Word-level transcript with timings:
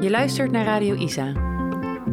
Je 0.00 0.10
luistert 0.10 0.50
naar 0.50 0.64
Radio 0.64 0.94
Isa. 0.94 1.32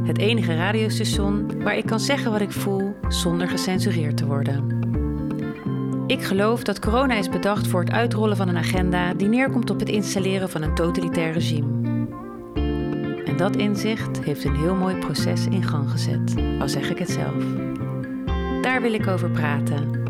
Het 0.03 0.17
enige 0.17 0.55
radiostation 0.55 1.63
waar 1.63 1.77
ik 1.77 1.85
kan 1.85 1.99
zeggen 1.99 2.31
wat 2.31 2.41
ik 2.41 2.51
voel 2.51 2.95
zonder 3.07 3.47
gecensureerd 3.47 4.17
te 4.17 4.25
worden. 4.25 4.79
Ik 6.07 6.23
geloof 6.23 6.63
dat 6.63 6.79
corona 6.79 7.15
is 7.15 7.29
bedacht 7.29 7.67
voor 7.67 7.79
het 7.79 7.91
uitrollen 7.91 8.37
van 8.37 8.47
een 8.47 8.57
agenda 8.57 9.13
die 9.13 9.27
neerkomt 9.27 9.69
op 9.69 9.79
het 9.79 9.89
installeren 9.89 10.49
van 10.49 10.61
een 10.61 10.75
totalitair 10.75 11.31
regime. 11.31 12.07
En 13.25 13.37
dat 13.37 13.55
inzicht 13.55 14.23
heeft 14.23 14.43
een 14.43 14.55
heel 14.55 14.75
mooi 14.75 14.95
proces 14.95 15.45
in 15.45 15.63
gang 15.63 15.91
gezet, 15.91 16.35
al 16.59 16.69
zeg 16.69 16.89
ik 16.89 16.97
het 16.97 17.09
zelf. 17.09 17.43
Daar 18.61 18.81
wil 18.81 18.93
ik 18.93 19.07
over 19.07 19.29
praten, 19.29 20.03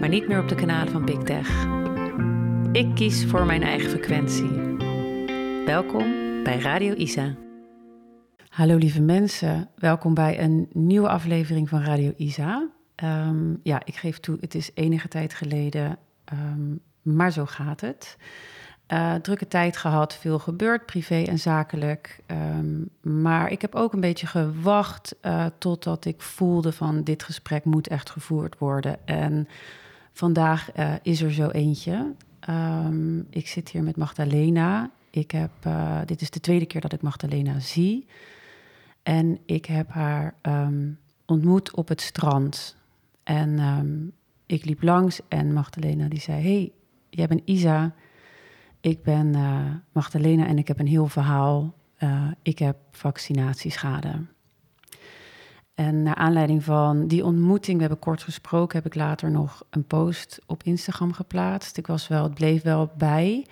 maar 0.00 0.08
niet 0.08 0.28
meer 0.28 0.40
op 0.40 0.48
de 0.48 0.54
kanalen 0.54 0.92
van 0.92 1.04
Big 1.04 1.18
Tech. 1.18 1.66
Ik 2.72 2.94
kies 2.94 3.26
voor 3.26 3.46
mijn 3.46 3.62
eigen 3.62 3.90
frequentie. 3.90 4.76
Welkom 5.64 6.23
bij 6.44 6.58
Radio 6.58 6.94
Isa. 6.94 7.34
Hallo 8.48 8.76
lieve 8.76 9.00
mensen, 9.00 9.68
welkom 9.76 10.14
bij 10.14 10.40
een 10.42 10.68
nieuwe 10.72 11.08
aflevering 11.08 11.68
van 11.68 11.82
Radio 11.82 12.12
Isa. 12.16 12.68
Ehm, 12.94 13.54
ja, 13.62 13.82
ik 13.84 13.94
geef 13.94 14.20
toe, 14.20 14.36
het 14.40 14.54
is 14.54 14.70
enige 14.74 15.08
tijd 15.08 15.34
geleden, 15.34 15.98
um, 16.32 16.80
maar 17.02 17.32
zo 17.32 17.46
gaat 17.46 17.80
het. 17.80 18.16
Uh, 18.92 19.14
drukke 19.14 19.48
tijd 19.48 19.76
gehad, 19.76 20.14
veel 20.14 20.38
gebeurd, 20.38 20.86
privé 20.86 21.22
en 21.22 21.38
zakelijk. 21.38 22.20
Um, 22.26 22.88
maar 23.00 23.50
ik 23.50 23.60
heb 23.60 23.74
ook 23.74 23.92
een 23.92 24.00
beetje 24.00 24.26
gewacht 24.26 25.16
uh, 25.22 25.46
totdat 25.58 26.04
ik 26.04 26.22
voelde 26.22 26.72
van 26.72 27.02
dit 27.02 27.22
gesprek 27.22 27.64
moet 27.64 27.88
echt 27.88 28.10
gevoerd 28.10 28.58
worden. 28.58 29.06
En 29.06 29.48
vandaag 30.12 30.76
uh, 30.76 30.94
is 31.02 31.22
er 31.22 31.32
zo 31.32 31.48
eentje. 31.48 32.12
Ik 33.30 33.48
zit 33.48 33.68
hier 33.68 33.82
met 33.82 33.96
Magdalena. 33.96 34.90
Ik 35.14 35.30
heb, 35.30 35.50
dit 36.04 36.20
is 36.20 36.30
de 36.30 36.40
tweede 36.40 36.66
keer 36.66 36.80
dat 36.80 36.92
ik 36.92 37.02
Magdalena 37.02 37.60
zie. 37.60 38.06
En 39.02 39.38
ik 39.46 39.66
heb 39.66 39.90
haar 39.90 40.34
um, 40.42 40.98
ontmoet 41.26 41.74
op 41.74 41.88
het 41.88 42.00
strand. 42.00 42.76
En 43.22 43.58
um, 43.58 44.12
ik 44.46 44.64
liep 44.64 44.82
langs 44.82 45.20
en 45.28 45.52
Magdalena 45.52 46.08
die 46.08 46.20
zei: 46.20 46.42
Hey, 46.42 46.72
jij 47.10 47.26
bent 47.26 47.42
Isa. 47.44 47.94
Ik 48.80 49.02
ben 49.02 49.36
uh, 49.36 49.60
Magdalena 49.92 50.46
en 50.46 50.58
ik 50.58 50.68
heb 50.68 50.78
een 50.78 50.86
heel 50.86 51.06
verhaal. 51.06 51.74
Uh, 51.98 52.30
ik 52.42 52.58
heb 52.58 52.76
vaccinatieschade. 52.90 54.26
En 55.74 56.02
naar 56.02 56.14
aanleiding 56.14 56.64
van 56.64 57.06
die 57.06 57.24
ontmoeting, 57.24 57.74
we 57.74 57.80
hebben 57.80 57.98
kort 57.98 58.22
gesproken, 58.22 58.76
heb 58.76 58.86
ik 58.86 58.94
later 58.94 59.30
nog 59.30 59.64
een 59.70 59.84
post 59.84 60.40
op 60.46 60.62
Instagram 60.62 61.12
geplaatst. 61.12 61.76
Ik 61.76 61.86
was 61.86 62.08
wel, 62.08 62.22
het 62.22 62.34
bleef 62.34 62.62
wel 62.62 62.92
bij. 62.96 63.46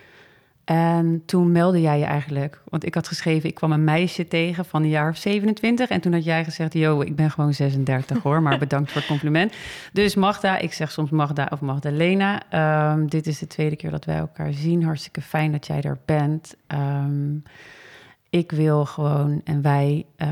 En 0.64 1.22
toen 1.26 1.52
meldde 1.52 1.80
jij 1.80 1.98
je 1.98 2.04
eigenlijk, 2.04 2.62
want 2.68 2.86
ik 2.86 2.94
had 2.94 3.08
geschreven, 3.08 3.48
ik 3.48 3.54
kwam 3.54 3.72
een 3.72 3.84
meisje 3.84 4.28
tegen 4.28 4.64
van 4.64 4.82
een 4.82 4.88
jaar 4.88 5.10
of 5.10 5.16
27. 5.16 5.88
En 5.88 6.00
toen 6.00 6.12
had 6.12 6.24
jij 6.24 6.44
gezegd, 6.44 6.72
yo, 6.72 7.00
ik 7.00 7.16
ben 7.16 7.30
gewoon 7.30 7.54
36 7.54 8.22
hoor, 8.22 8.42
maar 8.42 8.58
bedankt 8.68 8.90
voor 8.90 9.00
het 9.00 9.10
compliment. 9.10 9.52
Dus 9.92 10.14
Magda, 10.14 10.58
ik 10.58 10.72
zeg 10.72 10.90
soms 10.90 11.10
Magda 11.10 11.48
of 11.52 11.60
Magdalena. 11.60 12.42
Um, 12.92 13.08
dit 13.08 13.26
is 13.26 13.38
de 13.38 13.46
tweede 13.46 13.76
keer 13.76 13.90
dat 13.90 14.04
wij 14.04 14.16
elkaar 14.16 14.52
zien. 14.52 14.84
Hartstikke 14.84 15.20
fijn 15.20 15.52
dat 15.52 15.66
jij 15.66 15.82
er 15.82 15.98
bent. 16.04 16.56
Um, 16.66 17.42
ik 18.30 18.50
wil 18.50 18.84
gewoon, 18.84 19.40
en 19.44 19.62
wij 19.62 20.06
uh, 20.16 20.28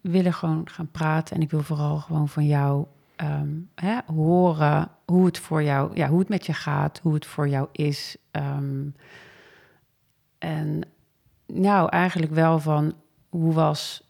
willen 0.00 0.32
gewoon 0.32 0.68
gaan 0.70 0.90
praten. 0.90 1.36
En 1.36 1.42
ik 1.42 1.50
wil 1.50 1.62
vooral 1.62 1.98
gewoon 1.98 2.28
van 2.28 2.46
jou 2.46 2.86
um, 3.16 3.68
hè, 3.74 3.98
horen 4.06 4.88
hoe 5.04 5.26
het 5.26 5.38
voor 5.38 5.62
jou, 5.62 5.90
ja, 5.94 6.08
hoe 6.08 6.18
het 6.18 6.28
met 6.28 6.46
je 6.46 6.52
gaat, 6.52 7.00
hoe 7.02 7.14
het 7.14 7.26
voor 7.26 7.48
jou 7.48 7.68
is. 7.72 8.16
En 10.38 10.82
nou, 11.46 11.88
eigenlijk 11.88 12.32
wel 12.32 12.58
van 12.58 12.94
hoe 13.28 13.52
was, 13.52 14.02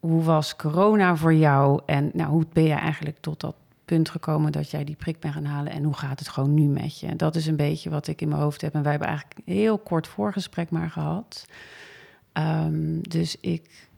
hoe 0.00 0.22
was 0.22 0.56
corona 0.56 1.16
voor 1.16 1.34
jou? 1.34 1.80
En 1.86 2.10
nou, 2.14 2.30
hoe 2.30 2.46
ben 2.52 2.64
je 2.64 2.74
eigenlijk 2.74 3.18
tot 3.20 3.40
dat 3.40 3.54
punt 3.84 4.10
gekomen 4.10 4.52
dat 4.52 4.70
jij 4.70 4.84
die 4.84 4.96
prik 4.96 5.20
bent 5.20 5.34
gaan 5.34 5.44
halen? 5.44 5.72
En 5.72 5.82
hoe 5.82 5.96
gaat 5.96 6.18
het 6.18 6.28
gewoon 6.28 6.54
nu 6.54 6.62
met 6.62 7.00
je? 7.00 7.16
Dat 7.16 7.34
is 7.36 7.46
een 7.46 7.56
beetje 7.56 7.90
wat 7.90 8.06
ik 8.06 8.20
in 8.20 8.28
mijn 8.28 8.40
hoofd 8.40 8.60
heb. 8.60 8.74
En 8.74 8.82
wij 8.82 8.90
hebben 8.90 9.08
eigenlijk 9.08 9.40
een 9.44 9.54
heel 9.54 9.78
kort 9.78 10.06
voorgesprek 10.06 10.70
maar 10.70 10.90
gehad. 10.90 11.46
Um, 12.32 13.08
dus 13.08 13.36
ik 13.40 13.88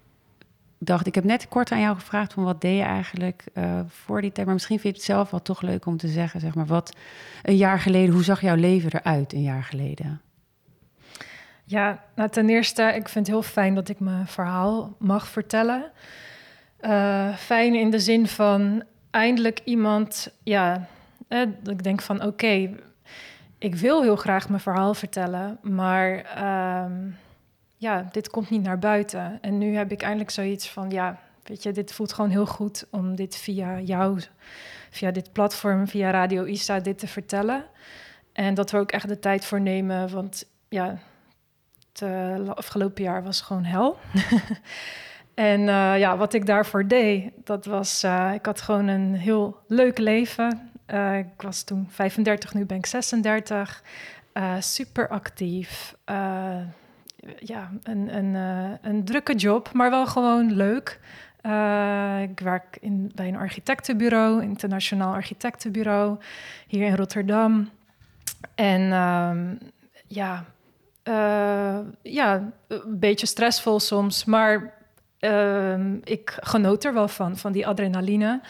dacht, 0.79 1.07
ik 1.07 1.15
heb 1.15 1.25
net 1.25 1.49
kort 1.49 1.73
aan 1.73 1.81
jou 1.81 1.95
gevraagd 1.95 2.33
van 2.33 2.45
wat 2.45 2.61
deed 2.61 2.77
je 2.77 2.83
eigenlijk 2.83 3.45
uh, 3.55 3.81
voor 3.87 4.21
die 4.21 4.33
tijd. 4.33 4.47
Maar 4.47 4.55
misschien 4.55 4.79
vind 4.79 4.95
je 4.95 5.01
het 5.01 5.11
zelf 5.11 5.31
wel 5.31 5.43
toch 5.43 5.61
leuk 5.61 5.87
om 5.87 5.97
te 5.97 6.09
zeggen, 6.09 6.41
zeg 6.41 6.55
maar, 6.55 6.67
wat 6.67 6.97
een 7.43 7.57
jaar 7.57 7.79
geleden, 7.79 8.15
hoe 8.15 8.25
zag 8.25 8.41
jouw 8.41 8.57
leven 8.57 8.91
eruit 8.93 9.33
een 9.33 9.43
jaar 9.43 9.65
geleden? 9.65 10.21
Ja, 11.73 12.05
nou, 12.15 12.29
ten 12.29 12.49
eerste, 12.49 12.83
ik 12.83 13.09
vind 13.09 13.27
het 13.27 13.35
heel 13.35 13.43
fijn 13.43 13.75
dat 13.75 13.89
ik 13.89 14.01
mijn 14.01 14.27
verhaal 14.27 14.95
mag 14.99 15.29
vertellen. 15.29 15.91
Uh, 16.81 17.37
fijn 17.37 17.75
in 17.75 17.91
de 17.91 17.99
zin 17.99 18.27
van 18.27 18.83
eindelijk 19.11 19.61
iemand, 19.65 20.35
ja, 20.43 20.87
eh, 21.29 21.41
ik 21.65 21.83
denk 21.83 22.03
van 22.03 22.25
oké, 22.25 22.75
ik 23.59 23.75
wil 23.75 24.03
heel 24.03 24.17
graag 24.17 24.49
mijn 24.49 24.61
verhaal 24.61 24.95
vertellen, 24.95 25.59
maar 25.63 26.17
uh, 26.37 27.13
ja, 27.77 28.09
dit 28.11 28.31
komt 28.31 28.51
niet 28.51 28.63
naar 28.63 28.79
buiten. 28.79 29.39
En 29.41 29.59
nu 29.59 29.77
heb 29.77 29.93
ik 29.93 30.03
eindelijk 30.03 30.31
zoiets 30.31 30.69
van, 30.69 30.91
ja, 30.91 31.19
weet 31.43 31.63
je, 31.63 31.73
dit 31.73 31.93
voelt 31.93 32.13
gewoon 32.13 32.31
heel 32.31 32.47
goed 32.47 32.87
om 32.91 33.15
dit 33.15 33.37
via 33.37 33.81
jou, 33.81 34.21
via 34.91 35.11
dit 35.11 35.33
platform, 35.33 35.89
via 35.89 36.11
Radio 36.11 36.45
Isa, 36.45 36.81
dit 36.81 36.99
te 36.99 37.07
vertellen. 37.07 37.65
En 38.33 38.55
dat 38.55 38.71
we 38.71 38.79
ook 38.79 38.93
echt 38.93 39.09
de 39.09 39.19
tijd 39.19 39.45
voor 39.45 39.61
nemen, 39.61 40.11
want 40.11 40.49
ja, 40.69 40.99
het 41.93 42.11
uh, 42.11 42.49
afgelopen 42.49 43.03
jaar 43.03 43.23
was 43.23 43.41
gewoon 43.41 43.65
hel. 43.65 43.99
en 45.35 45.61
uh, 45.61 45.99
ja, 45.99 46.17
wat 46.17 46.33
ik 46.33 46.47
daarvoor 46.47 46.87
deed, 46.87 47.33
dat 47.45 47.65
was, 47.65 48.05
uh, 48.05 48.31
ik 48.35 48.47
had 48.47 48.61
gewoon 48.61 48.87
een 48.87 49.15
heel 49.15 49.59
leuk 49.67 49.99
leven. 49.99 50.71
ik 51.19 51.43
was 51.43 51.63
toen 51.63 51.87
35, 51.91 52.55
nu 52.55 52.65
ben 52.67 52.77
ik 52.77 52.87
36. 52.87 53.83
super 54.59 55.09
actief. 55.09 55.95
ja, 57.39 57.71
een, 57.83 58.17
een, 58.17 58.35
een 58.83 59.05
drukke 59.05 59.35
job, 59.35 59.73
maar 59.73 59.91
wel 59.91 60.07
gewoon 60.07 60.53
leuk. 60.53 61.01
ik 62.23 62.41
werk 62.41 62.77
in, 62.81 63.13
bij 63.15 63.29
een 63.29 63.37
architectenbureau, 63.37 64.43
internationaal 64.43 65.15
architectenbureau, 65.15 66.19
hier 66.67 66.87
in 66.87 66.97
Rotterdam. 66.97 67.71
En 68.55 68.93
um, 68.93 69.59
ja, 70.07 70.45
uh, 71.05 71.79
ja, 72.03 72.53
een 72.69 72.99
beetje 72.99 73.27
stressvol 73.27 73.81
soms, 73.81 74.25
maar 74.25 74.75
uh, 75.21 75.95
ik 76.05 76.37
genoot 76.41 76.85
er 76.85 76.95
wel 76.95 77.09
van, 77.09 77.37
van 77.37 77.53
die 77.53 77.67
adrenaline. 77.67 78.41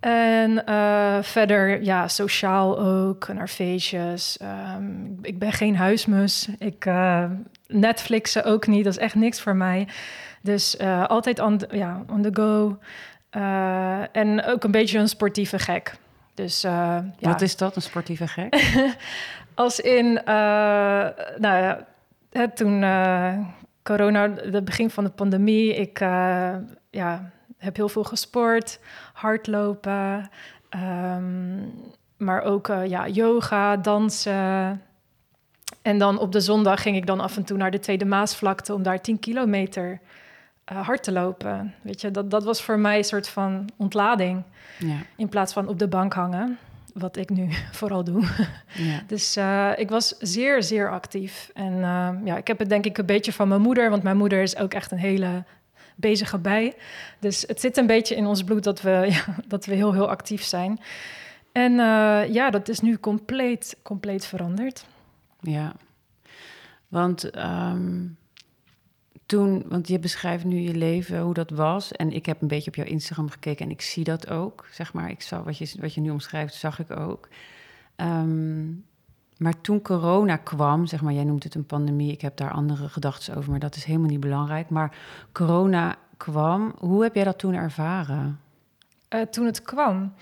En 0.00 0.62
uh, 0.68 1.22
verder, 1.22 1.82
ja, 1.82 2.08
sociaal 2.08 2.78
ook, 2.78 3.28
naar 3.28 3.48
feestjes. 3.48 4.38
Um, 4.76 5.18
ik 5.22 5.38
ben 5.38 5.52
geen 5.52 5.76
huismus. 5.76 6.48
Ik 6.58 6.84
uh, 6.84 7.24
Netflixen 7.66 8.44
ook 8.44 8.66
niet, 8.66 8.84
dat 8.84 8.92
is 8.92 8.98
echt 8.98 9.14
niks 9.14 9.40
voor 9.40 9.56
mij. 9.56 9.88
Dus 10.42 10.78
altijd 11.06 11.38
on 11.38 11.58
the, 11.58 11.68
ja, 11.70 12.04
on 12.10 12.22
the 12.22 12.30
go. 12.32 12.78
en 14.12 14.44
ook 14.44 14.64
een 14.64 14.70
beetje 14.70 14.98
een 14.98 15.08
sportieve 15.08 15.58
gek. 15.58 15.94
Dus, 16.34 16.60
ja. 16.60 17.04
Wat 17.20 17.40
is 17.40 17.56
dat, 17.56 17.76
een 17.76 17.82
sportieve 17.82 18.28
gek? 18.28 18.54
Als 19.56 19.80
in, 19.80 20.06
uh, 20.06 20.24
nou 21.36 21.40
ja, 21.40 21.86
toen 22.54 22.82
uh, 22.82 23.38
corona, 23.82 24.30
het 24.30 24.64
begin 24.64 24.90
van 24.90 25.04
de 25.04 25.10
pandemie, 25.10 25.74
ik 25.74 26.00
uh, 26.00 26.54
ja, 26.90 27.30
heb 27.56 27.76
heel 27.76 27.88
veel 27.88 28.04
gesport, 28.04 28.80
hardlopen, 29.12 30.30
um, 30.70 31.74
maar 32.16 32.42
ook 32.42 32.66
ja, 32.66 33.08
yoga, 33.08 33.76
dansen. 33.76 34.82
En 35.82 35.98
dan 35.98 36.18
op 36.18 36.32
de 36.32 36.40
zondag 36.40 36.82
ging 36.82 36.96
ik 36.96 37.06
dan 37.06 37.20
af 37.20 37.36
en 37.36 37.44
toe 37.44 37.56
naar 37.56 37.70
de 37.70 37.78
Tweede 37.78 38.04
Maasvlakte 38.04 38.74
om 38.74 38.82
daar 38.82 39.00
10 39.00 39.18
kilometer 39.18 40.00
hard 40.64 41.02
te 41.02 41.12
lopen. 41.12 41.74
Weet 41.82 42.00
je, 42.00 42.10
dat, 42.10 42.30
dat 42.30 42.44
was 42.44 42.62
voor 42.62 42.78
mij 42.78 42.98
een 42.98 43.04
soort 43.04 43.28
van 43.28 43.68
ontlading. 43.76 44.42
Ja. 44.78 44.96
In 45.16 45.28
plaats 45.28 45.52
van 45.52 45.68
op 45.68 45.78
de 45.78 45.88
bank 45.88 46.12
hangen 46.12 46.58
wat 46.98 47.16
ik 47.16 47.30
nu 47.30 47.48
vooral 47.80 48.04
doe. 48.04 48.24
Ja. 48.74 49.02
Dus 49.06 49.36
uh, 49.36 49.72
ik 49.76 49.88
was 49.88 50.14
zeer, 50.18 50.62
zeer 50.62 50.90
actief. 50.90 51.50
En 51.54 51.72
uh, 51.72 52.10
ja, 52.24 52.36
ik 52.36 52.46
heb 52.46 52.58
het 52.58 52.68
denk 52.68 52.84
ik 52.84 52.98
een 52.98 53.06
beetje 53.06 53.32
van 53.32 53.48
mijn 53.48 53.60
moeder, 53.60 53.90
want 53.90 54.02
mijn 54.02 54.16
moeder 54.16 54.42
is 54.42 54.56
ook 54.56 54.74
echt 54.74 54.90
een 54.90 54.98
hele 54.98 55.44
bezige 55.94 56.38
bij. 56.38 56.74
Dus 57.18 57.44
het 57.46 57.60
zit 57.60 57.76
een 57.76 57.86
beetje 57.86 58.16
in 58.16 58.26
ons 58.26 58.44
bloed 58.44 58.64
dat 58.64 58.82
we, 58.82 58.90
ja, 59.10 59.24
dat 59.46 59.66
we 59.66 59.74
heel, 59.74 59.92
heel 59.92 60.08
actief 60.08 60.42
zijn. 60.42 60.80
En 61.52 61.72
uh, 61.72 62.32
ja, 62.32 62.50
dat 62.50 62.68
is 62.68 62.80
nu 62.80 62.98
compleet, 62.98 63.76
compleet 63.82 64.26
veranderd. 64.26 64.84
Ja, 65.40 65.72
want 66.88 67.36
um, 67.36 68.16
toen, 69.26 69.64
want 69.68 69.88
je 69.88 69.98
beschrijft 69.98 70.44
nu 70.44 70.58
je 70.58 70.74
leven, 70.74 71.20
hoe 71.20 71.34
dat 71.34 71.50
was. 71.50 71.92
En 71.92 72.12
ik 72.12 72.26
heb 72.26 72.42
een 72.42 72.48
beetje 72.48 72.70
op 72.70 72.76
jouw 72.76 72.86
Instagram 72.86 73.30
gekeken 73.30 73.64
en 73.64 73.70
ik 73.70 73.80
zie 73.80 74.04
dat 74.04 74.30
ook. 74.30 74.66
Zeg 74.70 74.92
maar, 74.92 75.10
ik 75.10 75.22
zag 75.22 75.42
wat 75.42 75.58
je, 75.58 75.72
wat 75.80 75.94
je 75.94 76.00
nu 76.00 76.10
omschrijft, 76.10 76.54
zag 76.54 76.78
ik 76.78 76.90
ook. 76.90 77.28
Um, 77.96 78.84
maar 79.36 79.60
toen 79.60 79.82
corona 79.82 80.36
kwam, 80.36 80.86
zeg 80.86 81.02
maar, 81.02 81.12
jij 81.12 81.24
noemt 81.24 81.42
het 81.42 81.54
een 81.54 81.66
pandemie, 81.66 82.12
ik 82.12 82.20
heb 82.20 82.36
daar 82.36 82.50
andere 82.50 82.88
gedachten 82.88 83.36
over, 83.36 83.50
maar 83.50 83.60
dat 83.60 83.76
is 83.76 83.84
helemaal 83.84 84.08
niet 84.08 84.20
belangrijk. 84.20 84.68
Maar 84.68 84.96
corona 85.32 85.96
kwam, 86.16 86.74
hoe 86.78 87.02
heb 87.02 87.14
jij 87.14 87.24
dat 87.24 87.38
toen 87.38 87.54
ervaren? 87.54 88.40
Uh, 89.14 89.20
toen 89.20 89.46
het 89.46 89.62
kwam. 89.62 90.14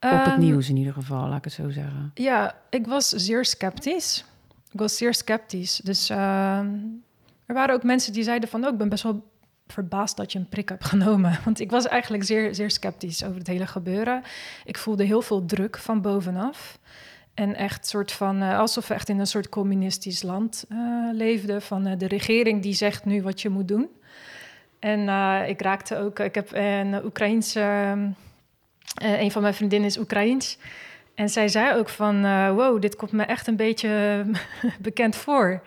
Op 0.00 0.10
het 0.10 0.32
um, 0.32 0.38
nieuws 0.38 0.68
in 0.68 0.76
ieder 0.76 0.92
geval, 0.92 1.28
laat 1.28 1.38
ik 1.38 1.44
het 1.44 1.52
zo 1.52 1.70
zeggen. 1.70 2.10
Ja, 2.14 2.54
ik 2.70 2.86
was 2.86 3.08
zeer 3.08 3.44
sceptisch. 3.44 4.24
Ik 4.70 4.78
was 4.78 4.96
zeer 4.96 5.14
sceptisch. 5.14 5.76
Dus 5.76 6.10
uh, 6.10 6.60
er 7.52 7.58
waren 7.58 7.74
ook 7.74 7.82
mensen 7.82 8.12
die 8.12 8.22
zeiden 8.22 8.48
van... 8.48 8.64
Oh, 8.64 8.72
ik 8.72 8.78
ben 8.78 8.88
best 8.88 9.02
wel 9.02 9.22
verbaasd 9.66 10.16
dat 10.16 10.32
je 10.32 10.38
een 10.38 10.48
prik 10.48 10.68
hebt 10.68 10.84
genomen. 10.84 11.38
Want 11.44 11.60
ik 11.60 11.70
was 11.70 11.86
eigenlijk 11.86 12.24
zeer, 12.24 12.54
zeer 12.54 12.70
sceptisch 12.70 13.24
over 13.24 13.38
het 13.38 13.46
hele 13.46 13.66
gebeuren. 13.66 14.22
Ik 14.64 14.78
voelde 14.78 15.04
heel 15.04 15.22
veel 15.22 15.44
druk 15.44 15.78
van 15.78 16.00
bovenaf. 16.00 16.78
En 17.34 17.54
echt 17.54 17.86
soort 17.86 18.12
van, 18.12 18.42
uh, 18.42 18.58
alsof 18.58 18.88
we 18.88 18.94
echt 18.94 19.08
in 19.08 19.18
een 19.18 19.26
soort 19.26 19.48
communistisch 19.48 20.22
land 20.22 20.64
uh, 20.68 20.78
leefden. 21.12 21.62
Van 21.62 21.86
uh, 21.86 21.98
de 21.98 22.06
regering 22.06 22.62
die 22.62 22.74
zegt 22.74 23.04
nu 23.04 23.22
wat 23.22 23.40
je 23.40 23.48
moet 23.48 23.68
doen. 23.68 23.88
En 24.78 25.00
ik 25.48 25.62
raakte 25.62 25.96
ook, 25.96 26.18
ik 26.18 26.34
heb 26.34 26.48
een 26.52 27.04
Oekraïense, 27.04 27.60
een 28.94 29.30
van 29.30 29.42
mijn 29.42 29.54
vriendinnen 29.54 29.88
is 29.88 29.98
Oekraïens. 29.98 30.58
En 31.14 31.28
zij 31.28 31.48
zei 31.48 31.78
ook 31.78 31.88
van, 31.88 32.22
wow, 32.54 32.80
dit 32.80 32.96
komt 32.96 33.12
me 33.12 33.22
echt 33.22 33.46
een 33.46 33.56
beetje 33.56 34.24
bekend 34.80 35.16
voor. 35.16 35.62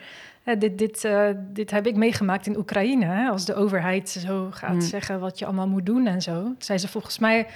Dit, 0.58 0.78
dit, 0.78 1.08
dit 1.38 1.72
heb 1.72 1.88
ik 1.88 1.96
meegemaakt 1.96 2.48
in 2.48 2.58
Oekraïne. 2.58 3.06
Hè, 3.06 3.30
als 3.30 3.46
de 3.46 3.56
overheid 3.56 4.10
zo 4.10 4.48
gaat 4.52 4.74
mm. 4.74 4.82
zeggen 4.82 5.20
wat 5.20 5.40
je 5.40 5.46
allemaal 5.46 5.68
moet 5.68 5.86
doen 5.86 6.08
en 6.08 6.22
zo. 6.22 6.54
Zei 6.58 6.78
ze 6.78 6.88
volgens 6.88 7.20
mij, 7.20 7.48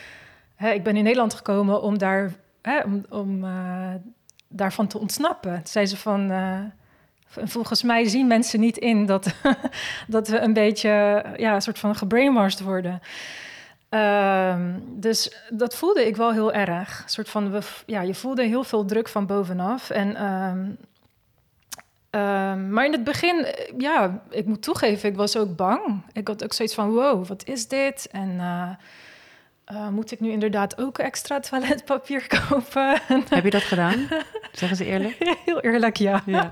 hè, 0.56 0.70
ik 0.72 0.84
ben 0.84 0.98
in 0.98 1.04
Nederland 1.04 1.34
gekomen 1.34 1.82
om 1.82 1.98
daar 1.98 2.34
hè, 2.62 2.80
om, 2.80 3.06
om 3.10 3.44
uh, 3.44 3.94
daarvan 4.48 4.88
te 4.88 5.00
ontsnappen. 5.00 5.62
Zei 5.64 5.86
ze 5.86 5.98
van. 5.98 6.32
Uh, 6.32 6.60
volgens 7.30 7.84
mij 7.84 8.08
zien 8.08 8.28
mensen 8.28 8.60
niet 8.60 8.78
in 8.78 9.06
dat, 9.06 9.34
dat 10.08 10.28
we 10.28 10.40
een 10.40 10.54
beetje 10.54 11.24
ja, 11.38 11.56
een 11.56 11.62
soort 11.62 11.80
van 11.80 11.96
gebrainwashed 11.96 12.62
worden. 12.62 13.02
Um, 13.90 14.84
dus 14.88 15.38
dat 15.50 15.76
voelde 15.76 16.08
ik 16.08 16.16
wel 16.16 16.32
heel 16.32 16.54
erg. 16.54 17.02
Een 17.04 17.10
soort 17.10 17.30
van, 17.30 17.62
ja, 17.86 18.02
je 18.02 18.16
voelde 18.16 18.44
heel 18.44 18.64
veel 18.64 18.86
druk 18.86 19.08
van 19.08 19.26
bovenaf. 19.26 19.90
En, 19.90 20.24
um, 20.26 20.78
um, 22.12 22.70
maar 22.70 22.86
in 22.86 22.92
het 22.92 23.04
begin, 23.04 23.46
ja, 23.78 24.24
ik 24.30 24.46
moet 24.46 24.62
toegeven, 24.62 25.10
ik 25.10 25.16
was 25.16 25.38
ook 25.38 25.56
bang. 25.56 26.02
Ik 26.12 26.28
had 26.28 26.44
ook 26.44 26.54
zoiets 26.54 26.76
van, 26.76 26.90
wow, 26.90 27.28
wat 27.28 27.48
is 27.48 27.68
dit? 27.68 28.08
En 28.12 28.30
uh, 28.30 28.70
uh, 29.72 29.90
moet 29.90 30.12
ik 30.12 30.20
nu 30.20 30.32
inderdaad 30.32 30.82
ook 30.82 30.98
extra 30.98 31.40
toiletpapier 31.40 32.28
kopen? 32.48 33.02
Heb 33.30 33.44
je 33.44 33.50
dat 33.50 33.62
gedaan? 33.62 34.08
Zeggen 34.52 34.78
ze 34.78 34.86
eerlijk? 34.86 35.18
Heel 35.46 35.60
eerlijk, 35.60 35.98
ja. 35.98 36.24
ja. 36.26 36.52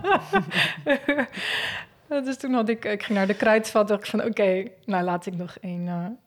dus 2.23 2.37
toen 2.37 2.53
had 2.53 2.69
ik, 2.69 2.85
ik 2.85 3.03
ging 3.03 3.17
naar 3.17 3.27
de 3.27 3.35
kruidvat, 3.35 3.87
dacht 3.87 4.03
ik 4.03 4.09
van 4.09 4.19
oké, 4.19 4.29
okay, 4.29 4.71
nou 4.85 5.03
laat 5.03 5.25
ik 5.25 5.35
nog 5.35 5.57
één, 5.61 6.17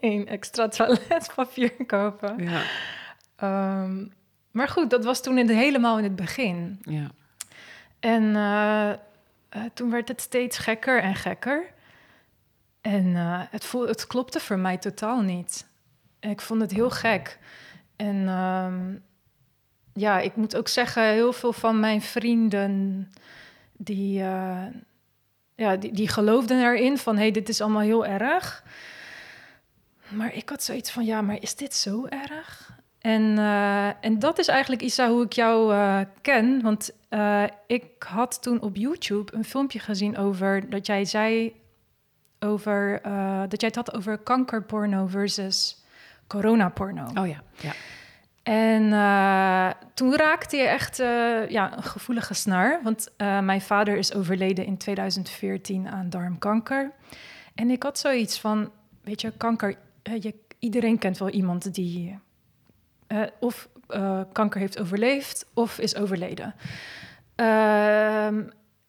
uh, 0.00 0.30
extra 0.30 0.68
toiletpapier 0.68 1.72
kopen. 1.86 2.48
Ja. 2.48 2.62
Um, 3.82 4.12
maar 4.50 4.68
goed, 4.68 4.90
dat 4.90 5.04
was 5.04 5.22
toen 5.22 5.38
in 5.38 5.46
de, 5.46 5.52
helemaal 5.52 5.98
in 5.98 6.04
het 6.04 6.16
begin. 6.16 6.78
Ja. 6.82 7.10
En 8.06 8.22
uh, 8.22 8.92
toen 9.74 9.90
werd 9.90 10.08
het 10.08 10.20
steeds 10.20 10.58
gekker 10.58 11.02
en 11.02 11.14
gekker. 11.14 11.72
En 12.80 13.14
het, 13.50 13.64
voel, 13.64 13.86
het 13.86 14.06
klopte 14.06 14.40
voor 14.40 14.58
mij 14.58 14.78
totaal 14.78 15.20
niet 15.20 15.66
ik 16.30 16.40
vond 16.40 16.60
het 16.60 16.70
heel 16.70 16.90
gek. 16.90 17.38
En 17.96 18.28
um, 18.28 19.02
ja, 19.92 20.20
ik 20.20 20.36
moet 20.36 20.56
ook 20.56 20.68
zeggen, 20.68 21.02
heel 21.02 21.32
veel 21.32 21.52
van 21.52 21.80
mijn 21.80 22.02
vrienden 22.02 23.12
die, 23.72 24.18
ja, 25.54 25.76
die, 25.78 25.92
die 25.92 26.08
geloofden 26.08 26.60
erin 26.60 26.98
van 26.98 27.14
hé, 27.14 27.22
hey, 27.22 27.30
dit 27.30 27.48
is 27.48 27.60
allemaal 27.60 27.80
heel 27.80 28.06
erg. 28.06 28.64
Maar 30.08 30.34
ik 30.34 30.48
had 30.48 30.62
zoiets 30.62 30.90
van 30.90 31.04
ja, 31.04 31.20
maar 31.20 31.42
is 31.42 31.54
dit 31.54 31.74
zo 31.74 32.06
erg? 32.06 32.65
En, 33.06 33.22
uh, 33.22 34.04
en 34.04 34.18
dat 34.18 34.38
is 34.38 34.48
eigenlijk 34.48 34.82
Isa 34.82 35.08
hoe 35.08 35.24
ik 35.24 35.32
jou 35.32 35.72
uh, 35.72 36.00
ken. 36.20 36.62
Want 36.62 36.94
ik 37.66 37.84
had 37.98 38.42
toen 38.42 38.60
op 38.60 38.76
YouTube 38.76 39.34
een 39.34 39.44
filmpje 39.44 39.78
gezien 39.78 40.16
over 40.16 40.70
dat 40.70 40.86
jij 40.86 41.04
zei 41.04 41.54
over 42.40 43.00
dat 43.48 43.60
jij 43.60 43.68
het 43.68 43.74
had 43.74 43.94
over 43.94 44.18
kankerporno 44.18 45.06
versus 45.06 45.84
coronaporno. 46.26 47.10
Oh 47.14 47.26
ja, 47.26 47.42
ja. 47.60 47.72
En 48.42 48.82
toen 49.94 50.16
raakte 50.16 50.56
je 50.56 50.62
echt 50.62 50.96
ja, 51.48 51.76
een 51.76 51.82
gevoelige 51.82 52.34
snaar. 52.34 52.80
Want 52.82 53.12
mijn 53.18 53.60
vader 53.60 53.96
is 53.96 54.14
overleden 54.14 54.66
in 54.66 54.76
2014 54.76 55.88
aan 55.88 56.10
darmkanker. 56.10 56.92
En 57.54 57.70
ik 57.70 57.82
had 57.82 57.98
zoiets 57.98 58.40
van, 58.40 58.70
weet 59.02 59.20
je, 59.20 59.32
kanker... 59.36 59.76
Je, 60.02 60.34
iedereen 60.58 60.98
kent 60.98 61.18
wel 61.18 61.30
iemand 61.30 61.74
die 61.74 62.18
of 63.40 63.68
kanker 64.32 64.60
heeft 64.60 64.80
overleefd 64.80 65.46
of 65.54 65.78
is 65.78 65.96
overleden. 65.96 66.54
Ehm, 67.34 68.42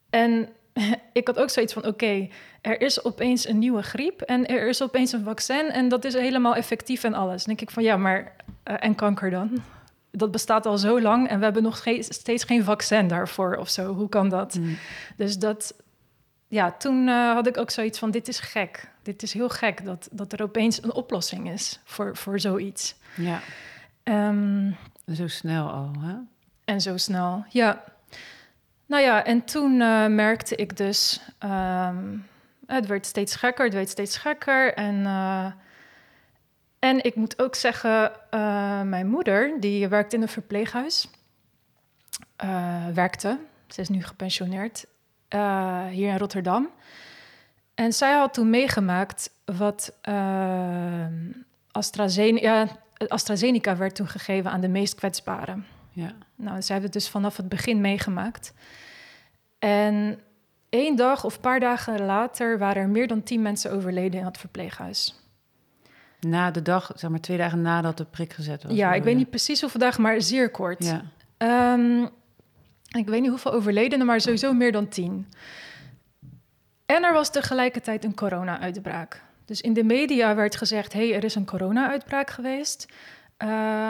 en 0.10 0.50
ik 1.14 1.28
had 1.28 1.40
ook 1.40 1.50
zoiets 1.50 1.74
van: 1.74 1.86
oké, 1.86 2.28
er 2.62 2.82
is 2.82 3.04
opeens 3.04 3.48
een 3.48 3.60
nieuwe 3.60 3.84
griep 3.84 4.22
en 4.22 4.48
er 4.48 4.68
is 4.68 4.82
opeens 4.82 5.12
een 5.12 5.24
vaccin 5.24 5.70
en 5.70 5.90
dat 5.90 6.06
is 6.06 6.14
helemaal 6.14 6.56
effectief 6.56 7.04
en 7.04 7.14
alles. 7.14 7.44
Dan 7.44 7.56
denk 7.56 7.70
ik 7.70 7.74
van 7.74 7.84
ja, 7.84 7.98
maar 7.98 8.36
uh, 8.66 8.76
en 8.80 8.96
kanker 8.96 9.30
dan? 9.30 9.64
Dat 10.12 10.32
bestaat 10.32 10.66
al 10.66 10.78
zo 10.78 11.02
lang 11.02 11.28
en 11.28 11.38
we 11.38 11.44
hebben 11.44 11.64
nog 11.64 11.84
steeds 12.00 12.44
geen 12.44 12.64
vaccin 12.64 13.08
daarvoor 13.08 13.56
of 13.56 13.70
zo. 13.70 13.94
Hoe 13.94 14.10
kan 14.10 14.30
dat? 14.30 14.56
Mm. 14.56 14.78
Dus 15.18 15.38
dat, 15.38 15.74
ja, 16.48 16.72
toen 16.72 17.08
uh, 17.08 17.34
had 17.34 17.48
ik 17.48 17.58
ook 17.58 17.70
zoiets 17.70 18.00
van: 18.00 18.12
dit 18.12 18.28
is 18.28 18.40
gek. 18.40 18.90
Dit 19.04 19.24
is 19.24 19.34
heel 19.34 19.50
gek 19.50 19.86
dat, 19.86 20.10
dat 20.12 20.34
er 20.34 20.42
opeens 20.42 20.84
een 20.84 20.94
oplossing 20.94 21.52
is 21.52 21.80
voor, 21.84 22.18
voor 22.18 22.40
zoiets. 22.40 22.96
Ja. 23.16 23.40
Um, 24.10 24.76
zo 25.14 25.28
snel 25.28 25.70
al, 25.70 25.92
hè? 26.00 26.16
En 26.66 26.82
zo 26.82 26.98
snel, 26.98 27.46
ja. 27.50 27.84
Nou 28.86 29.04
ja, 29.04 29.26
en 29.26 29.46
toen 29.46 29.80
uh, 29.80 30.06
merkte 30.06 30.56
ik 30.56 30.78
dus, 30.78 31.22
um, 31.44 32.28
het 32.66 32.86
werd 32.86 33.06
steeds 33.06 33.36
gekker, 33.36 33.66
het 33.66 33.74
werd 33.74 33.90
steeds 33.90 34.18
gekker. 34.18 34.74
En, 34.74 34.96
uh, 34.96 35.52
en 36.80 37.04
ik 37.04 37.16
moet 37.16 37.42
ook 37.42 37.56
zeggen, 37.56 38.12
uh, 38.32 38.82
mijn 38.82 39.08
moeder, 39.08 39.60
die 39.60 39.88
werkt 39.88 40.14
in 40.14 40.22
een 40.22 40.28
verpleeghuis, 40.28 41.10
werkte, 42.94 43.40
ze 43.68 43.82
is 43.82 43.90
nu 43.90 44.04
gepensioneerd, 44.04 44.86
hier 45.90 46.10
in 46.10 46.18
Rotterdam. 46.18 46.70
En 47.76 47.94
zij 47.94 48.14
had 48.14 48.34
toen 48.34 48.50
meegemaakt 48.50 49.32
wat 49.46 49.98
ehm, 50.02 51.32
AstraZeneca, 51.72 52.68
AstraZeneca 53.08 53.78
werd 53.78 53.96
toen 53.96 54.08
gegeven 54.08 54.52
aan 54.52 54.62
de 54.62 54.68
meest 54.68 54.96
kwetsbaren. 54.96 55.66
Ja. 55.92 56.14
Nou, 56.36 56.62
zij 56.62 56.76
hebben 56.76 56.92
het 56.92 57.02
dus 57.02 57.10
vanaf 57.10 57.38
het 57.38 57.50
begin 57.50 57.82
meegemaakt. 57.82 58.54
En 59.60 60.20
één 60.70 60.96
dag 60.96 61.24
of 61.24 61.36
een 61.36 61.42
paar 61.42 61.60
dagen 61.60 62.06
later 62.06 62.58
waren 62.58 62.82
er 62.82 62.90
meer 62.90 63.08
dan 63.08 63.24
tien 63.24 63.42
mensen 63.42 63.72
overleden 63.72 64.20
in 64.20 64.26
het 64.26 64.38
verpleeghuis. 64.38 65.16
Na 66.20 66.52
de 66.52 66.62
dag, 66.62 66.92
zeg 66.96 67.10
maar 67.10 67.20
twee 67.20 67.38
dagen 67.38 67.62
nadat 67.62 67.98
de 67.98 68.06
prik 68.06 68.34
gezet 68.34 68.64
was? 68.64 68.74
Ja, 68.74 68.94
ik 68.94 69.04
weet 69.04 69.16
niet 69.16 69.30
precies 69.30 69.62
hoeveel 69.62 69.80
dagen, 69.80 70.02
maar 70.02 70.22
zeer 70.22 70.52
kort. 70.52 70.86
Ja. 70.86 71.74
Um, 71.74 72.10
ik 72.98 73.08
weet 73.08 73.22
niet 73.22 73.30
hoeveel 73.30 73.54
overledenen, 73.54 74.06
maar 74.06 74.22
sowieso 74.22 74.54
meer 74.54 74.72
dan 74.72 74.88
tien. 74.88 75.28
En 76.86 77.04
er 77.04 77.14
was 77.14 77.32
tegelijkertijd 77.32 78.04
een 78.04 78.16
corona-uitbraak. 78.16 79.24
Dus 79.48 79.62
in 79.62 79.74
de 79.74 79.84
media 79.84 80.36
werd 80.36 80.56
gezegd: 80.56 80.94
hé, 80.94 81.08
hey, 81.08 81.16
er 81.16 81.24
is 81.24 81.36
een 81.36 81.46
corona-uitbraak 81.46 82.30
geweest. 82.30 82.86
Uh, 83.44 83.48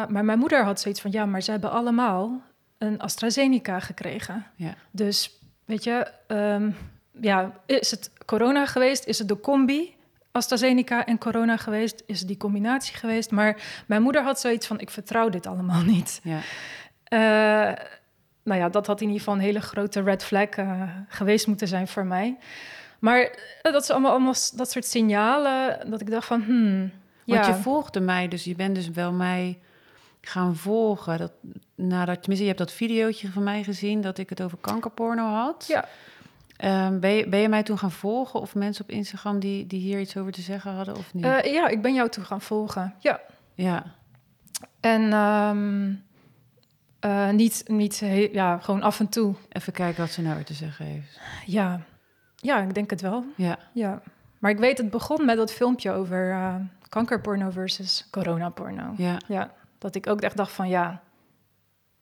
maar 0.08 0.26
mijn 0.26 0.40
moeder 0.40 0.64
had 0.64 0.80
zoiets 0.80 1.02
van: 1.02 1.12
ja, 1.12 1.26
maar 1.26 1.42
ze 1.42 1.52
hebben 1.52 1.72
allemaal 1.72 2.42
een 2.78 3.00
AstraZeneca 3.00 3.80
gekregen. 3.80 4.46
Ja. 4.56 4.76
Dus 4.92 5.40
weet 5.66 5.84
je, 5.84 6.08
um, 6.28 6.76
ja, 7.22 7.52
is 7.66 7.92
het 7.92 8.12
corona 8.26 8.66
geweest? 8.66 9.06
Is 9.06 9.20
het 9.20 9.28
de 9.28 9.40
combi? 9.40 9.96
AstraZeneca 10.32 11.06
en 11.06 11.18
corona 11.18 11.58
geweest? 11.58 12.04
Is 12.06 12.20
het 12.20 12.28
die 12.28 12.38
combinatie 12.38 12.96
geweest? 12.96 13.32
Maar 13.32 13.84
mijn 13.88 14.02
moeder 14.02 14.24
had 14.24 14.40
zoiets 14.40 14.68
van: 14.68 14.80
ik 14.80 14.90
vertrouw 14.90 15.30
dit 15.30 15.48
allemaal 15.48 15.84
niet. 15.84 16.22
Ja. 16.24 16.40
Uh, 17.10 17.76
nou 18.44 18.60
ja, 18.60 18.70
dat 18.70 18.88
had 18.88 19.02
in 19.02 19.08
ieder 19.08 19.20
geval 19.20 19.36
een 19.36 19.46
hele 19.46 19.62
grote 19.62 20.02
red 20.02 20.24
flag 20.24 20.58
uh, 20.58 20.82
geweest 21.08 21.48
moeten 21.48 21.68
zijn 21.68 21.88
voor 21.88 22.06
mij. 22.06 22.38
Maar 23.00 23.40
dat 23.62 23.84
is 23.84 23.90
allemaal, 23.90 24.12
allemaal 24.12 24.34
dat 24.56 24.72
soort 24.72 24.86
signalen 24.86 25.90
dat 25.90 26.02
ik 26.02 26.12
dacht 26.12 26.28
van, 26.28 26.42
hmm, 26.42 26.92
want 27.26 27.46
je 27.46 27.54
volgde 27.54 28.00
mij, 28.00 28.28
dus 28.28 28.44
je 28.44 28.56
bent 28.56 28.76
dus 28.76 28.90
wel 28.90 29.12
mij 29.12 29.60
gaan 30.22 30.56
volgen. 30.56 31.18
Dat, 31.18 31.32
nadat, 31.76 32.20
tenminste, 32.20 32.46
je 32.46 32.54
hebt 32.54 32.58
dat 32.58 32.72
videootje 32.72 33.32
van 33.32 33.44
mij 33.44 33.64
gezien 33.64 34.02
dat 34.02 34.18
ik 34.18 34.30
het 34.30 34.42
over 34.42 34.58
kankerporno 34.58 35.24
had. 35.24 35.66
Ja. 35.68 35.86
Um, 36.88 37.00
ben, 37.00 37.12
je, 37.12 37.28
ben 37.30 37.40
je 37.40 37.50
mij 37.50 37.64
toen 37.64 37.78
gaan 37.78 37.92
volgen 37.92 38.42
of 38.42 38.56
mensen 38.56 38.84
op 38.84 38.90
Instagram 38.90 39.40
die, 39.40 39.68
die 39.68 39.80
hier 39.80 40.00
iets 40.00 40.18
over 40.18 40.32
te 40.32 40.42
zeggen 40.42 40.72
hadden 40.72 40.96
of 40.96 41.14
niet? 41.14 41.26
Uh, 41.26 41.42
ja, 41.42 41.68
ik 41.68 41.82
ben 41.82 41.94
jou 41.94 42.10
toen 42.10 42.26
gaan 42.26 42.42
volgen. 42.42 42.96
Ja. 43.00 43.20
Ja. 43.54 43.84
En 44.80 45.14
um, 45.14 46.06
Uh, 47.06 47.30
niet, 47.30 47.64
niet 47.68 48.04
ja, 48.32 48.58
gewoon 48.58 48.82
af 48.82 49.00
en 49.00 49.10
toe. 49.10 49.36
Even 49.50 49.74
kijken 49.74 50.02
wat 50.02 50.12
ze 50.12 50.22
nou 50.22 50.36
weer 50.36 50.46
te 50.46 50.54
zeggen 50.54 50.86
heeft. 50.86 51.20
Ja, 51.46 51.82
ja 52.38 52.62
ik 52.62 52.74
denk 52.74 52.90
het 52.90 53.02
wel. 53.02 53.26
Ja. 53.36 53.60
ja. 53.72 54.02
Maar 54.40 54.52
ik 54.52 54.58
weet, 54.58 54.78
het 54.78 54.90
begon 54.90 55.26
met 55.26 55.38
dat 55.38 55.52
filmpje 55.52 55.92
over 55.92 56.30
uh, 56.30 56.56
kankerporno 56.90 57.50
versus 57.50 58.08
coronaporno. 58.12 58.94
Ja. 58.98 59.18
ja. 59.28 59.52
Dat 59.78 59.96
ik 59.96 60.08
ook 60.08 60.22
echt 60.22 60.38
dacht 60.38 60.52
van 60.52 60.70
ja, 60.70 61.02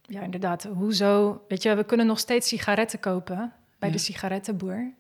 ja, 0.01 0.21
inderdaad, 0.21 0.63
hoezo? 0.63 1.43
Weet 1.47 1.63
je, 1.63 1.75
we 1.75 1.83
kunnen 1.83 2.05
nog 2.05 2.19
steeds 2.19 2.47
sigaretten 2.47 2.99
kopen 2.99 3.53
bij 3.79 3.91
de 3.91 3.97
sigarettenboer. 3.97 4.91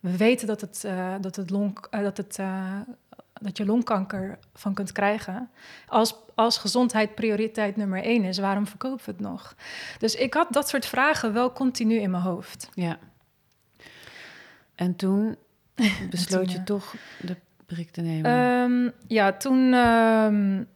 We 0.00 0.16
weten 0.16 0.46
dat, 0.46 0.60
het, 0.60 0.82
uh, 0.86 1.14
dat, 1.20 1.36
het 1.36 1.50
long, 1.50 1.78
uh, 1.90 2.02
dat, 2.02 2.16
het, 2.16 2.38
dat 3.40 3.56
je 3.56 3.66
longkanker 3.66 4.38
van 4.54 4.74
kunt 4.74 4.92
krijgen. 4.92 5.50
Als, 5.86 6.14
als 6.34 6.58
gezondheid 6.58 7.14
prioriteit 7.14 7.76
nummer 7.76 8.02
één 8.02 8.24
is, 8.24 8.38
waarom 8.38 8.66
verkopen 8.66 9.04
we 9.04 9.10
het 9.10 9.20
nog? 9.20 9.54
Dus 9.98 10.14
ik 10.14 10.34
had 10.34 10.52
dat 10.52 10.68
soort 10.68 10.86
vragen 10.86 11.32
wel 11.32 11.52
continu 11.52 11.94
in 11.94 12.10
mijn 12.10 12.22
hoofd. 12.22 12.68
Ja. 12.74 12.98
En 14.78 14.96
toen 14.96 15.36
besloot 16.10 16.52
je 16.52 16.62
toch 16.62 16.94
de 17.20 17.36
prik 17.66 17.90
te 17.90 18.00
nemen? 18.00 18.32
Um, 18.32 18.92
ja, 19.06 19.32
toen... 19.32 19.74
Um, 19.74 20.66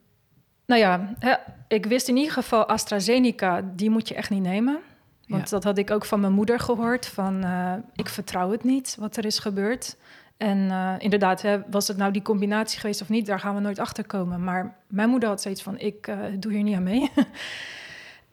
nou 0.67 0.81
ja, 0.81 1.15
hè, 1.19 1.35
ik 1.69 1.87
wist 1.87 2.09
in 2.09 2.17
ieder 2.17 2.33
geval 2.33 2.67
AstraZeneca, 2.67 3.63
die 3.75 3.91
moet 3.91 4.09
je 4.09 4.15
echt 4.15 4.31
niet 4.31 4.43
nemen. 4.43 4.79
Want 5.27 5.43
ja. 5.43 5.51
dat 5.51 5.65
had 5.65 5.79
ik 5.79 5.91
ook 5.91 6.05
van 6.05 6.21
mijn 6.21 6.33
moeder 6.33 6.61
gehoord. 6.61 7.07
Van 7.07 7.45
uh, 7.45 7.75
ik 7.95 8.09
vertrouw 8.09 8.51
het 8.51 8.65
niet 8.65 8.97
wat 8.99 9.17
er 9.17 9.25
is 9.25 9.39
gebeurd. 9.39 9.97
En 10.37 10.59
uh, 10.59 10.95
inderdaad, 10.99 11.43
hè, 11.43 11.61
was 11.71 11.89
het 11.89 11.97
nou 11.97 12.13
die 12.13 12.23
combinatie 12.23 12.81
geweest 12.81 13.03
of 13.03 13.09
niet, 13.09 13.27
daar 13.27 13.41
gaan 13.41 13.55
we 13.55 13.61
nooit 13.61 13.79
achter 13.79 14.07
komen. 14.07 14.45
Maar 14.45 14.77
mijn 14.87 15.09
moeder 15.09 15.29
had 15.29 15.43
zoiets 15.43 15.63
van: 15.63 15.79
ik 15.79 16.07
uh, 16.07 16.19
doe 16.39 16.53
hier 16.53 16.63
niet 16.63 16.77
aan 16.77 16.83
mee. 16.83 17.11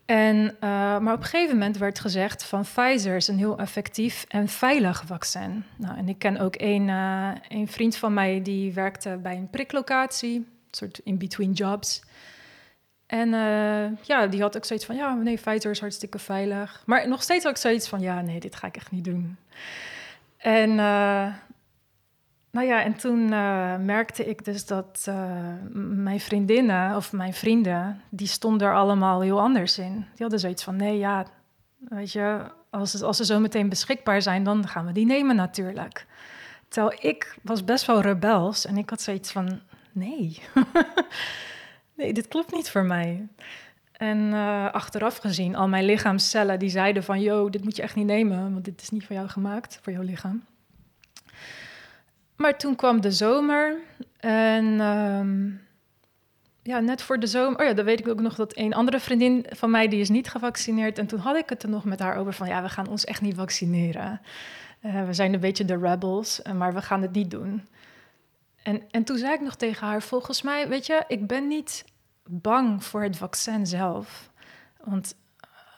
en, 0.10 0.56
maar 1.04 1.13
op 1.13 1.20
een 1.20 1.24
gegeven 1.24 1.58
moment 1.58 1.78
werd 1.78 2.00
gezegd 2.00 2.44
van 2.44 2.62
Pfizer 2.62 3.16
is 3.16 3.28
een 3.28 3.38
heel 3.38 3.58
effectief 3.58 4.25
en 4.28 4.48
veilig 4.48 5.04
vaccin. 5.06 5.63
Nou, 5.75 5.98
en 5.98 6.10
ik 6.10 6.20
ken 6.20 6.38
ook 6.38 6.56
een, 6.58 6.88
een 7.48 7.68
vriend 7.68 7.96
van 7.96 8.13
mij 8.13 8.42
die 8.42 8.74
werkte 8.74 9.20
bij 9.22 9.36
een 9.36 9.50
priklocatie, 9.50 10.36
een 10.36 10.48
soort 10.72 11.00
in-between 11.04 11.51
jobs. 11.51 12.01
En 13.06 13.28
uh, 13.28 13.98
ja, 14.01 14.28
die 14.28 14.42
had 14.42 14.58
ook 14.58 14.66
zoiets 14.66 14.86
van, 14.86 14.96
ja, 14.96 15.13
nee, 15.13 15.36
Pfizer 15.36 15.72
is 15.72 15.80
hartstikke 15.80 16.20
veilig. 16.20 16.84
Maar 16.86 17.08
nog 17.08 17.24
steeds 17.24 17.48
ook 17.48 17.58
zoiets 17.58 17.88
van, 17.88 18.00
ja, 18.00 18.22
nee, 18.22 18.39
dit 18.39 18.56
ga 18.56 18.68
ik 18.68 18.75
echt 18.75 18.92
niet 18.92 19.04
doen. 19.04 19.38
En 20.38 20.80
nou 22.51 22.68
ja, 22.68 22.84
en 22.84 22.96
toen 22.96 23.20
uh, 23.20 23.75
merkte 23.77 24.25
ik 24.25 24.46
dus 24.46 24.65
dat 24.65 25.12
mijn 25.74 26.20
vriendinnen 26.20 26.96
of 26.96 27.12
mijn 27.12 27.34
vrienden, 27.34 28.01
die 28.10 28.27
stonden 28.27 28.68
er 28.68 28.75
allemaal 28.75 29.22
heel 29.22 29.41
anders 29.41 29.77
in. 29.77 29.94
Die 29.94 30.22
hadden 30.22 30.39
zoiets 30.39 30.63
van, 30.63 30.75
nee, 30.75 30.98
ja, 30.98 31.25
weet 31.77 32.12
je, 32.12 32.51
als, 32.70 33.01
als 33.01 33.18
ze 33.18 33.25
zo 33.25 33.39
meteen 33.39 33.70
beschikbaar 33.70 34.22
zijn, 34.22 34.44
dan 34.44 34.68
gaan 34.68 34.86
we 34.86 34.91
die 34.91 35.06
nemen 35.06 35.36
natuurlijk. 35.36 36.06
Terwijl 36.68 36.98
ik 37.01 37.38
was 37.41 37.63
best 37.63 37.86
wel 37.86 38.01
rebels 38.01 38.65
en 38.65 38.77
ik 38.77 38.89
had 38.89 39.01
zoiets 39.01 39.32
van, 39.32 39.60
nee. 39.91 40.41
nee, 41.98 42.13
dit 42.13 42.27
klopt 42.27 42.51
niet 42.51 42.70
voor 42.70 42.86
mij. 42.86 43.27
En 43.91 44.18
uh, 44.18 44.72
achteraf 44.72 45.18
gezien, 45.18 45.56
al 45.56 45.68
mijn 45.68 45.86
lichaamscellen 45.86 46.60
die 46.60 46.70
zeiden 46.70 47.03
van... 47.03 47.22
yo, 47.22 47.50
dit 47.50 47.63
moet 47.63 47.75
je 47.75 47.82
echt 47.82 47.96
niet 47.96 48.06
nemen, 48.06 48.53
want 48.53 48.65
dit 48.65 48.82
is 48.82 48.89
niet 48.89 49.06
voor 49.06 49.15
jou 49.15 49.27
gemaakt, 49.27 49.79
voor 49.82 49.94
jouw 49.94 50.01
lichaam. 50.01 50.44
Maar 52.39 52.58
toen 52.58 52.75
kwam 52.75 53.01
de 53.01 53.12
zomer 53.12 53.77
en 54.19 54.79
um, 54.79 55.62
ja, 56.63 56.79
net 56.79 57.01
voor 57.01 57.19
de 57.19 57.27
zomer... 57.27 57.60
Oh 57.60 57.65
ja, 57.65 57.74
dan 57.74 57.86
weet 57.86 58.00
ik 58.00 58.08
ook 58.08 58.19
nog 58.19 58.36
dat 58.36 58.58
een 58.58 58.74
andere 58.74 59.00
vriendin 59.00 59.46
van 59.50 59.72
mij, 59.72 59.88
die 59.88 60.00
is 60.00 60.10
niet 60.10 60.29
gevaccineerd. 60.29 60.98
En 60.98 61.08
toen 61.08 61.19
had 61.19 61.36
ik 61.36 61.50
het 61.50 61.63
er 61.63 61.69
nog 61.69 61.84
met 61.84 62.00
haar 62.00 62.17
over 62.17 62.34
van... 62.34 62.48
ja, 62.48 62.62
we 62.62 62.69
gaan 62.69 62.88
ons 62.88 63.05
echt 63.05 63.22
niet 63.22 63.36
vaccineren. 63.36 64.22
Uh, 64.81 65.05
we 65.05 65.13
zijn 65.13 65.34
een 65.34 65.39
beetje 65.39 65.65
de 65.65 65.77
rebels, 65.77 66.41
maar 66.55 66.74
we 66.74 66.81
gaan 66.81 67.01
het 67.01 67.12
niet 67.12 67.31
doen. 67.31 67.67
En, 68.63 68.81
en 68.91 69.03
toen 69.03 69.17
zei 69.17 69.34
ik 69.34 69.41
nog 69.41 69.55
tegen 69.55 69.88
haar: 69.88 70.01
Volgens 70.01 70.41
mij, 70.41 70.67
weet 70.67 70.86
je, 70.86 71.03
ik 71.08 71.27
ben 71.27 71.48
niet 71.48 71.86
bang 72.24 72.84
voor 72.84 73.03
het 73.03 73.17
vaccin 73.17 73.67
zelf. 73.67 74.31
Want 74.84 75.15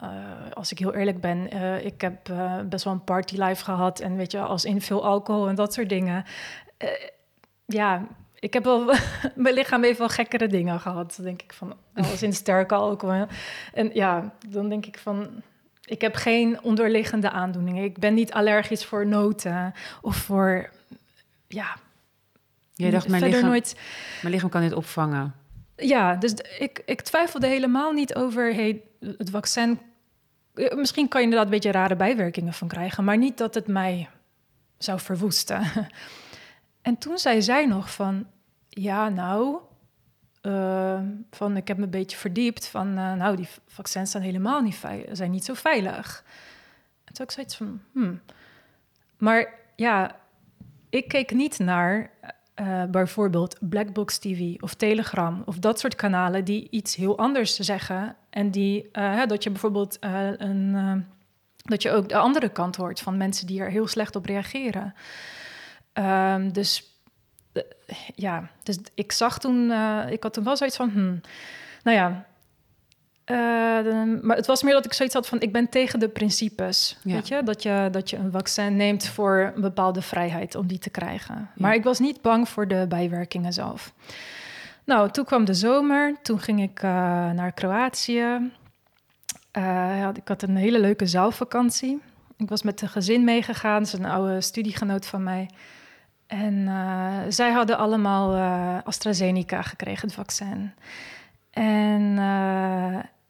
uh, 0.04 0.10
als 0.54 0.72
ik 0.72 0.80
heel 0.80 0.94
eerlijk 0.94 1.22
ben, 1.22 1.54
uh, 1.54 1.86
ik 1.86 2.02
heb 2.02 2.30
uh, 2.30 2.60
best 2.62 2.84
wel 2.84 2.94
een 2.94 3.04
partylife 3.04 3.64
gehad. 3.64 4.00
En 4.00 4.16
weet 4.16 4.32
je, 4.32 4.40
als 4.40 4.66
in 4.66 4.82
veel 4.82 5.06
alcohol 5.06 5.48
en 5.48 5.56
dat 5.56 5.74
soort 5.74 5.90
dingen. 5.90 6.26
ja, 7.66 8.08
ik 8.40 8.54
heb 8.54 8.64
wel. 8.64 8.86
mijn 9.36 9.56
lichaam 9.56 9.84
heeft 9.84 9.98
wel 9.98 10.10
gekkere 10.10 10.48
dingen 10.48 10.80
gehad. 10.80 11.20
denk 11.22 11.42
ik 11.42 11.54
van. 11.54 11.76
Als 11.94 12.24
in 12.24 12.34
sterke 12.34 12.76
alcohol. 12.76 13.26
En 13.74 13.90
ja, 13.94 14.34
dan 14.50 14.70
denk 14.70 14.86
ik 14.86 14.98
van. 14.98 15.30
Ik 15.86 16.02
heb 16.02 16.16
geen 16.16 16.62
onderliggende 16.62 17.30
aandoeningen. 17.30 17.84
Ik 17.84 17.98
ben 17.98 18.14
niet 18.14 18.34
allergisch 18.34 18.86
voor 18.86 19.08
noten 19.08 19.74
of 20.02 20.16
voor. 20.16 20.70
Ja, 21.48 21.78
Jij 22.82 22.92
dacht, 22.92 23.08
mijn 23.08 23.24
lichaam, 23.24 23.46
nooit... 23.50 23.76
mijn 24.22 24.34
lichaam 24.34 24.50
kan 24.50 24.62
dit 24.62 24.74
opvangen. 24.74 25.34
Ja, 25.76 26.16
dus 26.16 26.34
ik, 26.60 26.82
ik 26.86 27.02
twijfelde 27.02 27.48
helemaal 27.48 27.92
niet 27.92 28.16
over 28.16 28.54
hey, 28.54 28.82
het 29.00 29.30
vaccin. 29.30 29.80
Misschien 30.70 31.08
kan 31.08 31.22
je 31.22 31.28
inderdaad 31.28 31.46
een 31.46 31.60
beetje 31.60 31.72
rare 31.72 31.96
bijwerkingen 31.96 32.54
van 32.54 32.68
krijgen, 32.68 33.04
maar 33.04 33.18
niet 33.18 33.38
dat 33.38 33.54
het 33.54 33.68
mij 33.68 34.10
zou 34.78 35.00
verwoesten. 35.00 35.62
En 36.82 36.98
toen 36.98 37.18
zei 37.18 37.42
zij 37.42 37.66
nog 37.66 37.94
van, 37.94 38.28
ja, 38.70 39.10
nou, 39.10 39.58
uh, 40.42 41.00
van 41.32 41.58
ik 41.58 41.68
heb 41.68 41.78
me 41.78 41.84
een 41.84 41.90
beetje 41.90 42.18
verdiept 42.18 42.68
van, 42.68 42.88
uh, 42.88 43.14
nou, 43.14 43.36
die 43.36 43.48
vaccins 43.68 44.12
zijn 44.12 44.24
helemaal 44.24 44.62
niet 44.62 44.76
veilig, 44.76 45.16
zijn 45.16 45.32
niet 45.32 45.46
zo 45.46 45.54
veilig. 45.54 46.24
En 47.04 47.14
toen 47.14 47.26
ik 47.26 47.32
zoiets 47.32 47.56
van, 47.56 47.82
hmm. 47.92 48.22
Maar 49.18 49.54
ja, 49.76 50.16
ik 50.90 51.08
keek 51.08 51.32
niet 51.34 51.60
naar 51.60 52.10
uh, 52.62 52.84
bijvoorbeeld 52.84 53.58
Blackbox 53.60 54.18
TV 54.18 54.56
of 54.60 54.74
Telegram 54.74 55.42
of 55.46 55.58
dat 55.58 55.80
soort 55.80 55.96
kanalen 55.96 56.44
die 56.46 56.68
iets 56.70 56.96
heel 56.96 57.18
anders 57.18 57.56
zeggen. 57.56 58.16
En 58.30 58.52
die, 58.52 58.90
uh, 58.94 59.26
dat 59.26 59.44
je 59.44 59.50
bijvoorbeeld 59.50 59.98
uh, 60.02 60.30
een, 60.38 61.06
dat 61.58 61.82
je 61.82 61.92
ook 61.92 62.10
de 62.10 62.18
andere 62.18 62.50
kant 62.50 62.76
hoort 62.76 63.00
van 63.00 63.18
mensen 63.18 63.48
die 63.48 63.62
er 63.62 63.70
heel 63.70 63.88
slecht 63.88 64.16
op 64.16 64.26
reageren. 64.26 64.94
Um, 65.94 66.54
dus 66.54 66.96
ja, 68.16 68.50
dus 68.64 68.80
ik 68.94 69.12
zag 69.12 69.40
toen, 69.40 69.72
ik 70.10 70.24
had 70.24 70.34
toen 70.34 70.44
wel 70.44 70.58
zoiets 70.58 70.76
van, 70.76 70.90
hmm, 70.90 71.22
nou 71.84 71.98
ja, 71.98 72.26
uh, 73.26 73.84
de, 73.84 74.20
maar 74.22 74.36
het 74.36 74.46
was 74.46 74.64
meer 74.64 74.74
dat 74.74 74.86
ik 74.86 74.94
zoiets 74.94 75.16
had 75.16 75.28
van: 75.28 75.40
ik 75.40 75.52
ben 75.52 75.70
tegen 75.70 76.00
de 76.00 76.10
principes. 76.10 76.98
Ja. 77.04 77.14
Weet 77.14 77.28
je? 77.28 77.44
Dat, 77.44 77.64
je? 77.64 77.88
dat 77.92 78.10
je 78.10 78.18
een 78.18 78.32
vaccin 78.32 78.76
neemt 78.76 79.08
voor 79.08 79.52
een 79.56 79.62
bepaalde 79.62 80.02
vrijheid 80.02 80.56
om 80.56 80.68
die 80.68 80.80
te 80.80 80.90
krijgen. 80.90 81.36
Ja. 81.36 81.52
Maar 81.56 81.74
ik 81.74 81.84
was 81.84 82.00
niet 82.00 82.22
bang 82.22 82.50
voor 82.50 82.68
de 82.68 82.86
bijwerkingen 82.90 83.54
zelf. 83.54 83.94
Nou, 84.84 85.12
toen 85.12 85.26
kwam 85.26 85.46
de 85.46 85.54
zomer. 85.54 86.16
Toen 86.22 86.40
ging 86.40 86.62
ik 86.62 86.84
uh, 86.84 86.92
naar 87.32 87.52
Kroatië. 87.52 88.52
Uh, 89.58 90.08
ik 90.14 90.28
had 90.28 90.42
een 90.42 90.56
hele 90.56 90.80
leuke 90.80 91.06
zaalvakantie. 91.06 92.02
Ik 92.38 92.50
was 92.50 92.64
met 92.64 92.82
een 92.82 92.90
gezin 92.90 93.24
meegegaan. 93.24 93.84
Dat 93.84 93.94
is 93.94 94.00
een 94.00 94.06
oude 94.06 94.42
studiegenoot 94.42 95.06
van 95.06 95.24
mij. 95.24 95.50
En 96.28 96.70
zij 97.30 97.52
hadden 97.52 97.78
allemaal 97.78 98.36
AstraZeneca 98.84 99.62
gekregen, 99.62 100.08
het 100.08 100.16
vaccin. 100.16 100.74
En 101.52 102.18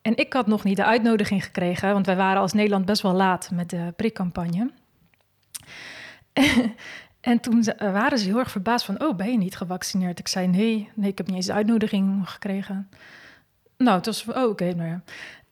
en 0.02 0.18
ik 0.18 0.34
had 0.34 0.48
nog 0.48 0.64
niet 0.64 0.76
de 0.76 0.86
uitnodiging 0.86 1.44
gekregen, 1.44 1.94
want 1.94 2.06
wij 2.06 2.16
waren 2.16 2.42
als 2.42 2.54
Nederland 2.54 2.86
best 2.86 3.02
wel 3.02 3.14
laat 3.14 3.50
met 3.54 3.70
de 3.70 3.94
prikcampagne. 3.96 4.72
en 7.22 7.40
toen 7.40 7.64
waren 7.78 8.18
ze 8.18 8.26
heel 8.26 8.40
erg 8.40 8.52
verbaasd 8.52 8.86
van, 8.86 9.02
oh, 9.02 9.16
ben 9.16 9.32
je 9.32 9.38
niet 9.38 9.58
gevaccineerd? 9.58 10.20
Ik 10.20 10.28
zei, 10.28 10.48
nee, 10.48 10.90
nee 10.94 11.10
ik 11.10 11.18
heb 11.18 11.28
niet 11.28 11.36
eens 11.36 11.46
de 11.46 11.54
uitnodiging 11.54 12.30
gekregen. 12.30 12.90
Nou, 13.78 13.98
het 13.98 14.06
was, 14.06 14.26
oh, 14.28 14.50
oké, 14.50 14.74
nou 14.74 14.90
ja. 14.90 15.02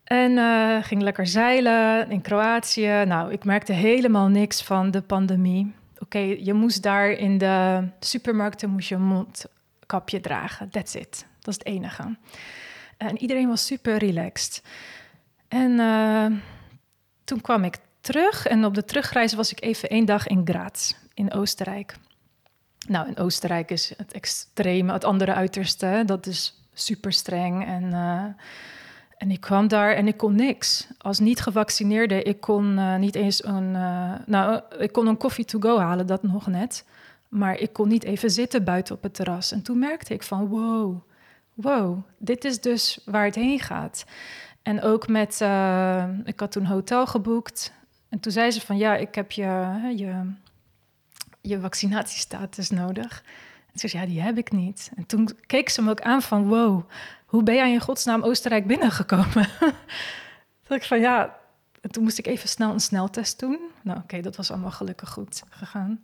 En 0.03 0.31
uh, 0.31 0.83
ging 0.83 1.01
lekker 1.01 1.27
zeilen 1.27 2.11
in 2.11 2.21
Kroatië. 2.21 3.03
Nou, 3.05 3.31
ik 3.31 3.43
merkte 3.43 3.73
helemaal 3.73 4.27
niks 4.27 4.63
van 4.63 4.91
de 4.91 5.01
pandemie. 5.01 5.73
Oké, 5.99 6.19
je 6.19 6.53
moest 6.53 6.83
daar 6.83 7.09
in 7.11 7.37
de 7.37 7.87
supermarkten 7.99 8.69
moest 8.69 8.89
je 8.89 8.97
mondkapje 8.97 10.19
dragen. 10.19 10.69
That's 10.69 10.93
it. 10.93 11.25
Dat 11.39 11.47
is 11.47 11.53
het 11.53 11.65
enige. 11.65 12.17
En 12.99 13.17
iedereen 13.17 13.47
was 13.47 13.65
super 13.65 13.97
relaxed. 13.97 14.63
En 15.47 15.71
uh, 15.71 16.25
toen 17.23 17.41
kwam 17.41 17.63
ik 17.63 17.77
terug 18.01 18.47
en 18.47 18.65
op 18.65 18.73
de 18.73 18.85
terugreis 18.85 19.33
was 19.33 19.51
ik 19.51 19.61
even 19.61 19.89
één 19.89 20.05
dag 20.05 20.27
in 20.27 20.41
Graz, 20.45 20.93
in 21.13 21.33
Oostenrijk. 21.33 21.95
Nou, 22.87 23.07
in 23.07 23.17
Oostenrijk 23.17 23.71
is 23.71 23.93
het 23.97 24.11
extreme, 24.11 24.93
het 24.93 25.03
andere 25.03 25.33
uiterste. 25.33 26.03
Dat 26.05 26.25
is 26.25 26.61
super 26.73 27.13
streng. 27.13 27.65
En, 27.65 27.83
uh, 27.83 28.23
en 29.17 29.31
ik 29.31 29.41
kwam 29.41 29.67
daar 29.67 29.93
en 29.93 30.07
ik 30.07 30.17
kon 30.17 30.35
niks. 30.35 30.87
Als 30.97 31.19
niet-gevaccineerde, 31.19 32.23
ik 32.23 32.39
kon 32.39 32.77
uh, 32.77 32.95
niet 32.95 33.15
eens 33.15 33.43
een... 33.43 33.71
nou, 34.25 34.61
ik 34.77 34.91
kon 34.91 35.07
een 35.07 35.17
koffie 35.17 35.45
to 35.45 35.59
go 35.59 35.77
halen, 35.77 36.07
dat 36.07 36.23
nog 36.23 36.47
net. 36.47 36.85
Maar 37.27 37.57
ik 37.57 37.73
kon 37.73 37.87
niet 37.87 38.03
even 38.03 38.29
zitten 38.29 38.63
buiten 38.63 38.95
op 38.95 39.03
het 39.03 39.13
terras. 39.13 39.51
En 39.51 39.61
toen 39.61 39.79
merkte 39.79 40.13
ik 40.13 40.23
van, 40.23 40.47
wow, 40.47 41.08
wow, 41.61 42.03
dit 42.17 42.45
is 42.45 42.61
dus 42.61 42.99
waar 43.05 43.25
het 43.25 43.35
heen 43.35 43.59
gaat. 43.59 44.05
En 44.61 44.81
ook 44.81 45.07
met, 45.07 45.39
uh, 45.41 46.03
ik 46.23 46.39
had 46.39 46.51
toen 46.51 46.65
hotel 46.65 47.07
geboekt. 47.07 47.73
En 48.09 48.19
toen 48.19 48.31
zei 48.31 48.51
ze 48.51 48.61
van 48.61 48.77
ja, 48.77 48.95
ik 48.95 49.15
heb 49.15 49.31
je, 49.31 49.79
je, 49.95 50.31
je 51.41 51.59
vaccinatiestatus 51.59 52.69
nodig. 52.69 53.23
En 53.73 53.79
ze 53.79 53.87
zei 53.87 54.03
ja, 54.03 54.09
die 54.09 54.21
heb 54.21 54.37
ik 54.37 54.51
niet. 54.51 54.91
En 54.95 55.05
toen 55.05 55.29
keek 55.45 55.69
ze 55.69 55.81
me 55.81 55.89
ook 55.89 56.01
aan 56.01 56.21
van 56.21 56.47
wow, 56.47 56.89
hoe 57.25 57.43
ben 57.43 57.55
jij 57.55 57.71
in 57.71 57.79
godsnaam 57.79 58.23
Oostenrijk 58.23 58.67
binnengekomen? 58.67 59.47
toen 60.63 60.77
ik 60.77 60.83
van 60.83 60.99
ja, 60.99 61.39
en 61.81 61.91
toen 61.91 62.03
moest 62.03 62.17
ik 62.17 62.27
even 62.27 62.49
snel 62.49 62.71
een 62.71 62.79
sneltest 62.79 63.39
doen. 63.39 63.59
Nou 63.81 63.99
oké, 63.99 64.21
dat 64.21 64.35
was 64.35 64.51
allemaal 64.51 64.71
gelukkig 64.71 65.09
goed 65.09 65.43
gegaan. 65.49 66.03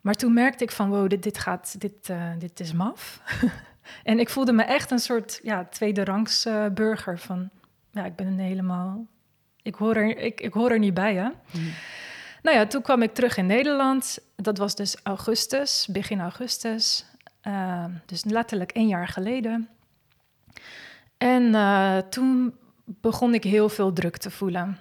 Maar 0.00 0.14
toen 0.14 0.32
merkte 0.32 0.64
ik 0.64 0.70
van 0.70 0.88
wow, 0.88 1.08
dit, 1.08 1.22
dit 1.22 1.38
gaat, 1.38 1.80
dit, 1.80 2.08
uh, 2.08 2.30
dit 2.38 2.60
is 2.60 2.72
maf. 2.72 3.20
en 4.02 4.18
ik 4.18 4.28
voelde 4.28 4.52
me 4.52 4.62
echt 4.62 4.90
een 4.90 4.98
soort 4.98 5.40
ja, 5.42 5.64
tweede 5.64 6.04
rangs 6.04 6.46
uh, 6.46 6.66
burger 6.66 7.18
van 7.18 7.50
ja, 7.90 8.04
ik 8.04 8.16
ben 8.16 8.26
een 8.26 8.38
helemaal. 8.38 9.06
Ik 9.62 9.74
hoor 9.74 9.96
er, 9.96 10.16
ik, 10.16 10.40
ik 10.40 10.52
hoor 10.52 10.70
er 10.70 10.78
niet 10.78 10.94
bij, 10.94 11.14
hè? 11.14 11.28
Mm. 11.28 11.72
Nou 12.42 12.56
ja, 12.56 12.66
toen 12.66 12.82
kwam 12.82 13.02
ik 13.02 13.14
terug 13.14 13.36
in 13.36 13.46
Nederland. 13.46 14.18
Dat 14.36 14.58
was 14.58 14.74
dus 14.74 14.96
augustus, 15.02 15.88
begin 15.90 16.20
augustus. 16.20 17.04
Uh, 17.42 17.84
dus 18.06 18.24
letterlijk 18.24 18.72
één 18.72 18.88
jaar 18.88 19.08
geleden. 19.08 19.68
En 21.18 21.42
uh, 21.42 21.98
toen 21.98 22.54
begon 22.84 23.34
ik 23.34 23.44
heel 23.44 23.68
veel 23.68 23.92
druk 23.92 24.16
te 24.16 24.30
voelen. 24.30 24.78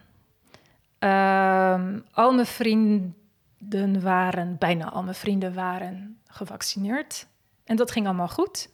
Uh, 1.00 1.84
al 2.12 2.34
mijn 2.34 2.46
vrienden 2.46 4.02
waren, 4.02 4.56
bijna 4.58 4.90
al 4.90 5.04
mijn 5.04 5.16
vrienden 5.16 5.54
waren 5.54 6.20
gevaccineerd. 6.28 7.28
En 7.64 7.76
dat 7.76 7.92
ging 7.92 8.06
allemaal 8.06 8.28
goed. 8.28 8.70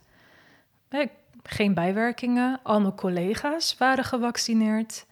Geen 1.43 1.73
bijwerkingen. 1.73 2.59
Al 2.63 2.81
mijn 2.81 2.95
collega's 2.95 3.75
waren 3.77 4.03
gevaccineerd. 4.03 5.05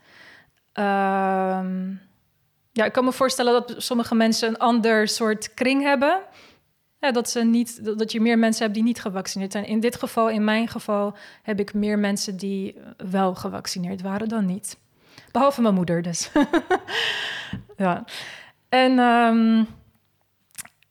Ehm, 0.73 1.89
ja, 2.71 2.85
ik 2.85 2.91
kan 2.91 3.05
me 3.05 3.11
voorstellen 3.11 3.53
dat 3.53 3.75
sommige 3.77 4.15
mensen 4.15 4.47
een 4.47 4.57
ander 4.57 5.07
soort 5.07 5.53
kring 5.53 5.83
hebben. 5.83 6.21
Dat, 6.99 7.29
ze 7.29 7.43
niet, 7.43 7.97
dat 7.97 8.11
je 8.11 8.21
meer 8.21 8.39
mensen 8.39 8.63
hebt 8.63 8.75
die 8.75 8.83
niet 8.83 9.01
gevaccineerd 9.01 9.51
zijn. 9.51 9.65
In 9.65 9.79
dit 9.79 9.95
geval, 9.95 10.29
in 10.29 10.43
mijn 10.43 10.67
geval, 10.67 11.15
heb 11.41 11.59
ik 11.59 11.73
meer 11.73 11.99
mensen 11.99 12.37
die 12.37 12.77
wel 12.97 13.35
gevaccineerd 13.35 14.01
waren 14.01 14.27
dan 14.27 14.45
niet. 14.45 14.77
Behalve 15.31 15.61
mijn 15.61 15.73
moeder 15.73 16.01
dus. 16.01 16.29
ja. 17.77 18.03
En 18.69 18.99
um, 18.99 19.67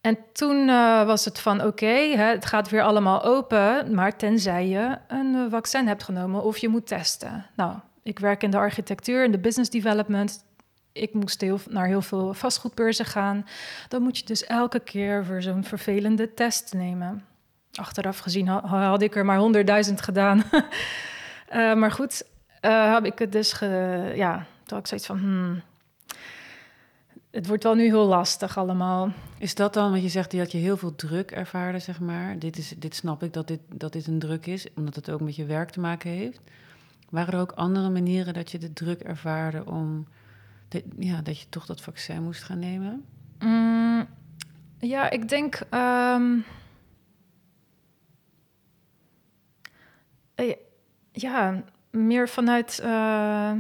en 0.03 0.19
toen 0.33 0.69
uh, 0.69 1.05
was 1.05 1.25
het 1.25 1.39
van 1.39 1.65
oké, 1.65 2.17
het 2.17 2.47
gaat 2.47 2.71
weer 2.71 2.83
allemaal 2.83 3.23
open, 3.23 3.95
maar 3.95 4.17
tenzij 4.17 4.69
je 4.69 4.99
een 5.09 5.35
uh, 5.35 5.51
vaccin 5.51 5.87
hebt 5.87 6.03
genomen 6.03 6.43
of 6.43 6.57
je 6.59 6.69
moet 6.69 6.87
testen. 6.87 7.47
Nou, 7.57 7.77
ik 8.03 8.19
werk 8.19 8.43
in 8.43 8.51
de 8.51 8.57
architectuur 8.57 9.25
en 9.25 9.31
de 9.31 9.39
business 9.39 9.71
development. 9.71 10.45
Ik 10.93 11.15
moest 11.15 11.45
naar 11.69 11.87
heel 11.87 12.03
veel 12.03 12.35
vastgoedbeurzen 12.35 13.05
gaan. 13.05 13.47
Dan 13.89 14.03
moet 14.03 14.19
je 14.19 14.25
dus 14.25 14.47
elke 14.47 14.81
keer 14.81 15.27
weer 15.27 15.43
zo'n 15.43 15.65
vervelende 15.65 16.35
test 16.35 16.73
nemen. 16.73 17.25
Achteraf 17.75 18.19
gezien 18.19 18.47
had, 18.49 19.03
ik 19.03 19.17
er 19.17 19.25
maar 19.25 19.39
honderdduizend 19.39 20.01
gedaan. 20.01 20.43
uh, 21.53 21.75
maar 21.81 21.93
goed, 21.93 22.23
heb 22.61 23.05
ik 23.05 23.19
het 23.19 23.33
dus, 23.33 23.53
ge, 23.53 24.13
ja, 24.15 24.47
toen 24.65 24.79
ik 24.79 24.87
zoiets 24.87 25.07
van, 25.07 25.19
hmm, 25.19 25.63
het 27.33 27.47
wordt 27.47 27.63
wel 27.63 27.75
nu 27.75 27.85
heel 27.85 28.07
lastig 28.07 28.59
allemaal. 28.59 29.13
Is 29.39 29.55
dat 29.55 29.75
dan, 29.75 29.91
want 29.91 30.03
je 30.03 30.09
zegt 30.09 30.31
dat 30.31 30.53
je 30.53 30.59
heel 30.59 30.77
veel 30.77 30.95
druk 30.95 31.31
ervaarde, 31.31 31.79
zeg 31.79 32.01
maar. 32.01 32.39
Dit, 32.39 32.59
is, 32.59 32.75
dit 32.79 32.95
snap 32.95 33.23
ik, 33.23 33.33
dat 33.33 33.47
dit, 33.47 33.61
dat 33.69 33.93
dit 33.93 34.07
een 34.07 34.19
druk 34.19 34.47
is, 34.47 34.67
omdat 34.75 34.95
het 34.95 35.11
ook 35.11 35.21
met 35.21 35.37
je 35.37 35.45
werk 35.45 35.71
te 35.71 35.81
maken 35.81 36.11
heeft. 36.11 36.41
Waren 37.11 37.35
er 37.35 37.41
ook 37.41 37.53
andere 37.53 37.91
manieren 37.91 38.35
dat 38.35 38.51
je 38.51 38.59
de 38.59 38.73
druk 38.73 39.01
ervaarde 39.01 39.65
om, 39.67 40.07
ja, 40.99 41.23
dat 41.23 41.41
je 41.41 41.49
toch 41.49 41.67
dat 41.67 41.81
vaccin 41.81 42.23
moest 42.23 42.43
gaan 42.43 42.59
nemen? 42.59 43.05
Mm, 43.39 44.07
ja, 44.79 45.11
ik 45.11 45.29
denk... 45.29 45.61
Um, 45.71 46.45
ja, 51.13 51.63
meer 51.91 52.29
vanuit... 52.29 52.81
Uh, 52.85 53.53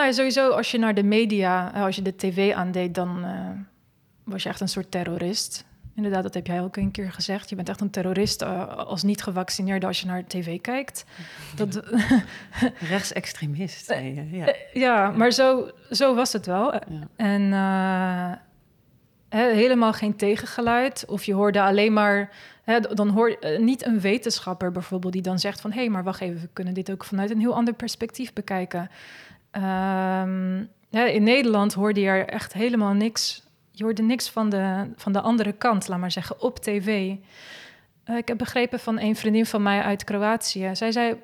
nou, 0.00 0.12
sowieso 0.12 0.50
als 0.50 0.70
je 0.70 0.78
naar 0.78 0.94
de 0.94 1.02
media, 1.02 1.74
eh, 1.74 1.82
als 1.82 1.96
je 1.96 2.02
de 2.02 2.16
tv 2.16 2.52
aandeed, 2.52 2.94
dan 2.94 3.24
uh, 3.24 3.48
was 4.24 4.42
je 4.42 4.48
echt 4.48 4.60
een 4.60 4.68
soort 4.68 4.90
terrorist. 4.90 5.64
Inderdaad, 5.94 6.22
dat 6.22 6.34
heb 6.34 6.46
jij 6.46 6.62
ook 6.62 6.76
een 6.76 6.90
keer 6.90 7.12
gezegd. 7.12 7.48
Je 7.48 7.56
bent 7.56 7.68
echt 7.68 7.80
een 7.80 7.90
terrorist 7.90 8.42
uh, 8.42 8.76
als 8.76 9.02
niet 9.02 9.22
gevaccineerde 9.22 9.86
als 9.86 10.00
je 10.00 10.06
naar 10.06 10.26
tv 10.26 10.60
kijkt. 10.60 11.04
Dat... 11.56 11.82
Rechtsextremist. 12.90 13.94
ja. 14.30 14.54
ja, 14.72 15.10
maar 15.10 15.30
zo, 15.30 15.70
zo 15.90 16.14
was 16.14 16.32
het 16.32 16.46
wel. 16.46 16.74
Ja. 16.74 16.80
En 17.16 17.52
helemaal 19.28 19.92
geen 19.92 20.16
tegengeluid. 20.16 21.04
Of 21.08 21.24
je 21.24 21.34
hoorde 21.34 21.62
alleen 21.62 21.92
maar. 21.92 22.30
Hè, 22.62 22.80
dan 22.80 23.08
hoor 23.08 23.38
niet 23.58 23.86
een 23.86 24.00
wetenschapper 24.00 24.72
bijvoorbeeld 24.72 25.12
die 25.12 25.22
dan 25.22 25.38
zegt 25.38 25.60
van 25.60 25.72
hé, 25.72 25.80
hey, 25.80 25.88
maar 25.88 26.04
wacht 26.04 26.20
even, 26.20 26.40
we 26.40 26.48
kunnen 26.52 26.74
dit 26.74 26.90
ook 26.90 27.04
vanuit 27.04 27.30
een 27.30 27.40
heel 27.40 27.54
ander 27.54 27.74
perspectief 27.74 28.32
bekijken. 28.32 28.90
Ja, 30.90 31.06
in 31.06 31.22
Nederland 31.22 31.74
hoorde 31.74 32.00
je 32.00 32.08
er 32.08 32.28
echt 32.28 32.52
helemaal 32.52 32.92
niks. 32.92 33.42
Je 33.70 33.84
hoorde 33.84 34.02
niks 34.02 34.28
van 34.28 34.50
de, 34.50 34.90
van 34.96 35.12
de 35.12 35.20
andere 35.20 35.52
kant, 35.52 35.88
laat 35.88 35.98
maar 35.98 36.10
zeggen, 36.10 36.40
op 36.40 36.58
tv. 36.58 37.14
Uh, 38.06 38.16
ik 38.16 38.28
heb 38.28 38.38
begrepen 38.38 38.80
van 38.80 39.00
een 39.00 39.16
vriendin 39.16 39.46
van 39.46 39.62
mij 39.62 39.82
uit 39.82 40.04
Kroatië. 40.04 40.70
Zij 40.72 40.92
zei, 40.92 41.14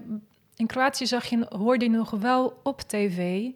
in 0.56 0.66
Kroatië 0.66 1.06
zag 1.06 1.24
je, 1.24 1.46
hoorde 1.48 1.84
je 1.84 1.90
nog 1.90 2.10
wel 2.10 2.60
op 2.62 2.80
tv 2.80 3.48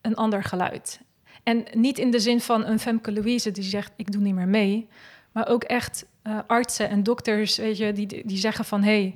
een 0.00 0.14
ander 0.14 0.42
geluid. 0.42 1.00
En 1.42 1.64
niet 1.72 1.98
in 1.98 2.10
de 2.10 2.20
zin 2.20 2.40
van 2.40 2.66
een 2.66 2.78
Femke 2.78 3.12
Louise 3.12 3.50
die 3.50 3.64
zegt, 3.64 3.92
ik 3.96 4.12
doe 4.12 4.22
niet 4.22 4.34
meer 4.34 4.48
mee. 4.48 4.88
Maar 5.32 5.48
ook 5.48 5.64
echt 5.64 6.06
uh, 6.24 6.38
artsen 6.46 6.88
en 6.88 7.02
dokters, 7.02 7.56
weet 7.56 7.76
je, 7.76 7.92
die, 7.92 8.26
die 8.26 8.38
zeggen 8.38 8.64
van... 8.64 8.82
hé, 8.82 8.90
hey, 9.00 9.14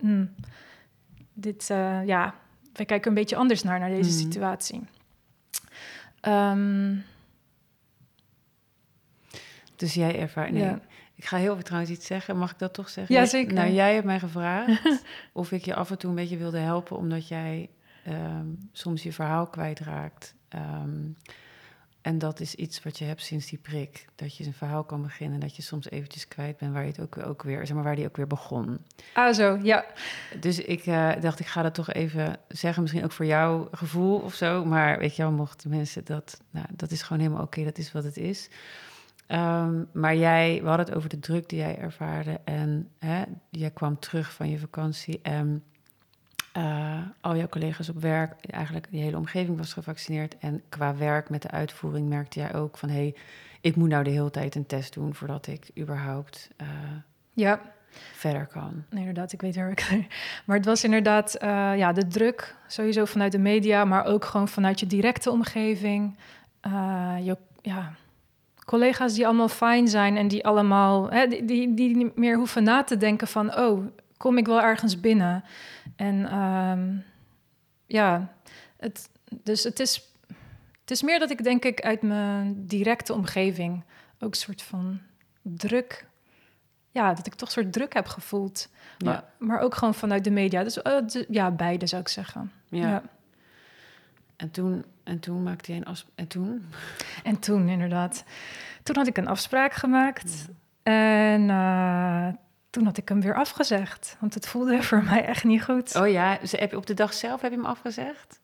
mm, 0.00 0.34
dit, 1.32 1.66
ja, 2.06 2.34
wij 2.76 2.86
kijken 2.86 3.08
een 3.08 3.16
beetje 3.16 3.36
anders 3.36 3.62
naar, 3.62 3.78
naar 3.78 3.88
deze 3.88 4.10
mhm. 4.10 4.18
situatie. 4.18 4.86
Um, 6.28 7.04
dus 9.76 9.94
jij 9.94 10.18
ervaart. 10.18 10.50
Nee, 10.50 10.76
ik 11.14 11.24
ga 11.24 11.36
heel 11.36 11.52
even 11.52 11.64
trouwens 11.64 11.92
iets 11.92 12.06
zeggen. 12.06 12.38
Mag 12.38 12.50
ik 12.50 12.58
dat 12.58 12.74
toch 12.74 12.88
zeggen? 12.88 13.14
Ja, 13.14 13.24
zeker. 13.24 13.54
Nou, 13.54 13.70
jij 13.70 13.94
hebt 13.94 14.06
mij 14.06 14.18
gevraagd 14.18 14.82
of 15.32 15.52
ik 15.52 15.64
je 15.64 15.74
af 15.74 15.90
en 15.90 15.98
toe 15.98 16.10
een 16.10 16.16
beetje 16.16 16.36
wilde 16.36 16.58
helpen, 16.58 16.96
omdat 16.96 17.28
jij 17.28 17.70
um, 18.08 18.68
soms 18.72 19.02
je 19.02 19.12
verhaal 19.12 19.46
kwijtraakt. 19.46 20.34
Um, 20.54 21.16
en 22.04 22.18
dat 22.18 22.40
is 22.40 22.54
iets 22.54 22.82
wat 22.82 22.98
je 22.98 23.04
hebt 23.04 23.22
sinds 23.22 23.46
die 23.46 23.58
prik. 23.58 24.06
Dat 24.14 24.36
je 24.36 24.46
een 24.46 24.52
verhaal 24.52 24.84
kan 24.84 25.02
beginnen. 25.02 25.40
Dat 25.40 25.56
je 25.56 25.62
soms 25.62 25.90
eventjes 25.90 26.28
kwijt 26.28 26.56
bent 26.56 26.72
waar 26.72 26.82
je 26.82 26.88
het 26.88 27.00
ook, 27.00 27.26
ook 27.26 27.42
weer, 27.42 27.66
zeg 27.66 27.74
maar, 27.74 27.84
waar 27.84 27.96
die 27.96 28.06
ook 28.06 28.16
weer 28.16 28.26
begon. 28.26 28.78
Ah, 29.14 29.34
zo, 29.34 29.58
ja. 29.62 29.84
Dus 30.40 30.58
ik 30.58 30.86
uh, 30.86 31.12
dacht, 31.20 31.40
ik 31.40 31.46
ga 31.46 31.62
dat 31.62 31.74
toch 31.74 31.92
even 31.92 32.36
zeggen. 32.48 32.82
Misschien 32.82 33.04
ook 33.04 33.12
voor 33.12 33.26
jouw 33.26 33.68
gevoel 33.72 34.18
of 34.18 34.34
zo. 34.34 34.64
Maar 34.64 34.98
weet 34.98 35.16
je 35.16 35.22
wel, 35.22 35.32
mochten 35.32 35.70
mensen 35.70 36.04
dat, 36.04 36.40
nou, 36.50 36.66
dat 36.76 36.90
is 36.90 37.02
gewoon 37.02 37.22
helemaal 37.22 37.42
oké. 37.42 37.64
dat 37.64 37.78
is 37.78 37.92
wat 37.92 38.04
het 38.04 38.16
is. 38.16 38.48
Um, 39.28 39.88
maar 39.92 40.16
jij, 40.16 40.60
we 40.62 40.68
hadden 40.68 40.86
het 40.86 40.94
over 40.94 41.08
de 41.08 41.18
druk 41.18 41.48
die 41.48 41.58
jij 41.58 41.78
ervaarde. 41.78 42.40
En 42.44 42.90
hè, 42.98 43.22
jij 43.50 43.70
kwam 43.70 43.98
terug 43.98 44.32
van 44.32 44.50
je 44.50 44.58
vakantie. 44.58 45.20
En 45.22 45.62
uh, 46.56 46.98
al 47.20 47.36
jouw 47.36 47.48
collega's 47.48 47.88
op 47.88 48.00
werk, 48.00 48.34
eigenlijk 48.50 48.86
die 48.90 49.02
hele 49.02 49.16
omgeving 49.16 49.58
was 49.58 49.72
gevaccineerd. 49.72 50.38
En 50.38 50.62
qua 50.68 50.96
werk 50.96 51.30
met 51.30 51.42
de 51.42 51.50
uitvoering 51.50 52.08
merkte 52.08 52.38
jij 52.38 52.54
ook 52.54 52.78
van 52.78 52.88
hé, 52.88 52.94
hey, 52.94 53.14
ik 53.60 53.76
moet 53.76 53.88
nou 53.88 54.04
de 54.04 54.10
hele 54.10 54.30
tijd 54.30 54.54
een 54.54 54.66
test 54.66 54.94
doen 54.94 55.14
voordat 55.14 55.46
ik 55.46 55.70
überhaupt 55.78 56.50
uh, 56.60 56.68
ja. 57.32 57.60
verder 57.90 58.46
kan. 58.46 58.84
Nee, 58.90 59.00
inderdaad, 59.00 59.32
ik 59.32 59.40
weet 59.40 59.56
waar 59.56 59.70
ik. 59.70 59.88
Maar 60.46 60.56
het 60.56 60.66
was 60.66 60.84
inderdaad 60.84 61.36
uh, 61.42 61.48
ja, 61.76 61.92
de 61.92 62.06
druk, 62.06 62.56
sowieso 62.66 63.04
vanuit 63.04 63.32
de 63.32 63.38
media, 63.38 63.84
maar 63.84 64.04
ook 64.04 64.24
gewoon 64.24 64.48
vanuit 64.48 64.80
je 64.80 64.86
directe 64.86 65.30
omgeving. 65.30 66.16
je 67.22 67.36
ja, 67.62 67.94
collega's 68.64 69.14
die 69.14 69.26
allemaal 69.26 69.48
fijn 69.48 69.88
zijn 69.88 70.16
en 70.16 70.28
die 70.28 70.46
allemaal, 70.46 71.10
hè, 71.10 71.26
die, 71.26 71.44
die, 71.44 71.74
die 71.74 71.96
niet 71.96 72.16
meer 72.16 72.36
hoeven 72.36 72.62
na 72.62 72.84
te 72.84 72.96
denken 72.96 73.28
van, 73.28 73.58
oh, 73.58 73.86
kom 74.16 74.38
ik 74.38 74.46
wel 74.46 74.62
ergens 74.62 75.00
binnen? 75.00 75.44
En 75.96 76.38
um, 76.38 77.04
ja, 77.86 78.32
het, 78.76 79.10
dus 79.42 79.62
het 79.64 79.80
is, 79.80 80.02
het 80.80 80.90
is 80.90 81.02
meer 81.02 81.18
dat 81.18 81.30
ik 81.30 81.44
denk 81.44 81.64
ik 81.64 81.80
uit 81.80 82.02
mijn 82.02 82.66
directe 82.66 83.12
omgeving 83.12 83.82
ook 84.18 84.30
een 84.30 84.40
soort 84.40 84.62
van 84.62 85.00
druk, 85.42 86.06
ja, 86.90 87.14
dat 87.14 87.26
ik 87.26 87.34
toch 87.34 87.48
een 87.48 87.62
soort 87.62 87.72
druk 87.72 87.94
heb 87.94 88.06
gevoeld. 88.06 88.68
Ja. 88.98 89.10
Maar, 89.10 89.24
maar 89.38 89.60
ook 89.60 89.74
gewoon 89.74 89.94
vanuit 89.94 90.24
de 90.24 90.30
media. 90.30 90.62
Dus 90.62 90.78
uh, 90.78 91.24
ja, 91.28 91.50
beide 91.50 91.86
zou 91.86 92.00
ik 92.00 92.08
zeggen. 92.08 92.52
Ja. 92.68 92.88
ja. 92.88 93.02
En 94.36 94.50
toen, 94.50 94.84
en 95.02 95.20
toen 95.20 95.42
maakte 95.42 95.72
je 95.72 95.78
een 95.78 95.84
afspraak. 95.84 96.14
En 96.14 96.26
toen? 96.26 96.66
En 97.24 97.38
toen, 97.38 97.68
inderdaad. 97.68 98.24
Toen 98.82 98.96
had 98.96 99.06
ik 99.06 99.16
een 99.16 99.28
afspraak 99.28 99.72
gemaakt. 99.72 100.48
En 100.82 101.48
uh, 101.48 102.28
toen 102.74 102.84
had 102.84 102.96
ik 102.96 103.08
hem 103.08 103.20
weer 103.20 103.34
afgezegd. 103.34 104.16
Want 104.20 104.34
het 104.34 104.48
voelde 104.48 104.82
voor 104.82 105.02
mij 105.02 105.24
echt 105.24 105.44
niet 105.44 105.64
goed. 105.64 105.96
Oh 105.96 106.08
ja, 106.08 106.38
dus 106.40 106.52
heb 106.52 106.70
je 106.70 106.76
op 106.76 106.86
de 106.86 106.94
dag 106.94 107.12
zelf 107.12 107.40
heb 107.40 107.50
je 107.50 107.56
hem 107.56 107.66
afgezegd? 107.66 108.40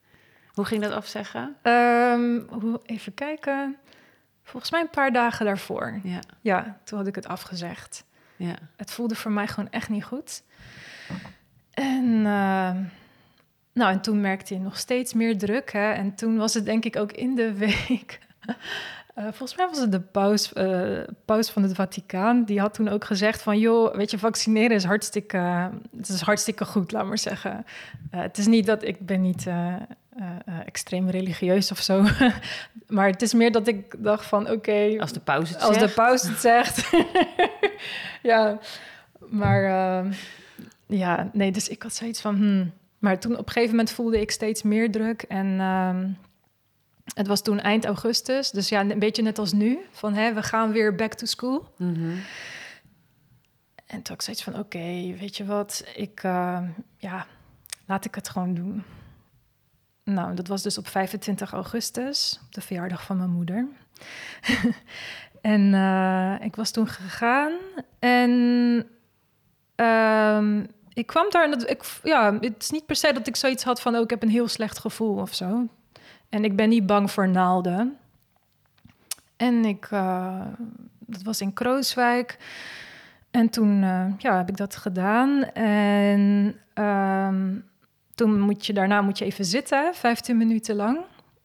Hoe 0.53 0.65
ging 0.65 0.83
dat 0.83 0.93
afzeggen? 0.93 1.57
Um, 1.63 2.79
even 2.87 3.15
kijken. 3.15 3.77
Volgens 4.43 4.71
mij 4.71 4.81
een 4.81 4.91
paar 4.91 5.13
dagen 5.13 5.47
daarvoor. 5.47 6.01
Ja. 6.03 6.19
Ja, 6.41 6.79
toen 6.85 6.99
had 6.99 7.07
ik 7.07 7.15
het 7.15 7.27
afgezegd. 7.27 8.05
Ja. 8.37 8.55
Het 8.77 8.91
voelde 8.91 9.15
voor 9.15 9.31
mij 9.31 9.47
gewoon 9.47 9.71
echt 9.71 9.89
niet 9.89 10.05
goed. 10.05 10.43
En, 11.71 12.05
uh, 12.05 12.75
nou, 13.73 13.93
en 13.93 14.01
toen 14.01 14.21
merkte 14.21 14.55
je 14.55 14.61
nog 14.61 14.79
steeds 14.79 15.15
meer 15.15 15.39
druk. 15.39 15.73
Hè? 15.73 15.93
En 15.93 16.15
toen 16.15 16.37
was 16.37 16.55
het 16.55 16.65
denk 16.65 16.85
ik 16.85 16.97
ook 16.97 17.13
in 17.13 17.35
de 17.35 17.53
week 17.53 18.19
uh, 19.21 19.27
volgens 19.27 19.57
mij 19.57 19.67
was 19.69 19.79
het 19.79 19.93
de 19.93 20.01
paus, 20.01 20.53
uh, 20.55 20.99
paus 21.25 21.51
van 21.51 21.63
het 21.63 21.75
Vaticaan. 21.75 22.45
Die 22.45 22.61
had 22.61 22.75
toen 22.75 22.89
ook 22.89 23.05
gezegd 23.05 23.43
van... 23.43 23.59
joh, 23.59 23.95
weet 23.95 24.11
je, 24.11 24.19
vaccineren 24.19 24.77
is 24.77 24.85
hartstikke, 24.85 25.71
het 25.97 26.09
is 26.09 26.21
hartstikke 26.21 26.65
goed, 26.65 26.93
laat 26.93 27.07
maar 27.07 27.19
zeggen. 27.19 27.65
Uh, 28.15 28.21
het 28.21 28.39
is 28.39 28.47
niet 28.47 28.67
dat 28.67 28.83
ik 28.83 29.07
ben 29.07 29.21
niet 29.21 29.47
extreem 30.65 31.11
religieus 31.11 31.71
of 31.71 31.81
zo. 31.81 32.05
maar 32.89 33.07
het 33.07 33.23
is 33.23 33.35
meer 33.35 33.53
dat 33.53 33.67
ik 33.67 33.95
dacht 33.99 34.27
van 34.27 34.43
oké... 34.43 34.53
Okay, 34.53 34.99
als 34.99 35.13
de 35.13 35.21
paus 35.21 35.49
het 35.49 35.63
als 35.63 35.77
zegt. 35.77 35.89
de 35.89 35.95
paus 35.95 36.23
het 36.23 36.41
zegt. 36.41 36.91
ja, 38.33 38.59
maar 39.19 39.63
ja, 40.87 41.31
nee, 41.33 41.53
dus 41.53 41.69
ik 41.69 41.83
had 41.83 41.95
zoiets 41.95 42.21
van... 42.21 42.37
Hmm. 42.37 42.73
Maar 42.99 43.19
toen 43.19 43.33
op 43.33 43.47
een 43.47 43.53
gegeven 43.53 43.71
moment 43.71 43.91
voelde 43.91 44.21
ik 44.21 44.31
steeds 44.31 44.63
meer 44.63 44.91
druk 44.91 45.23
en... 45.23 45.61
Ehm, 47.11 47.19
het 47.19 47.27
was 47.27 47.43
toen 47.43 47.61
eind 47.61 47.85
augustus, 47.85 48.51
dus 48.51 48.69
ja, 48.69 48.81
een 48.81 48.99
beetje 48.99 49.23
net 49.23 49.39
als 49.39 49.53
nu. 49.53 49.79
Van 49.91 50.15
hè, 50.15 50.35
we 50.35 50.43
gaan 50.43 50.73
weer 50.73 50.95
back 50.95 51.15
to 51.15 51.27
school. 51.27 51.75
Mm 51.77 51.95
-hmm. 51.95 52.23
En 53.87 53.97
toen 53.97 54.03
had 54.03 54.11
ik 54.11 54.23
zoiets 54.23 54.43
van: 54.43 54.59
oké, 54.59 55.17
weet 55.19 55.37
je 55.37 55.45
wat, 55.45 55.85
ik, 55.95 56.23
uh, 56.23 56.61
ja, 56.97 57.27
laat 57.87 58.05
ik 58.05 58.15
het 58.15 58.29
gewoon 58.29 58.55
doen. 58.55 58.85
Nou, 60.05 60.35
dat 60.35 60.47
was 60.49 60.63
dus 60.63 60.79
op 60.79 60.89
25 60.89 61.53
augustus, 61.53 62.41
op 62.47 62.55
de 62.55 62.61
verjaardag 62.61 63.03
van 63.03 63.17
mijn 63.17 63.31
moeder. 63.31 63.67
en 65.41 65.73
uh, 65.73 66.35
ik 66.41 66.57
was 66.57 66.71
toen 66.71 66.89
gegaan 66.89 67.53
en 67.99 68.31
um, 69.77 70.67
ik 70.93 71.07
kwam 71.07 71.31
daar 71.31 71.45
en 71.45 71.51
dat, 71.51 71.71
ik, 71.71 71.83
ja, 72.03 72.39
het 72.41 72.63
is 72.63 72.71
niet 72.71 72.87
per 72.87 72.97
se 72.97 73.13
dat 73.13 73.27
ik 73.27 73.37
zoiets 73.37 73.65
had 73.65 73.81
van: 73.81 73.97
oh, 73.97 74.03
ik 74.03 74.11
heb 74.11 74.23
een 74.23 74.29
heel 74.29 74.49
slecht 74.49 74.79
gevoel 74.79 75.17
of 75.17 75.35
zo. 75.35 75.69
En 76.31 76.45
ik 76.45 76.57
ben 76.57 76.69
niet 76.69 76.87
bang 76.87 77.11
voor 77.11 77.29
naalden. 77.29 77.97
En 79.37 79.65
ik, 79.65 79.91
uh, 79.91 80.47
dat 80.99 81.23
was 81.23 81.41
in 81.41 81.53
Krooswijk. 81.53 82.39
En 83.31 83.49
toen 83.49 83.83
uh, 83.83 84.07
ja, 84.19 84.37
heb 84.37 84.49
ik 84.49 84.57
dat 84.57 84.77
gedaan. 84.77 85.45
En 85.53 86.55
um, 86.75 87.65
toen 88.15 88.41
moet 88.41 88.67
je 88.67 88.73
daarna 88.73 89.03
moet 89.03 89.19
je 89.19 89.25
even 89.25 89.45
zitten, 89.45 89.95
15 89.95 90.37
minuten 90.37 90.77
lang. 90.77 90.99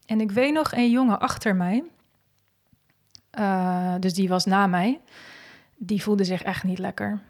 En 0.06 0.22
ik 0.22 0.32
weet 0.32 0.54
nog 0.54 0.74
een 0.74 0.90
jongen 0.90 1.20
achter 1.20 1.56
mij. 1.56 1.84
Uh, 3.40 3.96
dus 4.00 4.14
die 4.14 4.30
was 4.30 4.46
na 4.46 4.68
mij. 4.68 5.02
Die 5.78 6.04
voelde 6.04 6.24
zich 6.24 6.44
echt 6.44 6.64
niet 6.64 6.80
lekker. 6.80 7.22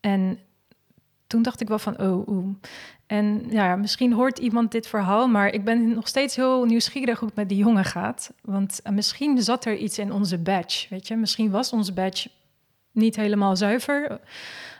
En 0.00 0.38
toen 1.26 1.42
dacht 1.42 1.60
ik 1.60 1.68
wel 1.68 1.78
van, 1.78 2.00
oh, 2.00 2.28
oeh. 2.28 2.54
En 3.08 3.46
ja, 3.50 3.76
misschien 3.76 4.12
hoort 4.12 4.38
iemand 4.38 4.72
dit 4.72 4.86
verhaal, 4.86 5.28
maar 5.28 5.48
ik 5.48 5.64
ben 5.64 5.94
nog 5.94 6.08
steeds 6.08 6.36
heel 6.36 6.64
nieuwsgierig 6.64 7.18
hoe 7.18 7.28
het 7.28 7.36
met 7.36 7.48
die 7.48 7.58
jongen 7.58 7.84
gaat. 7.84 8.32
Want 8.42 8.80
uh, 8.84 8.92
misschien 8.92 9.42
zat 9.42 9.64
er 9.64 9.76
iets 9.76 9.98
in 9.98 10.12
onze 10.12 10.38
badge, 10.38 10.86
weet 10.90 11.08
je. 11.08 11.16
Misschien 11.16 11.50
was 11.50 11.72
onze 11.72 11.92
badge 11.92 12.30
niet 12.92 13.16
helemaal 13.16 13.56
zuiver. 13.56 14.20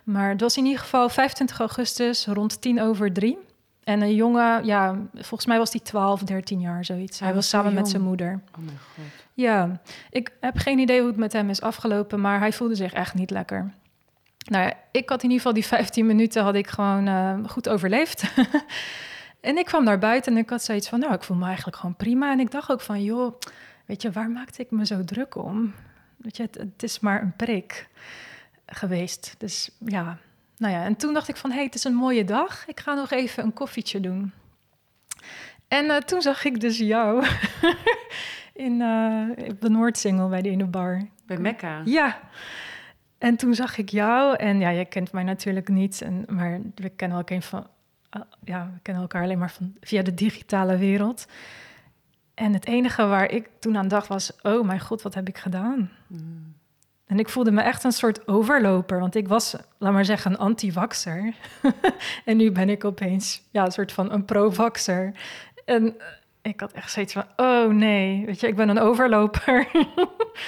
Maar 0.04 0.28
het 0.30 0.40
was 0.40 0.56
in 0.56 0.64
ieder 0.64 0.80
geval 0.80 1.08
25 1.08 1.58
augustus, 1.58 2.26
rond 2.26 2.60
tien 2.60 2.80
over 2.80 3.12
drie. 3.12 3.38
En 3.84 4.00
een 4.00 4.14
jongen, 4.14 4.64
ja, 4.64 4.98
volgens 5.14 5.46
mij 5.46 5.58
was 5.58 5.72
hij 5.72 5.80
12, 5.80 6.22
13 6.22 6.60
jaar, 6.60 6.84
zoiets. 6.84 7.18
Hij 7.18 7.28
Oh, 7.28 7.34
was 7.34 7.48
zo 7.48 7.56
samen 7.56 7.74
met 7.74 7.88
zijn 7.88 8.02
moeder. 8.02 8.40
Oh 8.58 8.64
mijn 8.64 8.78
god. 8.94 9.04
Ja, 9.34 9.80
ik 10.10 10.32
heb 10.40 10.56
geen 10.58 10.78
idee 10.78 10.98
hoe 10.98 11.08
het 11.08 11.16
met 11.16 11.32
hem 11.32 11.50
is 11.50 11.60
afgelopen, 11.60 12.20
maar 12.20 12.38
hij 12.38 12.52
voelde 12.52 12.74
zich 12.74 12.92
echt 12.92 13.14
niet 13.14 13.30
lekker. 13.30 13.72
Nou 14.48 14.64
ja, 14.64 14.74
ik 14.90 15.08
had 15.08 15.22
in 15.22 15.30
ieder 15.30 15.36
geval 15.36 15.52
die 15.52 15.66
15 15.66 16.06
minuten 16.06 16.42
had 16.42 16.54
ik 16.54 16.66
gewoon 16.66 17.08
uh, 17.08 17.38
goed 17.46 17.68
overleefd. 17.68 18.32
en 19.40 19.58
ik 19.58 19.64
kwam 19.64 19.84
naar 19.84 19.98
buiten 19.98 20.32
en 20.32 20.38
ik 20.38 20.50
had 20.50 20.62
zoiets 20.62 20.88
van, 20.88 21.00
nou, 21.00 21.14
ik 21.14 21.22
voel 21.22 21.36
me 21.36 21.46
eigenlijk 21.46 21.76
gewoon 21.76 21.96
prima. 21.96 22.32
En 22.32 22.40
ik 22.40 22.50
dacht 22.50 22.70
ook 22.70 22.80
van, 22.80 23.02
joh, 23.02 23.40
weet 23.86 24.02
je, 24.02 24.10
waar 24.10 24.30
maakte 24.30 24.62
ik 24.62 24.70
me 24.70 24.86
zo 24.86 25.04
druk 25.04 25.34
om? 25.34 25.74
Weet 26.16 26.36
je, 26.36 26.42
het, 26.42 26.54
het 26.54 26.82
is 26.82 27.00
maar 27.00 27.22
een 27.22 27.36
prik 27.36 27.88
geweest. 28.66 29.34
Dus 29.38 29.70
ja, 29.78 30.18
nou 30.56 30.72
ja, 30.72 30.84
en 30.84 30.96
toen 30.96 31.14
dacht 31.14 31.28
ik 31.28 31.36
van, 31.36 31.50
hé, 31.50 31.56
hey, 31.56 31.64
het 31.64 31.74
is 31.74 31.84
een 31.84 31.94
mooie 31.94 32.24
dag. 32.24 32.66
Ik 32.66 32.80
ga 32.80 32.94
nog 32.94 33.10
even 33.10 33.44
een 33.44 33.52
koffietje 33.52 34.00
doen. 34.00 34.32
En 35.68 35.84
uh, 35.84 35.96
toen 35.96 36.22
zag 36.22 36.44
ik 36.44 36.60
dus 36.60 36.78
jou 36.78 37.26
in 38.66 38.80
uh, 38.80 39.48
op 39.48 39.60
de 39.60 39.68
Noordsingel 39.70 40.28
bij 40.28 40.42
de 40.42 40.64
bar. 40.64 41.06
Bij 41.26 41.38
Mekka? 41.38 41.82
Ja. 41.84 42.20
En 43.18 43.36
toen 43.36 43.54
zag 43.54 43.78
ik 43.78 43.88
jou 43.88 44.36
en 44.36 44.60
ja, 44.60 44.72
jij 44.72 44.84
kent 44.84 45.12
mij 45.12 45.22
natuurlijk 45.22 45.68
niet, 45.68 46.02
en, 46.02 46.24
maar 46.28 46.60
we 46.74 46.88
kennen 46.88 47.18
elkaar 47.18 47.42
van, 47.42 47.66
uh, 48.16 48.22
ja, 48.44 48.70
we 48.74 48.80
kennen 48.82 49.02
elkaar 49.02 49.22
alleen 49.22 49.38
maar 49.38 49.50
van 49.50 49.74
via 49.80 50.02
de 50.02 50.14
digitale 50.14 50.76
wereld. 50.76 51.26
En 52.34 52.52
het 52.52 52.66
enige 52.66 53.06
waar 53.06 53.30
ik 53.30 53.48
toen 53.58 53.76
aan 53.76 53.88
dacht 53.88 54.06
was, 54.06 54.32
oh 54.42 54.66
mijn 54.66 54.80
god, 54.80 55.02
wat 55.02 55.14
heb 55.14 55.28
ik 55.28 55.38
gedaan? 55.38 55.90
Mm. 56.06 56.56
En 57.06 57.18
ik 57.18 57.28
voelde 57.28 57.50
me 57.50 57.60
echt 57.60 57.84
een 57.84 57.92
soort 57.92 58.28
overloper, 58.28 59.00
want 59.00 59.14
ik 59.14 59.28
was, 59.28 59.56
laat 59.78 59.92
maar 59.92 60.04
zeggen, 60.04 60.30
een 60.30 60.38
anti-vaxer. 60.38 61.34
en 62.24 62.36
nu 62.36 62.52
ben 62.52 62.68
ik 62.68 62.84
opeens 62.84 63.42
ja, 63.50 63.64
een 63.64 63.72
soort 63.72 63.92
van 63.92 64.12
een 64.12 64.24
pro-vaxer. 64.24 65.12
En 65.64 65.96
ik 66.42 66.60
had 66.60 66.72
echt 66.72 66.90
zoiets 66.90 67.12
van, 67.12 67.24
oh 67.36 67.68
nee, 67.68 68.26
weet 68.26 68.40
je, 68.40 68.46
ik 68.46 68.56
ben 68.56 68.68
een 68.68 68.78
overloper. 68.78 69.68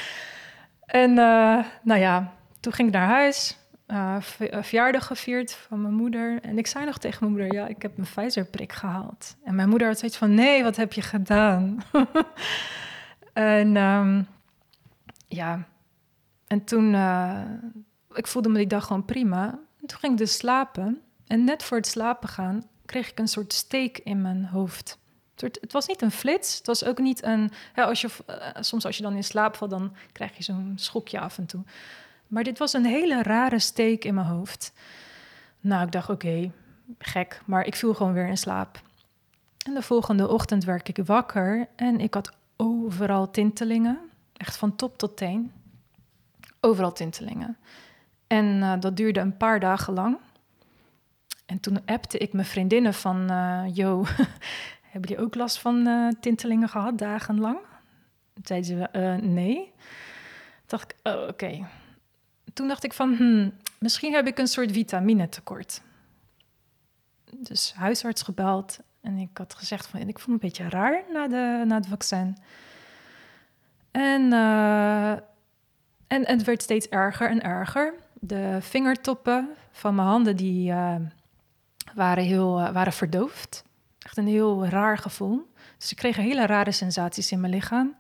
en 1.03 1.11
uh, 1.11 1.65
nou 1.83 2.01
ja, 2.01 2.33
toen 2.61 2.73
ging 2.73 2.89
ik 2.89 2.95
naar 2.95 3.09
huis, 3.09 3.57
uh, 3.87 4.17
verjaardag 4.21 5.07
gevierd 5.07 5.53
van 5.53 5.83
mijn 5.83 5.95
moeder. 5.95 6.41
En 6.43 6.59
ik 6.59 6.67
zei 6.67 6.85
nog 6.85 6.99
tegen 6.99 7.19
mijn 7.21 7.33
moeder, 7.33 7.61
ja, 7.61 7.67
ik 7.67 7.83
heb 7.83 7.99
een 7.99 8.05
Pfizer-prik 8.05 8.73
gehaald. 8.73 9.37
En 9.45 9.55
mijn 9.55 9.69
moeder 9.69 9.89
had 9.89 9.99
zoiets 9.99 10.17
van, 10.17 10.35
nee, 10.35 10.63
wat 10.63 10.77
heb 10.77 10.93
je 10.93 11.03
gedaan? 11.03 11.83
en 13.33 13.77
um, 13.77 14.27
ja, 15.27 15.69
en 16.47 16.65
toen, 16.65 16.95
uh, 16.95 17.41
ik 18.13 18.27
voelde 18.27 18.49
me 18.49 18.59
die 18.59 18.67
dag 18.67 18.87
gewoon 18.87 19.05
prima. 19.05 19.45
En 19.81 19.87
toen 19.87 19.99
ging 19.99 20.13
ik 20.13 20.19
dus 20.19 20.37
slapen. 20.37 21.01
En 21.27 21.45
net 21.45 21.63
voor 21.63 21.77
het 21.77 21.87
slapen 21.87 22.29
gaan, 22.29 22.69
kreeg 22.87 23.11
ik 23.11 23.19
een 23.19 23.29
soort 23.29 23.53
steek 23.53 23.99
in 23.99 24.23
mijn 24.23 24.45
hoofd. 24.45 24.99
Het 25.35 25.73
was 25.73 25.87
niet 25.87 26.03
een 26.03 26.11
flits, 26.11 26.57
het 26.57 26.67
was 26.67 26.85
ook 26.85 26.99
niet 26.99 27.23
een... 27.23 27.51
Als 27.75 28.01
je, 28.01 28.09
soms 28.61 28.85
als 28.85 28.97
je 28.97 29.03
dan 29.03 29.15
in 29.15 29.25
slaap 29.25 29.57
valt, 29.57 29.71
dan 29.71 29.95
krijg 30.13 30.37
je 30.37 30.43
zo'n 30.43 30.73
schokje 30.77 31.21
af 31.21 31.39
en 31.39 31.47
toe. 31.47 31.65
Maar 32.31 32.43
dit 32.43 32.59
was 32.59 32.73
een 32.73 32.85
hele 32.85 33.23
rare 33.23 33.59
steek 33.59 34.05
in 34.05 34.15
mijn 34.15 34.27
hoofd. 34.27 34.73
Nou, 35.61 35.87
ik 35.87 35.93
dacht, 35.93 36.09
oké, 36.09 36.53
gek, 36.99 37.41
maar 37.45 37.67
ik 37.67 37.75
viel 37.75 37.95
gewoon 37.95 38.13
weer 38.13 38.27
in 38.27 38.39
slaap. 38.39 38.81
En 39.67 39.75
de 39.75 39.83
volgende 39.83 40.29
ochtend 40.29 40.65
werd 40.65 40.89
ik 40.89 40.97
wakker 41.05 41.69
en 41.77 42.01
ik 42.01 42.15
had 42.15 42.33
overal 42.57 43.31
tintelingen. 43.31 43.99
Echt 44.37 44.57
van 44.57 44.77
top 44.77 44.99
tot 44.99 45.17
teen. 45.17 45.53
Overal 46.61 46.93
tintelingen. 46.93 47.57
En 48.27 48.47
uh, 48.47 48.73
dat 48.81 48.97
duurde 48.97 49.21
een 49.21 49.37
paar 49.37 49.61
dagen 49.61 49.95
lang. 49.95 50.19
En 51.47 51.61
toen 51.61 51.85
appte 51.87 52.19
ik 52.19 52.33
mijn 52.33 52.47
vriendinnen 52.47 52.95
van... 52.95 53.31
Uh, 53.31 53.63
yo, 53.73 54.05
hebben 54.91 55.11
jullie 55.11 55.25
ook 55.25 55.35
last 55.35 55.59
van 55.59 55.87
uh, 55.87 56.09
tintelingen 56.21 56.69
gehad, 56.69 56.99
dagenlang? 56.99 57.59
Toen 58.35 58.45
zeiden 58.45 58.69
ze, 58.93 59.19
nee. 59.23 59.73
Toen 60.67 60.79
dacht 60.79 60.93
ik, 60.93 61.13
oh, 61.13 61.29
oké. 61.29 61.67
Toen 62.55 62.69
dacht 62.69 62.85
ik 62.85 62.93
van, 62.93 63.15
hmm, 63.17 63.53
misschien 63.79 64.13
heb 64.13 64.27
ik 64.27 64.39
een 64.39 64.47
soort 64.47 64.73
vitaminetekort. 64.73 65.83
Dus 67.37 67.73
huisarts 67.77 68.23
gebeld 68.23 68.79
en 69.01 69.17
ik 69.17 69.39
had 69.39 69.55
gezegd 69.55 69.87
van, 69.87 70.01
ik 70.01 70.19
voel 70.19 70.35
me 70.35 70.41
een 70.43 70.49
beetje 70.49 70.69
raar 70.69 71.03
na, 71.13 71.29
de, 71.29 71.65
na 71.67 71.75
het 71.75 71.87
vaccin. 71.87 72.37
En, 73.91 74.33
uh, 74.33 75.11
en, 76.07 76.27
het 76.27 76.45
werd 76.45 76.63
steeds 76.63 76.89
erger 76.89 77.31
en 77.31 77.43
erger. 77.43 77.95
De 78.21 78.59
vingertoppen 78.61 79.49
van 79.71 79.95
mijn 79.95 80.09
handen 80.09 80.37
die, 80.37 80.71
uh, 80.71 80.95
waren, 81.95 82.25
heel, 82.25 82.61
uh, 82.61 82.71
waren 82.71 82.93
verdoofd. 82.93 83.65
Echt 83.99 84.17
een 84.17 84.27
heel 84.27 84.67
raar 84.67 84.99
gevoel. 84.99 85.53
Dus 85.79 85.91
ik 85.91 85.97
kreeg 85.97 86.17
hele 86.17 86.47
rare 86.47 86.73
sensaties 86.73 87.33
in 87.33 87.41
mijn 87.41 87.53
lichaam. 87.53 87.97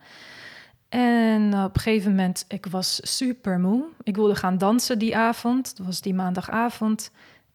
Op 1.48 1.74
een 1.74 1.80
gegeven 1.80 2.10
moment, 2.10 2.44
ik 2.48 2.66
was 2.66 3.00
super 3.02 3.60
moe. 3.60 3.84
Ik 4.02 4.16
wilde 4.16 4.34
gaan 4.34 4.58
dansen 4.58 4.98
die 4.98 5.16
avond. 5.16 5.76
Dat 5.76 5.86
was 5.86 6.00
die 6.00 6.14
maandagavond. 6.14 7.10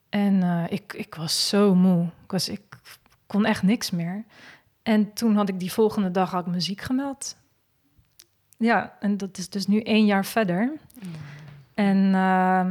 En 0.10 0.34
uh, 0.34 0.63
ik, 0.69 0.93
ik 0.93 1.15
was 1.15 1.48
zo 1.48 1.76
moe. 1.76 2.04
Ik, 2.04 2.32
was, 2.32 2.50
ik 2.50 2.62
kon 3.28 3.45
echt 3.45 3.63
niks 3.63 3.91
meer. 3.91 4.26
En 4.84 5.13
toen 5.13 5.36
had 5.36 5.50
ik 5.50 5.60
die 5.60 5.71
volgende 5.71 6.12
dag 6.12 6.32
had 6.32 6.45
ik 6.45 6.52
me 6.52 6.60
ziek 6.60 6.82
gemeld. 6.82 7.36
Ja, 8.58 8.98
en 9.00 9.17
dat 9.17 9.38
is 9.38 9.50
dus 9.50 9.67
nu 9.67 9.80
één 9.80 10.06
jaar 10.06 10.26
verder. 10.26 10.71
En 11.74 11.98
uh, 11.98 12.65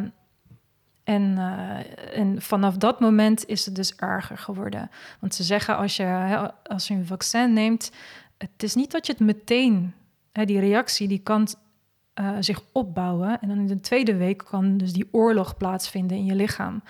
En, 1.05 1.39
eh, 1.39 2.19
en 2.19 2.43
vanaf 2.43 2.77
dat 2.77 3.01
moment 3.01 3.47
is 3.47 3.65
het 3.65 3.75
dus 3.75 3.95
erger 3.97 4.39
geworden. 4.39 4.91
Want 5.21 5.35
ze 5.35 5.43
zeggen 5.43 5.77
als 5.77 5.97
je, 5.97 6.51
als 6.63 6.89
je 6.89 6.95
een 6.95 7.07
vaccin 7.07 7.53
neemt, 7.53 7.91
het 8.39 8.63
is 8.63 8.75
niet 8.75 8.91
dat 8.91 9.07
je 9.07 9.13
het 9.13 9.21
meteen, 9.21 9.95
die 10.43 10.61
reactie, 10.61 11.09
die 11.09 11.19
kan 11.19 11.49
uh, 12.21 12.31
zich 12.41 12.63
opbouwen. 12.73 13.41
En 13.41 13.49
dan 13.49 13.59
in 13.59 13.67
de 13.67 13.81
tweede 13.81 14.17
week 14.17 14.39
kan 14.39 14.77
dus 14.77 14.93
die 14.93 15.09
oorlog 15.11 15.57
plaatsvinden 15.57 16.17
in 16.17 16.25
je 16.25 16.35
lichaam. 16.35 16.83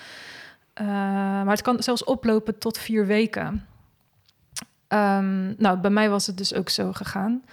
Uh, 0.81 0.87
maar 0.87 1.51
het 1.51 1.63
kan 1.63 1.83
zelfs 1.83 2.05
oplopen 2.05 2.59
tot 2.59 2.79
vier 2.79 3.07
weken. 3.07 3.67
Um, 4.89 5.55
nou, 5.59 5.79
bij 5.79 5.91
mij 5.91 6.11
was 6.11 6.27
het 6.27 6.37
dus 6.37 6.55
ook 6.55 6.69
zo 6.69 6.93
gegaan. 6.93 7.45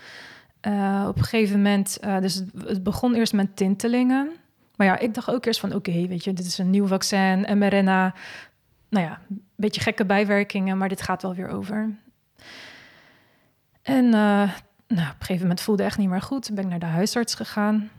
Uh, 0.67 1.05
op 1.07 1.17
een 1.17 1.23
gegeven 1.23 1.55
moment, 1.55 1.97
dus 2.19 2.35
het, 2.35 2.49
het, 2.67 2.83
begon 2.83 3.15
eerst 3.15 3.33
met 3.33 3.55
tintelingen. 3.55 4.31
Maar 4.75 4.87
ja, 4.87 4.97
ik 4.97 5.13
dacht 5.13 5.31
ook 5.31 5.45
eerst 5.45 5.59
van, 5.59 5.73
oké, 5.75 6.07
weet 6.07 6.23
je, 6.23 6.33
dit 6.33 6.45
is 6.45 6.57
een 6.57 6.69
nieuw 6.69 6.87
vaccin, 6.87 7.57
mRNA. 7.57 8.13
Nou 8.89 9.05
ja, 9.05 9.19
een 9.29 9.43
beetje 9.55 9.81
gekke 9.81 10.05
bijwerkingen, 10.05 10.77
maar 10.77 10.89
dit 10.89 11.01
gaat 11.01 11.21
wel 11.21 11.35
weer 11.35 11.47
over. 11.47 11.89
En 13.81 14.13
nou, 14.95 15.07
op 15.07 15.19
een 15.19 15.25
gegeven 15.25 15.41
moment 15.41 15.61
voelde 15.61 15.83
echt 15.83 15.97
niet 15.97 16.09
meer 16.09 16.21
goed. 16.21 16.43
Toen 16.43 16.55
ben 16.55 16.63
ik 16.63 16.69
naar 16.69 16.79
de 16.79 16.85
huisarts 16.85 17.35
gegaan. 17.35 17.89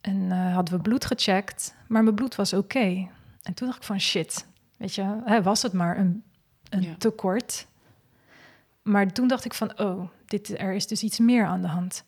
En 0.00 0.16
uh, 0.16 0.54
hadden 0.54 0.74
we 0.76 0.80
bloed 0.80 1.04
gecheckt. 1.04 1.74
Maar 1.88 2.02
mijn 2.02 2.14
bloed 2.14 2.34
was 2.34 2.52
oké. 2.52 3.08
En 3.42 3.54
toen 3.54 3.66
dacht 3.66 3.78
ik 3.78 3.84
van 3.84 4.00
shit. 4.00 4.46
Weet 4.76 4.94
je, 4.94 5.20
hè, 5.24 5.42
was 5.42 5.62
het 5.62 5.72
maar 5.72 5.98
een, 5.98 6.22
een 6.68 6.98
tekort. 6.98 7.66
Maar 8.82 9.12
toen 9.12 9.28
dacht 9.28 9.44
ik 9.44 9.54
van 9.54 9.78
oh, 9.78 10.08
dit, 10.26 10.60
er 10.60 10.72
is 10.72 10.86
dus 10.86 11.02
iets 11.02 11.18
meer 11.18 11.46
aan 11.46 11.62
de 11.62 11.68
hand. 11.68 12.04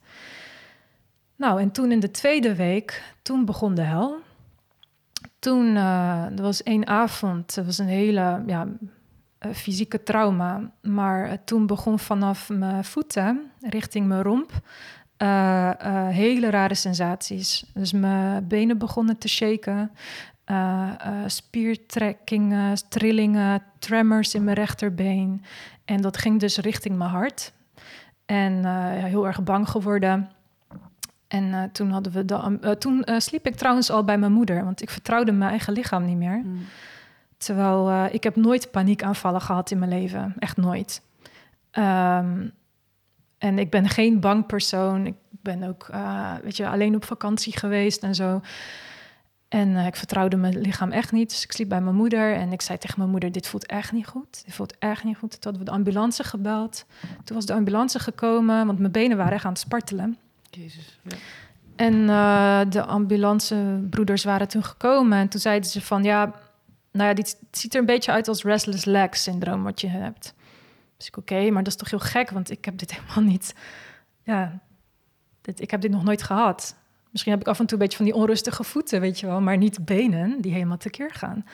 Nou, 1.36 1.60
en 1.60 1.70
toen 1.70 1.92
in 1.92 2.00
de 2.00 2.10
tweede 2.10 2.54
week, 2.54 3.14
toen 3.22 3.44
begon 3.44 3.74
de 3.74 3.82
hel. 3.82 4.18
Toen, 5.38 5.66
uh, 5.66 6.24
er 6.24 6.42
was 6.42 6.62
één 6.62 6.86
avond, 6.86 7.54
het 7.54 7.66
was 7.66 7.78
een 7.78 7.86
hele 7.86 8.42
ja, 8.46 8.62
eh, 8.62 8.88
fysieke 9.52 10.02
trauma. 10.02 10.70
Maar 10.82 11.44
toen 11.44 11.66
begon 11.66 11.98
vanaf 11.98 12.48
mijn 12.48 12.84
voeten 12.84 13.50
richting 13.60 14.06
mijn 14.06 14.22
romp 14.22 14.52
uh, 15.18 16.08
hele 16.08 16.50
rare 16.50 16.74
sensaties. 16.74 17.64
Dus 17.74 17.92
mijn 17.92 18.48
benen 18.48 18.78
begonnen 18.78 19.18
te 19.18 19.28
shaken. 19.28 19.90
spiertrekkingen, 21.26 22.88
trillingen, 22.88 23.62
tremors 23.78 24.34
in 24.34 24.44
mijn 24.44 24.56
rechterbeen. 24.56 25.44
En 25.84 26.00
dat 26.00 26.16
ging 26.16 26.40
dus 26.40 26.56
richting 26.56 26.96
mijn 26.96 27.10
hart. 27.10 27.52
En 28.26 28.64
heel 28.94 29.26
erg 29.26 29.42
bang 29.42 29.68
geworden. 29.68 30.30
En 31.28 31.70
toen, 31.72 31.90
hadden 31.90 32.12
we 32.12 32.24
de, 32.24 32.76
toen 32.78 33.04
sliep 33.18 33.46
ik 33.46 33.54
trouwens 33.54 33.90
al 33.90 34.04
bij 34.04 34.18
mijn 34.18 34.32
moeder, 34.32 34.64
want 34.64 34.82
ik 34.82 34.90
vertrouwde 34.90 35.32
mijn 35.32 35.50
eigen 35.50 35.72
lichaam 35.72 36.04
niet 36.04 36.16
meer. 36.16 36.42
Mm. 36.44 36.58
Terwijl 37.44 37.90
uh, 37.90 38.04
ik 38.10 38.22
heb 38.22 38.36
nooit 38.36 38.70
paniekaanvallen 38.70 39.40
gehad 39.40 39.70
in 39.70 39.78
mijn 39.78 39.90
leven. 39.90 40.34
Echt 40.38 40.56
nooit. 40.56 41.02
Um, 41.72 42.52
en 43.38 43.58
ik 43.58 43.70
ben 43.70 43.88
geen 43.88 44.20
bang 44.20 44.46
persoon. 44.46 45.06
Ik 45.06 45.14
ben 45.30 45.62
ook, 45.62 45.88
uh, 45.90 46.34
weet 46.42 46.56
je, 46.56 46.68
alleen 46.68 46.94
op 46.94 47.04
vakantie 47.04 47.58
geweest 47.58 48.02
en 48.02 48.14
zo. 48.14 48.40
En 49.48 49.68
uh, 49.68 49.86
ik 49.86 49.96
vertrouwde 49.96 50.36
mijn 50.36 50.60
lichaam 50.60 50.90
echt 50.90 51.12
niet. 51.12 51.28
Dus 51.28 51.44
ik 51.44 51.52
sliep 51.52 51.68
bij 51.68 51.80
mijn 51.80 51.96
moeder 51.96 52.34
en 52.34 52.52
ik 52.52 52.62
zei 52.62 52.78
tegen 52.78 52.98
mijn 52.98 53.10
moeder: 53.10 53.32
Dit 53.32 53.48
voelt 53.48 53.66
echt 53.66 53.92
niet 53.92 54.06
goed. 54.06 54.44
Dit 54.44 54.54
voelt 54.54 54.78
echt 54.78 55.04
niet 55.04 55.16
goed. 55.16 55.30
Toen 55.30 55.40
hadden 55.40 55.60
we 55.60 55.68
de 55.68 55.76
ambulance 55.76 56.24
gebeld. 56.24 56.84
Toen 57.24 57.36
was 57.36 57.46
de 57.46 57.54
ambulance 57.54 57.98
gekomen, 57.98 58.66
want 58.66 58.78
mijn 58.78 58.92
benen 58.92 59.16
waren 59.16 59.32
echt 59.32 59.44
aan 59.44 59.50
het 59.50 59.60
spartelen. 59.60 60.16
Jezus. 60.50 60.98
Ja. 61.02 61.16
En 61.76 61.94
uh, 61.94 62.60
de 62.68 62.84
ambulancebroeders 62.84 64.24
waren 64.24 64.48
toen 64.48 64.64
gekomen. 64.64 65.18
En 65.18 65.28
toen 65.28 65.40
zeiden 65.40 65.70
ze 65.70 65.80
van 65.80 66.02
ja, 66.02 66.32
nou 66.94 67.08
ja, 67.08 67.14
dit 67.14 67.38
ziet 67.50 67.74
er 67.74 67.80
een 67.80 67.86
beetje 67.86 68.12
uit 68.12 68.28
als 68.28 68.42
restless 68.42 68.84
leg 68.84 69.16
syndroom 69.16 69.62
wat 69.62 69.80
je 69.80 69.88
hebt. 69.88 70.34
Dus 70.96 71.06
ik, 71.06 71.16
oké, 71.16 71.50
maar 71.50 71.62
dat 71.62 71.72
is 71.72 71.78
toch 71.78 71.90
heel 71.90 71.98
gek, 71.98 72.30
want 72.30 72.50
ik 72.50 72.64
heb 72.64 72.78
dit 72.78 72.94
helemaal 72.94 73.22
niet. 73.32 73.54
Ja, 74.22 74.58
ik 75.54 75.70
heb 75.70 75.80
dit 75.80 75.90
nog 75.90 76.04
nooit 76.04 76.22
gehad. 76.22 76.76
Misschien 77.10 77.32
heb 77.32 77.40
ik 77.40 77.48
af 77.48 77.58
en 77.58 77.66
toe 77.66 77.78
een 77.78 77.84
beetje 77.84 77.96
van 77.96 78.06
die 78.06 78.14
onrustige 78.14 78.64
voeten, 78.64 79.00
weet 79.00 79.20
je 79.20 79.26
wel, 79.26 79.40
maar 79.40 79.56
niet 79.56 79.84
benen 79.84 80.40
die 80.40 80.52
helemaal 80.52 80.76
tekeer 80.76 81.10
gaan. 81.10 81.44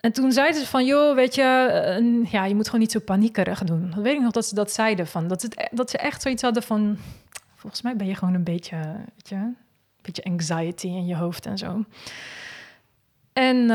En 0.00 0.12
toen 0.12 0.32
zeiden 0.32 0.60
ze 0.60 0.66
van, 0.66 0.86
joh, 0.86 1.14
weet 1.14 1.34
je, 1.34 1.98
uh, 2.00 2.30
ja, 2.30 2.44
je 2.44 2.54
moet 2.54 2.66
gewoon 2.66 2.80
niet 2.80 2.92
zo 2.92 3.00
paniekerig 3.00 3.64
doen. 3.64 3.90
Dat 3.90 4.02
weet 4.02 4.14
ik 4.14 4.22
nog 4.22 4.32
dat 4.32 4.46
ze 4.46 4.54
dat 4.54 4.72
zeiden, 4.72 5.06
van, 5.06 5.28
dat, 5.28 5.42
het, 5.42 5.68
dat 5.70 5.90
ze 5.90 5.98
echt 5.98 6.22
zoiets 6.22 6.42
hadden 6.42 6.62
van, 6.62 6.98
volgens 7.54 7.82
mij 7.82 7.96
ben 7.96 8.06
je 8.06 8.14
gewoon 8.14 8.34
een 8.34 8.44
beetje, 8.44 8.76
weet 9.14 9.28
je, 9.28 9.34
een 9.34 9.56
beetje 10.02 10.24
anxiety 10.24 10.86
in 10.86 11.06
je 11.06 11.16
hoofd 11.16 11.46
en 11.46 11.58
zo. 11.58 11.84
En 13.38 13.56
uh, 13.56 13.68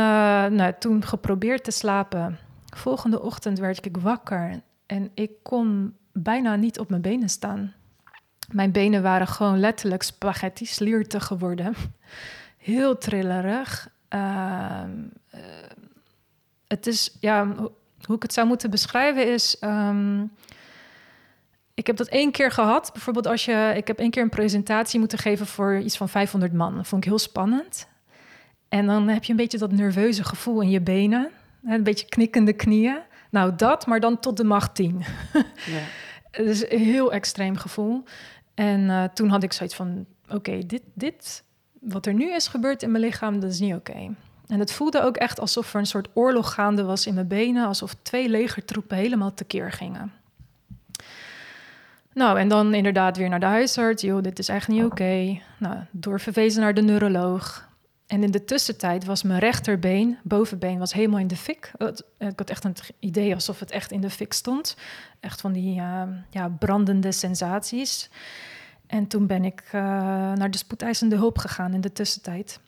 nou, 0.46 0.74
toen 0.80 1.06
geprobeerd 1.06 1.64
te 1.64 1.72
slapen. 1.72 2.40
Volgende 2.76 3.22
ochtend 3.22 3.60
werd 3.60 3.86
ik 3.86 3.98
wakker 3.98 4.62
en 4.86 5.12
ik 5.14 5.32
kon 5.44 5.96
bijna 6.12 6.56
niet 6.56 6.80
op 6.80 6.90
mijn 6.90 7.02
benen 7.02 7.30
staan. 7.30 7.74
Mijn 8.52 8.72
benen 8.72 9.02
waren 9.02 9.28
gewoon 9.28 9.60
letterlijk 9.60 10.04
spaghetti 10.04 10.66
slierten 10.66 11.22
geworden. 11.22 11.74
Heel 12.58 12.98
trillerig. 12.98 13.90
Uh, 14.10 14.84
uh, 15.36 15.40
het 16.68 16.88
is, 16.88 17.18
ja, 17.20 17.48
hoe 18.06 18.16
ik 18.16 18.22
het 18.22 18.34
zou 18.34 18.48
moeten 18.48 18.70
beschrijven 18.70 19.34
is... 19.34 19.58
Um, 19.62 20.32
ik 21.74 21.88
heb 21.88 21.98
dat 21.98 22.08
één 22.08 22.32
keer 22.32 22.52
gehad. 22.52 22.90
Bijvoorbeeld 22.94 23.28
als 23.28 23.46
je... 23.46 23.74
Ik 23.76 23.88
heb 23.88 24.00
één 24.00 24.12
keer 24.12 24.24
een 24.24 24.30
presentatie 24.30 25.00
moeten 25.00 25.18
geven 25.18 25.46
voor 25.48 25.78
iets 25.78 25.98
van 25.98 26.10
500 26.10 26.54
man. 26.54 26.76
Dat 26.76 26.88
vond 26.88 27.04
ik 27.04 27.10
heel 27.10 27.20
spannend. 27.20 27.88
En 28.74 28.86
dan 28.86 29.08
heb 29.08 29.24
je 29.24 29.32
een 29.32 29.38
beetje 29.38 29.58
dat 29.58 29.72
nerveuze 29.72 30.24
gevoel 30.24 30.62
in 30.62 30.70
je 30.70 30.82
benen. 30.82 31.30
Een 31.64 31.84
beetje 31.84 32.06
knikkende 32.06 32.54
knieën. 32.54 32.98
Nou, 33.30 33.56
dat, 33.56 33.86
maar 33.86 34.00
dan 34.00 34.20
tot 34.20 34.38
de 34.38 34.44
macht 34.44 34.76
10. 34.76 34.98
ja. 35.74 35.82
Het 36.32 36.46
is 36.46 36.72
een 36.72 36.80
heel 36.80 37.12
extreem 37.12 37.58
gevoel. 37.58 38.04
En 38.54 38.80
uh, 38.80 39.04
toen 39.04 39.30
had 39.30 39.44
ik 39.44 39.54
zoiets 39.54 39.76
van: 39.76 40.06
oké, 40.30 40.66
dit, 40.66 40.82
dit, 40.94 41.44
wat 41.80 42.06
er 42.06 42.14
nu 42.14 42.34
is 42.34 42.48
gebeurd 42.48 42.84
in 42.84 42.92
mijn 42.92 43.04
lichaam, 43.04 43.40
dat 43.40 43.52
is 43.52 43.60
niet 43.60 43.74
oké. 43.74 44.16
En 44.48 44.60
het 44.60 44.72
voelde 44.72 45.02
ook 45.02 45.18
echt 45.18 45.40
alsof 45.40 45.74
er 45.74 45.80
een 45.80 45.86
soort 45.86 46.10
oorlog 46.14 46.54
gaande 46.54 46.84
was 46.84 47.08
in 47.08 47.14
mijn 47.14 47.28
benen, 47.28 47.68
alsof 47.68 47.96
twee 48.02 48.30
legertroepen 48.30 48.98
helemaal 48.98 49.34
tekeer 49.34 49.72
gingen. 49.72 50.12
Nou, 52.14 52.40
en 52.40 52.48
dan 52.48 52.74
inderdaad 52.74 53.18
weer 53.18 53.30
naar 53.30 53.40
de 53.40 53.46
huisarts. 53.46 54.02
Joh, 54.02 54.22
dit 54.22 54.40
is 54.40 54.50
echt 54.50 54.68
niet 54.68 54.84
oké. 54.84 55.40
Nou, 55.60 55.78
doorverwezen 55.92 56.62
naar 56.62 56.74
de 56.74 56.82
neuroloog. 56.82 57.72
En 58.14 58.24
in 58.24 58.32
de 58.32 58.46
tussentijd 58.46 59.06
was 59.06 59.24
mijn 59.24 59.40
rechterbeen, 59.40 60.18
bovenbeen, 60.24 60.80
was 60.80 60.94
helemaal 60.94 61.20
in 61.20 61.28
de 61.28 61.36
fik. 61.36 61.72
Ik 62.18 62.34
had 62.36 62.50
echt 62.50 62.64
een 62.64 62.76
idee 63.00 63.34
alsof 63.34 63.60
het 63.60 63.72
echt 63.72 63.92
in 63.92 64.02
de 64.02 64.10
fik 64.10 64.34
stond. 64.34 64.78
Echt 65.20 65.42
van 65.42 65.52
die 65.52 65.80
uh, 65.80 66.04
ja, 66.30 66.50
brandende 66.50 67.12
sensaties. 67.12 68.10
En 68.88 69.08
toen 69.08 69.28
ben 69.28 69.46
ik 69.46 69.64
uh, 69.66 69.82
naar 70.34 70.52
de 70.52 70.58
spoedeisende 70.58 71.16
hulp 71.16 71.38
gegaan 71.38 71.74
in 71.74 71.82
de 71.82 71.92
tussentijd. 71.92 72.60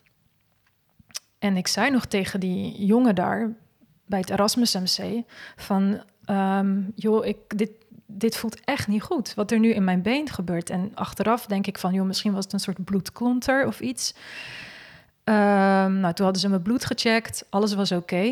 En 1.38 1.56
ik 1.56 1.66
zei 1.66 1.90
nog 1.90 2.06
tegen 2.06 2.40
die 2.40 2.84
jongen 2.86 3.14
daar 3.14 3.52
bij 4.06 4.20
het 4.20 4.30
Erasmus 4.30 4.74
MC 4.74 5.22
van... 5.56 6.02
Um, 6.30 6.92
joh, 6.94 7.26
ik, 7.26 7.58
dit, 7.58 7.70
dit 8.06 8.36
voelt 8.36 8.60
echt 8.64 8.88
niet 8.88 9.02
goed, 9.02 9.34
wat 9.34 9.50
er 9.50 9.58
nu 9.58 9.72
in 9.72 9.84
mijn 9.84 10.02
been 10.02 10.28
gebeurt. 10.28 10.70
En 10.70 10.90
achteraf 10.94 11.46
denk 11.46 11.66
ik 11.66 11.78
van, 11.78 11.92
joh, 11.92 12.06
misschien 12.06 12.32
was 12.32 12.44
het 12.44 12.52
een 12.52 12.60
soort 12.60 12.84
bloedklonter 12.84 13.66
of 13.66 13.80
iets... 13.80 14.14
Um, 15.28 16.00
nou, 16.00 16.14
toen 16.14 16.24
hadden 16.24 16.40
ze 16.40 16.48
mijn 16.48 16.62
bloed 16.62 16.84
gecheckt, 16.84 17.46
alles 17.50 17.74
was 17.74 17.92
oké. 17.92 18.22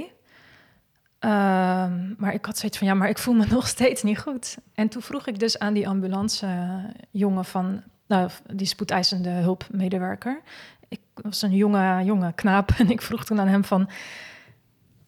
Um, 1.20 2.14
maar 2.18 2.34
ik 2.34 2.44
had 2.44 2.58
zoiets 2.58 2.78
van, 2.78 2.86
ja, 2.86 2.94
maar 2.94 3.08
ik 3.08 3.18
voel 3.18 3.34
me 3.34 3.46
nog 3.56 3.66
steeds 3.66 4.02
niet 4.02 4.18
goed. 4.18 4.56
En 4.74 4.88
toen 4.88 5.02
vroeg 5.02 5.26
ik 5.26 5.38
dus 5.38 5.58
aan 5.58 5.74
die 5.74 5.88
ambulancejongen 5.88 7.44
van, 7.44 7.82
nou, 8.06 8.30
die 8.52 8.66
spoedeisende 8.66 9.28
hulpmedewerker. 9.28 10.40
Ik 10.88 11.00
was 11.14 11.42
een 11.42 11.56
jonge, 11.56 12.04
jonge 12.04 12.32
knaap 12.32 12.70
en 12.78 12.90
ik 12.90 13.02
vroeg 13.02 13.24
toen 13.24 13.40
aan 13.40 13.48
hem 13.48 13.64
van, 13.64 13.88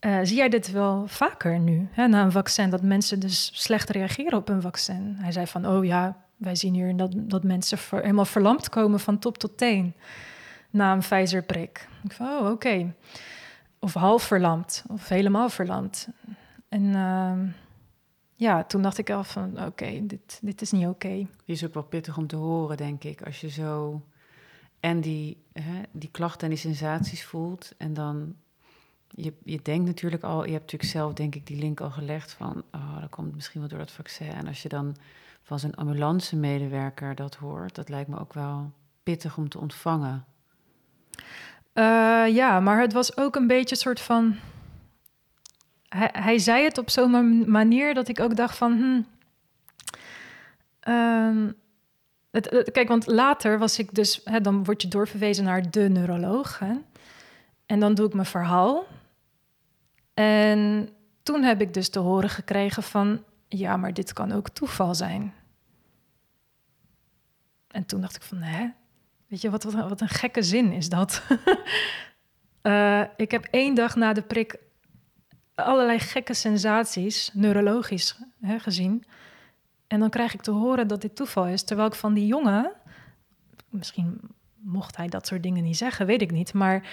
uh, 0.01 0.19
zie 0.23 0.37
jij 0.37 0.49
dit 0.49 0.71
wel 0.71 1.07
vaker 1.07 1.59
nu, 1.59 1.87
hè, 1.91 2.07
na 2.07 2.23
een 2.23 2.31
vaccin, 2.31 2.69
dat 2.69 2.81
mensen 2.81 3.19
dus 3.19 3.51
slecht 3.53 3.89
reageren 3.89 4.37
op 4.37 4.49
een 4.49 4.61
vaccin? 4.61 5.15
Hij 5.19 5.31
zei 5.31 5.47
van, 5.47 5.67
oh 5.67 5.85
ja, 5.85 6.17
wij 6.37 6.55
zien 6.55 6.73
hier 6.73 6.97
dat, 6.97 7.11
dat 7.13 7.43
mensen 7.43 7.77
ver, 7.77 8.01
helemaal 8.01 8.25
verlamd 8.25 8.69
komen 8.69 8.99
van 8.99 9.19
top 9.19 9.37
tot 9.37 9.57
teen 9.57 9.93
na 10.77 10.93
een 10.93 10.99
Pfizer-prik. 10.99 11.87
Ik 12.03 12.15
oh, 12.19 12.49
oké. 12.49 12.93
Of 13.79 13.93
half 13.93 14.23
verlamd, 14.23 14.83
of 14.87 15.07
helemaal 15.07 15.49
verlamd. 15.49 16.07
En 16.69 16.83
uh, 16.83 17.53
ja, 18.35 18.63
toen 18.63 18.81
dacht 18.81 18.97
ik 18.97 19.09
al 19.09 19.23
van, 19.23 19.65
oké, 19.65 20.05
dit, 20.05 20.39
dit 20.41 20.61
is 20.61 20.71
niet 20.71 20.87
oké. 20.87 21.07
Okay. 21.07 21.27
is 21.45 21.65
ook 21.65 21.73
wel 21.73 21.83
pittig 21.83 22.17
om 22.17 22.27
te 22.27 22.35
horen, 22.35 22.77
denk 22.77 23.03
ik, 23.03 23.21
als 23.21 23.41
je 23.41 23.49
zo... 23.49 24.01
En 24.79 25.01
die, 25.01 25.43
hè, 25.53 25.81
die 25.91 26.09
klachten 26.11 26.41
en 26.41 26.49
die 26.49 26.57
sensaties 26.57 27.25
voelt. 27.25 27.73
En 27.77 27.93
dan, 27.93 28.35
je, 29.09 29.33
je 29.43 29.59
denkt 29.61 29.85
natuurlijk 29.85 30.23
al, 30.23 30.45
je 30.45 30.51
hebt 30.51 30.63
natuurlijk 30.63 30.91
zelf 30.91 31.13
denk 31.13 31.35
ik 31.35 31.47
die 31.47 31.59
link 31.59 31.81
al 31.81 31.91
gelegd 31.91 32.31
van, 32.31 32.63
oh, 32.71 33.01
dat 33.01 33.09
komt 33.09 33.35
misschien 33.35 33.59
wel 33.59 33.69
door 33.69 33.79
dat 33.79 33.91
vaccin. 33.91 34.31
En 34.31 34.47
als 34.47 34.61
je 34.61 34.69
dan 34.69 34.95
van 35.41 35.59
zijn 35.59 35.75
ambulance-medewerker 35.75 37.15
dat 37.15 37.35
hoort, 37.35 37.75
dat 37.75 37.89
lijkt 37.89 38.09
me 38.09 38.19
ook 38.19 38.33
wel 38.33 38.71
pittig 39.03 39.37
om 39.37 39.49
te 39.49 39.59
ontvangen. 39.59 40.25
Ja, 42.33 42.59
maar 42.59 42.79
het 42.81 42.93
was 42.93 43.17
ook 43.17 43.35
een 43.35 43.47
beetje 43.47 43.75
een 43.75 43.81
soort 43.81 43.99
van. 43.99 44.35
Hij, 46.11 46.37
zei 46.37 46.63
het 46.63 46.77
op 46.77 46.89
zo'n 46.89 47.49
manier 47.51 47.93
dat 47.93 48.07
ik 48.07 48.19
ook 48.19 48.35
dacht 48.35 48.57
van. 48.57 48.71
Hm, 48.77 49.01
ehm, 50.79 51.51
het, 52.31 52.71
kijk, 52.71 52.87
want 52.87 53.07
later 53.07 53.59
was 53.59 53.79
ik 53.79 53.93
dus, 53.93 54.21
hè, 54.23 54.41
dan 54.41 54.63
word 54.63 54.81
je 54.81 54.87
doorverwezen 54.87 55.43
naar 55.43 55.71
de 55.71 55.89
neuroloog. 55.89 56.61
En 57.65 57.79
dan 57.79 57.93
doe 57.93 58.07
ik 58.07 58.13
mijn 58.13 58.25
verhaal. 58.25 58.85
En 60.13 60.89
toen 61.23 61.43
heb 61.43 61.61
ik 61.61 61.73
dus 61.73 61.89
te 61.89 61.99
horen 61.99 62.29
gekregen 62.29 62.83
van, 62.83 63.23
ja, 63.47 63.77
maar 63.77 63.93
dit 63.93 64.13
kan 64.13 64.31
ook 64.31 64.49
toeval 64.49 64.95
zijn. 64.95 65.33
En 67.67 67.85
toen 67.85 68.01
dacht 68.01 68.15
ik 68.15 68.21
van, 68.21 68.37
hè? 68.37 68.69
Weet 69.27 69.41
je, 69.41 69.49
wat, 69.49 69.63
wat, 69.63 70.01
een 70.01 70.09
gekke 70.09 70.43
zin 70.43 70.71
is 70.71 70.89
dat. 70.89 71.23
uh, 72.63 73.03
ik 73.25 73.31
heb 73.31 73.47
één 73.51 73.75
dag 73.75 73.95
na 73.95 74.13
de 74.13 74.21
prik 74.21 74.59
allerlei 75.55 75.99
gekke 75.99 76.33
sensaties, 76.33 77.29
neurologisch 77.33 78.19
hè, 78.41 78.59
gezien. 78.59 79.05
En 79.87 79.99
dan 79.99 80.09
krijg 80.09 80.33
ik 80.33 80.41
te 80.41 80.51
horen 80.51 80.87
dat 80.87 81.01
dit 81.01 81.15
toeval 81.15 81.47
is. 81.47 81.63
Terwijl 81.63 81.87
ik 81.87 81.95
van 81.95 82.13
die 82.13 82.25
jongen, 82.25 82.71
misschien 83.69 84.19
mocht 84.55 84.97
hij 84.97 85.07
dat 85.07 85.27
soort 85.27 85.43
dingen 85.43 85.63
niet 85.63 85.77
zeggen, 85.77 86.05
weet 86.05 86.21
ik 86.21 86.31
niet. 86.31 86.53
Maar 86.53 86.87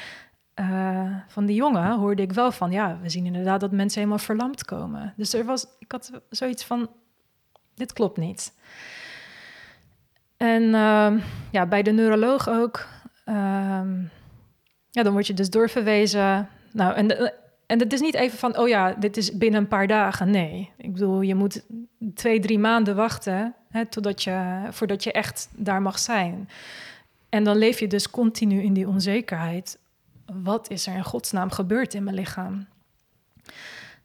uh, 0.54 1.16
van 1.28 1.46
die 1.46 1.56
jongen 1.56 1.98
hoorde 1.98 2.22
ik 2.22 2.32
wel 2.32 2.52
van, 2.52 2.70
ja, 2.70 2.98
we 3.00 3.08
zien 3.08 3.26
inderdaad 3.26 3.60
dat 3.60 3.72
mensen 3.72 3.98
helemaal 4.00 4.24
verlamd 4.24 4.64
komen. 4.64 5.14
Dus 5.16 5.34
er 5.34 5.44
was, 5.44 5.66
ik 5.78 5.92
had 5.92 6.20
zoiets 6.30 6.64
van, 6.64 6.90
dit 7.74 7.92
klopt 7.92 8.16
niet. 8.16 8.52
En 10.36 10.62
uh, 10.62 11.12
ja, 11.50 11.66
bij 11.66 11.82
de 11.82 11.90
neuroloog 11.90 12.48
ook. 12.48 12.86
Uh, 13.26 13.34
ja, 14.90 15.02
dan 15.02 15.12
word 15.12 15.26
je 15.26 15.34
dus 15.34 15.50
doorverwezen. 15.50 16.48
Nou, 16.72 16.94
en 16.94 17.32
en 17.66 17.78
het 17.78 17.92
is 17.92 18.00
niet 18.00 18.14
even 18.14 18.38
van, 18.38 18.58
oh 18.58 18.68
ja, 18.68 18.92
dit 18.92 19.16
is 19.16 19.36
binnen 19.36 19.60
een 19.60 19.68
paar 19.68 19.86
dagen. 19.86 20.30
Nee, 20.30 20.70
ik 20.76 20.92
bedoel, 20.92 21.20
je 21.20 21.34
moet 21.34 21.64
twee, 22.14 22.40
drie 22.40 22.58
maanden 22.58 22.96
wachten 22.96 23.54
hè, 23.68 23.86
totdat 23.86 24.22
je, 24.22 24.66
voordat 24.70 25.04
je 25.04 25.12
echt 25.12 25.48
daar 25.52 25.82
mag 25.82 25.98
zijn. 25.98 26.48
En 27.28 27.44
dan 27.44 27.56
leef 27.56 27.80
je 27.80 27.86
dus 27.86 28.10
continu 28.10 28.62
in 28.62 28.72
die 28.72 28.88
onzekerheid. 28.88 29.78
Wat 30.42 30.70
is 30.70 30.86
er 30.86 30.94
in 30.94 31.04
godsnaam 31.04 31.50
gebeurd 31.50 31.94
in 31.94 32.04
mijn 32.04 32.16
lichaam? 32.16 32.66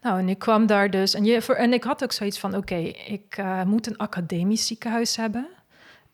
Nou, 0.02 0.20
en 0.20 0.30
ik 0.30 0.40
kwam 0.40 0.66
daar 0.66 0.90
dus. 0.90 1.14
En, 1.14 1.26
je, 1.26 1.46
en 1.46 1.74
ik 1.74 1.84
had 1.84 2.04
ook 2.04 2.12
zoiets 2.12 2.40
van: 2.40 2.56
oké, 2.56 2.76
ik 2.76 3.38
uh, 3.40 3.64
moet 3.64 3.88
een 3.88 3.98
academisch 3.98 4.68
ziekenhuis 4.68 5.16
hebben, 5.16 5.48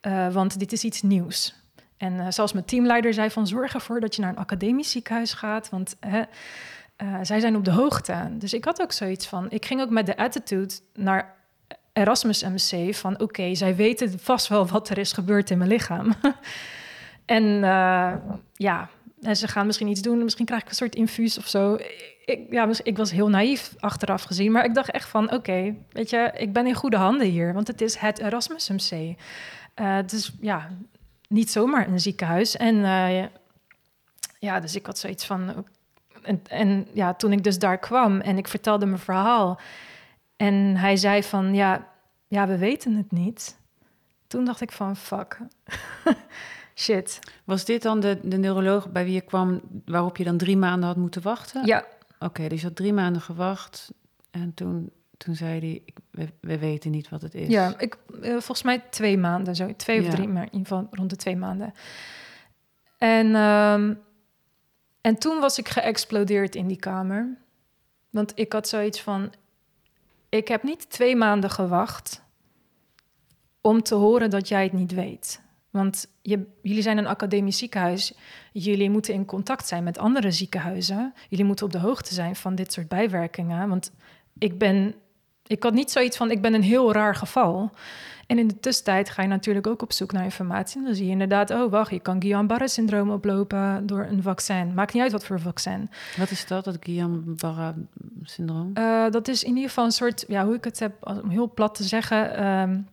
uh, 0.08 0.34
want 0.34 0.60
dit 0.60 0.72
is 0.72 0.84
iets 0.84 1.02
nieuws. 1.02 1.56
En 1.98 2.14
uh, 2.14 2.28
zoals 2.30 2.54
mijn 2.54 2.66
teamleider 2.66 3.14
zei: 3.14 3.30
van 3.30 3.48
zorg 3.48 3.74
ervoor 3.74 4.00
dat 4.00 4.16
je 4.16 4.22
naar 4.22 4.30
een 4.30 4.38
academisch 4.38 4.92
ziekenhuis 4.92 5.34
gaat. 5.34 5.70
Want 5.70 5.96
uh, 6.06 6.22
zij 7.22 7.40
zijn 7.40 7.56
op 7.56 7.66
de 7.66 7.72
hoogte. 7.72 8.28
Dus 8.32 8.54
ik 8.54 8.66
had 8.66 8.82
ook 8.82 8.92
zoiets 8.92 9.28
van, 9.28 9.46
ik 9.50 9.66
ging 9.66 9.82
ook 9.82 9.90
met 9.90 10.06
de 10.06 10.18
attitude 10.18 10.74
naar 10.94 11.36
Erasmus 11.94 12.44
MC 12.44 12.96
van 12.96 13.20
oké, 13.20 13.56
zij 13.56 13.76
weten 13.76 14.20
vast 14.20 14.48
wel 14.48 14.68
wat 14.68 14.90
er 14.90 14.98
is 14.98 15.12
gebeurd 15.12 15.50
in 15.50 15.58
mijn 15.58 15.70
lichaam. 15.70 16.14
en 17.26 17.44
ja, 18.54 18.90
ze 19.34 19.48
gaan 19.48 19.66
misschien 19.66 19.88
iets 19.88 20.02
doen, 20.02 20.24
misschien 20.24 20.46
krijg 20.46 20.62
ik 20.62 20.70
een 20.70 20.76
soort 20.76 20.96
infuus 20.96 21.38
of 21.38 21.48
zo. 21.48 21.78
Ik, 22.26 22.40
ja, 22.50 22.70
ik 22.84 22.98
was 22.98 23.12
heel 23.12 23.30
naïef 23.30 23.76
achteraf 23.80 24.24
gezien, 24.24 24.52
maar 24.52 24.66
ik 24.66 24.74
dacht 24.74 24.92
echt 24.92 25.10
van 25.10 25.32
oké, 25.32 25.76
weet 25.92 26.10
je, 26.10 26.32
ik 26.38 26.54
ben 26.54 26.68
in 26.68 26.74
goede 26.74 26.98
handen 26.98 27.28
hier, 27.28 27.54
want 27.54 27.68
het 27.68 27.82
is 27.82 27.96
het 27.96 28.20
Erasmus 28.20 28.70
MC. 28.70 29.16
Uh, 29.82 29.96
het 29.96 30.12
is 30.12 30.32
ja, 30.42 30.70
niet 31.28 31.52
zomaar 31.52 31.88
een 31.88 32.00
ziekenhuis. 32.00 32.58
En 32.58 32.76
ja, 34.40 34.60
dus 34.60 34.76
ik 34.76 34.86
had 34.86 34.98
zoiets 34.98 35.26
van 35.26 35.66
en, 36.26 36.42
en 36.48 36.88
ja, 36.94 37.14
toen 37.14 37.32
ik 37.32 37.44
dus 37.44 37.60
daar 37.60 37.78
kwam 37.78 38.20
en 38.20 38.38
ik 38.38 38.48
vertelde 38.48 38.86
mijn 38.86 39.00
verhaal. 39.00 39.60
En 40.36 40.54
hij 40.78 40.96
zei 40.96 41.24
van, 41.24 41.54
ja, 41.54 41.88
ja, 42.28 42.48
we 42.48 42.58
weten 42.58 42.96
het 42.96 43.12
niet. 43.12 43.58
Toen 44.28 44.46
dacht 44.46 44.62
ik 44.62 44.72
van, 44.72 44.96
fuck. 44.96 45.38
Shit. 46.76 47.20
Was 47.44 47.66
dit 47.66 47.82
dan 47.82 48.00
de, 48.00 48.20
de 48.24 48.38
neuroloog 48.38 48.92
bij 48.92 49.04
wie 49.04 49.14
je 49.14 49.22
kwam, 49.22 49.62
waarop 49.86 50.18
je 50.18 50.24
dan 50.24 50.38
drie 50.38 50.58
maanden 50.58 50.88
had 50.88 50.98
moeten 50.98 51.22
wachten? 51.22 51.66
Ja. 51.66 51.86
Oké, 52.20 52.48
dus 52.48 52.62
je 52.62 52.68
had 52.68 52.76
drie 52.76 52.94
maanden 52.94 53.22
gewacht 53.22 53.92
en 54.32 54.54
toen, 54.54 54.92
toen 55.18 55.36
zei 55.36 55.60
hij, 55.60 55.82
ik, 55.86 55.98
we, 56.12 56.28
we, 56.42 56.58
weten 56.58 56.92
niet 56.92 57.10
wat 57.10 57.22
het 57.22 57.36
is. 57.36 57.48
Ja, 57.48 57.80
ik, 57.80 57.98
uh, 58.22 58.30
volgens 58.30 58.64
mij 58.64 58.84
twee 58.90 59.18
maanden, 59.18 59.56
zo 59.56 59.76
twee 59.76 60.02
of 60.02 60.10
drie, 60.10 60.28
maar 60.28 60.44
in 60.44 60.52
ieder 60.52 60.68
geval 60.68 60.88
rond 60.92 61.10
de 61.10 61.16
twee 61.16 61.36
maanden. 61.36 61.74
En 62.98 63.36
um, 63.36 64.04
en 65.06 65.18
toen 65.18 65.40
was 65.40 65.58
ik 65.58 65.70
geëxplodeerd 65.70 66.56
in 66.56 66.68
die 66.68 66.80
kamer. 66.80 67.38
Want 68.10 68.32
ik 68.36 68.54
had 68.54 68.68
zoiets 68.68 69.02
van: 69.02 69.34
ik 70.30 70.48
heb 70.48 70.64
niet 70.64 70.90
twee 70.90 71.16
maanden 71.16 71.50
gewacht 71.50 72.24
om 73.62 73.84
te 73.84 73.96
horen 73.96 74.30
dat 74.30 74.48
jij 74.48 74.64
het 74.64 74.74
niet 74.74 74.94
weet. 74.94 75.42
Want 75.70 76.08
je, 76.22 76.48
jullie 76.62 76.82
zijn 76.82 76.98
een 76.98 77.08
academisch 77.08 77.58
ziekenhuis. 77.58 78.14
Jullie 78.52 78.90
moeten 78.90 79.14
in 79.14 79.26
contact 79.26 79.68
zijn 79.68 79.84
met 79.84 79.98
andere 79.98 80.32
ziekenhuizen. 80.32 81.14
Jullie 81.30 81.46
moeten 81.46 81.66
op 81.66 81.72
de 81.72 81.80
hoogte 81.80 82.14
zijn 82.14 82.36
van 82.36 82.56
dit 82.56 82.74
soort 82.74 82.88
bijwerkingen. 82.88 83.70
Want 83.70 83.92
ik 84.38 84.58
ben. 84.58 84.96
Ik 85.48 85.64
had 85.64 85.74
niet 85.74 85.92
zoiets 85.92 86.18
van: 86.18 86.32
ik 86.32 86.42
ben 86.42 86.54
een 86.54 86.64
heel 86.64 86.94
raar 86.94 87.16
geval. 87.16 87.72
En 88.28 88.40
in 88.40 88.48
de 88.48 88.60
tussentijd 88.60 89.10
ga 89.10 89.22
je 89.22 89.28
natuurlijk 89.28 89.68
ook 89.68 89.82
op 89.82 89.94
zoek 89.94 90.12
naar 90.12 90.24
informatie. 90.24 90.78
En 90.78 90.86
dan 90.86 90.96
zie 90.96 91.06
je 91.06 91.12
inderdaad, 91.12 91.52
oh 91.52 91.72
wacht, 91.72 91.92
je 91.92 92.00
kan 92.00 92.22
Guillain-Barré-syndroom 92.22 93.10
oplopen 93.10 93.88
door 93.88 94.06
een 94.06 94.22
vaccin. 94.22 94.74
Maakt 94.74 94.94
niet 94.94 95.04
uit 95.04 95.12
wat 95.12 95.26
voor 95.26 95.40
vaccin. 95.40 95.90
Wat 96.18 96.32
is 96.32 96.48
dat, 96.48 96.64
dat 96.64 96.78
Guillain-Barré-syndroom? 96.80 98.72
Uh, 98.78 99.10
dat 99.10 99.28
is 99.28 99.44
in 99.44 99.54
ieder 99.54 99.68
geval 99.70 99.86
een 99.86 99.92
soort, 99.92 100.26
ja, 100.28 100.46
hoe 100.46 100.56
ik 100.56 100.64
het 100.64 100.80
heb, 100.80 100.94
om 101.22 101.30
heel 101.30 101.54
plat 101.54 101.76
te 101.76 101.84
zeggen... 101.84 102.46
Um, 102.46 102.88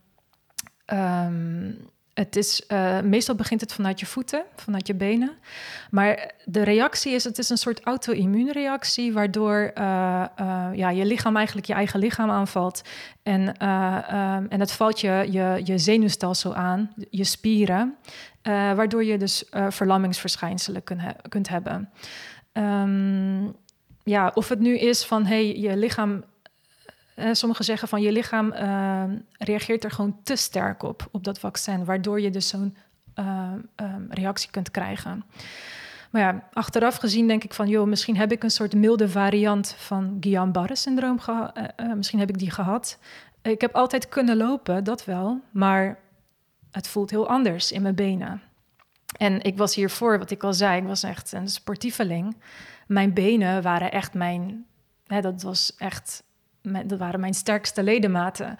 um, 0.87 1.91
het 2.15 2.37
is, 2.37 2.65
uh, 2.69 3.01
meestal 3.01 3.35
begint 3.35 3.61
het 3.61 3.73
vanuit 3.73 4.01
je 4.01 4.07
voeten, 4.07 4.45
vanuit 4.57 4.87
je 4.87 4.95
benen. 4.95 5.33
Maar 5.91 6.33
de 6.45 6.63
reactie 6.63 7.13
is, 7.13 7.25
het 7.25 7.39
is 7.39 7.49
een 7.49 7.57
soort 7.57 7.81
auto-immuunreactie... 7.81 9.13
waardoor 9.13 9.71
uh, 9.79 10.25
uh, 10.41 10.69
ja, 10.75 10.91
je 10.91 11.05
lichaam 11.05 11.37
eigenlijk 11.37 11.67
je 11.67 11.73
eigen 11.73 12.01
lichaam 12.01 12.31
aanvalt. 12.31 12.83
En, 13.23 13.41
um, 13.41 14.49
en 14.49 14.61
het 14.61 14.73
valt 14.73 15.01
je, 15.01 15.27
je, 15.31 15.61
je 15.65 15.79
zenuwstelsel 15.79 16.55
aan, 16.55 16.93
je 17.11 17.25
spieren... 17.25 17.97
waardoor 18.43 19.05
je 19.05 19.19
dus 19.19 19.45
verlammingsverschijnselen 19.69 20.83
kunt 21.29 21.49
hebben. 21.49 21.91
Um, 22.53 23.57
ja, 24.05 24.31
of 24.35 24.49
het 24.49 24.61
nu 24.61 24.79
is 24.79 25.05
van, 25.05 25.25
hey, 25.25 25.59
je 25.59 25.77
lichaam 25.77 26.25
uh, 27.23 27.33
sommigen 27.33 27.65
zeggen 27.65 27.89
van 27.89 28.03
je 28.03 28.13
lichaam 28.13 28.53
uh, 28.53 29.05
reageert 29.39 29.85
er 29.85 29.91
gewoon 29.91 30.17
te 30.23 30.37
sterk 30.37 30.83
op, 30.83 31.09
op 31.11 31.25
dat 31.25 31.39
vaccin, 31.39 31.85
waardoor 31.85 32.21
je 32.21 32.31
dus 32.31 32.49
zo'n 32.49 32.77
uh, 33.19 33.53
um, 33.77 34.07
reactie 34.11 34.51
kunt 34.51 34.71
krijgen. 34.71 35.25
Maar 36.11 36.23
ja, 36.23 36.49
achteraf 36.53 36.97
gezien 36.97 37.27
denk 37.27 37.45
ik 37.45 37.55
van, 37.55 37.69
joh, 37.69 37.87
misschien 37.87 38.17
heb 38.17 38.33
ik 38.33 38.43
een 38.43 38.51
soort 38.51 38.75
milde 38.75 39.09
variant 39.09 39.75
van 39.79 40.17
Guillain-Barré-syndroom 40.21 41.21
gehad. 41.21 41.53
misschien 41.97 42.19
heb 42.19 42.29
ik 42.29 42.39
die 42.39 42.51
gehad. 42.51 42.99
Ik 43.43 43.61
heb 43.61 43.75
altijd 43.75 44.09
kunnen 44.09 44.37
lopen, 44.37 44.85
dat 44.85 45.05
wel, 45.05 45.41
maar 45.51 45.99
het 46.71 46.89
voelt 46.89 47.11
heel 47.11 47.29
anders 47.29 47.73
in 47.73 47.83
mijn 47.83 47.95
benen. 47.95 48.43
En 49.17 49.43
ik 49.43 49.57
was 49.57 49.75
hiervoor, 49.75 50.19
wat 50.19 50.31
ik 50.31 50.43
al 50.43 50.55
zei, 50.55 50.81
ik 50.81 50.87
was 50.87 51.03
echt 51.03 51.33
een 51.33 51.49
sportieveling. 51.49 52.37
Mijn 52.87 53.13
benen 53.13 53.63
waren 53.63 53.93
echt 53.93 54.15
mijn, 54.15 54.67
hè, 55.07 55.21
dat 55.21 55.43
was 55.43 55.75
echt 55.77 56.23
dat 56.63 56.99
waren 56.99 57.21
mijn 57.21 57.35
sterkste 57.35 57.83
ledematen. 57.83 58.57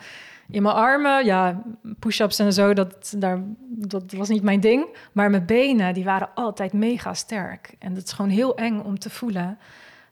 In 0.49 0.63
mijn 0.63 0.75
armen, 0.75 1.25
ja, 1.25 1.63
push-ups 1.99 2.39
en 2.39 2.53
zo, 2.53 2.73
dat, 2.73 3.15
daar, 3.17 3.43
dat 3.69 4.13
was 4.13 4.29
niet 4.29 4.43
mijn 4.43 4.61
ding. 4.61 4.87
Maar 5.13 5.31
mijn 5.31 5.47
benen, 5.47 5.95
die 5.95 6.05
waren 6.05 6.35
altijd 6.35 6.73
mega 6.73 7.15
sterk. 7.15 7.75
En 7.79 7.95
het 7.95 8.07
is 8.07 8.13
gewoon 8.13 8.31
heel 8.31 8.57
eng 8.57 8.79
om 8.79 8.99
te 8.99 9.11
voelen 9.11 9.59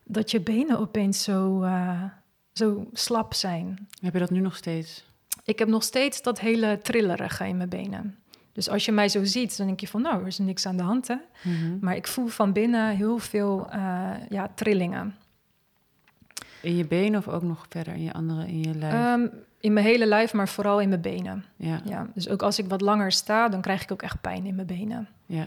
dat 0.04 0.30
je 0.30 0.40
benen 0.40 0.78
opeens 0.78 1.22
zo, 1.22 1.62
uh, 1.62 2.02
zo 2.52 2.86
slap 2.92 3.34
zijn. 3.34 3.88
Heb 4.00 4.12
je 4.12 4.18
dat 4.18 4.30
nu 4.30 4.40
nog 4.40 4.56
steeds? 4.56 5.08
Ik 5.44 5.58
heb 5.58 5.68
nog 5.68 5.82
steeds 5.82 6.22
dat 6.22 6.40
hele 6.40 6.78
trillerige 6.82 7.48
in 7.48 7.56
mijn 7.56 7.68
benen. 7.68 8.18
Dus 8.52 8.68
als 8.68 8.84
je 8.84 8.92
mij 8.92 9.08
zo 9.08 9.24
ziet, 9.24 9.56
dan 9.56 9.66
denk 9.66 9.80
je 9.80 9.88
van, 9.88 10.02
nou, 10.02 10.20
er 10.20 10.26
is 10.26 10.38
niks 10.38 10.66
aan 10.66 10.76
de 10.76 10.82
hand, 10.82 11.08
hè? 11.08 11.16
Mm 11.42 11.78
Maar 11.80 11.96
ik 11.96 12.06
voel 12.06 12.26
van 12.26 12.52
binnen 12.52 12.96
heel 12.96 13.18
veel 13.18 13.68
uh, 13.74 14.10
ja, 14.28 14.50
trillingen. 14.54 15.14
In 16.60 16.76
je 16.76 16.86
benen 16.86 17.18
of 17.18 17.28
ook 17.28 17.42
nog 17.42 17.66
verder 17.68 17.94
in 17.94 18.02
je 18.02 18.12
andere, 18.12 18.46
in 18.46 18.62
je 18.62 18.74
lijf? 18.74 19.14
Um, 19.14 19.30
in 19.60 19.72
mijn 19.72 19.86
hele 19.86 20.06
lijf, 20.06 20.32
maar 20.32 20.48
vooral 20.48 20.80
in 20.80 20.88
mijn 20.88 21.00
benen. 21.00 21.44
Ja. 21.56 21.80
ja. 21.84 22.06
Dus 22.14 22.28
ook 22.28 22.42
als 22.42 22.58
ik 22.58 22.68
wat 22.68 22.80
langer 22.80 23.12
sta, 23.12 23.48
dan 23.48 23.60
krijg 23.60 23.82
ik 23.82 23.92
ook 23.92 24.02
echt 24.02 24.20
pijn 24.20 24.46
in 24.46 24.54
mijn 24.54 24.66
benen. 24.66 25.08
Ja. 25.26 25.46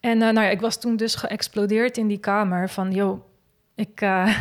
En 0.00 0.14
uh, 0.14 0.22
nou 0.22 0.40
ja, 0.40 0.48
ik 0.48 0.60
was 0.60 0.80
toen 0.80 0.96
dus 0.96 1.14
geëxplodeerd 1.14 1.96
in 1.96 2.06
die 2.06 2.18
kamer 2.18 2.68
van, 2.68 2.92
joh, 2.92 3.20
ik, 3.74 4.00
uh, 4.00 4.38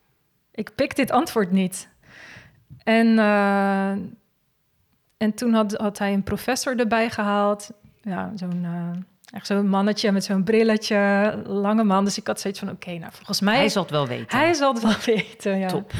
ik 0.60 0.74
pik 0.74 0.96
dit 0.96 1.10
antwoord 1.10 1.50
niet. 1.50 1.88
En, 2.82 3.06
uh, 3.06 3.90
en 5.16 5.34
toen 5.34 5.52
had, 5.52 5.72
had 5.72 5.98
hij 5.98 6.12
een 6.12 6.22
professor 6.22 6.78
erbij 6.78 7.10
gehaald, 7.10 7.70
ja, 8.02 8.32
zo'n 8.34 8.66
Echt 9.30 9.46
zo'n 9.46 9.68
mannetje 9.68 10.12
met 10.12 10.24
zo'n 10.24 10.44
brilletje, 10.44 11.32
lange 11.46 11.84
man. 11.84 12.04
Dus 12.04 12.18
ik 12.18 12.26
had 12.26 12.40
zoiets 12.40 12.58
van, 12.58 12.70
oké, 12.70 12.90
nou 12.90 13.12
volgens 13.12 13.40
mij... 13.40 13.56
Hij 13.56 13.68
zal 13.68 13.82
het 13.82 13.90
wel 13.90 14.06
weten. 14.06 14.38
Hij 14.38 14.54
zal 14.54 14.74
het 14.74 14.82
wel 14.82 14.96
weten, 15.14 15.58
ja. 15.58 15.68
Top. 15.68 15.92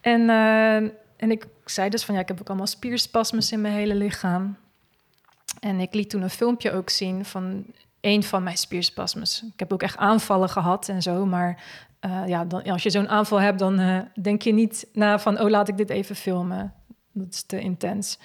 En, 0.00 0.20
uh, 0.20 0.76
en 1.16 1.30
ik 1.30 1.46
zei 1.64 1.88
dus 1.88 2.04
van, 2.04 2.14
ja, 2.14 2.20
ik 2.20 2.28
heb 2.28 2.40
ook 2.40 2.48
allemaal 2.48 2.66
spierspasmes 2.66 3.52
in 3.52 3.60
mijn 3.60 3.74
hele 3.74 3.94
lichaam. 3.94 4.56
En 5.60 5.80
ik 5.80 5.94
liet 5.94 6.10
toen 6.10 6.22
een 6.22 6.30
filmpje 6.30 6.72
ook 6.72 6.90
zien 6.90 7.24
van 7.24 7.64
een 8.00 8.22
van 8.22 8.42
mijn 8.42 8.56
spierspasmes. 8.56 9.42
Ik 9.52 9.58
heb 9.58 9.72
ook 9.72 9.82
echt 9.82 9.96
aanvallen 9.96 10.48
gehad 10.48 10.88
en 10.88 11.02
zo, 11.02 11.26
maar 11.26 11.62
uh, 12.00 12.22
ja, 12.26 12.44
dan, 12.44 12.62
als 12.62 12.82
je 12.82 12.90
zo'n 12.90 13.08
aanval 13.08 13.40
hebt, 13.40 13.58
dan 13.58 13.80
uh, 13.80 13.98
denk 14.20 14.42
je 14.42 14.52
niet 14.52 14.86
na 14.92 15.18
van, 15.18 15.40
oh, 15.40 15.50
laat 15.50 15.68
ik 15.68 15.76
dit 15.76 15.90
even 15.90 16.16
filmen. 16.16 16.74
Dat 17.12 17.26
is 17.30 17.42
te 17.42 17.60
intens. 17.60 18.18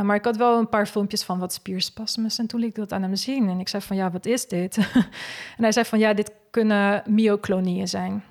Uh, 0.00 0.06
maar 0.06 0.16
ik 0.16 0.24
had 0.24 0.36
wel 0.36 0.58
een 0.58 0.68
paar 0.68 0.86
filmpjes 0.86 1.22
van 1.22 1.38
wat 1.38 1.52
spierspasmes 1.52 2.38
en 2.38 2.46
toen 2.46 2.60
liet 2.60 2.68
ik 2.68 2.74
dat 2.74 2.92
aan 2.92 3.02
hem 3.02 3.16
zien. 3.16 3.48
En 3.48 3.60
ik 3.60 3.68
zei 3.68 3.82
van, 3.82 3.96
ja, 3.96 4.10
wat 4.10 4.26
is 4.26 4.48
dit? 4.48 4.76
en 5.56 5.62
hij 5.62 5.72
zei 5.72 5.86
van, 5.86 5.98
ja, 5.98 6.14
dit 6.14 6.32
kunnen 6.50 7.02
myoclonieën 7.06 7.88
zijn. 7.88 8.24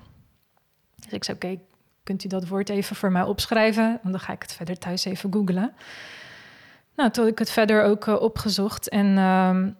Dus 0.94 1.12
ik 1.12 1.24
zei, 1.24 1.36
oké, 1.36 1.60
kunt 2.02 2.24
u 2.24 2.28
dat 2.28 2.48
woord 2.48 2.68
even 2.68 2.96
voor 2.96 3.12
mij 3.12 3.22
opschrijven? 3.22 3.98
Want 4.02 4.14
dan 4.14 4.20
ga 4.20 4.32
ik 4.32 4.42
het 4.42 4.52
verder 4.52 4.78
thuis 4.78 5.04
even 5.04 5.32
googlen. 5.32 5.72
Nou, 6.96 7.10
toen 7.10 7.24
heb 7.24 7.32
ik 7.32 7.38
het 7.38 7.50
verder 7.50 7.82
ook 7.82 8.06
opgezocht 8.06 8.88
en... 8.88 9.18
Um, 9.18 9.78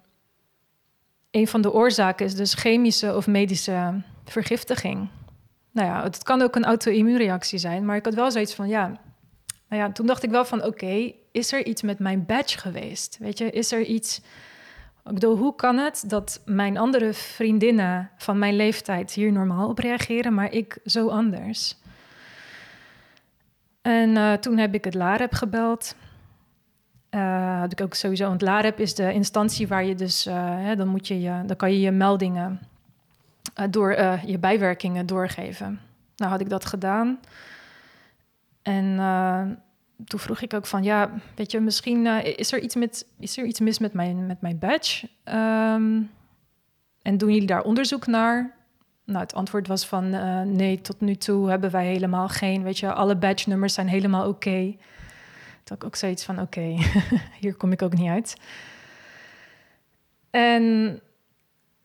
een 1.31 1.49
van 1.49 1.61
de 1.61 1.73
oorzaken 1.73 2.27
is 2.27 2.35
dus 2.35 2.55
chemische 2.55 3.17
of 3.17 3.27
medische 3.27 4.03
vergiftiging. 4.25 5.09
Nou 5.71 5.89
ja, 5.89 6.03
het 6.03 6.23
kan 6.23 6.43
ook 6.43 6.57
een 6.57 6.65
auto-immuunreactie 6.65 7.59
zijn, 7.59 7.85
maar 7.85 7.97
ik 7.97 8.05
had 8.05 8.15
wel 8.15 8.31
zoiets 8.31 8.55
van 8.55 8.69
ja. 8.69 9.01
Nou 9.71 9.83
ja, 9.83 9.93
toen 9.93 10.07
dacht 10.07 10.23
ik 10.23 10.31
wel 10.31 10.45
van 10.45 10.65
oké, 10.65 11.13
is 11.33 11.53
er 11.53 11.67
iets 11.67 11.83
met 11.83 11.99
mijn 11.99 12.27
badge 12.27 12.59
geweest? 12.59 13.17
Weet 13.21 13.39
je, 13.39 13.51
is 13.51 13.73
er 13.73 13.83
iets. 13.83 14.21
Ik 15.05 15.15
bedoel, 15.15 15.37
hoe 15.37 15.55
kan 15.55 15.77
het 15.77 16.05
dat 16.07 16.43
mijn 16.45 16.79
andere 16.79 17.13
vriendinnen 17.13 18.11
van 18.17 18.39
mijn 18.39 18.57
leeftijd 18.57 19.13
hier 19.13 19.33
normaal 19.33 19.69
op 19.69 19.79
reageren, 19.79 20.35
maar 20.35 20.53
ik 20.53 20.79
zo 20.85 21.09
anders? 21.09 21.77
En 23.83 24.11
uh, 24.11 24.33
toen 24.33 24.59
heb 24.59 24.75
ik 24.75 24.85
het 24.85 24.95
LAREP 24.95 25.33
gebeld. 25.33 25.95
Uh, 27.11 27.61
had 27.61 27.73
ik 27.73 27.81
ook 27.81 27.95
sowieso. 27.95 28.29
Want 28.29 28.43
LAREP 28.43 28.81
is 28.81 28.95
de 28.95 29.13
instantie 29.13 29.69
waar 29.69 29.85
je 29.85 29.95
dus, 29.95 30.27
uh, 30.27 30.35
hè, 30.37 30.77
dan 30.77 30.89
moet 30.89 31.09
je 31.09 31.21
je, 31.21 31.43
dan 31.47 31.57
kan 31.57 31.73
je 31.73 31.81
je 31.81 31.91
meldingen 31.91 32.61
door 33.71 33.91
je 34.27 34.39
bijwerkingen 34.39 35.07
doorgeven. 35.07 35.81
Nou 36.17 36.31
had 36.31 36.41
ik 36.41 36.49
dat 36.49 36.65
gedaan. 36.65 37.19
En 38.63 38.97
toen 40.05 40.21
vroeg 40.21 40.41
ik 40.41 40.55
ook 40.55 40.67
van, 40.67 40.83
ja, 40.83 41.11
weet 41.35 41.51
je, 41.51 41.61
misschien 41.61 42.07
is 42.23 42.53
er 42.53 42.61
iets 42.61 42.75
met, 42.75 43.07
is 43.19 43.39
er 43.39 43.45
iets 43.45 43.61
mis 43.61 43.79
met 43.79 43.93
mijn, 43.93 44.27
met 44.27 44.41
mijn 44.41 44.59
badge? 44.59 45.09
Um, 45.25 46.11
en 47.03 47.19
doen 47.19 47.33
jullie 47.33 47.47
daar 47.47 47.63
onderzoek 47.63 48.07
naar? 48.07 48.55
Nou, 49.05 49.21
het 49.21 49.35
antwoord 49.35 49.67
was 49.67 49.87
van, 49.87 50.11
nee, 50.57 50.81
tot 50.81 51.01
nu 51.01 51.15
toe 51.15 51.49
hebben 51.49 51.71
wij 51.71 51.87
helemaal 51.87 52.29
geen, 52.29 52.63
weet 52.63 52.79
je, 52.79 52.93
alle 52.93 53.17
badge 53.17 53.49
nummers 53.49 53.75
zijn 53.75 53.89
helemaal 53.89 54.29
oké. 54.29 54.49
Okay 54.49 54.79
had 55.71 55.79
ik 55.79 55.85
ook 55.85 55.97
zoiets 55.97 56.25
van: 56.25 56.41
oké, 56.41 56.77
hier 57.41 57.55
kom 57.55 57.73
ik 57.73 57.83
ook 57.83 57.95
niet 57.95 58.09
uit. 58.09 58.37
En, 60.31 61.01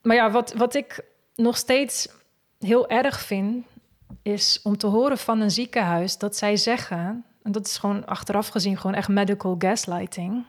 maar 0.02 0.16
ja, 0.16 0.32
wat, 0.32 0.54
wat 0.54 0.76
ik 0.76 1.04
nog 1.36 1.58
steeds 1.58 2.08
heel 2.60 2.90
erg 2.90 3.20
vind, 3.20 3.66
is 4.22 4.60
om 4.64 4.78
te 4.78 4.88
horen 4.88 5.18
van 5.18 5.42
een 5.42 5.52
ziekenhuis 5.52 6.18
dat 6.18 6.36
zij 6.36 6.58
zeggen, 6.58 7.26
en 7.44 7.52
dat 7.52 7.66
is 7.66 7.78
gewoon 7.78 8.06
achteraf 8.06 8.48
gezien 8.48 8.78
gewoon 8.78 8.96
echt 8.96 9.08
medical 9.08 9.56
gaslighting, 9.60 10.44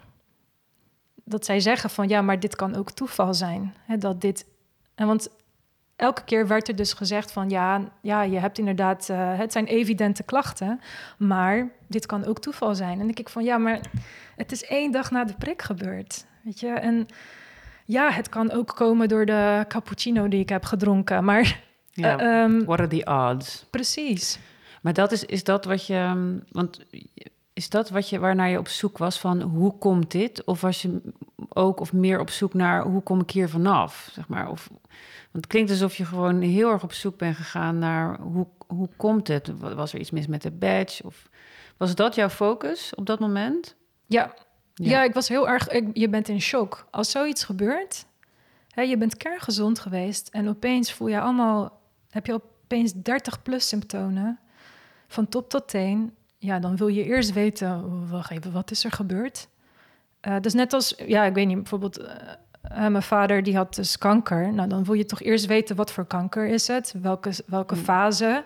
dat 1.24 1.44
zij 1.44 1.60
zeggen 1.60 1.90
van 1.90 2.08
ja, 2.08 2.22
maar 2.22 2.40
dit 2.40 2.56
kan 2.56 2.76
ook 2.76 2.90
toeval 2.90 3.34
zijn. 3.34 3.74
Hè, 3.84 3.98
dat 3.98 4.20
dit, 4.20 4.46
en 4.94 5.06
want 5.06 5.28
elke 5.96 6.24
keer 6.24 6.46
werd 6.46 6.68
er 6.68 6.76
dus 6.76 6.92
gezegd 6.92 7.32
van 7.32 7.48
ja, 7.50 7.80
ja 8.00 8.22
je 8.22 8.38
hebt 8.38 8.58
inderdaad, 8.58 9.08
uh, 9.10 9.38
het 9.38 9.52
zijn 9.52 9.66
evidente 9.66 10.22
klachten, 10.22 10.80
maar 11.18 11.68
dit 11.86 12.06
kan 12.06 12.24
ook 12.24 12.38
toeval 12.38 12.74
zijn. 12.74 12.92
En 12.92 13.06
dan 13.06 13.08
ik 13.08 13.28
van 13.28 13.44
ja, 13.44 13.58
maar 13.58 13.80
het 14.36 14.52
is 14.52 14.64
één 14.64 14.90
dag 14.92 15.10
na 15.10 15.24
de 15.24 15.34
prik 15.34 15.62
gebeurd, 15.62 16.26
weet 16.42 16.60
je. 16.60 16.68
En 16.68 17.06
ja, 17.84 18.10
het 18.10 18.28
kan 18.28 18.50
ook 18.50 18.74
komen 18.76 19.08
door 19.08 19.26
de 19.26 19.64
cappuccino 19.68 20.28
die 20.28 20.40
ik 20.40 20.48
heb 20.48 20.64
gedronken, 20.64 21.24
maar... 21.24 21.64
Ja, 21.96 22.20
uh, 22.20 22.42
um, 22.42 22.64
what 22.64 22.78
are 22.78 22.88
the 22.88 23.04
odds? 23.04 23.66
Precies. 23.70 24.38
Maar 24.82 24.92
dat 24.92 25.12
is, 25.12 25.24
is 25.24 25.44
dat 25.44 25.64
wat 25.64 25.86
je... 25.86 26.36
Want 26.50 26.80
is 27.52 27.68
dat 27.68 27.90
wat 27.90 28.08
je, 28.08 28.18
waarnaar 28.18 28.48
je 28.48 28.58
op 28.58 28.68
zoek 28.68 28.98
was 28.98 29.18
van 29.18 29.40
hoe 29.40 29.78
komt 29.78 30.10
dit? 30.10 30.44
Of 30.44 30.60
was 30.60 30.82
je 30.82 31.00
ook 31.48 31.80
of 31.80 31.92
meer 31.92 32.20
op 32.20 32.30
zoek 32.30 32.54
naar 32.54 32.82
hoe 32.82 33.02
kom 33.02 33.20
ik 33.20 33.30
hier 33.30 33.48
vanaf? 33.48 34.08
Zeg 34.12 34.28
maar, 34.28 34.50
of 34.50 34.70
het 35.32 35.46
klinkt 35.46 35.70
alsof 35.70 35.96
je 35.96 36.04
gewoon 36.04 36.40
heel 36.40 36.70
erg 36.70 36.82
op 36.82 36.92
zoek 36.92 37.18
bent 37.18 37.36
gegaan 37.36 37.78
naar 37.78 38.20
hoe, 38.20 38.46
hoe 38.66 38.88
komt 38.96 39.28
het? 39.28 39.50
Was 39.58 39.92
er 39.92 40.00
iets 40.00 40.10
mis 40.10 40.26
met 40.26 40.42
de 40.42 40.50
badge? 40.50 41.02
Of 41.04 41.28
was 41.76 41.94
dat 41.94 42.14
jouw 42.14 42.28
focus 42.28 42.94
op 42.94 43.06
dat 43.06 43.18
moment? 43.18 43.74
Ja, 44.06 44.34
ja. 44.74 45.02
ik 45.02 45.14
was 45.14 45.28
heel 45.28 45.48
erg. 45.48 45.68
Ik, 45.68 45.88
je 45.92 46.08
bent 46.08 46.28
in 46.28 46.40
shock. 46.40 46.86
Als 46.90 47.10
zoiets 47.10 47.44
gebeurt, 47.44 48.06
hè, 48.70 48.82
je 48.82 48.96
bent 48.98 49.16
kerngezond 49.16 49.78
geweest 49.78 50.28
en 50.28 50.48
opeens 50.48 50.92
voel 50.92 51.08
je 51.08 51.20
allemaal, 51.20 51.75
heb 52.16 52.26
je 52.26 52.32
opeens 52.32 52.92
30 52.92 53.42
plus 53.42 53.68
symptomen 53.68 54.38
van 55.08 55.28
top 55.28 55.48
tot 55.48 55.68
teen. 55.68 56.14
Ja, 56.38 56.58
dan 56.58 56.76
wil 56.76 56.86
je 56.86 57.04
eerst 57.04 57.32
weten, 57.32 58.08
wacht 58.10 58.30
even, 58.30 58.52
wat 58.52 58.70
is 58.70 58.84
er 58.84 58.90
gebeurd? 58.90 59.48
Uh, 60.28 60.36
dus 60.40 60.54
net 60.54 60.72
als, 60.72 60.94
ja, 61.06 61.24
ik 61.24 61.34
weet 61.34 61.46
niet, 61.46 61.56
bijvoorbeeld 61.56 62.00
uh, 62.00 62.06
uh, 62.72 62.86
mijn 62.86 63.02
vader 63.02 63.42
die 63.42 63.56
had 63.56 63.74
dus 63.74 63.98
kanker. 63.98 64.52
Nou, 64.52 64.68
dan 64.68 64.84
wil 64.84 64.94
je 64.94 65.04
toch 65.04 65.22
eerst 65.22 65.46
weten 65.46 65.76
wat 65.76 65.90
voor 65.92 66.06
kanker 66.06 66.46
is 66.46 66.66
het, 66.66 66.94
welke, 67.02 67.32
welke 67.46 67.74
mm. 67.74 67.80
fase. 67.80 68.44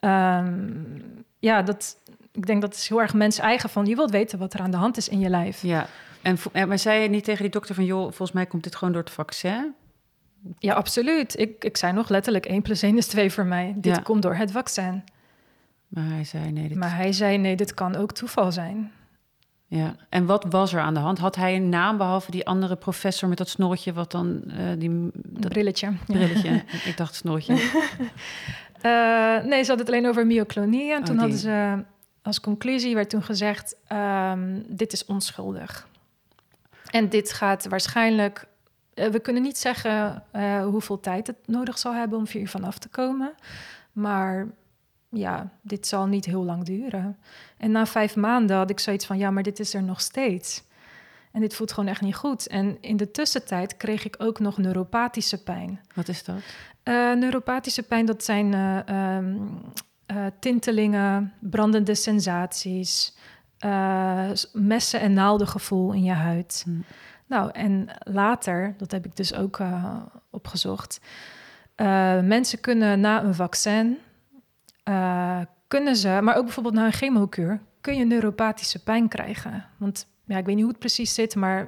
Um, 0.00 1.24
ja, 1.38 1.62
dat, 1.62 1.96
ik 2.32 2.46
denk 2.46 2.60
dat 2.60 2.74
is 2.74 2.88
heel 2.88 3.00
erg 3.00 3.14
mens 3.14 3.38
eigen 3.38 3.70
van. 3.70 3.86
Je 3.86 3.96
wilt 3.96 4.10
weten 4.10 4.38
wat 4.38 4.54
er 4.54 4.60
aan 4.60 4.70
de 4.70 4.76
hand 4.76 4.96
is 4.96 5.08
in 5.08 5.18
je 5.18 5.28
lijf. 5.28 5.62
Ja, 5.62 5.86
en 6.22 6.38
maar 6.68 6.78
zei 6.78 7.02
je 7.02 7.08
niet 7.08 7.24
tegen 7.24 7.42
die 7.42 7.50
dokter 7.50 7.74
van... 7.74 7.84
joh, 7.84 8.02
volgens 8.02 8.32
mij 8.32 8.46
komt 8.46 8.62
dit 8.64 8.76
gewoon 8.76 8.92
door 8.94 9.02
het 9.02 9.12
vaccin? 9.12 9.74
Ja, 10.58 10.74
absoluut. 10.74 11.38
Ik, 11.38 11.64
ik 11.64 11.76
zei 11.76 11.92
nog 11.92 12.08
letterlijk 12.08 12.46
1 12.46 12.62
plus 12.62 12.82
1 12.82 12.96
is 12.96 13.06
2 13.06 13.32
voor 13.32 13.46
mij. 13.46 13.74
Dit 13.76 13.96
ja. 13.96 14.02
komt 14.02 14.22
door 14.22 14.34
het 14.34 14.50
vaccin. 14.50 15.04
Maar 15.88 16.08
hij 16.08 16.24
zei 16.24 16.52
nee. 16.52 16.68
Dit... 16.68 16.76
Maar 16.76 16.96
hij 16.96 17.12
zei 17.12 17.38
nee, 17.38 17.56
dit 17.56 17.74
kan 17.74 17.96
ook 17.96 18.12
toeval 18.12 18.52
zijn. 18.52 18.92
Ja, 19.66 19.96
en 20.08 20.26
wat 20.26 20.44
was 20.48 20.72
er 20.72 20.80
aan 20.80 20.94
de 20.94 21.00
hand? 21.00 21.18
Had 21.18 21.36
hij 21.36 21.56
een 21.56 21.68
naam 21.68 21.96
behalve 21.96 22.30
die 22.30 22.46
andere 22.46 22.76
professor 22.76 23.28
met 23.28 23.38
dat 23.38 23.48
snorretje, 23.48 23.92
wat 23.92 24.10
dan 24.10 24.42
uh, 24.46 24.54
die 24.78 25.10
dat 25.14 25.52
brilletje? 25.52 25.92
Brilletje. 26.06 26.64
Ik 26.90 26.96
dacht 26.96 27.14
snorretje. 27.14 27.52
uh, 27.52 29.44
nee, 29.50 29.62
ze 29.62 29.68
hadden 29.68 29.86
het 29.86 29.88
alleen 29.88 30.08
over 30.08 30.26
myoclonie. 30.26 30.92
En 30.92 30.98
oh, 30.98 31.04
toen 31.04 31.18
hadden 31.18 31.38
ze 31.38 31.84
als 32.22 32.40
conclusie 32.40 32.94
werd 32.94 33.10
toen 33.10 33.22
gezegd: 33.22 33.76
um, 33.92 34.64
dit 34.68 34.92
is 34.92 35.04
onschuldig. 35.04 35.88
En 36.90 37.08
dit 37.08 37.32
gaat 37.32 37.68
waarschijnlijk. 37.68 38.46
Uh, 38.94 39.06
we 39.06 39.20
kunnen 39.20 39.42
niet 39.42 39.58
zeggen 39.58 40.24
hoeveel 40.64 41.00
tijd 41.00 41.26
het 41.26 41.36
nodig 41.46 41.78
zal 41.78 41.94
hebben 41.94 42.18
om 42.18 42.26
hier 42.28 42.48
vanaf 42.48 42.78
te 42.78 42.88
komen. 42.88 43.34
Maar 43.92 44.46
ja, 45.08 45.50
dit 45.62 45.86
zal 45.86 46.06
niet 46.06 46.24
heel 46.24 46.44
lang 46.44 46.64
duren. 46.64 47.18
En 47.56 47.70
na 47.70 47.86
vijf 47.86 48.16
maanden 48.16 48.56
had 48.56 48.70
ik 48.70 48.80
zoiets 48.80 49.06
van, 49.06 49.18
ja, 49.18 49.30
maar 49.30 49.42
dit 49.42 49.60
is 49.60 49.74
er 49.74 49.82
nog 49.82 50.00
steeds. 50.00 50.62
En 51.32 51.40
dit 51.40 51.54
voelt 51.54 51.72
gewoon 51.72 51.88
echt 51.88 52.00
niet 52.00 52.14
goed. 52.14 52.46
En 52.46 52.76
in 52.80 52.96
de 52.96 53.10
tussentijd 53.10 53.76
kreeg 53.76 54.04
ik 54.04 54.14
ook 54.18 54.38
nog 54.38 54.58
neuropathische 54.58 55.42
pijn. 55.42 55.80
Wat 55.94 56.08
is 56.08 56.24
dat? 56.24 56.36
Uh, 56.84 57.12
neuropathische 57.14 57.82
pijn, 57.82 58.06
dat 58.06 58.24
zijn 58.24 58.52
uh, 58.52 59.16
um, 59.16 59.60
uh, 60.06 60.26
tintelingen, 60.38 61.32
brandende 61.40 61.94
sensaties, 61.94 63.16
messen- 64.52 65.00
en 65.00 65.12
naaldengevoel 65.12 65.92
in 65.92 66.04
je 66.04 66.12
huid. 66.12 66.62
Hm. 66.64 66.80
Nou, 67.32 67.50
en 67.52 67.88
later, 67.98 68.74
dat 68.76 68.90
heb 68.90 69.04
ik 69.04 69.16
dus 69.16 69.34
ook 69.34 69.58
opgezocht, 70.30 71.00
mensen 72.22 72.60
kunnen 72.60 73.00
na 73.00 73.22
een 73.22 73.34
vaccin 73.34 73.98
uh, 74.88 75.40
kunnen 75.68 75.96
ze, 75.96 76.18
maar 76.22 76.36
ook 76.36 76.44
bijvoorbeeld 76.44 76.74
na 76.74 76.84
een 76.86 76.92
chemokuur, 76.92 77.60
kun 77.80 77.96
je 77.96 78.04
neuropathische 78.04 78.82
pijn 78.82 79.08
krijgen. 79.08 79.64
Want 79.76 80.06
ja, 80.24 80.38
ik 80.38 80.44
weet 80.44 80.54
niet 80.54 80.64
hoe 80.64 80.72
het 80.72 80.80
precies 80.80 81.14
zit, 81.14 81.34
maar 81.34 81.66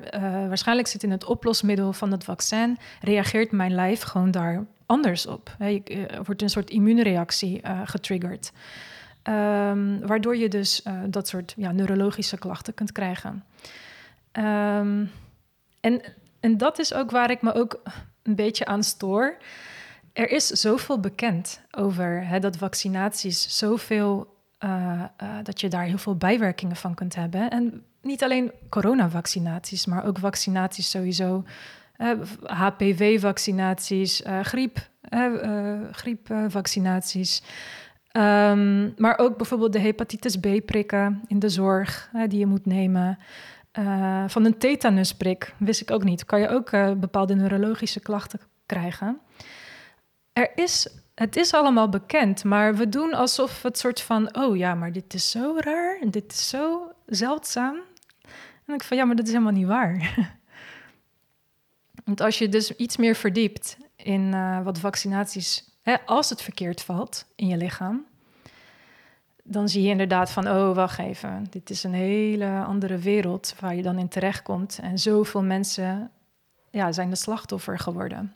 waarschijnlijk 0.49 0.89
zit 0.89 1.03
in 1.03 1.11
het 1.11 1.25
oplosmiddel 1.25 1.93
van 1.93 2.13
het 2.13 2.25
vaccin, 2.25 2.79
reageert 3.01 3.53
mijn 3.53 3.75
lijf 3.75 4.03
gewoon 4.03 4.31
daar 4.31 4.65
anders 4.87 5.27
op. 5.27 5.57
Wordt 6.25 6.43
een 6.43 6.51
soort 6.51 6.71
immuunreactie 6.71 7.61
getriggerd. 7.85 8.53
Um, 9.23 10.07
waardoor 10.07 10.37
je 10.37 10.49
dus 10.49 10.83
dat 11.07 11.29
soort 11.29 11.55
ja, 11.57 11.73
neurologische 11.73 12.39
klachten 12.39 12.75
kunt 12.75 12.93
krijgen. 12.93 13.45
Um, 14.33 15.11
en, 15.85 16.01
en 16.41 16.57
dat 16.57 16.79
is 16.79 16.95
ook 16.95 17.11
waar 17.11 17.31
ik 17.31 17.43
me 17.43 17.53
ook 17.53 17.83
een 18.23 18.35
beetje 18.35 18.67
aan 18.67 18.83
stoor 18.83 19.37
er 20.15 20.31
is 20.31 20.47
zoveel 20.47 21.01
bekend 21.01 21.61
over 21.71 22.27
hè, 22.27 22.39
dat 22.39 22.57
vaccinaties 22.57 23.59
zoveel, 23.59 24.37
uh, 24.65 24.71
uh, 25.23 25.29
dat 25.43 25.61
je 25.61 25.69
daar 25.69 25.85
heel 25.85 25.99
veel 25.99 26.17
bijwerkingen 26.17 26.77
van 26.77 26.95
kunt 26.95 27.15
hebben. 27.15 27.51
En 27.51 27.85
niet 28.03 28.23
alleen 28.23 28.53
coronavaccinaties, 28.69 29.87
maar 29.87 30.05
ook 30.07 30.19
vaccinaties 30.19 30.91
sowieso 30.91 31.45
HPV-vaccinaties, 32.43 34.23
griep, 34.43 34.89
griepvaccinaties. 35.91 37.43
Um, 38.13 38.95
maar 38.97 39.19
ook 39.19 39.37
bijvoorbeeld 39.37 39.73
de 39.73 39.79
hepatitis 39.79 40.37
B-prikken 40.37 41.23
in 41.27 41.39
de 41.39 41.49
zorg 41.49 42.11
die 42.29 42.39
je 42.39 42.47
moet 42.47 42.67
nemen. 42.67 43.19
Uh, 43.79 44.25
van 44.27 44.45
een 44.45 44.59
tetanusprik 44.59 45.55
wist 45.59 45.81
ik 45.81 45.91
ook 45.91 46.05
niet. 46.05 46.25
Kan 46.25 46.41
je 46.41 46.49
ook 46.49 46.71
uh, 46.71 46.93
bepaalde 46.93 47.35
neurologische 47.35 48.01
klachten 48.01 48.41
krijgen. 48.67 49.21
Er 50.33 50.51
is, 50.55 50.89
het 51.15 51.37
is 51.37 51.55
allemaal 51.55 51.89
bekend, 51.89 52.45
maar 52.45 52.77
we 52.77 52.89
doen 52.89 53.15
alsof 53.15 53.63
het 53.63 53.79
soort 53.79 54.01
van... 54.01 54.37
oh 54.37 54.57
ja, 54.57 54.75
maar 54.75 54.93
dit 54.93 55.15
is 55.15 55.31
zo 55.31 55.55
raar, 55.59 55.99
dit 56.11 56.33
is 56.33 56.49
zo 56.49 56.93
zeldzaam. 57.07 57.77
En 58.67 58.75
ik 58.75 58.83
van, 58.83 58.97
ja, 58.97 59.05
maar 59.05 59.17
dat 59.17 59.27
is 59.27 59.33
helemaal 59.33 59.53
niet 59.53 59.67
waar. 59.67 60.15
Want 62.05 62.21
als 62.21 62.39
je 62.39 62.49
dus 62.49 62.71
iets 62.71 62.97
meer 62.97 63.15
verdiept 63.15 63.77
in 63.97 64.35
uh, 64.35 64.63
wat 64.63 64.79
vaccinaties 64.79 65.75
Hè, 65.85 66.01
als 66.07 66.31
het 66.31 66.43
verkeerd 66.43 66.83
valt 66.83 67.27
in 67.37 67.47
je 67.47 67.57
lichaam, 67.57 68.07
dan 69.47 69.69
zie 69.69 69.83
je 69.83 69.89
inderdaad 69.89 70.31
van, 70.31 70.49
oh, 70.49 70.75
wacht 70.75 70.99
even, 70.99 71.47
dit 71.51 71.71
is 71.71 71.85
een 71.85 71.95
hele 71.95 72.63
andere 72.67 72.99
wereld 72.99 73.55
waar 73.61 73.75
je 73.75 73.83
dan 73.83 73.99
in 73.99 74.09
terechtkomt. 74.09 74.79
En 74.83 74.99
zoveel 74.99 75.43
mensen 75.43 76.11
ja, 76.71 76.93
zijn 76.93 77.11
de 77.11 77.17
slachtoffer 77.17 77.79
geworden. 77.79 78.35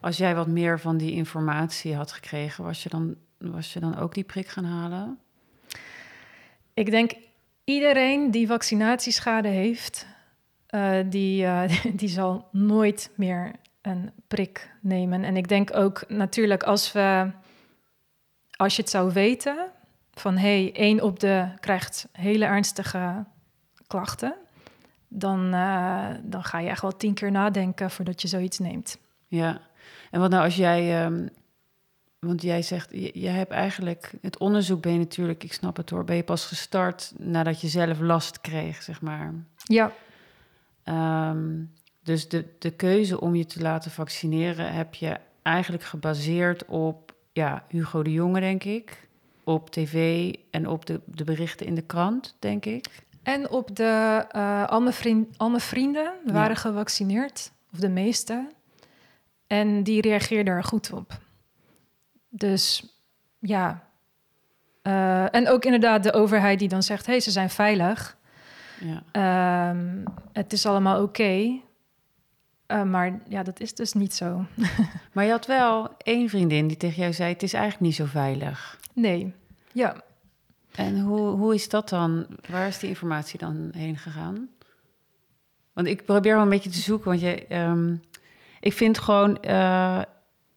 Als 0.00 0.16
jij 0.16 0.34
wat 0.34 0.46
meer 0.46 0.80
van 0.80 0.96
die 0.96 1.12
informatie 1.12 1.94
had 1.94 2.12
gekregen, 2.12 2.64
was 2.64 2.82
je 2.82 2.88
dan, 2.88 3.16
was 3.38 3.72
je 3.72 3.80
dan 3.80 3.98
ook 3.98 4.14
die 4.14 4.24
prik 4.24 4.48
gaan 4.48 4.64
halen? 4.64 5.18
Ik 6.74 6.90
denk 6.90 7.12
iedereen 7.64 8.30
die 8.30 8.46
vaccinatieschade 8.46 9.48
heeft, 9.48 10.06
uh, 10.70 10.98
die, 11.06 11.42
uh, 11.42 11.62
die 12.00 12.08
zal 12.08 12.48
nooit 12.52 13.10
meer 13.14 13.52
een 13.82 14.10
prik 14.28 14.70
nemen. 14.80 15.24
En 15.24 15.36
ik 15.36 15.48
denk 15.48 15.76
ook 15.76 16.04
natuurlijk 16.08 16.62
als 16.62 16.92
we, 16.92 17.30
als 18.56 18.76
je 18.76 18.82
het 18.82 18.90
zou 18.90 19.12
weten, 19.12 19.70
van 20.12 20.36
hé, 20.36 20.62
hey, 20.62 20.72
één 20.74 21.00
op 21.02 21.20
de 21.20 21.48
krijgt 21.60 22.08
hele 22.12 22.44
ernstige 22.44 23.24
klachten, 23.86 24.34
dan, 25.08 25.54
uh, 25.54 26.08
dan 26.22 26.44
ga 26.44 26.58
je 26.58 26.68
echt 26.68 26.82
wel 26.82 26.96
tien 26.96 27.14
keer 27.14 27.30
nadenken 27.30 27.90
voordat 27.90 28.22
je 28.22 28.28
zoiets 28.28 28.58
neemt. 28.58 28.98
Ja, 29.26 29.60
en 30.10 30.20
wat 30.20 30.30
nou 30.30 30.44
als 30.44 30.56
jij, 30.56 31.04
um, 31.04 31.28
want 32.18 32.42
jij 32.42 32.62
zegt, 32.62 32.90
je, 33.14 33.28
hebt 33.28 33.52
eigenlijk, 33.52 34.12
het 34.20 34.38
onderzoek 34.38 34.82
ben 34.82 34.92
je 34.92 34.98
natuurlijk, 34.98 35.44
ik 35.44 35.52
snap 35.52 35.76
het 35.76 35.90
hoor, 35.90 36.04
ben 36.04 36.16
je 36.16 36.22
pas 36.22 36.46
gestart 36.46 37.12
nadat 37.16 37.60
je 37.60 37.68
zelf 37.68 38.00
last 38.00 38.40
kreeg, 38.40 38.82
zeg 38.82 39.00
maar. 39.00 39.34
Ja. 39.56 39.92
Um, 41.30 41.72
dus 42.02 42.28
de, 42.28 42.44
de 42.58 42.70
keuze 42.70 43.20
om 43.20 43.34
je 43.34 43.46
te 43.46 43.60
laten 43.60 43.90
vaccineren 43.90 44.72
heb 44.72 44.94
je 44.94 45.16
eigenlijk 45.42 45.84
gebaseerd 45.84 46.64
op 46.64 47.14
ja, 47.32 47.64
Hugo 47.68 48.02
de 48.02 48.12
Jonge, 48.12 48.40
denk 48.40 48.64
ik. 48.64 49.08
Op 49.50 49.70
tv 49.70 50.32
en 50.50 50.68
op 50.68 50.86
de, 50.86 51.00
de 51.06 51.24
berichten 51.24 51.66
in 51.66 51.74
de 51.74 51.82
krant, 51.82 52.36
denk 52.38 52.64
ik. 52.64 53.04
En 53.22 53.50
op 53.50 53.76
de, 53.76 54.24
uh, 54.36 54.66
al, 54.66 54.80
mijn 54.80 54.94
vriend, 54.94 55.38
al 55.38 55.48
mijn 55.48 55.60
vrienden 55.60 56.12
waren 56.24 56.56
gevaccineerd, 56.56 57.52
of 57.72 57.78
de 57.78 57.88
meeste. 57.88 58.48
En 59.46 59.82
die 59.82 60.00
reageerden 60.00 60.54
er 60.54 60.64
goed 60.64 60.92
op. 60.92 61.18
Dus 62.28 62.94
ja. 63.38 63.88
Uh, 64.82 65.34
en 65.34 65.48
ook 65.48 65.64
inderdaad 65.64 66.02
de 66.02 66.12
overheid 66.12 66.58
die 66.58 66.68
dan 66.68 66.82
zegt: 66.82 67.06
hé, 67.06 67.12
hey, 67.12 67.20
ze 67.20 67.30
zijn 67.30 67.50
veilig. 67.50 68.16
Ja. 68.80 69.70
Um, 69.70 70.04
het 70.32 70.52
is 70.52 70.66
allemaal 70.66 71.02
oké. 71.02 71.60
Uh, 72.66 72.82
maar 72.82 73.20
ja, 73.28 73.42
dat 73.42 73.60
is 73.60 73.74
dus 73.74 73.92
niet 73.92 74.14
zo. 74.14 74.44
maar 75.12 75.24
je 75.24 75.30
had 75.30 75.46
wel 75.46 75.94
één 75.98 76.28
vriendin 76.28 76.66
die 76.66 76.76
tegen 76.76 77.00
jou 77.00 77.12
zei: 77.12 77.32
Het 77.32 77.42
is 77.42 77.52
eigenlijk 77.52 77.84
niet 77.84 77.94
zo 77.94 78.04
veilig. 78.04 78.78
Nee, 78.92 79.38
ja. 79.72 80.02
En 80.74 81.00
hoe, 81.00 81.28
hoe 81.28 81.54
is 81.54 81.68
dat 81.68 81.88
dan? 81.88 82.26
Waar 82.48 82.66
is 82.66 82.78
die 82.78 82.88
informatie 82.88 83.38
dan 83.38 83.70
heen 83.72 83.96
gegaan? 83.96 84.48
Want 85.72 85.86
ik 85.86 86.04
probeer 86.04 86.34
wel 86.34 86.42
een 86.42 86.48
beetje 86.48 86.70
te 86.70 86.80
zoeken, 86.80 87.08
want 87.08 87.20
je, 87.20 87.56
um, 87.56 88.00
ik 88.60 88.72
vind 88.72 88.98
gewoon, 88.98 89.38
uh, 89.42 90.02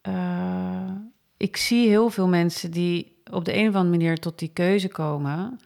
uh, 0.07 0.91
ik 1.37 1.57
zie 1.57 1.87
heel 1.87 2.09
veel 2.09 2.27
mensen 2.27 2.71
die 2.71 3.21
op 3.31 3.45
de 3.45 3.53
een 3.53 3.67
of 3.67 3.75
andere 3.75 3.97
manier 3.97 4.17
tot 4.17 4.39
die 4.39 4.51
keuze 4.53 4.87
komen. 4.87 5.59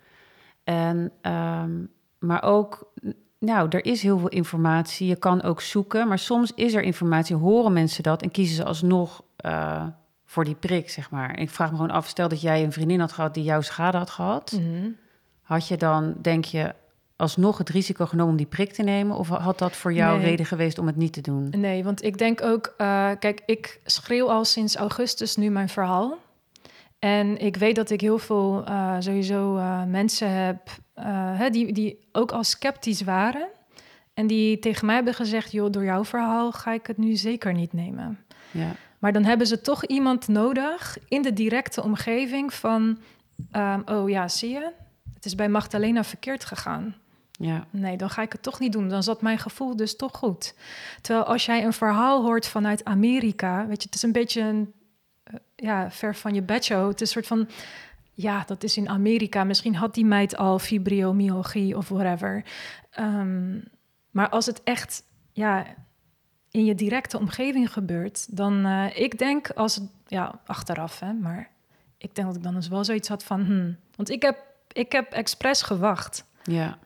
En, 0.63 1.11
um, 1.21 1.89
maar 2.19 2.43
ook 2.43 2.91
nou, 3.39 3.67
er 3.69 3.85
is 3.85 4.01
heel 4.01 4.19
veel 4.19 4.29
informatie. 4.29 5.07
Je 5.07 5.15
kan 5.15 5.41
ook 5.41 5.61
zoeken, 5.61 6.07
maar 6.07 6.19
soms 6.19 6.51
is 6.55 6.73
er 6.73 6.83
informatie, 6.83 7.35
horen 7.35 7.73
mensen 7.73 8.03
dat 8.03 8.21
en 8.21 8.31
kiezen 8.31 8.55
ze 8.55 8.63
alsnog 8.63 9.23
uh, 9.45 9.85
voor 10.29 10.43
die 10.43 10.55
prik, 10.55 10.89
zeg 10.89 11.09
maar. 11.09 11.39
ik 11.39 11.49
vraag 11.49 11.69
me 11.69 11.75
gewoon 11.75 11.91
af, 11.91 12.07
stel 12.07 12.27
dat 12.27 12.41
jij 12.41 12.63
een 12.63 12.71
vriendin 12.71 12.99
had 12.99 13.11
gehad 13.11 13.33
die 13.33 13.43
jouw 13.43 13.61
schade 13.61 13.97
had 13.97 14.09
gehad, 14.09 14.51
mm 14.51 14.95
had 15.47 15.67
je 15.67 15.77
dan, 15.77 16.15
denk 16.21 16.45
je, 16.45 16.73
alsnog 17.15 17.57
het 17.57 17.69
risico 17.69 18.05
genomen 18.05 18.31
om 18.31 18.37
die 18.37 18.45
prik 18.45 18.73
te 18.73 18.83
nemen? 18.83 19.17
Of 19.17 19.27
had 19.27 19.59
dat 19.59 19.75
voor 19.75 19.93
jou 19.93 20.21
reden 20.21 20.45
geweest 20.45 20.77
om 20.77 20.87
het 20.87 20.95
niet 20.95 21.13
te 21.13 21.21
doen? 21.21 21.49
Nee, 21.49 21.83
want 21.83 22.03
ik 22.03 22.17
denk 22.17 22.41
ook, 22.41 22.73
uh, 22.77 23.11
kijk, 23.19 23.41
ik 23.45 23.79
schreeuw 23.83 24.29
al 24.29 24.45
sinds 24.45 24.75
augustus 24.75 25.35
nu 25.35 25.49
mijn 25.49 25.69
verhaal. 25.69 26.17
En 26.99 27.37
ik 27.37 27.55
weet 27.55 27.75
dat 27.75 27.89
ik 27.89 28.01
heel 28.01 28.17
veel 28.17 28.63
uh, 28.67 28.95
sowieso 28.99 29.57
uh, 29.57 29.83
mensen 29.83 30.31
heb 30.31 30.69
hè, 31.37 31.49
die, 31.49 31.73
die 31.73 32.07
ook 32.11 32.31
al 32.31 32.43
sceptisch 32.43 33.01
waren. 33.01 33.47
En 34.13 34.27
die 34.27 34.59
tegen 34.59 34.85
mij 34.85 34.95
hebben 34.95 35.13
gezegd: 35.13 35.51
joh, 35.51 35.71
door 35.71 35.83
jouw 35.83 36.05
verhaal 36.05 36.51
ga 36.51 36.73
ik 36.73 36.87
het 36.87 36.97
nu 36.97 37.15
zeker 37.15 37.53
niet 37.53 37.73
nemen. 37.73 38.19
Ja. 38.51 38.75
Maar 38.99 39.13
dan 39.13 39.23
hebben 39.23 39.47
ze 39.47 39.61
toch 39.61 39.85
iemand 39.85 40.27
nodig 40.27 40.97
in 41.07 41.21
de 41.21 41.33
directe 41.33 41.83
omgeving 41.83 42.53
van: 42.53 42.97
um, 43.51 43.81
oh 43.85 44.09
ja, 44.09 44.27
zie 44.27 44.49
je, 44.49 44.71
het 45.13 45.25
is 45.25 45.35
bij 45.35 45.49
Magdalena 45.49 46.03
verkeerd 46.03 46.45
gegaan. 46.45 46.95
Ja. 47.31 47.65
Nee, 47.69 47.97
dan 47.97 48.09
ga 48.09 48.21
ik 48.21 48.31
het 48.31 48.43
toch 48.43 48.59
niet 48.59 48.71
doen. 48.71 48.89
Dan 48.89 49.03
zat 49.03 49.21
mijn 49.21 49.39
gevoel 49.39 49.75
dus 49.75 49.95
toch 49.95 50.17
goed. 50.17 50.55
Terwijl 51.01 51.25
als 51.25 51.45
jij 51.45 51.65
een 51.65 51.73
verhaal 51.73 52.23
hoort 52.23 52.47
vanuit 52.47 52.85
Amerika, 52.85 53.67
weet 53.67 53.81
je, 53.81 53.85
het 53.85 53.95
is 53.95 54.03
een 54.03 54.11
beetje 54.11 54.41
een 54.41 54.73
eh, 55.23 55.33
ja, 55.55 55.91
ver 55.91 56.15
van 56.15 56.33
je 56.33 56.41
bedshow. 56.41 56.87
Het 56.87 57.01
is 57.01 57.15
een 57.15 57.23
soort 57.23 57.27
van, 57.27 57.47
ja, 58.13 58.43
dat 58.45 58.63
is 58.63 58.77
in 58.77 58.89
Amerika. 58.89 59.43
Misschien 59.43 59.75
had 59.75 59.93
die 59.93 60.05
meid 60.05 60.37
al 60.37 60.59
fibromyalgie 60.59 61.77
of 61.77 61.89
whatever. 61.89 62.43
Um, 62.99 63.63
maar 64.11 64.29
als 64.29 64.45
het 64.45 64.63
echt, 64.63 65.03
ja, 65.31 65.65
in 66.57 66.65
je 66.65 66.75
directe 66.75 67.19
omgeving 67.19 67.73
gebeurt, 67.73 68.35
dan, 68.37 68.65
uh, 68.65 68.85
ik 68.99 69.17
denk 69.17 69.49
als 69.49 69.79
ja, 70.07 70.39
achteraf, 70.45 70.99
hè, 70.99 71.13
maar 71.13 71.49
ik 71.97 72.15
denk 72.15 72.27
dat 72.27 72.35
ik 72.35 72.43
dan 72.43 72.53
dus 72.53 72.67
wel 72.67 72.83
zoiets 72.83 73.07
had 73.07 73.23
van, 73.23 73.45
hmm, 73.45 73.77
want 73.95 74.09
ik 74.09 74.21
heb, 74.21 74.37
ik 74.71 74.91
heb 74.91 75.11
expres 75.11 75.61
gewacht. 75.61 76.25
Ja, 76.43 76.77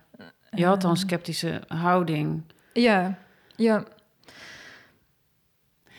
je 0.49 0.65
had 0.65 0.81
dan 0.81 0.89
een 0.89 0.97
ehm. 0.97 1.05
sceptische 1.05 1.61
houding. 1.67 2.43
Ja, 2.73 3.17
ja. 3.55 3.83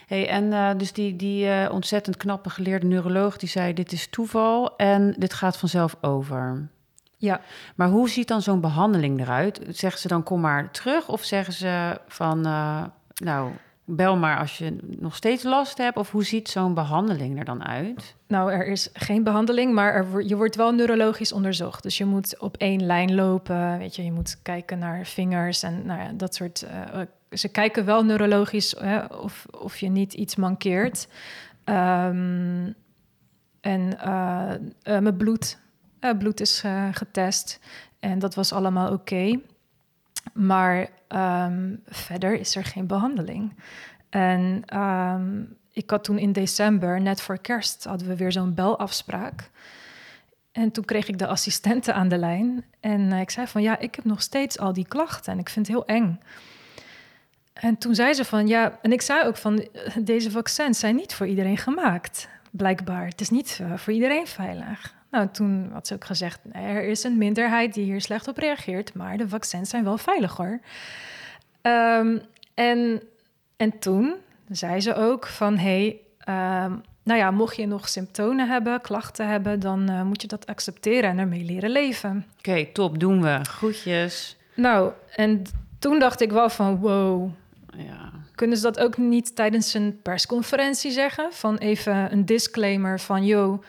Hey, 0.06 0.28
en 0.28 0.44
uh, 0.44 0.70
dus 0.76 0.92
die, 0.92 1.16
die 1.16 1.46
uh, 1.46 1.68
ontzettend 1.72 2.16
knappe 2.16 2.50
geleerde 2.50 2.86
neuroloog 2.86 3.36
die 3.36 3.48
zei: 3.48 3.74
Dit 3.74 3.92
is 3.92 4.08
toeval 4.08 4.76
en 4.76 5.14
dit 5.18 5.34
gaat 5.34 5.56
vanzelf 5.56 5.96
over. 6.00 6.68
Ja. 7.16 7.40
Maar 7.74 7.88
hoe 7.88 8.08
ziet 8.08 8.28
dan 8.28 8.42
zo'n 8.42 8.60
behandeling 8.60 9.20
eruit? 9.20 9.60
Zeggen 9.68 10.00
ze 10.00 10.08
dan: 10.08 10.22
Kom 10.22 10.40
maar 10.40 10.70
terug? 10.70 11.08
Of 11.08 11.24
zeggen 11.24 11.52
ze 11.52 12.00
van: 12.06 12.46
uh, 12.46 12.84
Nou, 13.14 13.50
bel 13.84 14.16
maar 14.16 14.38
als 14.38 14.58
je 14.58 14.76
nog 14.98 15.16
steeds 15.16 15.42
last 15.42 15.78
hebt? 15.78 15.96
Of 15.96 16.10
hoe 16.10 16.24
ziet 16.24 16.48
zo'n 16.48 16.74
behandeling 16.74 17.38
er 17.38 17.44
dan 17.44 17.64
uit? 17.64 18.14
Nou, 18.26 18.52
er 18.52 18.66
is 18.66 18.90
geen 18.92 19.22
behandeling, 19.22 19.74
maar 19.74 20.22
je 20.26 20.36
wordt 20.36 20.56
wel 20.56 20.72
neurologisch 20.72 21.32
onderzocht. 21.32 21.82
Dus 21.82 21.98
je 21.98 22.04
moet 22.04 22.38
op 22.38 22.56
één 22.56 22.86
lijn 22.86 23.14
lopen. 23.14 23.78
Weet 23.78 23.96
je, 23.96 24.04
je 24.04 24.12
moet 24.12 24.42
kijken 24.42 24.78
naar 24.78 25.06
vingers 25.06 25.62
en 25.62 25.86
nou 25.86 26.00
ja, 26.00 26.12
dat 26.12 26.34
soort 26.34 26.66
ze 27.30 27.48
kijken 27.48 27.84
wel 27.84 28.04
neurologisch 28.04 28.76
of, 29.10 29.46
of 29.50 29.78
je 29.78 29.88
niet 29.88 30.12
iets 30.12 30.36
mankeert. 30.36 31.08
Um, 31.64 32.74
en 33.60 33.98
uh, 34.04 34.54
mijn 34.82 35.16
bloed, 35.16 35.58
bloed 36.18 36.40
is 36.40 36.64
getest 36.92 37.60
en 38.00 38.18
dat 38.18 38.34
was 38.34 38.52
allemaal 38.52 38.92
oké. 38.92 39.40
Maar 40.32 40.88
um, 41.08 41.82
verder 41.86 42.34
is 42.38 42.56
er 42.56 42.64
geen 42.64 42.86
behandeling. 42.86 43.54
En 44.10 44.64
um, 44.80 45.56
ik 45.72 45.90
had 45.90 46.04
toen 46.04 46.18
in 46.18 46.32
december, 46.32 47.00
net 47.00 47.20
voor 47.20 47.38
kerst, 47.38 47.84
hadden 47.84 48.08
we 48.08 48.16
weer 48.16 48.32
zo'n 48.32 48.54
belafspraak. 48.54 49.50
En 50.52 50.70
toen 50.70 50.84
kreeg 50.84 51.08
ik 51.08 51.18
de 51.18 51.26
assistente 51.26 51.92
aan 51.92 52.08
de 52.08 52.18
lijn. 52.18 52.64
En 52.80 53.12
ik 53.12 53.30
zei 53.30 53.46
van 53.46 53.62
ja, 53.62 53.78
ik 53.78 53.94
heb 53.94 54.04
nog 54.04 54.22
steeds 54.22 54.58
al 54.58 54.72
die 54.72 54.86
klachten 54.88 55.32
en 55.32 55.38
ik 55.38 55.48
vind 55.48 55.66
het 55.66 55.76
heel 55.76 55.86
eng. 55.86 56.20
En 57.52 57.78
toen 57.78 57.94
zei 57.94 58.12
ze 58.12 58.24
van 58.24 58.46
ja, 58.46 58.78
en 58.82 58.92
ik 58.92 59.02
zei 59.02 59.26
ook 59.26 59.36
van 59.36 59.68
deze 60.00 60.30
vaccins 60.30 60.78
zijn 60.78 60.96
niet 60.96 61.14
voor 61.14 61.26
iedereen 61.26 61.58
gemaakt, 61.58 62.28
blijkbaar. 62.50 63.06
Het 63.06 63.20
is 63.20 63.30
niet 63.30 63.58
uh, 63.62 63.76
voor 63.76 63.92
iedereen 63.92 64.26
veilig. 64.26 64.94
Nou, 65.12 65.28
toen 65.32 65.70
had 65.72 65.86
ze 65.86 65.94
ook 65.94 66.04
gezegd, 66.04 66.40
er 66.52 66.84
is 66.84 67.04
een 67.04 67.18
minderheid 67.18 67.74
die 67.74 67.84
hier 67.84 68.00
slecht 68.00 68.28
op 68.28 68.36
reageert, 68.36 68.94
maar 68.94 69.16
de 69.16 69.28
vaccins 69.28 69.70
zijn 69.70 69.84
wel 69.84 69.98
veilig 69.98 70.36
hoor. 70.36 70.60
Um, 71.62 72.20
en, 72.54 73.02
En 73.56 73.78
toen 73.78 74.14
zei 74.48 74.80
ze 74.80 74.94
ook 74.94 75.26
van... 75.26 75.56
hey, 75.56 76.00
ehm, 76.18 76.72
nou 77.02 77.18
ja, 77.18 77.30
mocht 77.30 77.56
je 77.56 77.66
nog 77.66 77.88
symptomen 77.88 78.48
hebben, 78.48 78.80
klachten 78.80 79.28
hebben... 79.28 79.60
dan 79.60 79.90
uh, 79.90 80.02
moet 80.02 80.22
je 80.22 80.28
dat 80.28 80.46
accepteren 80.46 81.10
en 81.10 81.18
ermee 81.18 81.44
leren 81.44 81.70
leven. 81.70 82.26
Oké, 82.38 82.66
top, 82.72 82.98
doen 82.98 83.22
we. 83.22 83.38
Groetjes. 83.42 84.36
Nou, 84.54 84.92
en 85.16 85.42
toen 85.78 85.98
dacht 85.98 86.20
ik 86.20 86.32
wel 86.32 86.50
van 86.50 86.76
wow... 86.76 87.30
Ja. 87.76 88.10
Kunnen 88.34 88.56
ze 88.56 88.62
dat 88.62 88.80
ook 88.80 88.96
niet 88.96 89.36
tijdens 89.36 89.74
een 89.74 90.00
persconferentie 90.02 90.90
zeggen? 90.90 91.32
Van 91.32 91.56
even 91.56 92.12
een 92.12 92.26
disclaimer 92.26 93.00
van... 93.00 93.24
joh, 93.26 93.62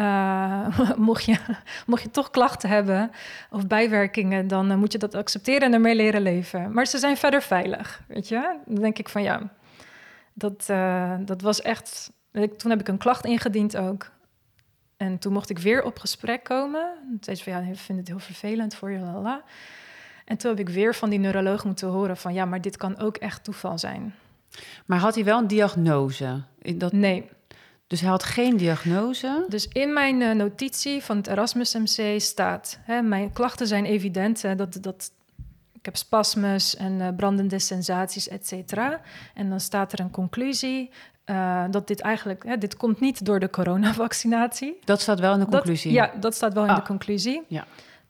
uh, 0.00 0.96
mocht, 0.96 1.24
je, 1.24 1.36
mocht 1.86 2.02
je 2.02 2.10
toch 2.10 2.30
klachten 2.30 2.68
hebben 2.68 3.10
of 3.50 3.66
bijwerkingen, 3.66 4.48
dan 4.48 4.70
uh, 4.70 4.76
moet 4.76 4.92
je 4.92 4.98
dat 4.98 5.14
accepteren 5.14 5.62
en 5.62 5.72
ermee 5.72 5.94
leren 5.94 6.22
leven. 6.22 6.72
Maar 6.72 6.86
ze 6.86 6.98
zijn 6.98 7.16
verder 7.16 7.42
veilig, 7.42 8.02
weet 8.06 8.28
je? 8.28 8.58
Dan 8.66 8.82
denk 8.82 8.98
ik 8.98 9.08
van 9.08 9.22
ja, 9.22 9.50
dat, 10.32 10.66
uh, 10.70 11.14
dat 11.20 11.42
was 11.42 11.62
echt. 11.62 12.12
Ik, 12.32 12.58
toen 12.58 12.70
heb 12.70 12.80
ik 12.80 12.88
een 12.88 12.98
klacht 12.98 13.24
ingediend 13.24 13.76
ook. 13.76 14.10
En 14.96 15.18
toen 15.18 15.32
mocht 15.32 15.50
ik 15.50 15.58
weer 15.58 15.82
op 15.82 15.98
gesprek 15.98 16.44
komen. 16.44 16.92
Toen 17.08 17.18
zei 17.20 17.36
ze 17.36 17.42
van 17.42 17.52
ja, 17.52 17.58
ik 17.58 17.78
vind 17.78 17.98
het 17.98 18.08
heel 18.08 18.18
vervelend 18.18 18.74
voor 18.74 18.90
je, 18.90 18.98
lala. 18.98 19.42
En 20.24 20.36
toen 20.36 20.50
heb 20.50 20.60
ik 20.60 20.68
weer 20.68 20.94
van 20.94 21.10
die 21.10 21.18
neuroloog 21.18 21.64
moeten 21.64 21.88
horen 21.88 22.16
van 22.16 22.34
ja, 22.34 22.44
maar 22.44 22.60
dit 22.60 22.76
kan 22.76 22.98
ook 22.98 23.16
echt 23.16 23.44
toeval 23.44 23.78
zijn. 23.78 24.14
Maar 24.86 24.98
had 24.98 25.14
hij 25.14 25.24
wel 25.24 25.38
een 25.38 25.46
diagnose? 25.46 26.42
Dat... 26.76 26.92
Nee. 26.92 27.28
Dus 27.90 28.00
hij 28.00 28.10
had 28.10 28.22
geen 28.22 28.56
diagnose? 28.56 29.44
Dus 29.48 29.68
in 29.68 29.92
mijn 29.92 30.20
uh, 30.20 30.32
notitie 30.32 31.02
van 31.02 31.16
het 31.16 31.26
Erasmus 31.26 31.74
MC 31.74 32.20
staat... 32.20 32.78
Hè, 32.82 33.02
mijn 33.02 33.32
klachten 33.32 33.66
zijn 33.66 33.84
evident. 33.84 34.42
Hè, 34.42 34.54
dat, 34.54 34.78
dat, 34.80 35.10
ik 35.72 35.84
heb 35.84 35.96
spasmus 35.96 36.76
en 36.76 36.92
uh, 36.92 37.08
brandende 37.16 37.58
sensaties, 37.58 38.28
et 38.28 38.46
cetera. 38.46 39.00
En 39.34 39.48
dan 39.48 39.60
staat 39.60 39.92
er 39.92 40.00
een 40.00 40.10
conclusie... 40.10 40.90
Uh, 41.26 41.64
dat 41.70 41.86
dit 41.86 42.00
eigenlijk... 42.00 42.44
Hè, 42.44 42.58
dit 42.58 42.76
komt 42.76 43.00
niet 43.00 43.24
door 43.24 43.40
de 43.40 43.50
coronavaccinatie. 43.50 44.78
Dat 44.84 45.00
staat 45.00 45.20
wel 45.20 45.32
in 45.32 45.40
de 45.40 45.46
conclusie? 45.46 45.94
Dat, 45.94 46.12
ja, 46.12 46.20
dat 46.20 46.34
staat 46.34 46.54
wel 46.54 46.62
in 46.62 46.74
de 46.74 46.80
ah. 46.80 46.86
conclusie. 46.86 47.42
Ja. 47.48 47.66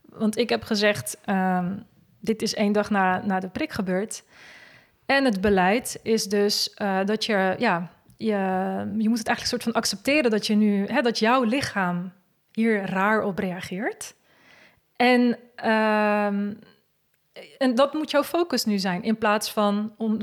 Want 0.08 0.38
ik 0.38 0.48
heb 0.48 0.62
gezegd... 0.62 1.18
Um, 1.26 1.84
dit 2.18 2.42
is 2.42 2.54
één 2.54 2.72
dag 2.72 2.90
na, 2.90 3.22
na 3.24 3.40
de 3.40 3.48
prik 3.48 3.72
gebeurd. 3.72 4.22
En 5.06 5.24
het 5.24 5.40
beleid 5.40 6.00
is 6.02 6.24
dus 6.24 6.74
dat 7.04 7.24
je... 7.24 7.54
Ja, 7.58 7.90
je, 8.20 8.36
je 8.98 9.08
moet 9.08 9.18
het 9.18 9.26
eigenlijk 9.26 9.46
soort 9.46 9.62
van 9.62 9.72
accepteren 9.72 10.30
dat 10.30 10.46
je 10.46 10.54
nu, 10.54 10.86
hè, 10.86 11.00
dat 11.02 11.18
jouw 11.18 11.42
lichaam 11.42 12.12
hier 12.52 12.86
raar 12.86 13.22
op 13.22 13.38
reageert. 13.38 14.14
En, 14.96 15.38
uh, 15.64 16.26
en 17.58 17.74
dat 17.74 17.92
moet 17.92 18.10
jouw 18.10 18.22
focus 18.22 18.64
nu 18.64 18.78
zijn, 18.78 19.02
in 19.02 19.18
plaats 19.18 19.52
van 19.52 19.94
om, 19.96 20.18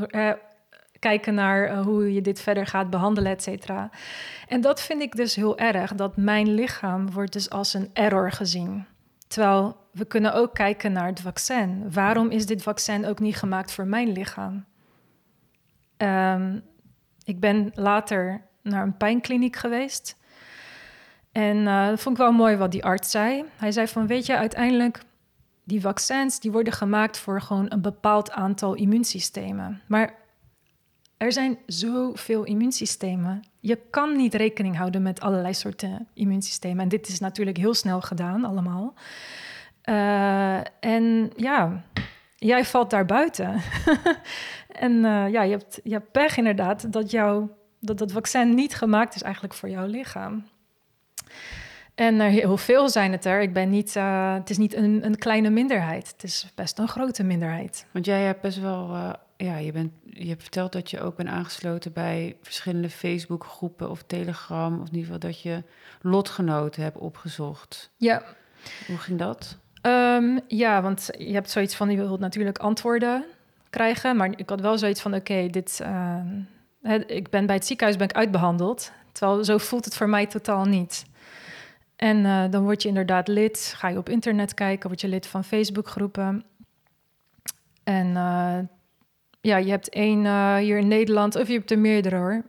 kijken 1.00 1.34
naar 1.34 1.72
uh, 1.72 1.82
hoe 1.82 2.14
je 2.14 2.22
dit 2.22 2.40
verder 2.40 2.66
gaat 2.66 2.90
behandelen, 2.90 3.32
et 3.32 3.44
cetera. 3.44 3.90
En 4.48 4.62
dat 4.62 4.82
vind 4.82 5.02
ik 5.02 5.16
dus 5.16 5.36
heel 5.36 5.58
erg, 5.58 5.94
dat 5.94 6.18
mijn 6.18 6.54
lichaam 6.54 7.12
wordt 7.12 7.34
dus 7.34 7.50
als 7.50 7.74
een 7.74 7.90
error 7.94 8.32
gezien. 8.32 8.86
Terwijl 9.28 9.78
we 9.92 10.06
kunnen 10.06 10.34
ook 10.34 10.54
kijken 10.54 10.92
naar 10.92 11.08
het 11.08 11.22
vaccin. 11.22 11.92
Waarom 11.92 12.30
is 12.30 12.46
dit 12.46 12.64
vaccin 12.64 13.06
ook 13.06 13.20
niet 13.20 13.36
gemaakt 13.36 13.72
voor 13.72 13.86
mijn 13.86 14.12
lichaam? 14.12 14.66
Um, 15.98 16.64
ik 17.28 17.40
ben 17.40 17.72
later 17.74 18.42
naar 18.62 18.84
een 18.84 18.98
pijnkliniek 18.98 19.56
geweest. 19.56 20.18
En 21.32 21.58
uh, 21.58 21.88
dat 21.88 22.00
vond 22.00 22.18
ik 22.18 22.24
wel 22.24 22.32
mooi 22.32 22.56
wat 22.56 22.72
die 22.72 22.86
arts 22.86 23.12
zei. 23.12 23.44
Hij 23.56 23.72
zei 23.72 23.88
van, 23.88 24.08
weet 24.08 24.26
je, 24.26 24.38
uiteindelijk... 24.38 25.02
die 25.64 25.82
vaccins 25.82 26.40
die 26.40 26.52
worden 26.52 26.74
gemaakt 26.74 27.18
voor 27.18 27.42
gewoon 27.42 27.66
een 27.70 27.82
bepaald 27.82 28.32
aantal 28.32 28.74
immuunsystemen. 28.74 29.82
Maar 29.88 30.16
er 31.18 31.32
zijn 31.32 31.58
zoveel 31.66 32.44
immuunsystemen. 32.44 33.44
Je 33.60 33.80
kan 33.90 34.16
niet 34.16 34.34
rekening 34.34 34.78
houden 34.78 35.02
met 35.02 35.20
allerlei 35.20 35.54
soorten 35.54 36.08
immuunsystemen. 36.14 36.80
En 36.80 36.90
dit 36.90 37.08
is 37.08 37.20
natuurlijk 37.20 37.58
heel 37.58 37.74
snel 37.74 38.02
gedaan, 38.02 38.46
allemaal. 38.46 38.94
Uh, 39.90 40.60
en 40.80 41.32
ja, 41.36 41.84
jij 42.36 42.66
valt 42.66 42.90
daar 42.90 43.06
buiten. 43.06 43.62
en 44.80 44.92
uh, 44.92 45.32
ja, 45.32 45.42
je 45.42 45.52
hebt, 45.52 45.80
je 45.84 45.92
hebt 45.92 46.12
pech 46.12 46.38
inderdaad 46.38 46.94
dat, 46.94 47.12
jou, 47.12 47.48
dat 47.80 47.98
dat 47.98 48.12
vaccin 48.12 48.54
niet 48.54 48.76
gemaakt 48.76 49.16
is 49.16 49.22
eigenlijk 49.22 49.54
voor 49.54 49.70
jouw 49.70 49.86
lichaam. 49.86 50.46
En 51.96 52.20
er 52.20 52.30
heel 52.30 52.58
veel 52.58 52.90
zijn 52.90 53.12
het 53.12 53.26
er. 53.26 53.42
Ik 53.42 53.54
ben 53.54 53.70
niet, 53.70 53.96
uh, 53.96 54.34
het 54.34 54.50
is 54.50 54.58
niet 54.58 54.76
een, 54.76 55.06
een, 55.06 55.18
kleine 55.18 55.50
minderheid. 55.50 56.08
Het 56.12 56.24
is 56.24 56.52
best 56.56 56.80
een 56.80 56.88
grote 56.88 57.24
minderheid. 57.24 57.86
Want 57.92 58.06
jij 58.06 58.22
hebt 58.22 58.42
best 58.42 58.60
wel, 58.60 58.90
uh, 58.90 59.14
ja, 59.38 59.58
je, 59.58 59.72
bent, 59.72 59.92
je 60.04 60.28
hebt 60.28 60.42
verteld 60.42 60.72
dat 60.72 60.90
je 60.90 61.02
ook 61.02 61.16
bent 61.16 61.30
aangesloten 61.30 61.94
bij 61.94 62.36
verschillende 62.42 62.90
Facebookgroepen 62.90 63.90
of 63.90 64.04
Telegram. 64.04 64.74
Of 64.74 64.88
in 64.88 64.96
ieder 64.96 65.04
geval 65.04 65.20
dat 65.20 65.42
je 65.42 65.64
lotgenoten 66.02 66.84
hebt 66.84 66.98
opgezocht. 66.98 67.92
Ja. 67.96 68.24
Hoe 68.88 68.98
ging 68.98 69.20
dat? 69.20 69.58
Um, 69.82 70.40
ja, 70.48 70.82
want 70.82 71.10
je 71.18 71.34
hebt 71.34 71.50
zoiets 71.50 71.76
van, 71.76 71.90
je 71.90 71.98
wilt 71.98 72.20
natuurlijk 72.20 72.58
antwoorden 72.58 73.26
krijgen. 73.70 74.18
Maar 74.18 74.34
ik 74.36 74.50
had 74.50 74.62
wel 74.62 74.78
zoiets 74.78 75.02
van, 75.02 75.14
oké, 75.14 75.48
dit... 75.48 75.80
Uh, 75.84 76.22
ik 77.08 77.30
ben 77.30 77.46
bij 77.46 77.56
het 77.56 77.66
ziekenhuis 77.66 77.98
ben 77.98 78.10
ik 78.10 78.16
uitbehandeld. 78.16 78.92
Terwijl 79.12 79.44
zo 79.44 79.58
voelt 79.58 79.86
het 79.86 79.96
voor 79.96 80.10
mij 80.10 80.26
totaal 80.26 80.66
niet. 80.66 81.06
En 81.96 82.18
uh, 82.18 82.44
dan 82.50 82.64
word 82.64 82.82
je 82.82 82.88
inderdaad 82.88 83.28
lid. 83.28 83.74
Ga 83.78 83.88
je 83.88 83.98
op 83.98 84.10
internet 84.10 84.54
kijken, 84.54 84.90
word 84.90 85.02
je 85.02 85.08
lid 85.08 85.28
van 85.28 85.44
Facebookgroepen. 85.44 86.44
En 87.84 88.08
uh, 88.08 88.58
ja, 89.42 89.58
je 89.58 89.70
hebt 89.70 89.90
één 89.90 90.58
hier 90.58 90.78
in 90.78 90.88
Nederland, 90.88 91.36
of 91.36 91.48
je 91.48 91.54
hebt 91.54 91.72
er 91.72 91.80
meerdere 91.80 92.16
hoor. 92.16 92.44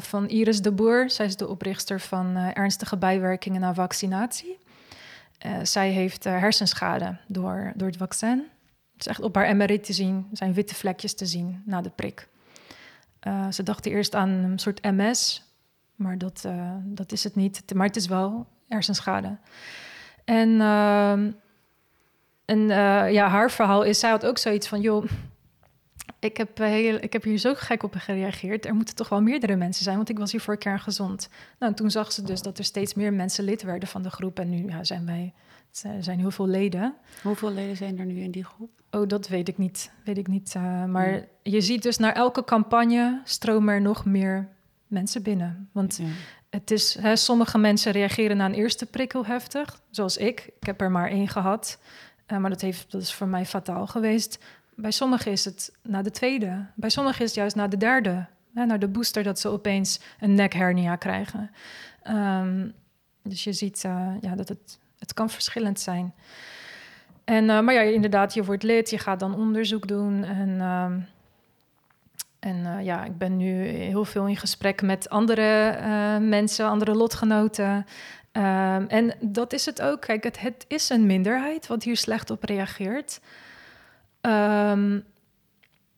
van 0.00 0.28
Iris 0.28 0.62
de 0.62 0.72
Boer. 0.72 1.10
Zij 1.10 1.26
is 1.26 1.36
de 1.36 1.48
oprichter 1.48 2.00
van 2.00 2.36
ernstige 2.36 2.96
bijwerkingen 2.96 3.60
na 3.60 3.74
vaccinatie. 3.74 4.58
Zij 5.62 5.90
heeft 5.90 6.24
hersenschade 6.24 7.16
door, 7.26 7.72
door 7.74 7.88
het 7.88 7.96
vaccin. 7.96 8.44
Is 8.98 9.06
echt 9.06 9.20
op 9.20 9.34
haar 9.34 9.56
MRI 9.56 9.80
te 9.80 9.92
zien. 9.92 10.28
Zijn 10.32 10.54
witte 10.54 10.74
vlekjes 10.74 11.14
te 11.14 11.26
zien 11.26 11.62
na 11.64 11.80
de 11.80 11.90
prik. 11.90 12.28
Uh, 13.26 13.50
ze 13.50 13.62
dachten 13.62 13.90
eerst 13.90 14.14
aan 14.14 14.28
een 14.28 14.58
soort 14.58 14.82
MS, 14.82 15.52
maar 15.94 16.18
dat, 16.18 16.48
dat 16.84 17.12
is 17.12 17.24
het 17.24 17.34
niet. 17.34 17.74
Maar 17.74 17.86
het 17.86 17.96
is 17.96 18.06
wel 18.06 18.46
hersenschade. 18.68 19.36
En, 20.24 20.60
ehm, 20.60 21.30
en 22.44 22.68
ja, 23.12 23.28
haar 23.28 23.50
verhaal 23.50 23.82
is, 23.82 23.98
zij 23.98 24.10
had 24.10 24.26
ook 24.26 24.38
zoiets 24.38 24.68
van, 24.68 24.80
joh, 24.80 25.04
ik 26.18 26.36
heb, 26.36 26.58
heel, 26.58 26.98
ik 27.00 27.12
heb 27.12 27.22
hier 27.22 27.38
zo 27.38 27.54
gek 27.54 27.82
op 27.82 27.94
gereageerd. 27.94 28.66
Er 28.66 28.74
moeten 28.74 28.94
toch 28.94 29.08
wel 29.08 29.22
meerdere 29.22 29.56
mensen 29.56 29.84
zijn, 29.84 29.96
want 29.96 30.08
ik 30.08 30.18
was 30.18 30.32
hier 30.32 30.40
vorig 30.40 30.64
jaar 30.64 30.78
gezond. 30.78 31.28
Nou, 31.58 31.72
en 31.72 31.78
toen 31.78 31.90
zag 31.90 32.12
ze 32.12 32.22
dus 32.22 32.42
dat 32.42 32.58
er 32.58 32.64
steeds 32.64 32.94
meer 32.94 33.12
mensen 33.12 33.44
lid 33.44 33.62
werden 33.62 33.88
van 33.88 34.02
de 34.02 34.10
groep. 34.10 34.38
En 34.38 34.48
nu 34.48 34.68
ja, 34.68 34.84
zijn 34.84 35.06
wij, 35.06 35.32
er 35.82 36.04
zijn 36.04 36.18
heel 36.18 36.30
veel 36.30 36.46
leden. 36.46 36.94
Hoeveel 37.22 37.52
leden 37.52 37.76
zijn 37.76 37.98
er 37.98 38.04
nu 38.04 38.20
in 38.20 38.30
die 38.30 38.44
groep? 38.44 38.70
Oh, 38.90 39.08
dat 39.08 39.28
weet 39.28 39.48
ik 39.48 39.58
niet. 39.58 39.90
Weet 40.04 40.18
ik 40.18 40.26
niet. 40.26 40.54
Uh, 40.56 40.84
maar 40.84 41.12
ja. 41.12 41.22
je 41.42 41.60
ziet 41.60 41.82
dus 41.82 41.96
naar 41.96 42.12
elke 42.12 42.44
campagne 42.44 43.20
stromen 43.24 43.74
er 43.74 43.80
nog 43.80 44.04
meer 44.04 44.48
mensen 44.86 45.22
binnen. 45.22 45.68
Want 45.72 45.96
ja. 45.96 46.06
het 46.50 46.70
is, 46.70 46.94
hè, 46.94 47.16
sommige 47.16 47.58
mensen 47.58 47.92
reageren 47.92 48.36
na 48.36 48.44
een 48.44 48.54
eerste 48.54 48.86
prikkel 48.86 49.26
heftig, 49.26 49.80
zoals 49.90 50.16
ik. 50.16 50.50
Ik 50.60 50.66
heb 50.66 50.80
er 50.80 50.90
maar 50.90 51.08
één 51.08 51.28
gehad. 51.28 51.78
Uh, 52.32 52.38
maar 52.38 52.50
dat, 52.50 52.60
heeft, 52.60 52.90
dat 52.90 53.02
is 53.02 53.14
voor 53.14 53.28
mij 53.28 53.46
fataal 53.46 53.86
geweest. 53.86 54.38
Bij 54.74 54.90
sommigen 54.90 55.32
is 55.32 55.44
het 55.44 55.72
na 55.82 56.02
de 56.02 56.10
tweede. 56.10 56.66
Bij 56.74 56.90
sommigen 56.90 57.22
is 57.22 57.30
het 57.30 57.38
juist 57.38 57.56
na 57.56 57.68
de 57.68 57.76
derde. 57.76 58.26
Hè, 58.54 58.64
naar 58.64 58.78
de 58.78 58.88
booster 58.88 59.22
dat 59.22 59.40
ze 59.40 59.48
opeens 59.48 60.00
een 60.20 60.34
nekhernia 60.34 60.96
krijgen. 60.96 61.50
Um, 62.08 62.74
dus 63.22 63.44
je 63.44 63.52
ziet 63.52 63.82
uh, 63.86 64.12
ja, 64.20 64.34
dat 64.34 64.48
het, 64.48 64.78
het 65.06 65.14
kan 65.14 65.30
verschillend 65.30 65.80
zijn. 65.80 66.14
En, 67.26 67.44
uh, 67.44 67.60
maar 67.60 67.74
ja, 67.74 67.80
inderdaad, 67.80 68.34
je 68.34 68.44
wordt 68.44 68.62
lid, 68.62 68.90
je 68.90 68.98
gaat 68.98 69.20
dan 69.20 69.34
onderzoek 69.34 69.88
doen. 69.88 70.24
En, 70.24 70.48
uh, 70.48 70.84
en 72.38 72.56
uh, 72.56 72.84
ja, 72.84 73.04
ik 73.04 73.18
ben 73.18 73.36
nu 73.36 73.66
heel 73.66 74.04
veel 74.04 74.26
in 74.26 74.36
gesprek 74.36 74.82
met 74.82 75.08
andere 75.08 75.78
mensen, 76.20 76.66
andere 76.66 76.94
lotgenoten. 76.94 77.86
Ehm, 78.32 78.84
en 78.88 79.14
dat 79.20 79.52
is 79.52 79.66
het 79.66 79.82
ook. 79.82 80.00
Kijk, 80.00 80.24
het, 80.24 80.40
het 80.40 80.64
is 80.68 80.88
een 80.88 81.06
minderheid 81.06 81.66
wat 81.66 81.82
hier 81.82 81.96
slecht 81.96 82.30
op 82.30 82.44
reageert. 82.44 83.20
Um, 84.20 85.04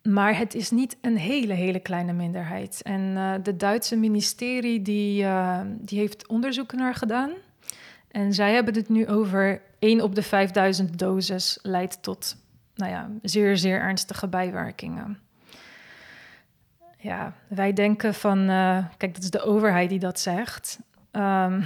maar 0.02 0.38
het 0.38 0.54
is 0.54 0.70
niet 0.70 0.96
een 1.00 1.16
hele, 1.16 1.52
hele 1.52 1.80
kleine 1.80 2.12
minderheid. 2.12 2.80
En 2.82 3.14
de 3.42 3.56
Duitse 3.56 3.96
ministerie 3.96 4.82
die, 4.82 5.26
die 5.66 5.98
heeft 5.98 6.28
onderzoek 6.28 6.72
naar 6.72 6.94
gedaan. 6.94 7.30
En 8.10 8.32
zij 8.32 8.52
hebben 8.52 8.74
het 8.74 8.88
nu 8.88 9.06
over 9.06 9.60
1 9.78 10.00
op 10.00 10.14
de 10.14 10.22
5000 10.22 10.98
doses 10.98 11.58
leidt 11.62 12.02
tot 12.02 12.36
nou 12.74 12.92
ja, 12.92 13.10
zeer, 13.22 13.56
zeer 13.56 13.80
ernstige 13.80 14.28
bijwerkingen. 14.28 15.18
Ja, 16.98 17.32
wij 17.48 17.72
denken 17.72 18.14
van, 18.14 18.38
uh, 18.38 18.84
kijk, 18.96 19.14
dat 19.14 19.22
is 19.22 19.30
de 19.30 19.42
overheid 19.42 19.88
die 19.88 19.98
dat 19.98 20.20
zegt. 20.20 20.78
Um, 21.12 21.64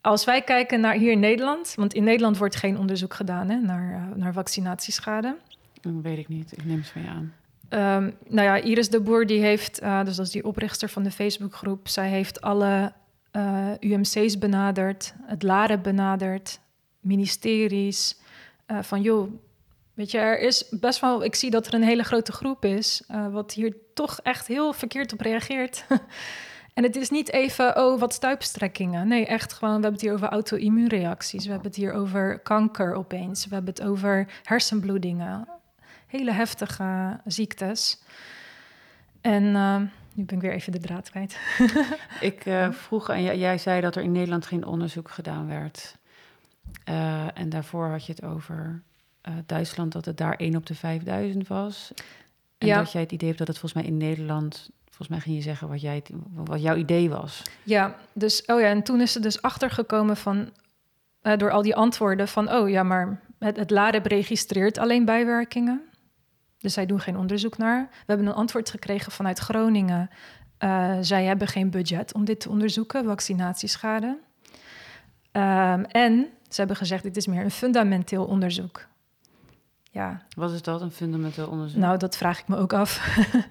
als 0.00 0.24
wij 0.24 0.42
kijken 0.42 0.80
naar 0.80 0.94
hier 0.94 1.10
in 1.10 1.20
Nederland, 1.20 1.74
want 1.76 1.94
in 1.94 2.04
Nederland 2.04 2.38
wordt 2.38 2.56
geen 2.56 2.78
onderzoek 2.78 3.14
gedaan 3.14 3.48
hè, 3.48 3.56
naar, 3.56 3.90
uh, 3.90 4.16
naar 4.16 4.32
vaccinatieschade. 4.32 5.36
Dat 5.80 5.92
weet 6.02 6.18
ik 6.18 6.28
niet, 6.28 6.52
ik 6.52 6.64
neem 6.64 6.78
het 6.78 6.88
van 6.88 7.02
je 7.02 7.08
aan. 7.08 7.32
Um, 7.70 8.14
nou 8.28 8.46
ja, 8.46 8.56
Iris 8.56 8.90
de 8.90 9.00
Boer, 9.00 9.26
die 9.26 9.40
heeft, 9.40 9.82
uh, 9.82 10.04
dus 10.04 10.16
dat 10.16 10.26
is 10.26 10.32
die 10.32 10.44
oprichter 10.44 10.88
van 10.88 11.02
de 11.02 11.10
Facebookgroep, 11.10 11.88
zij 11.88 12.08
heeft 12.08 12.40
alle 12.40 12.92
uh, 13.38 13.70
UMC's 13.80 14.38
benaderd, 14.38 15.14
het 15.22 15.42
LARE 15.42 15.78
benaderd, 15.78 16.60
ministeries. 17.00 18.20
Uh, 18.66 18.82
van 18.82 19.02
joh, 19.02 19.32
weet 19.94 20.10
je, 20.10 20.18
er 20.18 20.40
is 20.40 20.68
best 20.70 21.00
wel, 21.00 21.24
ik 21.24 21.34
zie 21.34 21.50
dat 21.50 21.66
er 21.66 21.74
een 21.74 21.82
hele 21.82 22.02
grote 22.02 22.32
groep 22.32 22.64
is, 22.64 23.02
wat 23.30 23.52
hier 23.52 23.76
toch 23.94 24.20
echt 24.22 24.46
heel 24.46 24.72
verkeerd 24.72 25.12
op 25.12 25.20
reageert. 25.20 25.84
En 26.78 26.84
het 26.84 26.96
is 26.96 27.10
niet 27.10 27.32
even, 27.32 27.76
oh, 27.76 28.00
wat 28.00 28.14
stuipstrekkingen. 28.14 29.08
Nee, 29.08 29.26
echt 29.26 29.52
gewoon, 29.52 29.74
we 29.74 29.82
hebben 29.82 29.92
het 29.92 30.02
hier 30.02 30.12
over 30.12 30.28
auto-immuunreacties. 30.28 31.44
We 31.44 31.50
hebben 31.50 31.68
het 31.68 31.76
hier 31.76 31.92
over 31.92 32.38
kanker 32.38 32.94
opeens. 32.94 33.46
We 33.46 33.54
hebben 33.54 33.74
het 33.74 33.82
over 33.82 34.26
hersenbloedingen. 34.42 35.48
Hele 36.06 36.32
heftige 36.32 37.20
ziektes. 37.24 37.98
En 39.20 39.54
nu 40.18 40.24
ben 40.24 40.36
ik 40.36 40.42
weer 40.42 40.52
even 40.52 40.72
de 40.72 40.78
draad 40.78 41.10
kwijt. 41.10 41.38
ik 42.20 42.46
uh, 42.46 42.70
vroeg 42.70 43.10
aan 43.10 43.22
jij, 43.22 43.38
jij 43.38 43.58
zei 43.58 43.80
dat 43.80 43.96
er 43.96 44.02
in 44.02 44.12
Nederland 44.12 44.46
geen 44.46 44.66
onderzoek 44.66 45.10
gedaan 45.10 45.46
werd. 45.46 45.96
Uh, 46.88 47.38
en 47.38 47.48
daarvoor 47.48 47.86
had 47.86 48.06
je 48.06 48.12
het 48.12 48.24
over 48.24 48.82
Duitsland, 49.46 49.92
dat 49.92 50.04
het 50.04 50.16
daar 50.16 50.34
1 50.34 50.56
op 50.56 50.66
de 50.66 50.74
5000 50.74 51.48
was. 51.48 51.92
En 52.58 52.66
ja. 52.66 52.78
dat 52.78 52.92
jij 52.92 53.00
het 53.00 53.12
idee 53.12 53.26
hebt 53.26 53.38
dat 53.38 53.48
het 53.48 53.58
volgens 53.58 53.82
mij 53.82 53.92
in 53.92 53.96
Nederland 53.96 54.70
Volgens 54.98 55.18
mij 55.18 55.26
ging 55.26 55.44
je 55.44 55.50
zeggen 55.50 55.68
wat, 55.68 55.80
jij, 55.80 56.02
wat 56.34 56.62
jouw 56.62 56.76
idee 56.76 57.10
was. 57.10 57.42
Ja, 57.62 57.96
dus, 58.12 58.44
oh 58.46 58.60
ja, 58.60 58.66
en 58.66 58.82
toen 58.82 59.00
is 59.00 59.14
er 59.14 59.22
dus 59.22 59.42
achtergekomen 59.42 60.16
van, 60.16 60.50
uh, 61.22 61.36
door 61.36 61.50
al 61.50 61.62
die 61.62 61.76
antwoorden 61.76 62.28
van, 62.28 62.52
oh 62.52 62.68
ja, 62.68 62.82
maar 62.82 63.20
het, 63.38 63.56
het 63.56 63.70
LAREB 63.70 64.06
registreert 64.06 64.78
alleen 64.78 65.04
bijwerkingen. 65.04 65.87
Dus 66.58 66.72
zij 66.72 66.86
doen 66.86 67.00
geen 67.00 67.16
onderzoek 67.16 67.58
naar. 67.58 67.88
We 67.90 68.04
hebben 68.06 68.26
een 68.26 68.34
antwoord 68.34 68.70
gekregen 68.70 69.12
vanuit 69.12 69.38
Groningen. 69.38 70.10
Uh, 70.58 70.96
zij 71.00 71.24
hebben 71.24 71.48
geen 71.48 71.70
budget 71.70 72.14
om 72.14 72.24
dit 72.24 72.40
te 72.40 72.48
onderzoeken, 72.48 73.04
vaccinatieschade. 73.04 74.18
Um, 75.32 75.84
en 75.84 76.28
ze 76.48 76.54
hebben 76.56 76.76
gezegd, 76.76 77.02
dit 77.02 77.16
is 77.16 77.26
meer 77.26 77.44
een 77.44 77.50
fundamenteel 77.50 78.24
onderzoek. 78.24 78.86
Ja. 79.90 80.22
Wat 80.36 80.52
is 80.52 80.62
dat, 80.62 80.80
een 80.80 80.90
fundamenteel 80.90 81.46
onderzoek? 81.48 81.80
Nou, 81.80 81.96
dat 81.96 82.16
vraag 82.16 82.38
ik 82.38 82.48
me 82.48 82.56
ook 82.56 82.72
af. 82.72 83.00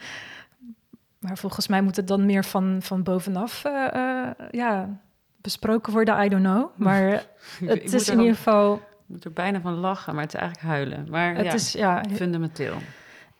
Maar 1.20 1.38
volgens 1.38 1.68
mij 1.68 1.82
moet 1.82 1.96
het 1.96 2.08
dan 2.08 2.26
meer 2.26 2.44
van, 2.44 2.78
van 2.82 3.04
bovenaf 3.04 3.64
uh, 3.66 3.88
uh, 3.96 4.30
ja, 4.52 5.00
besproken 5.42 5.94
worden. 5.94 6.24
I 6.24 6.30
don't 6.30 6.44
know. 6.44 6.70
Maar 6.76 7.26
het 7.66 7.94
is 7.94 8.10
in 8.10 8.20
ieder 8.20 8.36
geval... 8.36 8.82
Ik 9.08 9.14
moet 9.14 9.26
er 9.26 9.34
bijna 9.34 9.62
van 9.62 9.74
lachen, 9.74 10.14
maar 10.14 10.24
het 10.24 10.34
is 10.34 10.40
eigenlijk 10.40 10.70
huilen. 10.70 11.08
Maar 11.10 11.36
het 11.36 11.46
ja, 11.46 11.54
is 11.54 11.72
ja, 11.72 12.04
fundamenteel. 12.14 12.76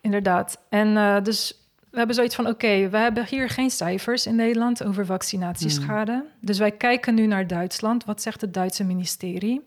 Inderdaad. 0.02 0.60
En 0.70 0.88
uh, 0.88 1.22
dus 1.22 1.62
we 1.90 1.98
hebben 1.98 2.16
zoiets 2.16 2.36
van: 2.36 2.46
oké, 2.46 2.54
okay, 2.54 2.90
we 2.90 2.98
hebben 2.98 3.26
hier 3.26 3.50
geen 3.50 3.70
cijfers 3.70 4.26
in 4.26 4.36
Nederland 4.36 4.84
over 4.84 5.06
vaccinatieschade. 5.06 6.12
Hmm. 6.12 6.26
Dus 6.40 6.58
wij 6.58 6.72
kijken 6.72 7.14
nu 7.14 7.26
naar 7.26 7.48
Duitsland. 7.48 8.06
Wat 8.06 8.22
zegt 8.22 8.42
het 8.42 8.54
Duitse 8.54 8.84
ministerie? 8.84 9.64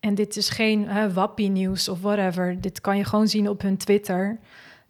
En 0.00 0.14
dit 0.14 0.36
is 0.36 0.48
geen 0.48 0.82
uh, 0.82 1.12
wappie-nieuws 1.12 1.88
of 1.88 2.00
whatever. 2.00 2.60
Dit 2.60 2.80
kan 2.80 2.96
je 2.96 3.04
gewoon 3.04 3.28
zien 3.28 3.48
op 3.48 3.62
hun 3.62 3.76
Twitter 3.76 4.38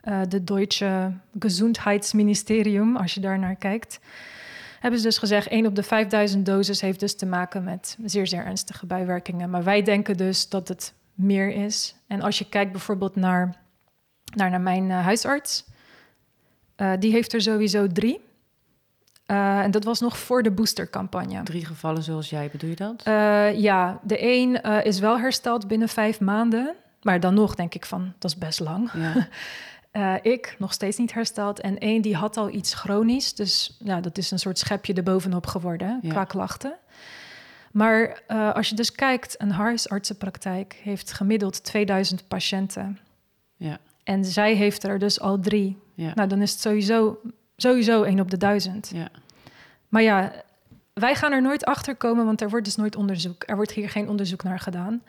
uh, 0.04 0.20
de 0.28 0.44
Deutsche 0.44 1.12
Gezondheidsministerium, 1.38 2.96
als 2.96 3.14
je 3.14 3.20
daar 3.20 3.38
naar 3.38 3.56
kijkt, 3.56 4.00
hebben 4.82 5.00
ze 5.00 5.06
dus 5.06 5.18
gezegd: 5.18 5.48
1 5.48 5.66
op 5.66 5.74
de 5.74 5.82
5000 5.82 6.46
doses 6.46 6.80
heeft 6.80 7.00
dus 7.00 7.16
te 7.16 7.26
maken 7.26 7.64
met 7.64 7.96
zeer, 8.04 8.26
zeer 8.26 8.44
ernstige 8.44 8.86
bijwerkingen. 8.86 9.50
Maar 9.50 9.64
wij 9.64 9.82
denken 9.82 10.16
dus 10.16 10.48
dat 10.48 10.68
het 10.68 10.94
meer 11.14 11.48
is. 11.64 11.94
En 12.06 12.20
als 12.20 12.38
je 12.38 12.48
kijkt 12.48 12.72
bijvoorbeeld 12.72 13.16
naar, 13.16 13.54
naar, 14.34 14.50
naar 14.50 14.60
mijn 14.60 14.84
uh, 14.84 15.04
huisarts, 15.04 15.64
uh, 16.76 16.92
die 16.98 17.12
heeft 17.12 17.32
er 17.32 17.40
sowieso 17.40 17.86
drie. 17.86 18.20
Uh, 19.26 19.58
en 19.58 19.70
dat 19.70 19.84
was 19.84 20.00
nog 20.00 20.18
voor 20.18 20.42
de 20.42 20.50
boostercampagne. 20.50 21.42
Drie 21.42 21.64
gevallen 21.64 22.02
zoals 22.02 22.30
jij, 22.30 22.48
bedoel 22.52 22.70
je 22.70 22.76
dat? 22.76 23.02
ja, 23.56 24.00
de 24.02 24.22
een 24.22 24.62
is 24.84 24.98
wel 24.98 25.18
hersteld 25.18 25.68
binnen 25.68 25.88
vijf 25.88 26.20
maanden. 26.20 26.74
Maar 27.02 27.20
dan 27.20 27.34
nog 27.34 27.54
denk 27.54 27.74
ik 27.74 27.86
van, 27.86 28.12
dat 28.18 28.30
is 28.30 28.38
best 28.38 28.60
lang. 28.60 28.90
Ja. 28.92 29.12
Uh, 29.92 30.14
ik 30.22 30.56
nog 30.58 30.72
steeds 30.72 30.96
niet 30.96 31.12
hersteld. 31.12 31.60
En 31.60 31.78
één 31.78 32.02
die 32.02 32.16
had 32.16 32.36
al 32.36 32.50
iets 32.50 32.74
chronisch. 32.74 33.34
Dus 33.34 33.76
ja, 33.84 34.00
dat 34.00 34.18
is 34.18 34.30
een 34.30 34.38
soort 34.38 34.58
schepje 34.58 34.94
erbovenop 34.94 35.46
geworden 35.46 35.98
ja. 36.02 36.10
qua 36.10 36.24
klachten. 36.24 36.74
Maar 37.72 38.22
uh, 38.28 38.54
als 38.54 38.68
je 38.68 38.74
dus 38.74 38.92
kijkt, 38.92 39.34
een 39.38 39.50
huisartsenpraktijk 39.50 40.80
heeft 40.82 41.12
gemiddeld 41.12 41.64
2000 41.64 42.28
patiënten. 42.28 42.98
Ja. 43.56 43.78
En 44.04 44.24
zij 44.24 44.54
heeft 44.54 44.82
er 44.82 44.98
dus 44.98 45.20
al 45.20 45.40
drie. 45.40 45.78
Ja. 45.94 46.12
Nou, 46.14 46.28
dan 46.28 46.42
is 46.42 46.50
het 46.50 46.60
sowieso, 46.60 47.20
sowieso 47.56 48.02
één 48.02 48.20
op 48.20 48.30
de 48.30 48.36
duizend. 48.36 48.90
Ja. 48.94 49.08
Maar 49.88 50.02
ja, 50.02 50.32
wij 50.92 51.14
gaan 51.14 51.32
er 51.32 51.42
nooit 51.42 51.64
achter 51.64 51.96
komen, 51.96 52.24
want 52.24 52.40
er 52.40 52.50
wordt 52.50 52.64
dus 52.64 52.76
nooit 52.76 52.96
onderzoek. 52.96 53.42
Er 53.46 53.56
wordt 53.56 53.72
hier 53.72 53.90
geen 53.90 54.08
onderzoek 54.08 54.42
naar 54.42 54.60
gedaan. 54.60 55.02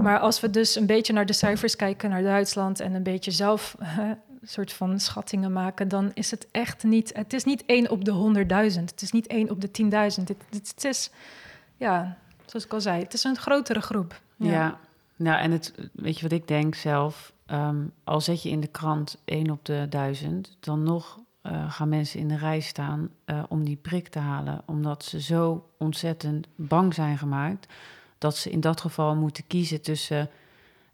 Maar 0.00 0.18
als 0.18 0.40
we 0.40 0.50
dus 0.50 0.76
een 0.76 0.86
beetje 0.86 1.12
naar 1.12 1.26
de 1.26 1.32
cijfers 1.32 1.76
kijken, 1.76 2.10
naar 2.10 2.22
Duitsland 2.22 2.80
en 2.80 2.94
een 2.94 3.02
beetje 3.02 3.30
zelf 3.30 3.76
een 3.80 4.48
soort 4.48 4.72
van 4.72 5.00
schattingen 5.00 5.52
maken, 5.52 5.88
dan 5.88 6.10
is 6.14 6.30
het 6.30 6.46
echt 6.50 6.84
niet. 6.84 7.12
Het 7.14 7.32
is 7.32 7.44
niet 7.44 7.64
één 7.66 7.90
op 7.90 8.04
de 8.04 8.10
honderdduizend. 8.10 8.90
Het 8.90 9.02
is 9.02 9.12
niet 9.12 9.26
één 9.26 9.50
op 9.50 9.60
de 9.60 9.70
tienduizend. 9.70 10.28
Het, 10.28 10.84
is, 10.84 11.10
ja, 11.76 12.16
zoals 12.46 12.64
ik 12.64 12.72
al 12.72 12.80
zei, 12.80 13.02
het 13.02 13.14
is 13.14 13.24
een 13.24 13.36
grotere 13.36 13.80
groep. 13.80 14.20
Ja, 14.36 14.78
nou 15.16 15.40
en 15.40 15.50
het, 15.50 15.74
weet 15.92 16.16
je 16.16 16.22
wat 16.22 16.38
ik 16.38 16.48
denk 16.48 16.74
zelf? 16.74 17.32
Um, 17.46 17.92
al 18.04 18.20
zet 18.20 18.42
je 18.42 18.48
in 18.48 18.60
de 18.60 18.66
krant 18.66 19.18
één 19.24 19.50
op 19.50 19.64
de 19.64 19.86
duizend, 19.88 20.56
dan 20.60 20.82
nog 20.82 21.18
uh, 21.42 21.72
gaan 21.72 21.88
mensen 21.88 22.20
in 22.20 22.28
de 22.28 22.36
rij 22.36 22.60
staan 22.60 23.10
uh, 23.26 23.42
om 23.48 23.64
die 23.64 23.76
prik 23.76 24.08
te 24.08 24.18
halen, 24.18 24.62
omdat 24.66 25.04
ze 25.04 25.20
zo 25.20 25.70
ontzettend 25.78 26.48
bang 26.56 26.94
zijn 26.94 27.18
gemaakt 27.18 27.72
dat 28.18 28.36
ze 28.36 28.50
in 28.50 28.60
dat 28.60 28.80
geval 28.80 29.16
moeten 29.16 29.46
kiezen 29.46 29.82
tussen 29.82 30.30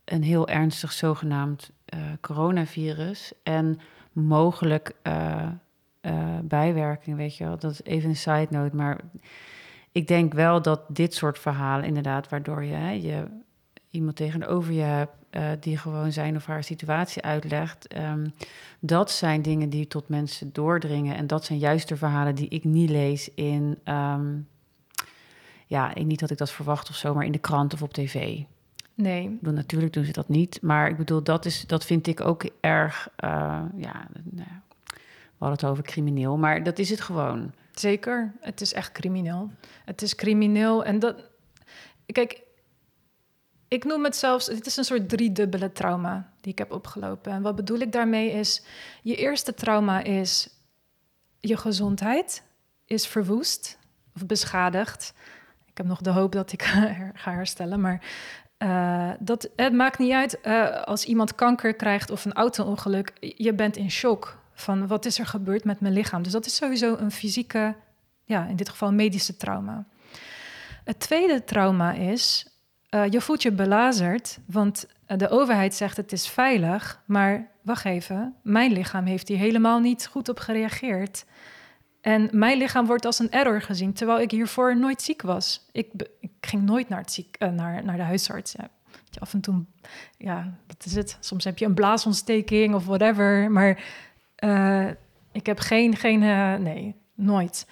een 0.04 0.22
heel 0.22 0.48
ernstig 0.48 0.92
zogenaamd 0.92 1.70
uh, 1.94 2.00
coronavirus 2.20 3.32
en 3.42 3.78
mogelijk 4.12 4.94
bijwerking, 6.42 7.16
weet 7.16 7.36
je 7.36 7.44
wel. 7.44 7.58
Dat 7.58 7.70
is 7.70 7.82
even 7.82 8.08
een 8.08 8.16
side 8.16 8.46
note, 8.50 8.76
maar 8.76 9.00
ik 9.92 10.08
denk 10.08 10.32
wel 10.32 10.62
dat 10.62 10.82
dit 10.88 11.14
soort 11.14 11.38
verhalen 11.38 11.86
inderdaad, 11.86 12.28
waardoor 12.28 12.64
je, 12.64 12.74
hè, 12.74 12.90
je 12.90 13.26
iemand 13.90 14.16
tegenover 14.16 14.72
je 14.72 14.82
hebt 14.82 15.17
uh, 15.30 15.48
die 15.60 15.78
gewoon 15.78 16.12
zijn 16.12 16.36
of 16.36 16.46
haar 16.46 16.64
situatie 16.64 17.22
uitlegt. 17.22 17.96
Um, 17.96 18.32
dat 18.78 19.10
zijn 19.10 19.42
dingen 19.42 19.70
die 19.70 19.86
tot 19.86 20.08
mensen 20.08 20.52
doordringen. 20.52 21.16
En 21.16 21.26
dat 21.26 21.44
zijn 21.44 21.58
juist 21.58 21.88
de 21.88 21.96
verhalen 21.96 22.34
die 22.34 22.48
ik 22.48 22.64
niet 22.64 22.90
lees 22.90 23.34
in. 23.34 23.78
Um, 23.84 24.48
ja, 25.66 25.92
niet 25.94 26.20
dat 26.20 26.30
ik 26.30 26.38
dat 26.38 26.50
verwacht 26.50 26.88
of 26.88 26.96
zo, 26.96 27.14
maar 27.14 27.24
in 27.24 27.32
de 27.32 27.38
krant 27.38 27.72
of 27.72 27.82
op 27.82 27.92
tv. 27.92 28.42
Nee. 28.94 29.28
Bedoel, 29.40 29.54
natuurlijk 29.54 29.92
doen 29.92 30.04
ze 30.04 30.12
dat 30.12 30.28
niet. 30.28 30.62
Maar 30.62 30.88
ik 30.88 30.96
bedoel, 30.96 31.22
dat, 31.22 31.44
is, 31.44 31.66
dat 31.66 31.84
vind 31.84 32.06
ik 32.06 32.20
ook 32.20 32.48
erg. 32.60 33.08
Uh, 33.24 33.62
ja, 33.76 34.08
nou, 34.22 34.48
we 35.38 35.44
hadden 35.44 35.58
het 35.58 35.64
over 35.64 35.82
crimineel, 35.82 36.36
maar 36.36 36.62
dat 36.62 36.78
is 36.78 36.90
het 36.90 37.00
gewoon. 37.00 37.52
Zeker, 37.72 38.32
het 38.40 38.60
is 38.60 38.72
echt 38.72 38.92
crimineel. 38.92 39.50
Het 39.84 40.02
is 40.02 40.14
crimineel 40.14 40.84
en 40.84 40.98
dat. 40.98 41.16
Kijk, 42.06 42.42
ik 43.68 43.84
noem 43.84 44.04
het 44.04 44.16
zelfs, 44.16 44.46
het 44.46 44.66
is 44.66 44.76
een 44.76 44.84
soort 44.84 45.08
driedubbele 45.08 45.72
trauma 45.72 46.30
die 46.40 46.52
ik 46.52 46.58
heb 46.58 46.72
opgelopen. 46.72 47.32
En 47.32 47.42
wat 47.42 47.56
bedoel 47.56 47.78
ik 47.78 47.92
daarmee 47.92 48.30
is, 48.30 48.62
je 49.02 49.16
eerste 49.16 49.54
trauma 49.54 50.02
is 50.02 50.48
je 51.40 51.56
gezondheid 51.56 52.42
is 52.84 53.06
verwoest 53.06 53.78
of 54.14 54.26
beschadigd. 54.26 55.14
Ik 55.66 55.76
heb 55.76 55.86
nog 55.86 56.00
de 56.00 56.10
hoop 56.10 56.32
dat 56.32 56.52
ik 56.52 56.62
ga 57.14 57.32
herstellen, 57.32 57.80
maar 57.80 58.02
uh, 58.58 59.10
dat, 59.18 59.50
het 59.56 59.72
maakt 59.72 59.98
niet 59.98 60.12
uit 60.12 60.38
uh, 60.42 60.82
als 60.82 61.04
iemand 61.04 61.34
kanker 61.34 61.74
krijgt 61.74 62.10
of 62.10 62.24
een 62.24 62.32
auto-ongeluk. 62.32 63.12
Je 63.20 63.54
bent 63.54 63.76
in 63.76 63.90
shock 63.90 64.38
van 64.52 64.86
wat 64.86 65.04
is 65.04 65.18
er 65.18 65.26
gebeurd 65.26 65.64
met 65.64 65.80
mijn 65.80 65.92
lichaam. 65.92 66.22
Dus 66.22 66.32
dat 66.32 66.46
is 66.46 66.54
sowieso 66.54 66.96
een 66.96 67.10
fysieke, 67.10 67.74
ja, 68.24 68.46
in 68.46 68.56
dit 68.56 68.68
geval 68.68 68.92
medische 68.92 69.36
trauma. 69.36 69.84
Het 70.84 71.00
tweede 71.00 71.44
trauma 71.44 71.92
is 71.92 72.47
uh, 72.90 73.08
je 73.10 73.20
voelt 73.20 73.42
je 73.42 73.52
belazerd, 73.52 74.38
want 74.46 74.86
eh, 75.06 75.18
de 75.18 75.28
overheid 75.28 75.74
zegt 75.74 75.96
het 75.96 76.12
is 76.12 76.28
veilig, 76.28 77.02
maar 77.06 77.50
wacht 77.62 77.84
even, 77.84 78.34
mijn 78.42 78.72
lichaam 78.72 79.04
heeft 79.04 79.28
hier 79.28 79.38
helemaal 79.38 79.78
niet 79.78 80.06
goed 80.06 80.28
op 80.28 80.38
gereageerd. 80.38 81.24
En 82.00 82.28
mijn 82.32 82.58
lichaam 82.58 82.86
wordt 82.86 83.04
als 83.04 83.18
een 83.18 83.30
error 83.30 83.62
gezien, 83.62 83.92
terwijl 83.92 84.20
ik 84.20 84.30
hiervoor 84.30 84.76
nooit 84.76 85.02
ziek 85.02 85.22
was. 85.22 85.68
Ik, 85.72 85.92
ging 86.40 86.62
nooit 86.62 86.88
naar, 86.88 87.02
ziek, 87.06 87.36
uh, 87.38 87.48
naar, 87.48 87.84
naar 87.84 87.96
de 87.96 88.02
huisarts. 88.02 88.52
Ja. 88.52 88.68
Af 89.18 89.32
en 89.32 89.40
toe, 89.40 89.64
ja, 90.18 90.54
dat 90.66 90.84
is 90.84 90.94
het. 90.94 91.16
Soms 91.20 91.44
heb 91.44 91.58
je 91.58 91.64
een 91.64 91.74
blaasontsteking 91.74 92.74
of 92.74 92.86
whatever, 92.86 93.50
maar 93.50 93.82
ik 95.32 95.46
heb 95.46 95.58
geen, 95.58 95.96
geen 95.96 96.18
nee, 96.62 96.94
nooit. 97.14 97.66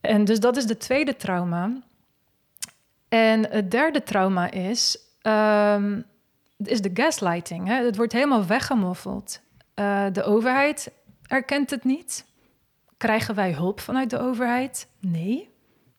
En 0.00 0.24
dus 0.24 0.40
dat 0.40 0.56
is 0.56 0.66
de 0.66 0.76
tweede 0.76 1.16
trauma. 1.16 1.82
En 3.08 3.50
het 3.50 3.70
derde 3.70 4.02
trauma 4.02 4.50
is, 4.50 4.98
um, 5.22 6.04
is 6.56 6.80
de 6.80 6.90
gaslighting. 6.94 7.66
Hè? 7.66 7.84
Het 7.84 7.96
wordt 7.96 8.12
helemaal 8.12 8.46
weggemoffeld. 8.46 9.40
Uh, 9.74 10.04
de 10.12 10.22
overheid 10.22 10.90
erkent 11.26 11.70
het 11.70 11.84
niet. 11.84 12.24
Krijgen 12.96 13.34
wij 13.34 13.52
hulp 13.52 13.80
vanuit 13.80 14.10
de 14.10 14.18
overheid? 14.18 14.88
Nee. 15.00 15.50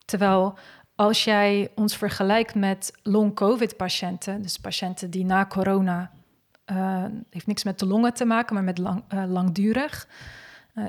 Terwijl 0.05 0.57
als 0.95 1.23
jij 1.23 1.71
ons 1.75 1.97
vergelijkt 1.97 2.55
met 2.55 2.93
long-covid-patiënten, 3.03 4.41
dus 4.41 4.57
patiënten 4.57 5.09
die 5.09 5.25
na 5.25 5.45
corona, 5.45 6.11
uh, 6.71 7.05
heeft 7.29 7.47
niks 7.47 7.63
met 7.63 7.79
de 7.79 7.85
longen 7.85 8.13
te 8.13 8.25
maken, 8.25 8.53
maar 8.53 8.63
met 8.63 8.77
lang, 8.77 9.03
uh, 9.13 9.23
langdurig, 9.27 10.07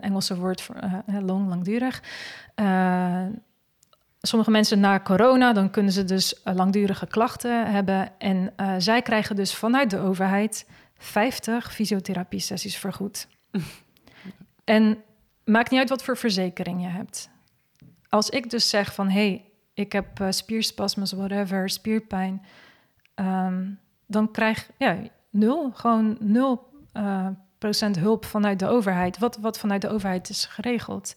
Engelse 0.00 0.36
woord 0.36 0.60
voor 0.60 0.76
long, 1.06 1.48
langdurig. 1.48 2.02
Sommige 4.20 4.50
mensen 4.50 4.80
na 4.80 5.00
corona, 5.00 5.52
dan 5.52 5.70
kunnen 5.70 5.92
ze 5.92 6.04
dus 6.04 6.40
langdurige 6.44 7.06
klachten 7.06 7.72
hebben 7.72 8.18
en 8.18 8.52
zij 8.78 9.02
krijgen 9.02 9.36
dus 9.36 9.54
vanuit 9.54 9.90
de 9.90 9.98
overheid 9.98 10.66
50 10.98 11.72
fysiotherapie-sessies 11.72 12.76
vergoed. 12.76 13.28
en 14.64 15.02
maakt 15.44 15.70
niet 15.70 15.80
uit 15.80 15.88
wat 15.88 16.04
voor 16.04 16.16
verzekering 16.16 16.82
je 16.82 16.88
hebt. 16.88 17.30
Als 18.08 18.30
ik 18.30 18.50
dus 18.50 18.68
zeg 18.68 18.94
van 18.94 19.08
hé, 19.08 19.28
hey, 19.28 19.44
ik 19.74 19.92
heb 19.92 20.20
uh, 20.20 20.30
spierspasmus, 20.30 21.12
whatever, 21.12 21.70
spierpijn, 21.70 22.42
ehm, 23.14 23.70
dan 24.06 24.30
krijg 24.30 24.66
je 24.66 24.84
ja, 24.84 24.98
nul, 25.30 25.70
gewoon 25.74 26.16
nul 26.20 26.68
uh, 26.94 27.26
procent 27.58 27.98
hulp 27.98 28.24
vanuit 28.24 28.58
de 28.58 28.68
overheid, 28.68 29.18
wat, 29.18 29.36
wat 29.36 29.58
vanuit 29.58 29.80
de 29.80 29.88
overheid 29.88 30.28
is 30.28 30.44
geregeld. 30.44 31.14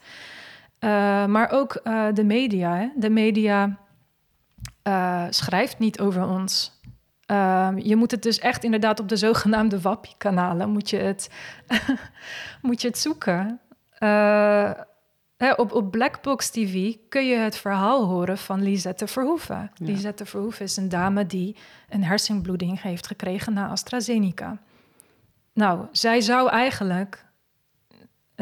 Uh, 0.84 1.26
maar 1.26 1.52
ook 1.52 1.82
de 2.14 2.24
media. 2.24 2.76
Hè? 2.76 2.88
De 2.96 3.10
media 3.10 3.78
schrijft 5.30 5.80
niet 5.80 6.00
over 6.00 6.28
ons. 6.28 6.82
Um, 7.28 7.80
je 7.80 7.96
moet 7.96 8.12
het 8.12 8.24
dus 8.24 8.40
echt 8.40 8.64
inderdaad 8.64 9.00
op 9.00 9.10
de 9.10 9.16
zogenaamde 9.16 9.82
WAPI-kanalen 9.82 10.70
moet 10.70 10.90
je 10.90 10.98
het, 10.98 11.30
moet 12.62 12.82
je 12.82 12.88
het 12.88 12.98
zoeken. 12.98 13.60
Hè, 15.44 15.52
op, 15.52 15.72
op 15.72 15.92
Blackbox 15.92 16.50
TV 16.50 16.96
kun 17.10 17.26
je 17.26 17.36
het 17.36 17.56
verhaal 17.56 18.06
horen 18.06 18.38
van 18.38 18.62
Lisette 18.62 19.08
Verhoeven. 19.08 19.72
Ja. 19.74 19.86
Lisette 19.86 20.26
Verhoeven 20.26 20.66
is 20.66 20.78
een 20.78 20.90
dame 20.90 21.26
die 21.26 21.56
een 21.90 22.04
hersenbloeding 22.04 22.82
heeft 22.82 23.08
gekregen 23.08 23.54
na 23.54 23.68
AstraZeneca. 23.68 24.58
Nou, 25.54 25.86
zij 25.92 26.22
zou 26.22 26.50
eigenlijk, 26.50 27.26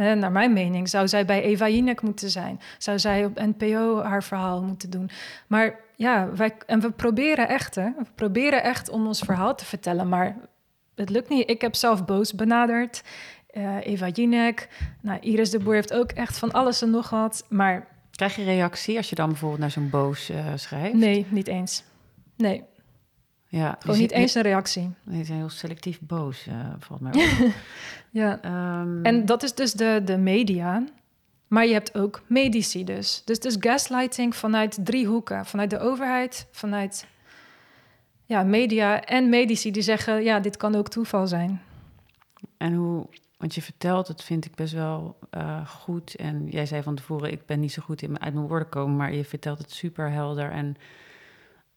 hè, 0.02 0.16
naar 0.16 0.32
mijn 0.32 0.54
mening, 0.54 0.90
zou 0.90 1.08
zij 1.08 1.26
bij 1.26 1.42
Eva 1.42 1.70
Jinek 1.70 2.02
moeten 2.02 2.30
zijn. 2.30 2.60
Zou 2.78 3.00
zij 3.00 3.26
op 3.26 3.40
NPO 3.40 4.02
haar 4.02 4.24
verhaal 4.24 4.64
moeten 4.64 4.90
doen. 4.90 5.10
Maar 5.48 5.80
ja, 5.96 6.30
wij, 6.36 6.54
en 6.66 6.80
we 6.80 6.92
proberen 6.92 7.50
echt, 7.50 7.76
hè, 7.76 7.84
we 7.98 8.06
proberen 8.16 8.64
echt 8.64 8.90
om 8.90 9.08
ons 9.08 9.20
verhaal 9.20 9.56
te 9.56 9.66
vertellen, 9.66 10.10
maar 10.10 10.36
het 10.96 11.10
lukt 11.10 11.30
niet. 11.30 11.50
Ik 11.50 11.62
heb 11.62 11.76
zelf 11.76 12.06
Boos 12.06 12.34
benaderd, 12.34 13.04
uh, 13.54 13.76
Eva 13.86 14.08
Jinek, 14.08 14.68
nou, 15.02 15.20
Iris 15.20 15.50
de 15.50 15.60
Boer 15.60 15.74
heeft 15.74 15.94
ook 15.94 16.12
echt 16.12 16.38
van 16.38 16.52
alles 16.52 16.82
en 16.82 16.90
nog 16.90 17.10
wat, 17.10 17.46
maar... 17.50 17.88
Krijg 18.12 18.36
je 18.36 18.44
reactie 18.44 18.98
als 18.98 19.10
je 19.10 19.16
dan 19.16 19.30
bijvoorbeeld 19.30 19.60
naar 19.60 19.72
zo'n 19.72 19.90
Boos 19.90 20.30
uh, 20.30 20.46
schrijft? 20.56 20.94
Nee, 20.94 21.26
niet 21.30 21.48
eens. 21.48 21.84
Nee. 22.36 22.64
Ja, 23.52 23.76
Gewoon 23.80 23.98
niet 23.98 24.12
eens 24.12 24.36
een 24.36 24.42
reactie. 24.42 24.90
Ze 25.12 25.24
zijn 25.24 25.38
heel 25.38 25.50
selectief 25.50 26.00
boos, 26.02 26.48
uh, 26.48 26.56
volgens 26.80 27.16
mij. 27.16 27.54
ja. 28.22 28.40
Um... 28.82 29.04
En 29.04 29.26
dat 29.26 29.44
is 29.44 29.54
dus 29.54 29.74
de, 29.74 30.02
de 30.06 30.18
media. 30.18 30.84
Maar 31.48 31.66
je 31.66 31.74
hebt 31.74 31.98
ook 31.98 32.22
medici 32.28 32.84
dus. 32.84 33.22
Dus 33.26 33.40
dus 33.40 33.56
gaslighting 33.60 34.36
vanuit 34.36 34.78
drie 34.84 35.06
hoeken. 35.06 35.46
Vanuit 35.46 35.70
de 35.70 35.80
overheid, 35.80 36.48
vanuit 36.52 37.08
ja, 38.26 38.44
media 38.44 39.02
en 39.04 39.30
medici 39.30 39.72
die 39.72 39.82
zeggen... 39.82 40.24
ja, 40.24 40.40
dit 40.40 40.58
kan 40.58 40.76
ook 40.76 40.90
toeval 40.90 41.28
zijn. 41.28 41.62
En 42.58 42.74
hoe... 42.74 43.06
Want 43.38 43.56
je 43.56 43.62
vertelt, 43.62 44.08
het 44.08 44.24
vind 44.24 44.46
ik 44.46 44.56
best 44.56 44.74
wel 44.74 45.18
uh, 45.38 45.68
goed. 45.68 46.16
En 46.16 46.48
jij 46.50 46.66
zei 46.66 46.84
van 46.84 46.96
tevoren, 46.96 47.32
ik 47.32 47.46
ben 47.46 47.60
niet 47.60 47.72
zo 47.72 47.82
goed 47.82 48.02
in 48.02 48.22
uit 48.22 48.34
mijn 48.34 48.48
woorden 48.48 48.70
komen... 48.70 48.96
maar 48.96 49.14
je 49.14 49.26
vertelt 49.26 49.58
het 49.58 49.72
super 49.72 50.12
helder 50.12 50.52
en... 50.52 50.76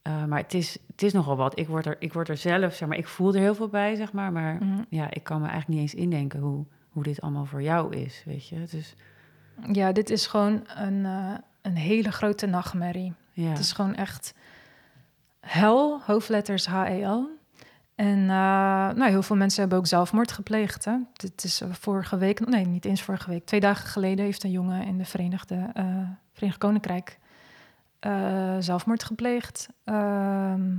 Uh, 0.09 0.25
maar 0.25 0.39
het 0.39 0.55
is, 0.55 0.79
het 0.87 1.03
is 1.03 1.13
nogal 1.13 1.37
wat. 1.37 1.59
Ik 1.59 1.69
word, 1.69 1.87
er, 1.87 1.97
ik 1.99 2.13
word 2.13 2.29
er 2.29 2.37
zelf, 2.37 2.75
zeg 2.75 2.89
maar, 2.89 2.99
ik 2.99 3.09
voel 3.09 3.35
er 3.35 3.41
heel 3.41 3.55
veel 3.55 3.69
bij, 3.69 3.95
zeg 3.95 4.13
maar. 4.13 4.33
Maar 4.33 4.57
mm. 4.61 4.87
ja, 4.89 5.11
ik 5.11 5.23
kan 5.23 5.41
me 5.41 5.49
eigenlijk 5.49 5.81
niet 5.81 5.91
eens 5.91 6.03
indenken 6.03 6.41
hoe, 6.41 6.65
hoe 6.89 7.03
dit 7.03 7.21
allemaal 7.21 7.45
voor 7.45 7.63
jou 7.63 7.97
is, 7.97 8.23
weet 8.27 8.49
je. 8.49 8.65
Dus 8.71 8.95
ja, 9.73 9.93
dit 9.93 10.11
is 10.11 10.27
gewoon 10.27 10.65
een, 10.67 11.05
uh, 11.05 11.35
een 11.63 11.77
hele 11.77 12.13
grote 12.13 12.47
nachtmerrie. 12.47 13.13
Ja. 13.33 13.49
Het 13.49 13.59
is 13.59 13.73
gewoon 13.73 13.95
echt 13.95 14.35
hel, 15.41 16.01
hoofdletters 16.01 16.67
H-E-L. 16.67 17.29
En 17.95 18.19
uh, 18.19 18.27
nou, 18.27 19.09
heel 19.09 19.23
veel 19.23 19.37
mensen 19.37 19.61
hebben 19.61 19.79
ook 19.79 19.87
zelfmoord 19.87 20.33
gepleegd. 20.33 20.85
Hè? 20.85 20.97
Dit 21.13 21.45
is 21.45 21.63
vorige 21.71 22.17
week, 22.17 22.47
nee, 22.47 22.67
niet 22.67 22.85
eens 22.85 23.03
vorige 23.03 23.31
week. 23.31 23.45
Twee 23.45 23.61
dagen 23.61 23.89
geleden 23.89 24.25
heeft 24.25 24.45
een 24.45 24.51
jongen 24.51 24.87
in 24.87 24.99
de 24.99 25.05
Verenigde, 25.05 25.71
Verenigd 26.33 26.59
Koninkrijk 26.59 27.19
zelfmoord 28.59 29.05
gepleegd. 29.05 29.69
Ehm, 29.85 30.77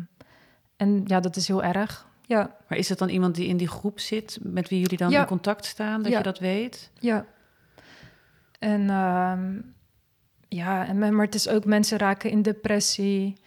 en 0.78 1.01
ja, 1.05 1.19
dat 1.19 1.36
is 1.36 1.47
heel 1.47 1.63
erg. 1.63 2.07
Ja. 2.21 2.55
Maar 2.67 2.78
is 2.78 2.89
het 2.89 2.97
dan 2.97 3.09
iemand 3.09 3.36
die 3.36 3.47
in 3.47 3.57
die 3.57 3.67
groep 3.67 3.99
zit, 3.99 4.38
met 4.41 4.69
wie 4.69 4.80
jullie 4.80 4.97
dan 4.97 5.13
in 5.13 5.26
contact 5.26 5.65
staan, 5.65 6.03
dat 6.03 6.11
je 6.11 6.21
dat 6.21 6.39
weet? 6.39 6.91
Ja, 6.99 7.26
en 8.59 8.89
ehm, 8.89 9.61
ja, 10.47 10.88
en, 10.88 11.15
maar 11.15 11.26
het 11.26 11.36
is 11.36 11.47
ook 11.47 11.65
mensen 11.65 11.97
raken 11.97 12.30
in 12.30 12.41
depressie. 12.41 13.38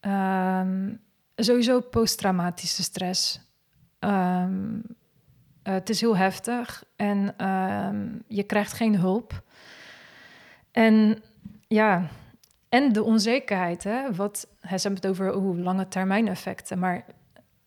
Um, 0.00 1.00
sowieso 1.36 1.80
posttraumatische 1.80 2.82
stress. 2.82 3.40
Um, 4.00 4.82
het 5.62 5.90
is 5.90 6.00
heel 6.00 6.16
heftig 6.16 6.84
en 6.96 7.34
je 8.26 8.42
krijgt 8.42 8.72
geen 8.72 8.96
hulp. 8.96 9.42
En 10.70 11.22
ja, 11.66 12.08
en 12.68 12.92
de 12.92 13.02
onzekerheid. 13.02 13.84
Hè? 13.84 14.14
Wat, 14.14 14.48
ze 14.60 14.68
hebben 14.68 14.94
het 14.94 15.06
over 15.06 15.32
hoe 15.32 15.58
lange 15.58 15.88
termijn 15.88 16.28
effecten. 16.28 16.78
Maar 16.78 17.04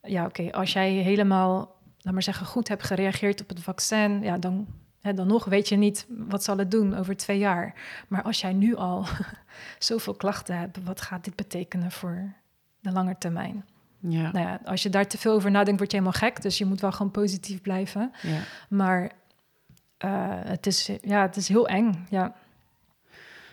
ja, 0.02 0.24
oké, 0.24 0.52
als 0.52 0.72
jij 0.72 0.90
helemaal, 0.90 1.76
laat 1.98 2.12
maar 2.12 2.22
zeggen, 2.22 2.46
goed 2.46 2.68
hebt 2.68 2.82
gereageerd 2.82 3.40
op 3.40 3.48
het 3.48 3.60
vaccin, 3.60 4.22
ja, 4.22 4.38
dan 4.38 4.66
dan 5.02 5.26
nog 5.26 5.44
weet 5.44 5.68
je 5.68 5.76
niet 5.76 6.06
wat 6.08 6.44
zal 6.44 6.58
het 6.58 6.70
doen 6.70 6.94
over 6.94 7.16
twee 7.16 7.38
jaar. 7.38 7.74
Maar 8.08 8.22
als 8.22 8.40
jij 8.40 8.52
nu 8.52 8.76
al 8.76 9.06
zoveel 9.78 10.14
klachten 10.14 10.58
hebt, 10.58 10.82
wat 10.84 11.00
gaat 11.00 11.24
dit 11.24 11.36
betekenen 11.36 11.90
voor 11.90 12.32
de 12.80 12.92
lange 12.92 13.16
termijn? 13.18 13.64
Ja. 13.98 14.32
Nou 14.32 14.46
ja, 14.46 14.60
als 14.64 14.82
je 14.82 14.90
daar 14.90 15.06
te 15.06 15.18
veel 15.18 15.32
over 15.32 15.50
nadenkt, 15.50 15.78
word 15.78 15.90
je 15.90 15.96
helemaal 15.96 16.20
gek. 16.20 16.42
Dus 16.42 16.58
je 16.58 16.64
moet 16.64 16.80
wel 16.80 16.92
gewoon 16.92 17.10
positief 17.10 17.60
blijven. 17.60 18.12
Ja. 18.22 18.40
Maar 18.68 19.12
uh, 20.04 20.28
het, 20.28 20.66
is, 20.66 20.90
ja, 21.00 21.22
het 21.22 21.36
is 21.36 21.48
heel 21.48 21.68
eng, 21.68 22.06
ja. 22.10 22.34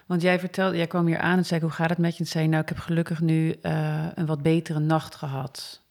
Want 0.09 0.21
jij 0.21 0.39
vertelde, 0.39 0.77
jij 0.77 0.87
kwam 0.87 1.05
hier 1.05 1.19
aan 1.19 1.37
en 1.37 1.45
zei: 1.45 1.61
Hoe 1.61 1.69
gaat 1.69 1.89
het 1.89 1.97
met 1.97 2.17
je? 2.17 2.23
En 2.23 2.29
zei: 2.29 2.47
Nou, 2.47 2.61
ik 2.61 2.69
heb 2.69 2.77
gelukkig 2.77 3.21
nu 3.21 3.55
uh, 3.61 4.05
een 4.15 4.25
wat 4.25 4.41
betere 4.41 4.79
nacht 4.79 5.15
gehad. 5.15 5.81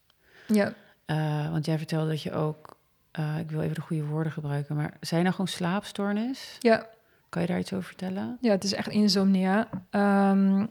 Ja. 0.47 0.73
Uh, 1.07 1.51
want 1.51 1.67
jij 1.67 1.79
vertelde 1.79 2.09
dat 2.09 2.23
je 2.23 2.33
ook 2.33 2.77
uh, 3.19 3.39
ik 3.39 3.51
wil 3.51 3.61
even 3.61 3.75
de 3.75 3.81
goede 3.81 4.05
woorden 4.05 4.33
gebruiken, 4.33 4.77
maar 4.77 4.97
zijn 5.01 5.21
nou 5.23 5.33
gewoon 5.33 5.49
slaapstoornis? 5.49 6.57
Ja. 6.59 6.87
Kan 7.29 7.43
je 7.43 7.49
daar 7.49 7.59
iets 7.59 7.73
over 7.73 7.87
vertellen? 7.87 8.39
Ja, 8.41 8.51
het 8.51 8.65
is 8.65 8.75
echt 8.75 8.89
insomnia. 8.89 9.69
Um, 9.91 10.69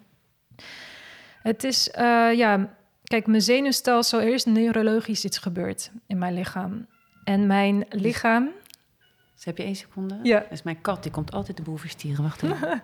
het 1.41 1.63
is, 1.63 1.89
ja, 2.35 2.69
kijk, 3.03 3.27
mijn 3.27 3.41
zenuwstelsel, 3.41 4.21
er 4.21 4.33
is 4.33 4.45
neurologisch 4.45 5.25
iets 5.25 5.37
gebeurd 5.37 5.91
in 6.07 6.17
mijn 6.17 6.33
lichaam. 6.33 6.85
En 7.23 7.47
mijn 7.47 7.85
lichaam... 7.89 8.51
Dus 9.37 9.45
heb 9.45 9.57
je 9.57 9.63
één 9.63 9.75
seconde? 9.75 10.19
Ja. 10.23 10.39
Dat 10.39 10.51
is 10.51 10.63
mijn 10.63 10.81
kat, 10.81 11.03
die 11.03 11.11
komt 11.11 11.31
altijd 11.31 11.57
de 11.57 11.63
boel 11.63 11.77
verstieren. 11.77 12.23
Wacht 12.23 12.43
even. 12.43 12.81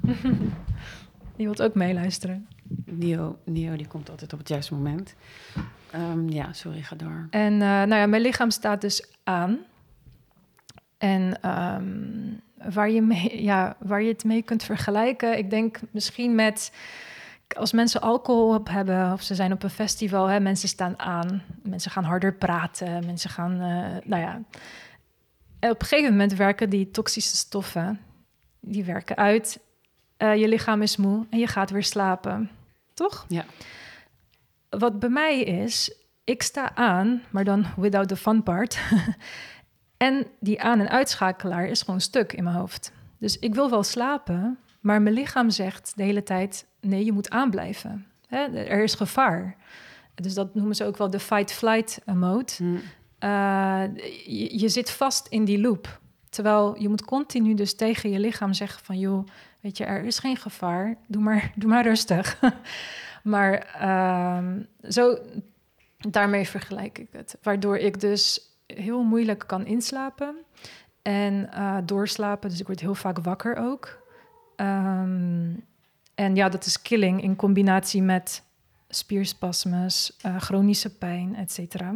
die 1.36 1.46
wilt 1.46 1.62
ook 1.62 1.74
meeluisteren. 1.74 2.48
Nio, 2.84 3.38
Nio 3.44 3.76
die 3.76 3.86
komt 3.86 4.10
altijd 4.10 4.32
op 4.32 4.38
het 4.38 4.48
juiste 4.48 4.74
moment. 4.74 5.14
Um, 5.94 6.28
ja, 6.28 6.52
sorry, 6.52 6.82
ga 6.82 6.96
door. 6.96 7.26
En 7.30 7.52
uh, 7.52 7.58
nou 7.60 7.94
ja, 7.94 8.06
mijn 8.06 8.22
lichaam 8.22 8.50
staat 8.50 8.80
dus 8.80 9.06
aan. 9.24 9.58
En 10.98 11.50
um, 11.50 12.40
waar, 12.72 12.90
je 12.90 13.02
mee, 13.02 13.42
ja, 13.42 13.76
waar 13.78 14.02
je 14.02 14.08
het 14.08 14.24
mee 14.24 14.42
kunt 14.42 14.62
vergelijken, 14.62 15.38
ik 15.38 15.50
denk 15.50 15.80
misschien 15.90 16.34
met 16.34 16.72
als 17.56 17.72
mensen 17.72 18.00
alcohol 18.00 18.54
op 18.54 18.68
hebben 18.68 19.12
of 19.12 19.22
ze 19.22 19.34
zijn 19.34 19.52
op 19.52 19.62
een 19.62 19.70
festival, 19.70 20.26
hè, 20.26 20.40
mensen 20.40 20.68
staan 20.68 20.98
aan, 20.98 21.42
mensen 21.62 21.90
gaan 21.90 22.04
harder 22.04 22.34
praten, 22.34 23.06
mensen 23.06 23.30
gaan, 23.30 23.52
uh, 23.52 23.96
nou 24.04 24.22
ja. 24.22 24.42
En 25.58 25.70
op 25.70 25.80
een 25.80 25.86
gegeven 25.86 26.10
moment 26.10 26.34
werken 26.34 26.70
die 26.70 26.90
toxische 26.90 27.36
stoffen, 27.36 28.00
die 28.60 28.84
werken 28.84 29.16
uit. 29.16 29.60
Uh, 30.18 30.36
je 30.36 30.48
lichaam 30.48 30.82
is 30.82 30.96
moe 30.96 31.26
en 31.30 31.38
je 31.38 31.46
gaat 31.46 31.70
weer 31.70 31.84
slapen 31.84 32.50
toch? 33.00 33.24
Ja. 33.28 33.44
Wat 34.68 34.98
bij 34.98 35.08
mij 35.08 35.40
is, 35.40 35.94
ik 36.24 36.42
sta 36.42 36.74
aan, 36.74 37.22
maar 37.30 37.44
dan 37.44 37.66
without 37.76 38.08
the 38.08 38.16
fun 38.16 38.42
part. 38.42 38.78
en 40.08 40.26
die 40.40 40.62
aan- 40.62 40.80
en 40.80 40.88
uitschakelaar 40.88 41.66
is 41.66 41.82
gewoon 41.82 42.00
stuk 42.00 42.32
in 42.32 42.44
mijn 42.44 42.56
hoofd. 42.56 42.92
Dus 43.18 43.38
ik 43.38 43.54
wil 43.54 43.70
wel 43.70 43.82
slapen, 43.82 44.58
maar 44.80 45.02
mijn 45.02 45.14
lichaam 45.14 45.50
zegt 45.50 45.92
de 45.96 46.02
hele 46.02 46.22
tijd: 46.22 46.66
nee, 46.80 47.04
je 47.04 47.12
moet 47.12 47.30
aanblijven. 47.30 48.06
Hè? 48.26 48.38
Er 48.56 48.82
is 48.82 48.94
gevaar. 48.94 49.56
Dus 50.14 50.34
dat 50.34 50.54
noemen 50.54 50.74
ze 50.74 50.84
ook 50.84 50.96
wel 50.96 51.10
de 51.10 51.20
fight-flight 51.20 52.00
mode. 52.04 52.52
Mm. 52.58 52.80
Uh, 53.20 53.82
je, 54.26 54.58
je, 54.58 54.68
zit 54.68 54.90
vast 54.90 55.26
in 55.26 55.44
die 55.44 55.60
loop. 55.60 56.00
Terwijl 56.28 56.80
je 56.80 56.88
moet 56.88 57.04
continu 57.04 57.54
dus 57.54 57.74
tegen 57.76 58.10
je 58.10 58.18
lichaam 58.18 58.52
zeggen 58.52 58.84
van... 58.84 58.98
joh, 58.98 59.26
weet 59.60 59.76
je, 59.76 59.84
er 59.84 60.04
is 60.04 60.18
geen 60.18 60.36
gevaar, 60.36 60.96
doe 61.06 61.22
maar, 61.22 61.52
doe 61.56 61.70
maar 61.70 61.82
rustig. 61.82 62.40
maar 63.22 63.78
uh, 63.82 64.62
zo, 64.88 65.18
daarmee 65.98 66.48
vergelijk 66.48 66.98
ik 66.98 67.08
het. 67.12 67.38
Waardoor 67.42 67.76
ik 67.76 68.00
dus 68.00 68.40
heel 68.66 69.02
moeilijk 69.02 69.44
kan 69.46 69.66
inslapen 69.66 70.36
en 71.02 71.50
uh, 71.54 71.76
doorslapen. 71.84 72.50
Dus 72.50 72.60
ik 72.60 72.66
word 72.66 72.80
heel 72.80 72.94
vaak 72.94 73.18
wakker 73.18 73.56
ook. 73.56 73.99
Um, 74.60 75.64
en 76.14 76.34
ja, 76.34 76.48
dat 76.48 76.66
is 76.66 76.82
killing 76.82 77.22
in 77.22 77.36
combinatie 77.36 78.02
met 78.02 78.42
spierspasmes, 78.88 80.18
uh, 80.26 80.40
chronische 80.40 80.94
pijn, 80.94 81.36
et 81.36 81.52
cetera. 81.52 81.94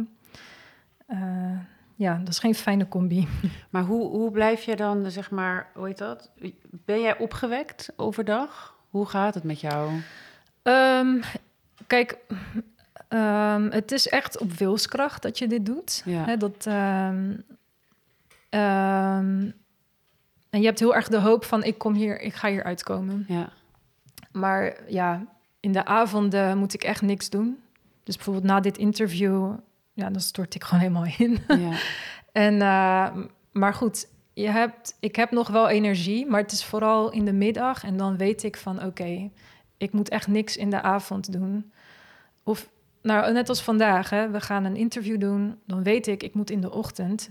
Uh, 1.07 1.59
ja, 1.95 2.17
dat 2.17 2.27
is 2.27 2.39
geen 2.39 2.55
fijne 2.55 2.87
combi. 2.87 3.27
Maar 3.69 3.83
hoe, 3.83 4.07
hoe 4.07 4.31
blijf 4.31 4.63
je 4.63 4.75
dan, 4.75 5.11
zeg 5.11 5.31
maar, 5.31 5.69
hoe 5.73 5.87
heet 5.87 5.97
dat? 5.97 6.31
Ben 6.69 7.01
jij 7.01 7.17
opgewekt 7.17 7.93
overdag? 7.95 8.75
Hoe 8.89 9.05
gaat 9.05 9.33
het 9.33 9.43
met 9.43 9.59
jou? 9.59 10.01
Um, 10.63 11.21
kijk, 11.87 12.17
um, 13.09 13.71
het 13.71 13.91
is 13.91 14.07
echt 14.07 14.37
op 14.37 14.51
wilskracht 14.51 15.21
dat 15.21 15.37
je 15.37 15.47
dit 15.47 15.65
doet. 15.65 16.01
Ja. 16.05 16.35
dat, 16.35 16.65
um, 16.65 17.45
en 20.55 20.61
je 20.61 20.67
hebt 20.67 20.79
heel 20.79 20.95
erg 20.95 21.07
de 21.07 21.19
hoop 21.19 21.45
van, 21.45 21.63
ik 21.63 21.77
kom 21.77 21.93
hier, 21.93 22.21
ik 22.21 22.33
ga 22.33 22.49
hier 22.49 22.63
uitkomen. 22.63 23.25
Ja. 23.27 23.49
Maar 24.31 24.77
ja, 24.87 25.25
in 25.59 25.71
de 25.71 25.85
avonden 25.85 26.57
moet 26.57 26.73
ik 26.73 26.83
echt 26.83 27.01
niks 27.01 27.29
doen. 27.29 27.57
Dus 28.03 28.15
bijvoorbeeld 28.15 28.45
na 28.45 28.59
dit 28.59 28.77
interview, 28.77 29.53
ja, 29.93 30.09
dan 30.09 30.21
stort 30.21 30.55
ik 30.55 30.63
gewoon 30.63 30.79
helemaal 30.79 31.13
in. 31.17 31.37
Ja. 31.47 31.77
en, 32.45 32.53
uh, 32.53 33.25
maar 33.51 33.73
goed, 33.73 34.07
je 34.33 34.49
hebt, 34.49 34.97
ik 34.99 35.15
heb 35.15 35.31
nog 35.31 35.47
wel 35.47 35.69
energie, 35.69 36.25
maar 36.25 36.41
het 36.41 36.51
is 36.51 36.65
vooral 36.65 37.11
in 37.11 37.25
de 37.25 37.33
middag. 37.33 37.83
En 37.83 37.97
dan 37.97 38.17
weet 38.17 38.43
ik 38.43 38.57
van, 38.57 38.83
oké, 38.83 39.29
ik 39.77 39.91
moet 39.91 40.09
echt 40.09 40.27
niks 40.27 40.57
in 40.57 40.69
de 40.69 40.81
avond 40.81 41.31
doen. 41.31 41.71
Of, 42.43 42.69
nou, 43.01 43.33
net 43.33 43.49
als 43.49 43.61
vandaag, 43.61 44.09
hè, 44.09 44.29
we 44.29 44.41
gaan 44.41 44.63
een 44.63 44.75
interview 44.75 45.19
doen. 45.19 45.59
Dan 45.65 45.83
weet 45.83 46.07
ik, 46.07 46.23
ik 46.23 46.33
moet 46.33 46.49
in 46.49 46.61
de 46.61 46.71
ochtend 46.71 47.29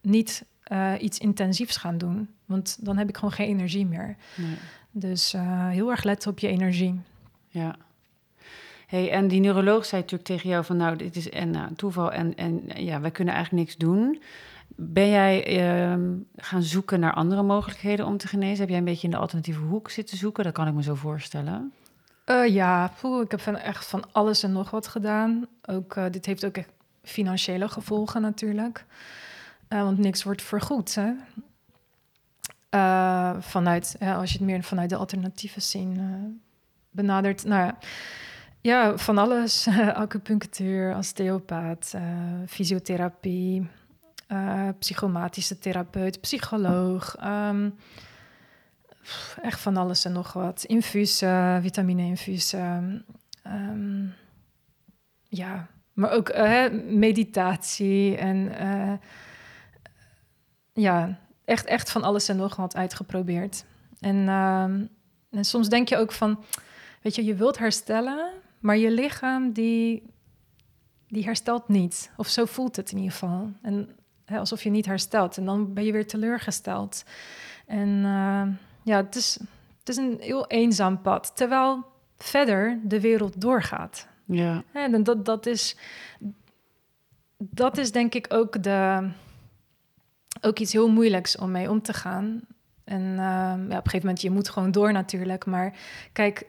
niet 0.00 0.44
uh, 0.72 0.92
iets 0.98 1.18
intensiefs 1.18 1.76
gaan 1.76 1.98
doen. 1.98 2.28
Want 2.44 2.76
dan 2.80 2.96
heb 2.96 3.08
ik 3.08 3.14
gewoon 3.14 3.32
geen 3.32 3.48
energie 3.48 3.86
meer. 3.86 4.16
Nee. 4.34 4.56
Dus 4.90 5.34
uh, 5.34 5.68
heel 5.68 5.90
erg 5.90 6.02
letten 6.02 6.30
op 6.30 6.38
je 6.38 6.48
energie. 6.48 7.00
Ja. 7.48 7.76
Hey, 8.86 9.10
en 9.10 9.28
die 9.28 9.40
neuroloog 9.40 9.84
zei 9.84 10.00
natuurlijk 10.00 10.28
tegen 10.28 10.48
jou 10.48 10.64
van 10.64 10.76
nou, 10.76 10.96
dit 10.96 11.16
is 11.16 11.30
en, 11.30 11.54
uh, 11.54 11.64
toeval 11.76 12.12
en, 12.12 12.34
en 12.36 12.62
ja, 12.74 13.00
wij 13.00 13.10
kunnen 13.10 13.34
eigenlijk 13.34 13.64
niks 13.64 13.78
doen. 13.78 14.22
Ben 14.76 15.08
jij 15.08 15.58
uh, 15.58 16.16
gaan 16.36 16.62
zoeken 16.62 17.00
naar 17.00 17.12
andere 17.12 17.42
mogelijkheden 17.42 18.06
om 18.06 18.16
te 18.16 18.28
genezen? 18.28 18.58
Heb 18.58 18.68
jij 18.68 18.78
een 18.78 18.84
beetje 18.84 19.06
in 19.06 19.12
de 19.12 19.16
alternatieve 19.16 19.60
hoek 19.60 19.90
zitten 19.90 20.16
zoeken? 20.16 20.44
Dat 20.44 20.52
kan 20.52 20.66
ik 20.66 20.74
me 20.74 20.82
zo 20.82 20.94
voorstellen. 20.94 21.72
Uh, 22.26 22.48
ja, 22.48 22.92
poeh, 23.00 23.22
ik 23.22 23.30
heb 23.30 23.40
van, 23.40 23.56
echt 23.56 23.86
van 23.86 24.04
alles 24.12 24.42
en 24.42 24.52
nog 24.52 24.70
wat 24.70 24.88
gedaan. 24.88 25.46
Ook, 25.64 25.96
uh, 25.96 26.04
dit 26.10 26.26
heeft 26.26 26.44
ook 26.44 26.56
echt 26.56 26.70
financiële 27.02 27.68
gevolgen 27.68 28.22
natuurlijk. 28.22 28.84
Want 29.78 29.98
niks 29.98 30.22
wordt 30.22 30.42
vergoed. 30.42 30.94
Hè? 30.94 31.12
Uh, 32.70 33.36
vanuit, 33.40 33.96
als 34.00 34.32
je 34.32 34.38
het 34.38 34.46
meer 34.46 34.62
vanuit 34.62 34.88
de 34.88 34.96
alternatieve 34.96 35.60
scene 35.60 35.94
uh, 35.94 36.34
benadert. 36.90 37.44
Nou 37.44 37.64
ja, 37.64 37.78
ja 38.60 38.98
van 38.98 39.18
alles. 39.18 39.68
acupunctuur, 40.04 40.96
osteopaat, 40.96 41.94
fysiotherapie, 42.46 43.68
psychomatische 44.78 45.58
therapeut, 45.58 46.20
psycholoog. 46.20 47.16
Um, 47.24 47.74
echt 49.42 49.60
van 49.60 49.76
alles 49.76 50.04
en 50.04 50.12
nog 50.12 50.32
wat. 50.32 50.64
Infusen, 50.64 51.62
vitamine-infusen. 51.62 53.04
Um, 53.46 54.14
ja, 55.28 55.68
maar 55.92 56.10
ook 56.10 56.34
meditatie 56.82 58.16
en 58.16 58.52
ja 60.80 61.18
echt, 61.44 61.64
echt 61.64 61.90
van 61.90 62.02
alles 62.02 62.28
en 62.28 62.36
nog 62.36 62.56
wat 62.56 62.76
uitgeprobeerd. 62.76 63.64
En, 64.00 64.16
uh, 64.16 64.62
en 65.30 65.44
soms 65.44 65.68
denk 65.68 65.88
je 65.88 65.96
ook 65.96 66.12
van, 66.12 66.44
weet 67.02 67.14
je, 67.14 67.24
je 67.24 67.34
wilt 67.34 67.58
herstellen, 67.58 68.32
maar 68.58 68.76
je 68.76 68.90
lichaam 68.90 69.52
die, 69.52 70.02
die 71.08 71.24
herstelt 71.24 71.68
niet. 71.68 72.10
Of 72.16 72.28
zo 72.28 72.44
voelt 72.44 72.76
het 72.76 72.90
in 72.90 72.96
ieder 72.96 73.12
geval. 73.12 73.50
En 73.62 73.96
hè, 74.24 74.38
alsof 74.38 74.62
je 74.62 74.70
niet 74.70 74.86
herstelt. 74.86 75.36
En 75.36 75.44
dan 75.44 75.74
ben 75.74 75.84
je 75.84 75.92
weer 75.92 76.06
teleurgesteld. 76.06 77.04
En 77.66 77.88
uh, 77.88 78.42
ja, 78.84 78.96
het 78.96 79.16
is, 79.16 79.38
het 79.78 79.88
is 79.88 79.96
een 79.96 80.16
heel 80.20 80.46
eenzaam 80.46 81.00
pad. 81.00 81.36
Terwijl 81.36 81.84
verder 82.16 82.80
de 82.84 83.00
wereld 83.00 83.40
doorgaat. 83.40 84.08
Ja. 84.24 84.62
En 84.72 85.02
dat, 85.02 85.24
dat, 85.24 85.46
is, 85.46 85.76
dat 87.38 87.78
is 87.78 87.92
denk 87.92 88.14
ik 88.14 88.26
ook 88.28 88.62
de 88.62 89.10
ook 90.40 90.58
iets 90.58 90.72
heel 90.72 90.88
moeilijks 90.88 91.36
om 91.36 91.50
mee 91.50 91.70
om 91.70 91.82
te 91.82 91.92
gaan. 91.92 92.40
En 92.84 93.02
uh, 93.02 93.16
ja, 93.18 93.54
op 93.54 93.70
een 93.70 93.74
gegeven 93.74 94.00
moment, 94.00 94.20
je 94.20 94.30
moet 94.30 94.48
gewoon 94.48 94.70
door 94.70 94.92
natuurlijk. 94.92 95.46
Maar 95.46 95.72
kijk, 96.12 96.46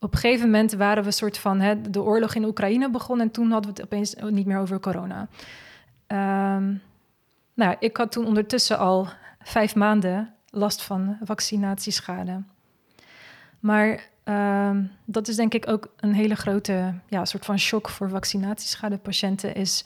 op 0.00 0.12
een 0.12 0.18
gegeven 0.18 0.44
moment 0.50 0.72
waren 0.72 1.04
we 1.04 1.10
soort 1.10 1.38
van... 1.38 1.60
Hè, 1.60 1.80
de 1.80 2.02
oorlog 2.02 2.34
in 2.34 2.44
Oekraïne 2.44 2.90
begon 2.90 3.20
en 3.20 3.30
toen 3.30 3.50
hadden 3.50 3.74
we 3.74 3.80
het 3.80 3.92
opeens 3.92 4.14
niet 4.30 4.46
meer 4.46 4.58
over 4.58 4.80
corona. 4.80 5.28
Um, 6.56 6.82
nou, 7.54 7.76
ik 7.78 7.96
had 7.96 8.12
toen 8.12 8.26
ondertussen 8.26 8.78
al 8.78 9.08
vijf 9.42 9.74
maanden 9.74 10.34
last 10.50 10.82
van 10.82 11.16
vaccinatieschade. 11.22 12.42
Maar 13.60 14.08
um, 14.24 14.90
dat 15.04 15.28
is 15.28 15.36
denk 15.36 15.54
ik 15.54 15.68
ook 15.68 15.88
een 15.96 16.14
hele 16.14 16.34
grote 16.34 16.94
ja, 17.08 17.24
soort 17.24 17.44
van 17.44 17.58
shock 17.58 17.88
voor 17.88 18.08
vaccinatieschadepatiënten... 18.08 19.54
is 19.54 19.84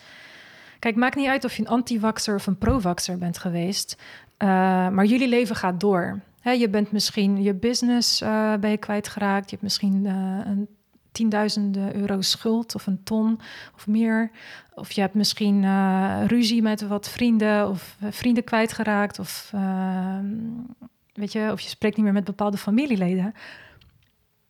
Kijk, 0.79 0.97
maakt 0.97 1.17
niet 1.17 1.29
uit 1.29 1.45
of 1.45 1.57
je 1.57 1.63
een 1.63 1.69
anti-vaxxer 1.69 2.35
of 2.35 2.47
een 2.47 2.59
pro-vaxxer 2.59 3.19
bent 3.19 3.39
geweest. 3.39 3.97
Uh, 4.39 4.49
maar 4.89 5.05
jullie 5.05 5.29
leven 5.29 5.57
gaat 5.57 5.81
door. 5.81 6.21
Je 6.43 6.69
bent 6.69 6.93
misschien 6.93 7.43
je 7.43 7.55
business 7.55 8.23
uh, 8.23 8.55
ben 8.55 8.71
je 8.71 8.77
kwijtgeraakt. 8.77 9.45
Je 9.45 9.51
hebt 9.51 9.63
misschien 9.63 10.05
uh, 10.05 10.13
een 10.45 10.69
tienduizenden 11.13 11.97
euro 11.97 12.21
schuld 12.21 12.75
of 12.75 12.87
een 12.87 13.03
ton 13.03 13.41
of 13.75 13.87
meer. 13.87 14.31
Of 14.75 14.93
je 14.93 15.01
hebt 15.01 15.15
misschien 15.15 15.65
ruzie 16.27 16.63
met 16.63 16.87
wat 16.87 17.09
vrienden 17.09 17.69
of 17.69 17.97
vrienden 18.11 18.45
kwijtgeraakt. 18.45 19.19
Of, 19.19 19.51
ehm, 19.55 20.27
weet 21.13 21.33
je, 21.33 21.49
of 21.53 21.61
je 21.61 21.69
spreekt 21.69 21.97
niet 21.97 22.05
meer 22.05 22.15
met 22.15 22.25
bepaalde 22.25 22.57
familieleden. 22.57 23.35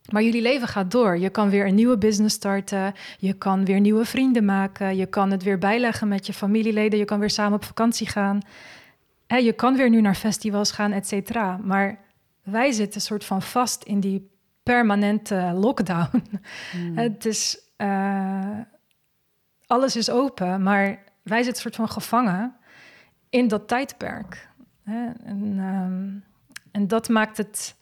Maar 0.08 0.22
jullie 0.22 0.42
leven 0.42 0.68
gaat 0.68 0.90
door. 0.90 1.18
Je 1.18 1.30
kan 1.30 1.50
weer 1.50 1.66
een 1.66 1.74
nieuwe 1.74 1.98
business 1.98 2.34
starten. 2.34 2.94
Je 3.18 3.32
kan 3.32 3.64
weer 3.64 3.80
nieuwe 3.80 4.04
vrienden 4.04 4.44
maken. 4.44 4.96
Je 4.96 5.06
kan 5.06 5.30
het 5.30 5.42
weer 5.42 5.58
bijleggen 5.58 6.08
met 6.08 6.26
je 6.26 6.32
familieleden. 6.32 6.98
Je 6.98 7.04
kan 7.04 7.18
weer 7.18 7.30
samen 7.30 7.54
op 7.54 7.64
vakantie 7.64 8.06
gaan. 8.08 8.40
En 9.26 9.44
je 9.44 9.52
kan 9.52 9.76
weer 9.76 9.90
nu 9.90 10.00
naar 10.00 10.14
festivals 10.14 10.70
gaan, 10.70 10.92
et 10.92 11.06
cetera. 11.06 11.56
Maar 11.62 11.98
wij 12.42 12.72
zitten 12.72 13.00
soort 13.00 13.24
van 13.24 13.42
vast 13.42 13.82
in 13.82 14.00
die 14.00 14.30
permanente 14.62 15.52
lockdown. 15.54 16.22
Hmm. 16.72 16.96
Het 17.02 17.26
is... 17.26 17.60
Uh, 17.76 18.58
alles 19.66 19.96
is 19.96 20.10
open, 20.10 20.62
maar 20.62 20.98
wij 21.22 21.42
zitten 21.42 21.62
soort 21.62 21.76
van 21.76 21.88
gevangen 21.88 22.56
in 23.30 23.48
dat 23.48 23.68
tijdperk. 23.68 24.48
En, 24.84 25.58
um, 25.58 26.24
en 26.70 26.86
dat 26.86 27.08
maakt 27.08 27.36
het 27.36 27.76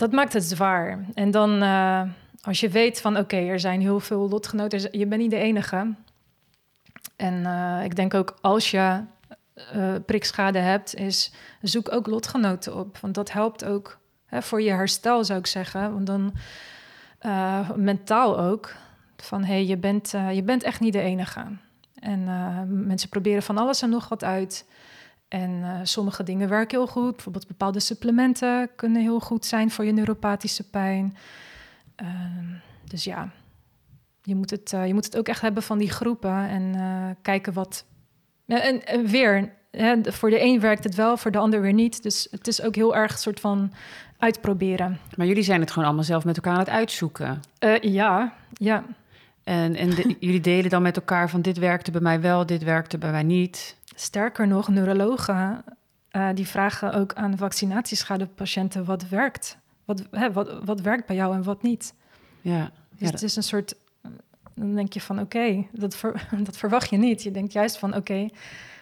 dat 0.00 0.12
maakt 0.12 0.32
het 0.32 0.44
zwaar. 0.44 1.04
En 1.14 1.30
dan 1.30 1.62
uh, 1.62 2.02
als 2.42 2.60
je 2.60 2.68
weet 2.68 3.00
van 3.00 3.16
oké, 3.16 3.36
er 3.36 3.60
zijn 3.60 3.80
heel 3.80 4.00
veel 4.00 4.28
lotgenoten, 4.28 4.98
je 4.98 5.06
bent 5.06 5.20
niet 5.20 5.30
de 5.30 5.36
enige. 5.36 5.94
En 7.16 7.34
uh, 7.34 7.84
ik 7.84 7.96
denk 7.96 8.14
ook 8.14 8.38
als 8.40 8.70
je 8.70 9.00
uh, 9.74 9.94
prikschade 10.06 10.58
hebt, 10.58 10.94
is 10.94 11.32
zoek 11.62 11.92
ook 11.92 12.06
lotgenoten 12.06 12.76
op. 12.76 12.98
Want 12.98 13.14
dat 13.14 13.32
helpt 13.32 13.64
ook 13.64 13.98
hè, 14.26 14.42
voor 14.42 14.62
je 14.62 14.70
herstel, 14.70 15.24
zou 15.24 15.38
ik 15.38 15.46
zeggen. 15.46 15.92
Want 15.92 16.06
dan 16.06 16.34
mentaal 17.76 18.38
ook. 18.38 18.74
Van 19.16 19.44
hé, 19.44 19.52
hey, 19.52 19.66
je, 19.66 19.76
bent, 19.76 20.10
je 20.32 20.42
bent 20.42 20.62
echt 20.62 20.80
niet 20.80 20.92
de 20.92 21.00
enige. 21.00 21.44
En 21.94 22.24
mensen 22.86 23.08
proberen 23.08 23.42
van 23.42 23.58
alles 23.58 23.82
en 23.82 23.90
nog 23.90 24.08
wat 24.08 24.24
uit. 24.24 24.66
En 25.30 25.50
uh, 25.50 25.80
sommige 25.82 26.22
dingen 26.22 26.48
werken 26.48 26.78
heel 26.78 26.86
goed. 26.86 27.12
Bijvoorbeeld 27.14 27.46
bepaalde 27.46 27.80
supplementen 27.80 28.70
kunnen 28.76 29.02
heel 29.02 29.20
goed 29.20 29.46
zijn 29.46 29.70
voor 29.70 29.84
je 29.84 29.92
neuropathische 29.92 30.70
pijn. 30.70 31.16
Uh, 32.02 32.08
dus 32.84 33.04
ja, 33.04 33.30
je 34.22 34.34
moet, 34.34 34.50
het, 34.50 34.72
uh, 34.72 34.86
je 34.86 34.94
moet 34.94 35.04
het 35.04 35.16
ook 35.16 35.28
echt 35.28 35.40
hebben 35.40 35.62
van 35.62 35.78
die 35.78 35.90
groepen 35.90 36.48
en 36.48 36.74
eh, 36.74 37.10
kijken 37.22 37.52
wat. 37.52 37.84
En, 38.46 38.86
en 38.86 39.06
weer, 39.06 39.52
hè, 39.70 40.12
voor 40.12 40.30
de 40.30 40.42
een 40.42 40.60
werkt 40.60 40.84
het 40.84 40.94
wel, 40.94 41.16
voor 41.16 41.30
de 41.30 41.38
ander 41.38 41.60
weer 41.60 41.72
niet. 41.72 42.02
Dus 42.02 42.28
het 42.30 42.46
is 42.46 42.62
ook 42.62 42.74
heel 42.74 42.96
erg 42.96 43.12
een 43.12 43.18
soort 43.18 43.40
van 43.40 43.72
uitproberen. 44.18 44.98
Maar 45.16 45.26
jullie 45.26 45.42
zijn 45.42 45.60
het 45.60 45.70
gewoon 45.70 45.84
allemaal 45.84 46.04
zelf 46.04 46.24
met 46.24 46.36
elkaar 46.36 46.52
aan 46.52 46.58
het 46.58 46.68
uitzoeken. 46.68 47.40
ja, 47.80 48.34
ja. 48.52 48.84
En, 49.50 49.76
en 49.76 49.88
jullie 50.18 50.40
delen 50.40 50.70
dan 50.70 50.82
met 50.82 50.96
elkaar 50.96 51.30
van 51.30 51.42
dit 51.42 51.58
werkte 51.58 51.90
bij 51.90 52.00
mij 52.00 52.20
wel, 52.20 52.46
dit 52.46 52.62
werkte 52.62 52.98
bij 52.98 53.10
mij 53.10 53.22
niet. 53.22 53.76
Sterker 53.94 54.46
nog, 54.46 54.68
neurologen 54.68 55.64
uh, 56.12 56.28
die 56.34 56.46
vragen 56.46 56.92
ook 56.92 57.14
aan 57.14 57.36
vaccinatieschadepatiënten 57.36 58.84
wat 58.84 59.08
werkt. 59.08 59.58
Wat, 59.84 60.06
hè, 60.10 60.32
wat, 60.32 60.64
wat 60.64 60.80
werkt 60.80 61.06
bij 61.06 61.16
jou 61.16 61.34
en 61.34 61.42
wat 61.42 61.62
niet. 61.62 61.94
Ja, 62.40 62.70
dus 62.98 63.10
het 63.10 63.22
is 63.22 63.36
een 63.36 63.42
soort. 63.42 63.76
Dan 64.54 64.74
denk 64.74 64.92
je 64.92 65.00
van 65.00 65.20
oké, 65.20 65.66
dat, 65.72 65.96
ver, 65.96 66.28
dat 66.44 66.56
verwacht 66.56 66.90
je 66.90 66.96
niet. 66.96 67.22
Je 67.22 67.30
denkt 67.30 67.52
juist 67.52 67.78
van 67.78 67.94
oké, 67.94 68.28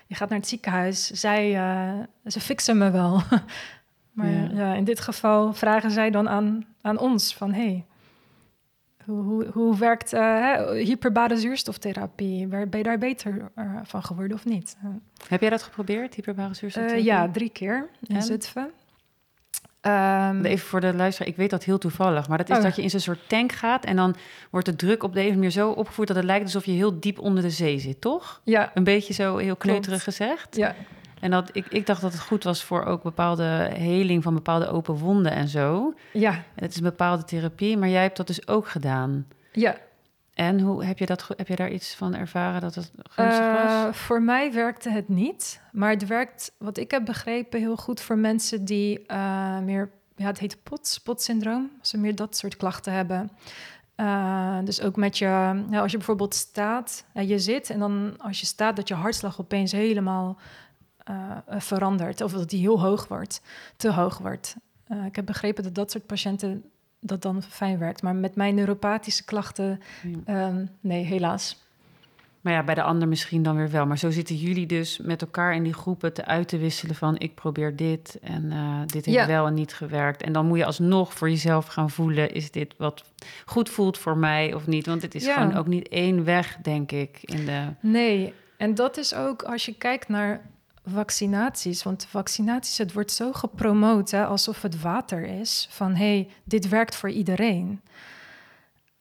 je 0.07 0.15
gaat 0.15 0.29
naar 0.29 0.39
het 0.39 0.49
ziekenhuis. 0.49 1.07
Zij, 1.07 1.55
uh, 1.55 2.05
ze 2.27 2.41
fixen 2.41 2.79
me 2.79 2.91
wel. 2.91 3.23
maar 4.13 4.31
ja. 4.31 4.51
ja. 4.53 4.75
in 4.75 4.85
dit 4.85 5.01
geval 5.01 5.53
vragen 5.55 5.91
zij 5.91 6.11
dan 6.11 6.29
aan, 6.29 6.65
aan 6.81 6.99
ons 6.99 7.35
van 7.35 7.53
hey, 7.53 7.85
hoe, 9.09 9.23
hoe, 9.23 9.47
hoe 9.53 9.77
werkt 9.77 10.15
uh, 10.15 10.71
hyperbare 10.71 11.37
zuurstoftherapie? 11.37 12.47
Ben 12.47 12.69
je 12.71 12.83
daar 12.83 12.99
beter 12.99 13.51
uh, 13.57 13.77
van 13.83 14.03
geworden 14.03 14.37
of 14.37 14.45
niet? 14.45 14.77
Heb 15.29 15.41
jij 15.41 15.51
dat 15.51 15.63
geprobeerd, 15.63 16.15
hyperbare 16.15 16.55
zuurstoftherapie? 16.55 17.05
ja, 17.05 17.29
drie 17.31 17.51
keer 17.51 17.89
in 18.07 18.23
Zutphen. 18.23 18.71
Um, 19.81 20.45
Even 20.45 20.67
voor 20.67 20.81
de 20.81 20.95
luisteraar, 20.95 21.29
ik 21.29 21.37
weet 21.37 21.51
dat 21.51 21.65
heel 21.65 21.79
toevallig, 21.79 22.29
maar 22.29 22.39
dat 22.39 22.51
is 22.51 22.57
oh. 22.57 22.63
dat 22.63 22.77
je 22.77 22.83
in 22.83 22.91
zo'n 22.91 23.01
soort 23.01 23.29
tank 23.29 23.53
gaat 23.53 23.85
en 23.85 23.97
dan 23.97 24.17
wordt 24.51 24.67
de 24.67 24.77
druk 24.77 25.03
op 25.03 25.15
de 25.15 25.29
manier 25.29 25.51
zo 25.51 25.71
opgevoerd 25.71 26.09
dat 26.09 26.17
het 26.17 26.27
lijkt 26.27 26.45
alsof 26.45 26.65
je 26.65 26.73
heel 26.73 27.01
diep 27.01 27.19
onder 27.19 27.43
de 27.43 27.51
zee 27.51 27.79
zit, 27.79 28.01
toch? 28.01 28.41
Ja. 28.45 28.71
Een 28.75 28.85
beetje 28.85 29.13
zo 29.13 29.37
heel 29.37 29.57
kneuterig 29.57 30.05
gezegd. 30.05 30.57
Ja. 30.57 30.75
En 31.21 31.31
dat, 31.31 31.51
ik, 31.53 31.67
ik 31.67 31.87
dacht 31.87 32.01
dat 32.01 32.13
het 32.13 32.21
goed 32.21 32.45
was 32.45 32.65
voor 32.65 32.85
ook 32.85 33.03
bepaalde 33.03 33.71
heling 33.75 34.23
van 34.23 34.35
bepaalde 34.35 34.69
open 34.69 34.95
wonden 34.95 35.33
en 35.33 35.49
zo. 35.49 35.95
Ja. 36.13 36.43
het 36.55 36.71
is 36.71 36.77
een 36.77 36.83
bepaalde 36.83 37.25
therapie, 37.25 37.77
maar 37.77 37.89
jij 37.89 38.03
hebt 38.03 38.17
dat 38.17 38.27
dus 38.27 38.49
ook 38.49 38.69
gedaan. 38.69 39.27
Ja. 39.53 39.77
En 40.35 40.61
hoe 40.61 40.85
heb 40.85 40.99
je, 40.99 41.07
dat, 41.07 41.29
heb 41.37 41.49
je 41.49 41.57
daar 41.57 41.71
iets 41.71 41.95
van 41.95 42.15
ervaren 42.15 42.61
dat 42.61 42.75
het 42.75 42.91
gunstig 43.11 43.45
uh, 43.45 43.85
was? 43.85 43.97
Voor 43.97 44.23
mij 44.23 44.53
werkte 44.53 44.91
het 44.91 45.09
niet. 45.09 45.61
Maar 45.73 45.91
het 45.91 46.07
werkt, 46.07 46.53
wat 46.59 46.77
ik 46.77 46.91
heb 46.91 47.05
begrepen, 47.05 47.61
heel 47.61 47.77
goed 47.77 48.01
voor 48.01 48.19
mensen 48.19 48.65
die 48.65 49.05
uh, 49.07 49.59
meer, 49.59 49.91
ja, 50.17 50.27
het 50.27 50.39
heet 50.39 50.63
POTS, 50.63 50.99
POTS-syndroom. 50.99 51.71
Als 51.79 51.89
ze 51.89 51.99
meer 51.99 52.15
dat 52.15 52.37
soort 52.37 52.57
klachten 52.57 52.93
hebben. 52.93 53.31
Uh, 53.97 54.59
dus 54.65 54.83
ook 54.83 54.97
met 54.97 55.19
je, 55.19 55.27
nou, 55.69 55.83
als 55.83 55.91
je 55.91 55.97
bijvoorbeeld 55.97 56.35
staat, 56.35 57.05
je 57.13 57.39
zit 57.39 57.71
en 57.71 57.79
dan 57.79 58.15
als 58.19 58.41
je 58.41 58.47
staat, 58.47 58.77
dat 58.77 58.89
je 58.89 58.95
hartslag 58.95 59.41
opeens 59.41 59.73
helemaal 59.73 60.39
verandert. 61.49 62.21
Of 62.21 62.33
dat 62.33 62.51
die 62.51 62.61
heel 62.61 62.81
hoog 62.81 63.09
wordt, 63.09 63.43
te 63.77 63.93
hoog 63.93 64.19
wordt. 64.19 64.57
ik 65.07 65.17
heb 65.17 65.27
begrepen 65.27 65.63
dat 65.63 65.75
dat 65.75 65.91
soort 65.91 66.07
patiënten 66.07 66.65
dat 67.01 67.23
dan 67.23 67.43
fijn 67.43 67.79
werkt. 67.79 68.03
Maar 68.03 68.15
met 68.15 68.35
mijn 68.35 68.55
neuropathische 68.55 69.25
klachten, 69.25 69.81
ehm, 70.25 70.65
nee, 70.81 71.05
helaas. 71.05 71.67
Maar 72.41 72.53
ja, 72.53 72.63
bij 72.63 72.75
de 72.75 72.83
ander 72.83 73.09
misschien 73.09 73.43
dan 73.43 73.57
weer 73.57 73.71
wel. 73.71 73.87
Maar 73.87 73.99
zo 73.99 74.11
zitten 74.11 74.37
jullie 74.37 74.67
dus 74.67 74.99
met 74.99 75.23
elkaar 75.23 75.55
in 75.55 75.63
die 75.63 75.73
groepen 75.73 76.13
te 76.13 76.25
uit 76.25 76.49
te 76.49 76.59
wisselen 76.59 76.95
van... 76.95 77.19
ik 77.19 77.35
probeer 77.35 77.77
dit 77.77 78.19
en 78.23 78.45
uh, 78.45 78.81
dit 78.87 79.05
heeft 79.05 79.27
wel 79.27 79.47
en 79.47 79.55
niet 79.55 79.75
gewerkt. 79.75 80.23
En 80.23 80.33
dan 80.33 80.47
moet 80.47 80.59
je 80.59 80.65
alsnog 80.65 81.13
voor 81.15 81.31
jezelf 81.31 81.67
gaan 81.67 81.91
voelen... 81.91 82.33
is 82.33 82.51
dit 82.51 82.75
wat 82.77 83.05
goed 83.45 83.69
voelt 83.69 83.99
voor 83.99 84.17
mij 84.17 84.55
of 84.55 84.67
niet? 84.67 84.87
Want 84.87 85.03
het 85.03 85.15
is 85.15 85.29
gewoon 85.29 85.55
ook 85.55 85.67
niet 85.67 85.89
één 85.89 86.25
weg, 86.25 86.57
denk 86.63 86.93
ik. 86.93 87.19
In 87.23 87.45
de... 87.45 87.67
Nee, 87.81 88.35
en 88.57 88.75
dat 88.75 88.97
is 88.97 89.15
ook 89.15 89.43
als 89.43 89.65
je 89.65 89.75
kijkt 89.75 90.09
naar 90.09 90.41
vaccinaties. 90.89 91.83
Want 91.83 92.07
vaccinaties, 92.11 92.79
het 92.79 92.93
wordt 92.93 93.13
zo 93.13 93.33
gepromoot 93.33 94.13
alsof 94.13 94.63
het 94.63 94.81
water 94.81 95.25
is. 95.25 95.67
Van 95.71 95.95
hé, 95.95 96.15
hey, 96.15 96.31
dit 96.45 96.69
werkt 96.69 96.97
voor 96.97 97.11
iedereen. 97.11 97.81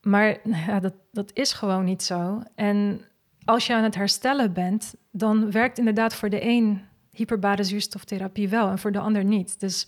Maar 0.01 0.38
ja, 0.43 0.79
dat, 0.79 0.93
dat 1.11 1.31
is 1.33 1.53
gewoon 1.53 1.85
niet 1.85 2.03
zo. 2.03 2.41
En 2.55 3.01
als 3.45 3.67
je 3.67 3.73
aan 3.73 3.83
het 3.83 3.95
herstellen 3.95 4.53
bent, 4.53 4.95
dan 5.11 5.51
werkt 5.51 5.77
inderdaad 5.77 6.15
voor 6.15 6.29
de 6.29 6.43
een 6.43 6.81
hyperbare 7.11 7.63
zuurstoftherapie 7.63 8.49
wel 8.49 8.69
en 8.69 8.79
voor 8.79 8.91
de 8.91 8.99
ander 8.99 9.23
niet. 9.23 9.59
Dus 9.59 9.88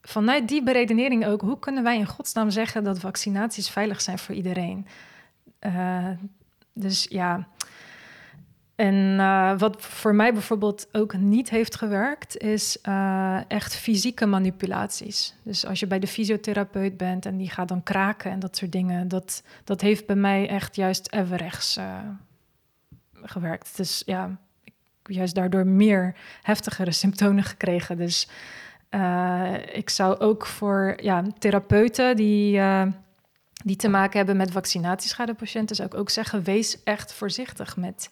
vanuit 0.00 0.48
die 0.48 0.62
beredenering 0.62 1.26
ook, 1.26 1.40
hoe 1.40 1.58
kunnen 1.58 1.82
wij 1.82 1.98
in 1.98 2.06
godsnaam 2.06 2.50
zeggen 2.50 2.84
dat 2.84 2.98
vaccinaties 2.98 3.68
veilig 3.68 4.00
zijn 4.00 4.18
voor 4.18 4.34
iedereen? 4.34 4.86
Uh, 5.60 6.08
dus 6.72 7.06
ja, 7.08 7.48
en 8.76 8.94
uh, 8.94 9.58
wat 9.58 9.76
voor 9.78 10.14
mij 10.14 10.32
bijvoorbeeld 10.32 10.88
ook 10.92 11.16
niet 11.16 11.50
heeft 11.50 11.76
gewerkt, 11.76 12.36
is 12.36 12.78
uh, 12.88 13.40
echt 13.48 13.76
fysieke 13.76 14.26
manipulaties. 14.26 15.34
Dus 15.42 15.66
als 15.66 15.80
je 15.80 15.86
bij 15.86 15.98
de 15.98 16.06
fysiotherapeut 16.06 16.96
bent 16.96 17.26
en 17.26 17.36
die 17.36 17.50
gaat 17.50 17.68
dan 17.68 17.82
kraken 17.82 18.30
en 18.30 18.38
dat 18.38 18.56
soort 18.56 18.72
dingen, 18.72 19.08
dat, 19.08 19.42
dat 19.64 19.80
heeft 19.80 20.06
bij 20.06 20.16
mij 20.16 20.48
echt 20.48 20.76
juist 20.76 21.12
everrechts 21.12 21.76
uh, 21.76 21.98
gewerkt. 23.22 23.76
Dus 23.76 24.02
ja, 24.06 24.38
ik 24.64 24.72
heb 25.02 25.16
juist 25.16 25.34
daardoor 25.34 25.66
meer 25.66 26.16
heftigere 26.42 26.92
symptomen 27.02 27.44
gekregen. 27.44 27.96
Dus 27.96 28.28
ik 29.72 29.90
zou 29.90 30.18
ook 30.18 30.46
voor 30.46 30.96
ja, 31.02 31.24
therapeuten 31.38 32.16
die 32.16 32.60
die 33.64 33.76
te 33.76 33.88
maken 33.88 34.16
hebben 34.16 34.36
met 34.36 34.50
vaccinatieschadepatiënten, 34.50 35.76
zou 35.76 35.88
ik 35.88 35.94
ook 35.94 36.10
zeggen: 36.10 36.42
wees 36.42 36.82
echt 36.82 37.12
voorzichtig 37.12 37.76
met 37.76 38.10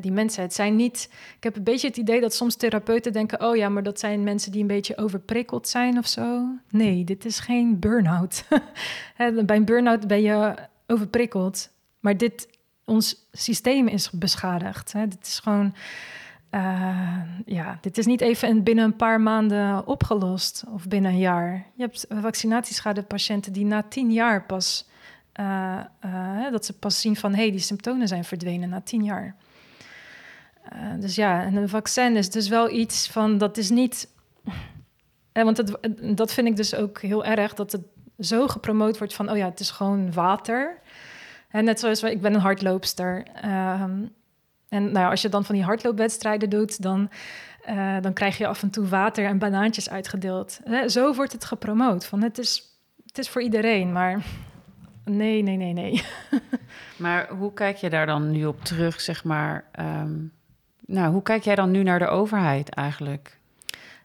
die 0.00 0.12
mensen. 0.12 0.42
Het 0.42 0.54
zijn 0.54 0.76
niet. 0.76 1.08
Ik 1.36 1.44
heb 1.44 1.56
een 1.56 1.64
beetje 1.64 1.88
het 1.88 1.96
idee 1.96 2.20
dat 2.20 2.34
soms 2.34 2.56
therapeuten 2.56 3.12
denken: 3.12 3.40
oh 3.40 3.56
ja, 3.56 3.68
maar 3.68 3.82
dat 3.82 3.98
zijn 3.98 4.22
mensen 4.22 4.52
die 4.52 4.60
een 4.60 4.66
beetje 4.66 4.96
overprikkeld 4.96 5.68
zijn 5.68 5.98
of 5.98 6.06
zo. 6.06 6.48
Nee, 6.70 7.04
dit 7.04 7.24
is 7.24 7.38
geen 7.38 7.78
burn-out. 7.78 8.44
Bij 9.46 9.56
een 9.56 9.64
burn-out 9.64 10.06
ben 10.06 10.22
je 10.22 10.54
overprikkeld. 10.86 11.70
Maar 12.00 12.16
dit, 12.16 12.48
ons 12.84 13.28
systeem 13.32 13.86
is 13.86 14.10
beschadigd. 14.10 14.92
Hè. 14.92 15.08
Dit 15.08 15.26
is 15.26 15.38
gewoon. 15.38 15.74
Uh, 16.50 17.20
ja, 17.46 17.78
dit 17.80 17.98
is 17.98 18.06
niet 18.06 18.20
even 18.20 18.62
binnen 18.62 18.84
een 18.84 18.96
paar 18.96 19.20
maanden 19.20 19.86
opgelost 19.86 20.64
of 20.72 20.88
binnen 20.88 21.10
een 21.10 21.18
jaar. 21.18 21.66
Je 21.74 21.82
hebt 21.82 22.06
vaccinatieschadepatiënten 22.08 23.52
die 23.52 23.64
na 23.64 23.82
tien 23.82 24.12
jaar 24.12 24.44
pas. 24.44 24.88
Uh, 25.40 25.80
dat 26.50 26.64
ze 26.64 26.72
pas 26.72 27.00
zien 27.00 27.16
van 27.16 27.34
hé, 27.34 27.42
hey, 27.42 27.50
die 27.50 27.60
symptomen 27.60 28.08
zijn 28.08 28.24
verdwenen 28.24 28.68
na 28.68 28.80
tien 28.80 29.04
jaar. 29.04 29.36
Uh, 30.72 31.00
dus 31.00 31.14
ja, 31.14 31.42
en 31.42 31.56
een 31.56 31.68
vaccin 31.68 32.16
is 32.16 32.30
dus 32.30 32.48
wel 32.48 32.70
iets 32.70 33.08
van, 33.08 33.38
dat 33.38 33.56
is 33.56 33.70
niet... 33.70 34.08
Eh, 35.32 35.44
want 35.44 35.56
het, 35.56 35.78
dat 36.16 36.32
vind 36.32 36.48
ik 36.48 36.56
dus 36.56 36.74
ook 36.74 37.00
heel 37.00 37.24
erg, 37.24 37.54
dat 37.54 37.72
het 37.72 37.82
zo 38.18 38.48
gepromoot 38.48 38.98
wordt 38.98 39.14
van, 39.14 39.30
oh 39.30 39.36
ja, 39.36 39.48
het 39.48 39.60
is 39.60 39.70
gewoon 39.70 40.12
water. 40.12 40.78
En 41.48 41.64
net 41.64 41.80
zoals, 41.80 42.02
ik 42.02 42.20
ben 42.20 42.34
een 42.34 42.40
hardloopster. 42.40 43.26
Um, 43.44 44.14
en 44.68 44.82
nou 44.82 44.98
ja, 44.98 45.10
als 45.10 45.22
je 45.22 45.28
dan 45.28 45.44
van 45.44 45.54
die 45.54 45.64
hardloopwedstrijden 45.64 46.50
doet, 46.50 46.82
dan, 46.82 47.10
uh, 47.68 47.96
dan 48.00 48.12
krijg 48.12 48.38
je 48.38 48.46
af 48.46 48.62
en 48.62 48.70
toe 48.70 48.88
water 48.88 49.24
en 49.24 49.38
banaantjes 49.38 49.90
uitgedeeld. 49.90 50.60
zo 50.86 51.14
wordt 51.14 51.32
het 51.32 51.44
gepromoot, 51.44 52.06
van 52.06 52.22
het 52.22 52.38
is, 52.38 52.62
het 53.06 53.18
is 53.18 53.28
voor 53.28 53.42
iedereen, 53.42 53.92
maar 53.92 54.24
nee, 55.04 55.42
nee, 55.42 55.56
nee, 55.56 55.72
nee. 55.72 56.04
maar 56.96 57.28
hoe 57.28 57.52
kijk 57.52 57.76
je 57.76 57.90
daar 57.90 58.06
dan 58.06 58.30
nu 58.30 58.46
op 58.46 58.64
terug, 58.64 59.00
zeg 59.00 59.24
maar... 59.24 59.64
Um 59.80 60.32
nou, 60.92 61.12
hoe 61.12 61.22
kijk 61.22 61.44
jij 61.44 61.54
dan 61.54 61.70
nu 61.70 61.82
naar 61.82 61.98
de 61.98 62.06
overheid 62.06 62.68
eigenlijk? 62.68 63.38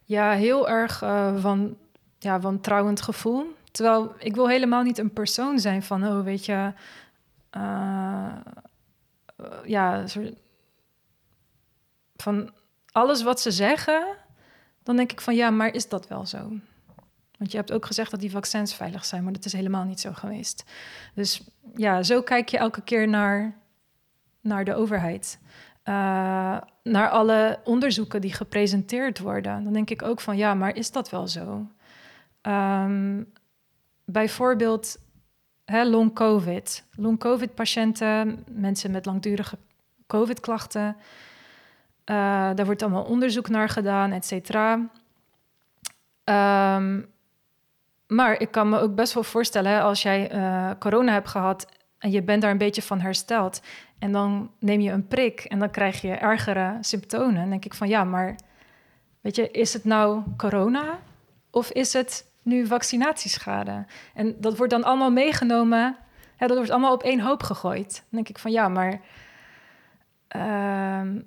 Ja, 0.03 0.31
heel 0.31 0.69
erg 0.69 1.01
uh, 1.03 1.41
van 1.41 1.77
ja, 2.18 2.39
wantrouwend 2.39 3.01
gevoel. 3.01 3.55
Terwijl 3.72 4.14
ik 4.18 4.35
wil 4.35 4.49
helemaal 4.49 4.84
niet 4.84 4.97
een 4.97 5.14
persoon 5.14 5.59
zijn 5.59 5.84
van, 5.84 6.07
oh, 6.07 6.23
weet 6.23 6.45
je, 6.45 6.73
uh, 7.57 8.35
ja, 9.65 10.07
soort 10.07 10.34
van 12.15 12.51
alles 12.91 13.23
wat 13.23 13.41
ze 13.41 13.51
zeggen, 13.51 14.07
dan 14.84 14.95
denk 14.95 15.11
ik 15.11 15.22
van 15.22 15.35
ja, 15.35 15.49
maar 15.49 15.73
is 15.73 15.89
dat 15.89 16.07
wel 16.07 16.26
zo? 16.26 16.38
Want 17.38 17.51
je 17.51 17.57
hebt 17.57 17.72
ook 17.72 17.85
gezegd 17.85 18.11
dat 18.11 18.19
die 18.19 18.31
vaccins 18.31 18.73
veilig 18.73 19.05
zijn, 19.05 19.23
maar 19.23 19.34
dat 19.34 19.45
is 19.45 19.53
helemaal 19.53 19.84
niet 19.84 19.99
zo 19.99 20.14
geweest. 20.14 20.64
Dus 21.14 21.41
ja, 21.76 22.03
zo 22.03 22.22
kijk 22.22 22.49
je 22.49 22.57
elke 22.57 22.81
keer 22.81 23.07
naar, 23.07 23.55
naar 24.41 24.65
de 24.65 24.76
overheid. 24.76 25.39
Uh, 25.89 26.57
naar 26.84 27.09
alle 27.09 27.59
onderzoeken 27.64 28.22
die 28.22 28.34
gepresenteerd 28.34 29.19
worden. 29.19 29.64
Dan 29.64 29.73
denk 29.73 29.89
ik 29.89 30.01
ook 30.01 30.22
van 30.22 30.38
ja, 30.38 30.53
maar 30.53 30.76
is 30.76 30.91
dat 30.91 31.09
wel 31.09 31.27
zo? 31.27 31.68
Um, 32.41 33.34
bijvoorbeeld 34.05 34.97
hè, 35.65 35.84
long 35.84 36.14
COVID. 36.14 36.85
Long 36.95 37.19
COVID 37.19 37.55
patiënten, 37.55 38.43
mensen 38.51 38.91
met 38.91 39.05
langdurige 39.05 39.57
COVID 40.07 40.39
klachten. 40.39 40.95
Uh, 42.05 42.15
daar 42.55 42.65
wordt 42.65 42.81
allemaal 42.81 43.03
onderzoek 43.03 43.49
naar 43.49 43.69
gedaan, 43.69 44.11
et 44.11 44.26
cetera. 44.26 44.73
Um, 46.23 47.07
maar 48.07 48.39
ik 48.39 48.51
kan 48.51 48.69
me 48.69 48.80
ook 48.80 48.95
best 48.95 49.14
wel 49.14 49.23
voorstellen, 49.23 49.81
als 49.81 50.01
jij 50.01 50.35
uh, 50.35 50.72
corona 50.80 51.11
hebt 51.11 51.27
gehad 51.27 51.68
en 51.99 52.11
je 52.11 52.21
bent 52.21 52.41
daar 52.41 52.51
een 52.51 52.57
beetje 52.57 52.81
van 52.81 52.99
hersteld 52.99 53.61
en 53.99 54.11
dan 54.11 54.51
neem 54.59 54.81
je 54.81 54.91
een 54.91 55.07
prik 55.07 55.39
en 55.39 55.59
dan 55.59 55.71
krijg 55.71 56.01
je 56.01 56.11
ergere 56.11 56.77
symptomen. 56.81 57.35
Dan 57.35 57.49
denk 57.49 57.65
ik 57.65 57.73
van 57.73 57.87
ja, 57.87 58.03
maar 58.03 58.35
weet 59.21 59.35
je, 59.35 59.51
is 59.51 59.73
het 59.73 59.83
nou 59.83 60.23
corona 60.37 60.99
of 61.51 61.71
is 61.71 61.93
het 61.93 62.25
nu 62.41 62.65
vaccinatieschade? 62.67 63.85
En 64.13 64.35
dat 64.39 64.57
wordt 64.57 64.71
dan 64.71 64.83
allemaal 64.83 65.11
meegenomen 65.11 65.97
dat 66.37 66.55
wordt 66.55 66.69
allemaal 66.69 66.93
op 66.93 67.03
één 67.03 67.19
hoop 67.19 67.43
gegooid. 67.43 67.93
Dan 67.93 68.03
denk 68.09 68.29
ik 68.29 68.39
van 68.39 68.51
ja, 68.51 68.67
maar 68.67 69.01
Ehm, 70.27 71.19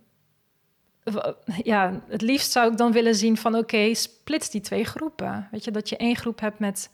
ja, 1.62 2.02
het 2.08 2.22
liefst 2.22 2.52
zou 2.52 2.70
ik 2.70 2.76
dan 2.76 2.92
willen 2.92 3.14
zien 3.14 3.36
van 3.36 3.54
oké, 3.54 3.94
splits 3.94 4.50
die 4.50 4.60
twee 4.60 4.84
groepen. 4.84 5.48
Weet 5.50 5.64
je, 5.64 5.70
dat 5.70 5.88
je 5.88 5.96
één 5.96 6.16
groep 6.16 6.40
hebt 6.40 6.58
met 6.58 6.90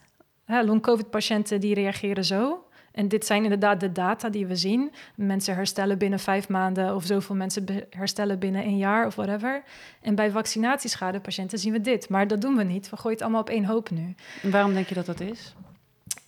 long-covid-patiënten 0.47 1.61
die 1.61 1.75
reageren 1.75 2.25
zo. 2.25 2.66
En 2.97 3.09
dit 3.09 3.27
zijn 3.27 3.43
inderdaad 3.43 3.81
de 3.81 3.93
data 3.93 4.29
die 4.29 4.47
we 4.47 4.57
zien. 4.57 4.93
Mensen 5.15 5.55
herstellen 5.55 5.99
binnen 5.99 6.19
vijf 6.19 6.49
maanden 6.49 6.95
of 6.95 7.05
zoveel 7.05 7.35
mensen 7.35 7.65
herstellen 7.91 8.39
binnen 8.39 8.65
een 8.65 8.79
jaar 8.79 9.07
of 9.07 9.15
whatever. 9.15 9.63
En 10.01 10.15
bij 10.15 10.31
vaccinatieschadepatiënten 10.31 11.59
zien 11.59 11.73
we 11.73 11.81
dit. 11.81 12.09
Maar 12.09 12.27
dat 12.27 12.41
doen 12.41 12.57
we 12.57 12.63
niet. 12.63 12.91
We 12.91 12.97
gooien 12.97 13.13
het 13.13 13.23
allemaal 13.23 13.41
op 13.41 13.49
één 13.49 13.65
hoop 13.65 13.91
nu. 13.91 14.15
En 14.43 14.51
waarom 14.51 14.75
denk 14.75 14.87
je 14.87 14.95
dat 14.95 15.07
dat 15.07 15.21
is? 15.21 15.55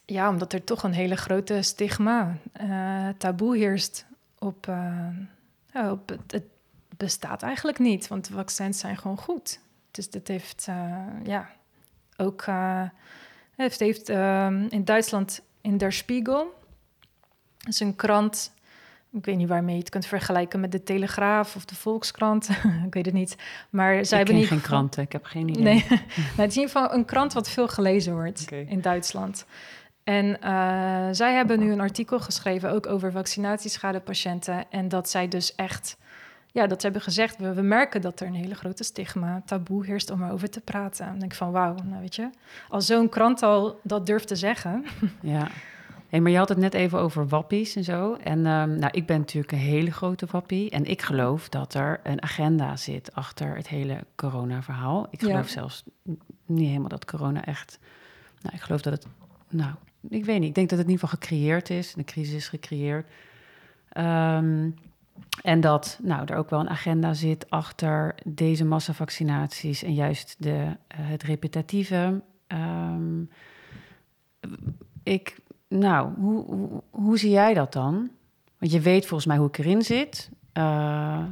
Ja, 0.05 0.28
omdat 0.28 0.53
er 0.53 0.65
toch 0.65 0.82
een 0.82 0.93
hele 0.93 1.16
grote 1.16 1.62
stigma, 1.62 2.36
uh, 2.62 3.09
taboe 3.19 3.57
heerst 3.57 4.07
op, 4.39 4.66
uh, 4.66 5.07
Oh, 5.74 5.93
het, 6.27 6.45
bestaat 6.97 7.43
eigenlijk 7.43 7.78
niet, 7.78 8.09
want 8.09 8.27
de 8.27 8.32
vaccins 8.32 8.78
zijn 8.78 8.97
gewoon 8.97 9.19
goed. 9.19 9.61
Dus 9.90 10.11
dat 10.11 10.28
heeft, 10.28 10.66
uh, 10.69 11.07
ja, 11.24 11.51
ook... 12.16 12.45
Heeft, 13.57 13.78
heeft 13.78 14.11
uh, 14.11 14.47
in 14.69 14.85
Duitsland 14.85 15.43
in 15.61 15.78
Der 15.78 15.93
Spiegel... 15.93 16.57
Dat 17.69 17.81
is 17.81 17.86
een 17.86 17.97
krant... 17.97 18.53
Ik 19.12 19.24
weet 19.24 19.36
niet 19.36 19.49
waarmee 19.49 19.74
je 19.74 19.81
het 19.81 19.90
kunt 19.90 20.07
vergelijken 20.07 20.61
met 20.61 20.73
de 20.73 20.82
Telegraaf 20.82 21.57
of 21.57 21.65
de 21.65 21.74
Volkskrant. 21.74 22.49
ik 22.86 22.95
weet 22.95 23.07
het 23.07 23.15
niet. 23.15 23.36
Maar 23.70 23.93
zij 23.93 24.20
ik 24.20 24.27
hebben 24.27 24.35
niet 24.35 24.47
geen 24.47 24.61
kranten. 24.61 25.03
Ik 25.03 25.12
heb 25.12 25.24
geen 25.24 25.49
idee. 25.49 25.62
Nee, 25.74 25.82
het 26.36 26.51
is 26.51 26.57
in 26.57 26.62
ieder 26.62 26.77
geval 26.77 26.95
een 26.95 27.05
krant 27.05 27.32
wat 27.32 27.51
veel 27.51 27.69
gelezen 27.69 28.12
wordt 28.12 28.51
in 28.51 28.81
Duitsland. 28.81 29.47
En 30.05 30.24
uh, 30.27 31.09
zij 31.11 31.35
hebben 31.35 31.59
nu 31.59 31.73
een 31.73 31.81
artikel 31.81 32.20
geschreven 32.20 32.70
ook 32.70 32.86
over 32.86 33.12
vaccinatieschadepatiënten. 33.12 34.70
En 34.70 34.89
dat 34.89 35.11
zij 35.11 35.28
dus 35.28 35.55
echt 35.55 35.97
ja, 36.53 36.66
dat 36.66 36.81
ze 36.81 36.86
hebben 36.86 37.03
gezegd, 37.03 37.36
we, 37.36 37.55
we 37.55 37.62
merken 37.62 38.01
dat 38.01 38.20
er 38.20 38.27
een 38.27 38.35
hele 38.35 38.55
grote 38.55 38.85
stigma, 38.85 39.43
taboe 39.45 39.86
heerst 39.86 40.11
om 40.11 40.23
erover 40.23 40.51
te 40.51 40.61
praten. 40.61 41.05
En 41.05 41.11
dan 41.11 41.19
denk 41.19 41.32
ik 41.32 41.39
van, 41.39 41.51
wauw, 41.51 41.74
nou 41.85 42.01
weet 42.01 42.16
je, 42.16 42.31
als 42.69 42.86
zo'n 42.86 43.09
krant 43.09 43.43
al 43.43 43.81
dat 43.82 44.07
durft 44.07 44.28
te 44.28 44.36
zeggen. 44.36 44.85
Ja. 45.20 45.49
Hey, 46.09 46.20
maar 46.20 46.30
je 46.30 46.39
had 46.39 46.48
het 46.48 46.59
net 46.59 46.74
even 46.74 46.98
over 46.98 47.28
wappies 47.28 47.76
en 47.76 47.85
zo. 47.85 48.14
En 48.14 48.39
um, 48.47 48.78
nou, 48.78 48.89
ik 48.90 49.06
ben 49.06 49.18
natuurlijk 49.18 49.52
een 49.52 49.59
hele 49.59 49.90
grote 49.90 50.26
wappie. 50.30 50.70
En 50.70 50.85
ik 50.85 51.02
geloof 51.02 51.48
dat 51.48 51.74
er 51.74 52.01
een 52.02 52.22
agenda 52.22 52.76
zit 52.76 53.14
achter 53.14 53.56
het 53.56 53.68
hele 53.68 54.05
corona-verhaal. 54.14 55.06
Ik 55.10 55.20
geloof 55.20 55.48
zelfs 55.48 55.85
niet 56.47 56.68
helemaal 56.68 56.89
dat 56.89 57.05
corona 57.05 57.44
echt... 57.44 57.78
Nou, 58.43 58.55
ik 58.56 58.62
geloof 58.62 58.82
dat 58.82 58.93
het... 58.93 59.06
Nou, 59.48 59.74
ik 60.09 60.24
weet 60.24 60.39
niet. 60.39 60.48
Ik 60.48 60.55
denk 60.55 60.68
dat 60.68 60.78
het 60.78 60.86
in 60.86 60.93
ieder 60.93 61.09
geval 61.09 61.20
gecreëerd 61.20 61.70
is. 61.70 61.94
De 61.94 62.05
crisis 62.05 62.35
is 62.35 62.48
gecreëerd. 62.48 63.06
Um, 63.97 64.74
en 65.43 65.60
dat 65.60 65.98
nou, 66.02 66.26
er 66.26 66.36
ook 66.36 66.51
wel 66.51 66.60
een 66.60 66.70
agenda 66.70 67.14
zit 67.14 67.51
achter 67.51 68.14
deze 68.24 68.64
massavaccinaties 68.64 69.82
en 69.82 69.94
juist 69.94 70.36
de, 70.39 70.51
uh, 70.51 70.66
het 70.89 71.22
repetitieve. 71.22 72.22
Um, 72.48 73.30
ik, 75.02 75.36
nou, 75.69 76.15
hoe, 76.15 76.45
hoe, 76.45 76.82
hoe, 76.90 77.19
zie 77.19 77.31
jij 77.31 77.55
dat 77.55 77.73
dan? 77.73 78.11
Want 78.59 78.73
je 78.73 78.81
weet 78.81 79.07
volgens 79.07 79.28
mij 79.28 79.36
hoe 79.36 79.49
ik 79.49 79.59
erin 79.59 79.82
zit. 79.82 80.31
Uh, 80.55 81.23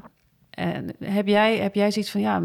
en 0.50 0.94
heb, 1.04 1.26
jij, 1.26 1.56
heb 1.56 1.74
jij 1.74 1.90
zoiets 1.90 2.10
van, 2.10 2.20
ja, 2.20 2.42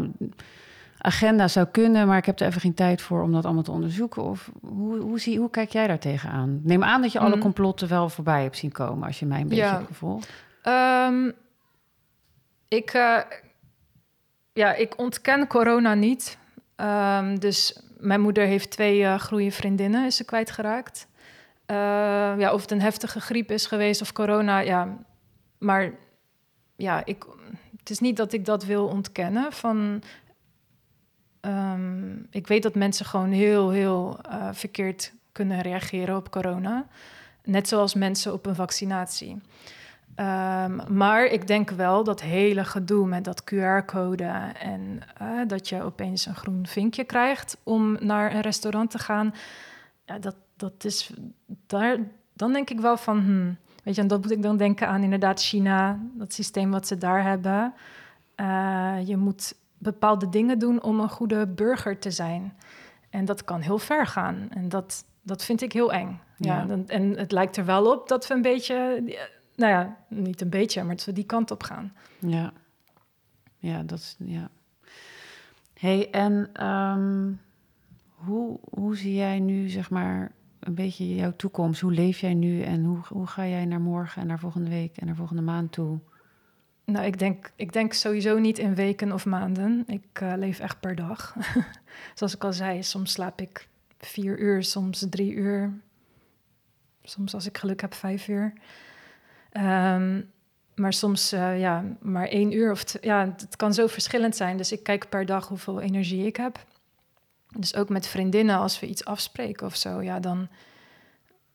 agenda 0.98 1.48
zou 1.48 1.66
kunnen, 1.66 2.06
maar 2.06 2.16
ik 2.16 2.26
heb 2.26 2.40
er 2.40 2.46
even 2.46 2.60
geen 2.60 2.74
tijd 2.74 3.02
voor 3.02 3.22
om 3.22 3.32
dat 3.32 3.44
allemaal 3.44 3.62
te 3.62 3.70
onderzoeken? 3.70 4.22
Of 4.22 4.50
hoe, 4.60 4.98
hoe, 4.98 5.20
zie, 5.20 5.38
hoe 5.38 5.50
kijk 5.50 5.70
jij 5.70 5.86
daar 5.86 5.98
tegenaan? 5.98 6.60
Neem 6.62 6.82
aan 6.82 7.02
dat 7.02 7.12
je 7.12 7.18
alle 7.18 7.34
mm. 7.34 7.40
complotten 7.40 7.88
wel 7.88 8.08
voorbij 8.08 8.42
hebt 8.42 8.56
zien 8.56 8.72
komen, 8.72 9.06
als 9.06 9.18
je 9.18 9.26
mij 9.26 9.40
een 9.40 9.48
beetje 9.48 9.84
ja. 10.62 11.06
Um, 11.06 11.32
ik, 12.68 12.94
uh, 12.94 13.18
ja, 14.52 14.74
ik 14.74 14.98
ontken 14.98 15.46
corona 15.46 15.94
niet. 15.94 16.38
Um, 16.76 17.38
dus 17.38 17.82
mijn 17.98 18.20
moeder 18.20 18.46
heeft 18.46 18.70
twee 18.70 19.00
uh, 19.00 19.20
goede 19.20 19.50
vriendinnen, 19.50 20.06
is 20.06 20.16
ze 20.16 20.24
kwijtgeraakt. 20.24 21.06
Uh, 21.72 22.38
ja, 22.38 22.52
of 22.52 22.60
het 22.60 22.70
een 22.70 22.80
heftige 22.80 23.20
griep 23.20 23.50
is 23.50 23.66
geweest 23.66 24.00
of 24.00 24.12
corona, 24.12 24.58
ja. 24.58 24.98
Maar 25.58 25.92
ja, 26.76 27.04
ik, 27.04 27.24
het 27.76 27.90
is 27.90 27.98
niet 27.98 28.16
dat 28.16 28.32
ik 28.32 28.44
dat 28.44 28.64
wil 28.64 28.86
ontkennen. 28.86 29.52
Van, 29.52 30.02
um, 31.40 32.26
ik 32.30 32.46
weet 32.46 32.62
dat 32.62 32.74
mensen 32.74 33.06
gewoon 33.06 33.30
heel, 33.30 33.70
heel 33.70 34.18
verkeerd 34.52 35.12
kunnen 35.32 35.60
reageren 35.60 36.16
op 36.16 36.30
corona. 36.30 36.86
Net 37.44 37.68
zoals 37.68 37.94
mensen 37.94 38.32
op 38.32 38.46
een 38.46 38.54
vaccinatie. 38.54 39.40
Um, 40.16 40.96
maar 40.96 41.24
ik 41.24 41.46
denk 41.46 41.70
wel 41.70 42.04
dat 42.04 42.20
hele 42.20 42.64
gedoe 42.64 43.06
met 43.06 43.24
dat 43.24 43.42
QR-code 43.42 44.52
en 44.58 45.00
uh, 45.22 45.40
dat 45.46 45.68
je 45.68 45.82
opeens 45.82 46.26
een 46.26 46.34
groen 46.34 46.66
vinkje 46.66 47.04
krijgt 47.04 47.56
om 47.62 47.96
naar 48.00 48.34
een 48.34 48.40
restaurant 48.40 48.90
te 48.90 48.98
gaan, 48.98 49.34
ja, 50.04 50.18
dat, 50.18 50.36
dat 50.62 50.84
is 50.84 51.12
daar, 51.66 51.98
dan 52.32 52.52
denk 52.52 52.70
ik 52.70 52.80
wel 52.80 52.96
van, 52.96 53.20
hmm, 53.20 53.56
weet 53.84 53.94
je, 53.94 54.00
en 54.00 54.06
dat 54.06 54.22
moet 54.22 54.30
ik 54.30 54.42
dan 54.42 54.56
denken 54.56 54.88
aan 54.88 55.02
inderdaad 55.02 55.40
China, 55.40 55.98
dat 56.14 56.32
systeem 56.32 56.70
wat 56.70 56.86
ze 56.86 56.98
daar 56.98 57.22
hebben. 57.22 57.74
Uh, 58.36 58.96
je 59.04 59.16
moet 59.16 59.54
bepaalde 59.78 60.28
dingen 60.28 60.58
doen 60.58 60.82
om 60.82 61.00
een 61.00 61.08
goede 61.08 61.46
burger 61.46 61.98
te 61.98 62.10
zijn. 62.10 62.56
En 63.10 63.24
dat 63.24 63.44
kan 63.44 63.60
heel 63.60 63.78
ver 63.78 64.06
gaan. 64.06 64.48
En 64.50 64.68
dat, 64.68 65.04
dat 65.22 65.44
vind 65.44 65.62
ik 65.62 65.72
heel 65.72 65.92
eng. 65.92 66.20
Ja. 66.36 66.66
ja 66.68 66.78
en 66.86 67.18
het 67.18 67.32
lijkt 67.32 67.56
er 67.56 67.64
wel 67.64 67.92
op 67.92 68.08
dat 68.08 68.26
we 68.26 68.34
een 68.34 68.42
beetje 68.42 69.02
nou 69.54 69.72
ja, 69.72 69.96
niet 70.08 70.40
een 70.40 70.50
beetje, 70.50 70.84
maar 70.84 70.96
dat 70.96 71.04
we 71.04 71.12
die 71.12 71.24
kant 71.24 71.50
op 71.50 71.62
gaan. 71.62 71.92
Ja, 72.18 72.52
ja, 73.58 73.82
dat 73.82 73.98
is, 73.98 74.16
ja. 74.18 74.50
hey, 75.74 76.10
en 76.10 76.66
um, 76.66 77.40
hoe, 78.24 78.58
hoe 78.70 78.96
zie 78.96 79.14
jij 79.14 79.40
nu, 79.40 79.68
zeg 79.68 79.90
maar, 79.90 80.32
een 80.62 80.74
beetje 80.74 81.14
jouw 81.14 81.36
toekomst? 81.36 81.80
Hoe 81.80 81.92
leef 81.92 82.18
jij 82.18 82.34
nu 82.34 82.62
en 82.62 82.84
hoe, 82.84 82.98
hoe 83.08 83.26
ga 83.26 83.46
jij 83.46 83.64
naar 83.64 83.80
morgen 83.80 84.22
en 84.22 84.28
naar 84.28 84.38
volgende 84.38 84.70
week 84.70 84.96
en 84.96 85.06
naar 85.06 85.16
volgende 85.16 85.42
maand 85.42 85.72
toe? 85.72 85.98
Nou, 86.84 87.06
ik 87.06 87.18
denk, 87.18 87.52
ik 87.56 87.72
denk 87.72 87.92
sowieso 87.92 88.38
niet 88.38 88.58
in 88.58 88.74
weken 88.74 89.12
of 89.12 89.26
maanden. 89.26 89.84
Ik 89.86 90.20
uh, 90.22 90.32
leef 90.36 90.58
echt 90.58 90.80
per 90.80 90.94
dag. 90.94 91.36
Zoals 92.14 92.34
ik 92.34 92.44
al 92.44 92.52
zei, 92.52 92.82
soms 92.82 93.12
slaap 93.12 93.40
ik 93.40 93.68
vier 93.98 94.38
uur, 94.38 94.62
soms 94.62 95.06
drie 95.10 95.32
uur. 95.32 95.72
Soms 97.02 97.34
als 97.34 97.46
ik 97.46 97.58
geluk 97.58 97.80
heb, 97.80 97.94
vijf 97.94 98.28
uur. 98.28 98.52
Um, 99.52 100.30
maar 100.74 100.92
soms 100.92 101.32
uh, 101.32 101.60
ja, 101.60 101.84
maar 102.00 102.28
één 102.28 102.52
uur 102.52 102.70
of 102.70 102.84
ja, 103.00 103.34
het 103.36 103.56
kan 103.56 103.74
zo 103.74 103.86
verschillend 103.86 104.36
zijn. 104.36 104.56
Dus 104.56 104.72
ik 104.72 104.82
kijk 104.82 105.08
per 105.08 105.26
dag 105.26 105.48
hoeveel 105.48 105.80
energie 105.80 106.26
ik 106.26 106.36
heb. 106.36 106.66
Dus 107.56 107.74
ook 107.74 107.88
met 107.88 108.06
vriendinnen, 108.06 108.56
als 108.56 108.80
we 108.80 108.86
iets 108.86 109.04
afspreken 109.04 109.66
of 109.66 109.76
zo, 109.76 110.02
ja, 110.02 110.20
dan. 110.20 110.48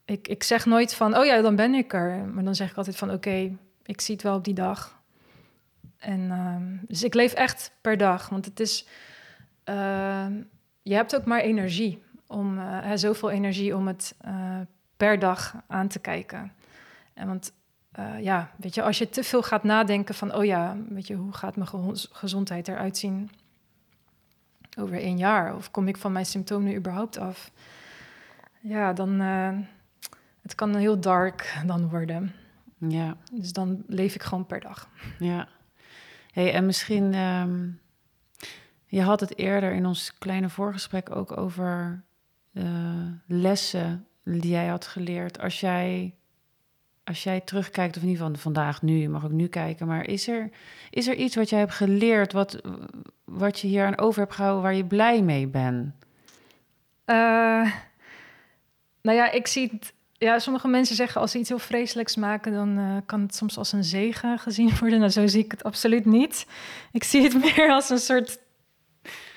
Ik, 0.05 0.27
ik 0.27 0.43
zeg 0.43 0.65
nooit 0.65 0.93
van, 0.93 1.17
oh 1.17 1.25
ja, 1.25 1.41
dan 1.41 1.55
ben 1.55 1.73
ik 1.73 1.93
er. 1.93 2.25
Maar 2.25 2.43
dan 2.43 2.55
zeg 2.55 2.69
ik 2.71 2.77
altijd 2.77 2.95
van, 2.95 3.11
oké, 3.11 3.57
ik 3.83 4.01
zie 4.01 4.13
het 4.13 4.23
wel 4.23 4.35
op 4.35 4.43
die 4.43 4.53
dag. 4.53 5.01
En 5.97 6.31
um, 6.31 6.81
dus 6.87 7.03
ik 7.03 7.13
leef 7.13 7.33
echt 7.33 7.71
per 7.81 7.97
dag, 7.97 8.29
want 8.29 8.45
het 8.45 8.59
is. 8.59 8.87
Uh, 9.65 10.27
je 10.81 10.93
hebt 10.93 11.15
ook 11.15 11.25
maar 11.25 11.39
energie 11.39 12.03
om 12.27 12.57
uh, 12.57 12.91
zoveel 12.95 13.29
energie 13.29 13.75
om 13.75 13.87
het 13.87 14.15
uh, 14.25 14.59
per 14.97 15.19
dag 15.19 15.55
aan 15.67 15.87
te 15.87 15.99
kijken. 15.99 16.51
En 17.13 17.27
want 17.27 17.53
uh, 17.99 18.23
ja, 18.23 18.51
weet 18.57 18.75
je, 18.75 18.81
als 18.81 18.97
je 18.97 19.09
te 19.09 19.23
veel 19.23 19.43
gaat 19.43 19.63
nadenken 19.63 20.15
van, 20.15 20.35
oh 20.35 20.45
ja, 20.45 20.77
weet 20.89 21.07
je, 21.07 21.15
hoe 21.15 21.33
gaat 21.33 21.55
mijn 21.55 21.69
gezondheid 22.11 22.67
eruit 22.67 22.97
zien 22.97 23.29
over 24.77 24.99
één 24.99 25.17
jaar? 25.17 25.55
Of 25.55 25.71
kom 25.71 25.87
ik 25.87 25.97
van 25.97 26.11
mijn 26.11 26.25
symptomen 26.25 26.75
überhaupt 26.75 27.17
af? 27.17 27.51
Ja, 28.59 28.93
dan, 28.93 29.21
uh, 29.21 29.57
het 30.41 30.55
kan 30.55 30.75
heel 30.75 30.99
dark 30.99 31.61
dan 31.65 31.89
worden. 31.89 32.33
Ja. 32.77 33.17
Dus 33.31 33.53
dan 33.53 33.83
leef 33.87 34.15
ik 34.15 34.23
gewoon 34.23 34.45
per 34.45 34.59
dag. 34.59 34.89
Ja. 35.19 35.47
Hey, 36.31 36.53
en 36.53 36.65
misschien, 36.65 37.13
um, 37.13 37.79
je 38.85 39.01
had 39.01 39.19
het 39.19 39.37
eerder 39.37 39.71
in 39.71 39.85
ons 39.85 40.17
kleine 40.17 40.49
voorgesprek 40.49 41.15
ook 41.15 41.37
over 41.37 42.03
uh, 42.53 42.63
lessen 43.27 44.07
die 44.23 44.51
jij 44.51 44.67
had 44.67 44.87
geleerd. 44.87 45.39
Als 45.39 45.59
jij 45.59 46.15
als 47.07 47.23
jij 47.23 47.41
terugkijkt, 47.41 47.95
of 47.95 48.01
in 48.01 48.07
ieder 48.07 48.25
geval 48.25 48.41
vandaag 48.41 48.81
nu, 48.81 48.97
je 48.97 49.09
mag 49.09 49.25
ook 49.25 49.31
nu 49.31 49.47
kijken, 49.47 49.87
maar 49.87 50.07
is 50.07 50.27
er, 50.27 50.49
is 50.89 51.07
er 51.07 51.15
iets 51.15 51.35
wat 51.35 51.49
jij 51.49 51.59
hebt 51.59 51.73
geleerd, 51.73 52.33
wat, 52.33 52.61
wat 53.23 53.59
je 53.59 53.67
hier 53.67 53.85
aan 53.85 53.97
over 53.97 54.21
hebt 54.21 54.33
gehouden, 54.33 54.63
waar 54.63 54.75
je 54.75 54.85
blij 54.85 55.21
mee 55.21 55.47
bent? 55.47 55.93
Uh, 57.05 57.71
nou 59.01 59.17
ja, 59.17 59.31
ik 59.31 59.47
zie 59.47 59.69
het. 59.71 59.93
Ja, 60.19 60.39
sommige 60.39 60.67
mensen 60.67 60.95
zeggen 60.95 61.21
als 61.21 61.31
ze 61.31 61.39
iets 61.39 61.49
heel 61.49 61.59
vreselijks 61.59 62.15
maken, 62.15 62.53
dan 62.53 62.79
uh, 62.79 62.97
kan 63.05 63.21
het 63.21 63.35
soms 63.35 63.57
als 63.57 63.71
een 63.71 63.83
zegen 63.83 64.39
gezien 64.39 64.71
worden. 64.79 64.99
Nou, 64.99 65.11
zo 65.11 65.27
zie 65.27 65.43
ik 65.43 65.51
het 65.51 65.63
absoluut 65.63 66.05
niet. 66.05 66.47
Ik 66.91 67.03
zie 67.03 67.23
het 67.23 67.33
meer 67.43 67.71
als 67.71 67.89
een 67.89 67.99
soort 67.99 68.39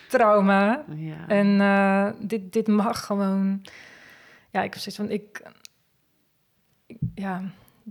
trauma. 0.09 0.85
Ja. 0.97 1.29
En 1.29 1.47
uh, 1.47 2.11
dit, 2.29 2.53
dit 2.53 2.67
mag 2.67 3.07
gewoon. 3.07 3.63
Ja, 4.51 4.63
ik 4.63 4.73
heb 4.73 4.83
zoiets 4.83 4.97
van 4.97 5.11
ik 5.11 5.43
ja, 7.15 7.43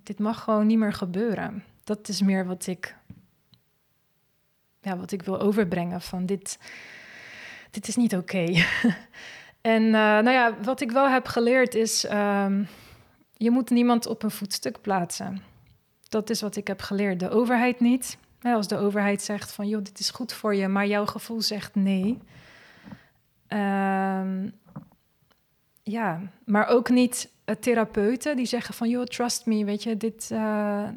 dit 0.03 0.19
mag 0.19 0.43
gewoon 0.43 0.67
niet 0.67 0.77
meer 0.77 0.93
gebeuren. 0.93 1.63
Dat 1.84 2.07
is 2.07 2.21
meer 2.21 2.45
wat 2.45 2.67
ik, 2.67 2.95
ja, 4.81 4.97
wat 4.97 5.11
ik 5.11 5.21
wil 5.21 5.39
overbrengen 5.39 6.01
van 6.01 6.26
dit, 6.26 6.59
dit 7.71 7.88
is 7.88 7.95
niet 7.95 8.15
oké. 8.15 8.45
en 9.61 9.84
uh, 9.84 9.91
nou 9.91 10.30
ja, 10.31 10.57
wat 10.61 10.81
ik 10.81 10.91
wel 10.91 11.09
heb 11.09 11.27
geleerd 11.27 11.76
is, 11.76 12.11
um, 12.11 12.67
je 13.34 13.51
moet 13.51 13.69
niemand 13.69 14.07
op 14.07 14.23
een 14.23 14.31
voetstuk 14.31 14.81
plaatsen. 14.81 15.41
Dat 16.09 16.30
is 16.30 16.41
wat 16.41 16.55
ik 16.55 16.67
heb 16.67 16.81
geleerd. 16.81 17.19
De 17.19 17.30
overheid 17.30 17.80
niet. 17.80 18.17
Als 18.41 18.67
de 18.67 18.77
overheid 18.77 19.21
zegt 19.21 19.51
van, 19.51 19.67
joh, 19.67 19.84
dit 19.84 19.99
is 19.99 20.09
goed 20.09 20.34
voor 20.34 20.55
je, 20.55 20.67
maar 20.67 20.88
jouw 20.88 21.05
gevoel 21.05 21.41
zegt 21.41 21.76
nee. 21.76 22.19
Um, 23.47 24.53
ja, 25.84 26.21
maar 26.45 26.67
ook 26.67 26.89
niet 26.89 27.30
therapeuten 27.59 28.35
die 28.35 28.45
zeggen 28.45 28.73
van, 28.73 28.89
joh, 28.89 29.03
trust 29.03 29.45
me, 29.45 29.65
weet 29.65 29.84
je, 29.84 29.97
dit, 29.97 30.30
uh, 30.34 30.88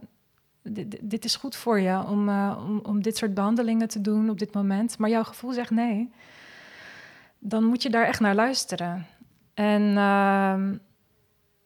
dit, 0.63 0.99
dit, 1.01 1.25
is 1.25 1.37
goed 1.37 1.57
voor 1.57 1.81
je 1.81 2.05
om, 2.07 2.29
uh, 2.29 2.65
om, 2.69 2.81
om 2.83 3.03
dit 3.03 3.17
soort 3.17 3.35
behandelingen 3.35 3.89
te 3.89 4.01
doen 4.01 4.31
op 4.31 4.39
dit 4.39 4.55
moment. 4.55 4.99
Maar 4.99 5.11
jouw 5.11 5.23
gevoel 5.23 5.53
zegt 5.53 5.71
nee. 5.71 6.11
Dan 7.39 7.65
moet 7.65 7.83
je 7.83 7.91
daar 7.91 8.07
echt 8.07 8.21
naar 8.21 8.35
luisteren. 8.35 9.07
En 9.55 9.83
uh, 9.83 10.55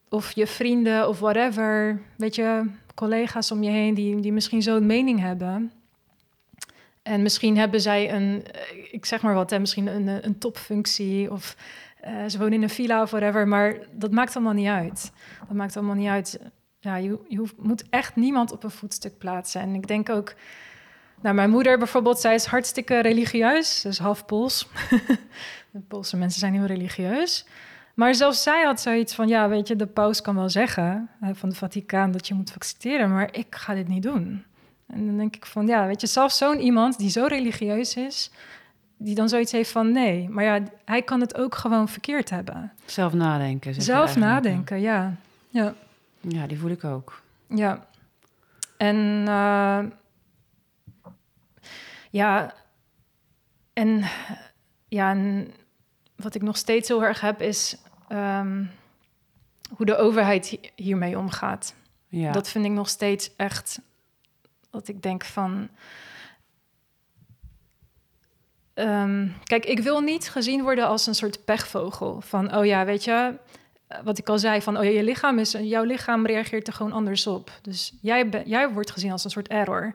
of 0.08 0.32
je 0.32 0.46
vrienden 0.46 1.08
of 1.08 1.18
whatever, 1.18 2.02
weet 2.16 2.34
je, 2.34 2.70
collega's 2.94 3.50
om 3.50 3.62
je 3.62 3.70
heen 3.70 3.94
die, 3.94 4.20
die 4.20 4.32
misschien 4.32 4.62
zo'n 4.62 4.86
mening 4.86 5.20
hebben. 5.20 5.72
En 7.02 7.22
misschien 7.22 7.58
hebben 7.58 7.80
zij 7.80 8.12
een, 8.12 8.44
ik 8.90 9.04
zeg 9.04 9.22
maar 9.22 9.34
wat, 9.34 9.50
hè, 9.50 9.58
misschien 9.58 9.86
een, 9.86 10.26
een 10.26 10.38
topfunctie 10.38 11.30
of 11.30 11.56
uh, 12.06 12.28
ze 12.28 12.38
wonen 12.38 12.52
in 12.52 12.62
een 12.62 12.68
villa 12.68 13.02
of 13.02 13.10
whatever, 13.10 13.48
maar 13.48 13.76
dat 13.92 14.10
maakt 14.10 14.36
allemaal 14.36 14.52
niet 14.52 14.68
uit. 14.68 15.12
Dat 15.48 15.56
maakt 15.56 15.76
allemaal 15.76 15.94
niet 15.94 16.08
uit. 16.08 16.40
Ja, 16.78 16.96
je, 16.96 17.18
je 17.28 17.36
hoeft, 17.36 17.54
moet 17.58 17.84
echt 17.90 18.16
niemand 18.16 18.52
op 18.52 18.64
een 18.64 18.70
voetstuk 18.70 19.18
plaatsen. 19.18 19.60
En 19.60 19.74
ik 19.74 19.86
denk 19.86 20.08
ook, 20.08 20.34
nou, 21.20 21.34
mijn 21.34 21.50
moeder 21.50 21.78
bijvoorbeeld, 21.78 22.20
zij 22.20 22.34
is 22.34 22.44
hartstikke 22.44 22.98
religieus, 23.00 23.80
dus 23.82 23.98
half 23.98 24.24
Pools. 24.24 24.68
de 25.70 25.80
Poolse 25.88 26.16
mensen 26.16 26.40
zijn 26.40 26.54
heel 26.54 26.66
religieus. 26.66 27.46
Maar 27.94 28.14
zelfs 28.14 28.42
zij 28.42 28.62
had 28.62 28.80
zoiets 28.80 29.14
van, 29.14 29.28
ja, 29.28 29.48
weet 29.48 29.68
je, 29.68 29.76
de 29.76 29.86
paus 29.86 30.20
kan 30.20 30.34
wel 30.34 30.50
zeggen 30.50 31.10
hè, 31.20 31.34
van 31.34 31.48
de 31.48 31.54
Vaticaan 31.54 32.10
dat 32.10 32.28
je 32.28 32.34
moet 32.34 32.50
vaccineren, 32.50 33.12
maar 33.12 33.34
ik 33.34 33.46
ga 33.54 33.74
dit 33.74 33.88
niet 33.88 34.02
doen. 34.02 34.44
En 34.86 35.06
dan 35.06 35.16
denk 35.16 35.36
ik 35.36 35.46
van, 35.46 35.66
ja, 35.66 35.86
weet 35.86 36.00
je, 36.00 36.06
zelfs 36.06 36.36
zo'n 36.36 36.60
iemand 36.60 36.98
die 36.98 37.10
zo 37.10 37.24
religieus 37.24 37.96
is, 37.96 38.30
die 38.96 39.14
dan 39.14 39.28
zoiets 39.28 39.52
heeft 39.52 39.70
van 39.70 39.92
nee. 39.92 40.28
Maar 40.28 40.44
ja, 40.44 40.62
hij 40.84 41.02
kan 41.02 41.20
het 41.20 41.36
ook 41.36 41.54
gewoon 41.54 41.88
verkeerd 41.88 42.30
hebben. 42.30 42.72
Zelf 42.84 43.12
nadenken. 43.12 43.82
Zelf 43.82 44.16
nadenken, 44.16 44.80
ja. 44.80 45.14
ja. 45.48 45.74
Ja, 46.20 46.46
die 46.46 46.58
voel 46.58 46.70
ik 46.70 46.84
ook. 46.84 47.22
Ja. 47.48 47.86
En 48.76 48.96
uh, 49.28 49.84
ja, 52.10 52.54
en 53.72 54.04
ja, 54.88 55.10
en 55.10 55.50
wat 56.16 56.34
ik 56.34 56.42
nog 56.42 56.56
steeds 56.56 56.88
heel 56.88 57.04
erg 57.04 57.20
heb 57.20 57.40
is 57.40 57.76
um, 58.08 58.70
hoe 59.76 59.86
de 59.86 59.96
overheid 59.96 60.58
hiermee 60.76 61.18
omgaat. 61.18 61.74
Ja. 62.08 62.32
Dat 62.32 62.48
vind 62.48 62.64
ik 62.64 62.70
nog 62.70 62.88
steeds 62.88 63.36
echt. 63.36 63.80
Dat 64.70 64.88
ik 64.88 65.02
denk 65.02 65.24
van 65.24 65.68
Um, 68.78 69.34
kijk, 69.44 69.64
ik 69.64 69.78
wil 69.78 70.00
niet 70.00 70.28
gezien 70.28 70.62
worden 70.62 70.86
als 70.86 71.06
een 71.06 71.14
soort 71.14 71.44
pechvogel. 71.44 72.20
Van, 72.20 72.56
oh 72.56 72.64
ja, 72.64 72.84
weet 72.84 73.04
je, 73.04 73.38
eh, 73.86 73.98
wat 74.04 74.18
ik 74.18 74.28
al 74.28 74.38
zei, 74.38 74.62
van, 74.62 74.78
oh 74.78 74.84
ja, 74.84 74.90
je 74.90 75.02
lichaam 75.02 75.38
is, 75.38 75.52
jouw 75.52 75.84
lichaam 75.84 76.26
reageert 76.26 76.66
er 76.66 76.72
gewoon 76.72 76.92
anders 76.92 77.26
op. 77.26 77.50
Dus 77.62 77.94
jij, 78.00 78.42
jij 78.44 78.68
wordt 78.70 78.90
gezien 78.90 79.12
als 79.12 79.24
een 79.24 79.30
soort 79.30 79.48
error. 79.48 79.94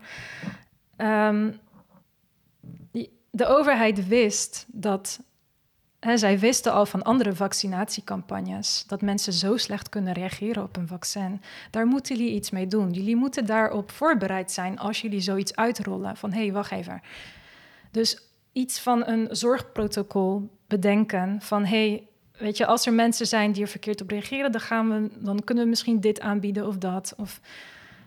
Um, 0.98 1.60
de 3.32 3.46
overheid 3.46 4.08
wist 4.08 4.66
dat, 4.68 5.20
hè, 6.00 6.18
zij 6.18 6.40
wisten 6.40 6.72
al 6.72 6.86
van 6.86 7.04
andere 7.04 7.36
vaccinatiecampagnes, 7.36 8.84
dat 8.88 9.02
mensen 9.02 9.34
zo 9.34 9.58
slecht 9.58 9.90
kunnen 9.90 10.14
reageren 10.14 10.64
op 10.64 10.78
een 10.78 10.88
vaccin. 10.88 11.42
Daar 11.72 11.86
moeten 11.86 12.16
jullie 12.16 12.34
iets 12.34 12.50
mee 12.50 12.68
doen. 12.68 12.92
Jullie 12.92 13.16
moeten 13.16 13.46
daarop 13.46 13.92
voorbereid 13.92 14.52
zijn 14.52 14.80
als 14.80 15.02
jullie 15.02 15.22
zoiets 15.22 15.56
uitrollen. 15.56 16.18
Van, 16.18 16.32
hé, 16.32 16.42
hey, 16.42 16.52
wacht 16.52 16.72
even. 16.72 17.02
Dus 17.92 18.31
iets 18.52 18.80
van 18.80 19.08
een 19.08 19.28
zorgprotocol 19.32 20.50
bedenken. 20.68 21.42
Van 21.42 21.66
hey, 21.66 22.08
weet 22.38 22.58
je, 22.58 22.66
als 22.66 22.86
er 22.86 22.94
mensen 22.94 23.28
zijn 23.28 23.52
die 23.52 23.62
er 23.62 23.68
verkeerd 23.68 24.02
op 24.02 24.10
reageren, 24.10 24.52
dan, 24.52 24.62
gaan 24.62 24.90
we, 24.90 25.10
dan 25.20 25.44
kunnen 25.44 25.64
we 25.64 25.70
misschien 25.70 26.00
dit 26.00 26.20
aanbieden 26.20 26.68
of 26.68 26.78
dat. 26.78 27.14
Of, 27.18 27.40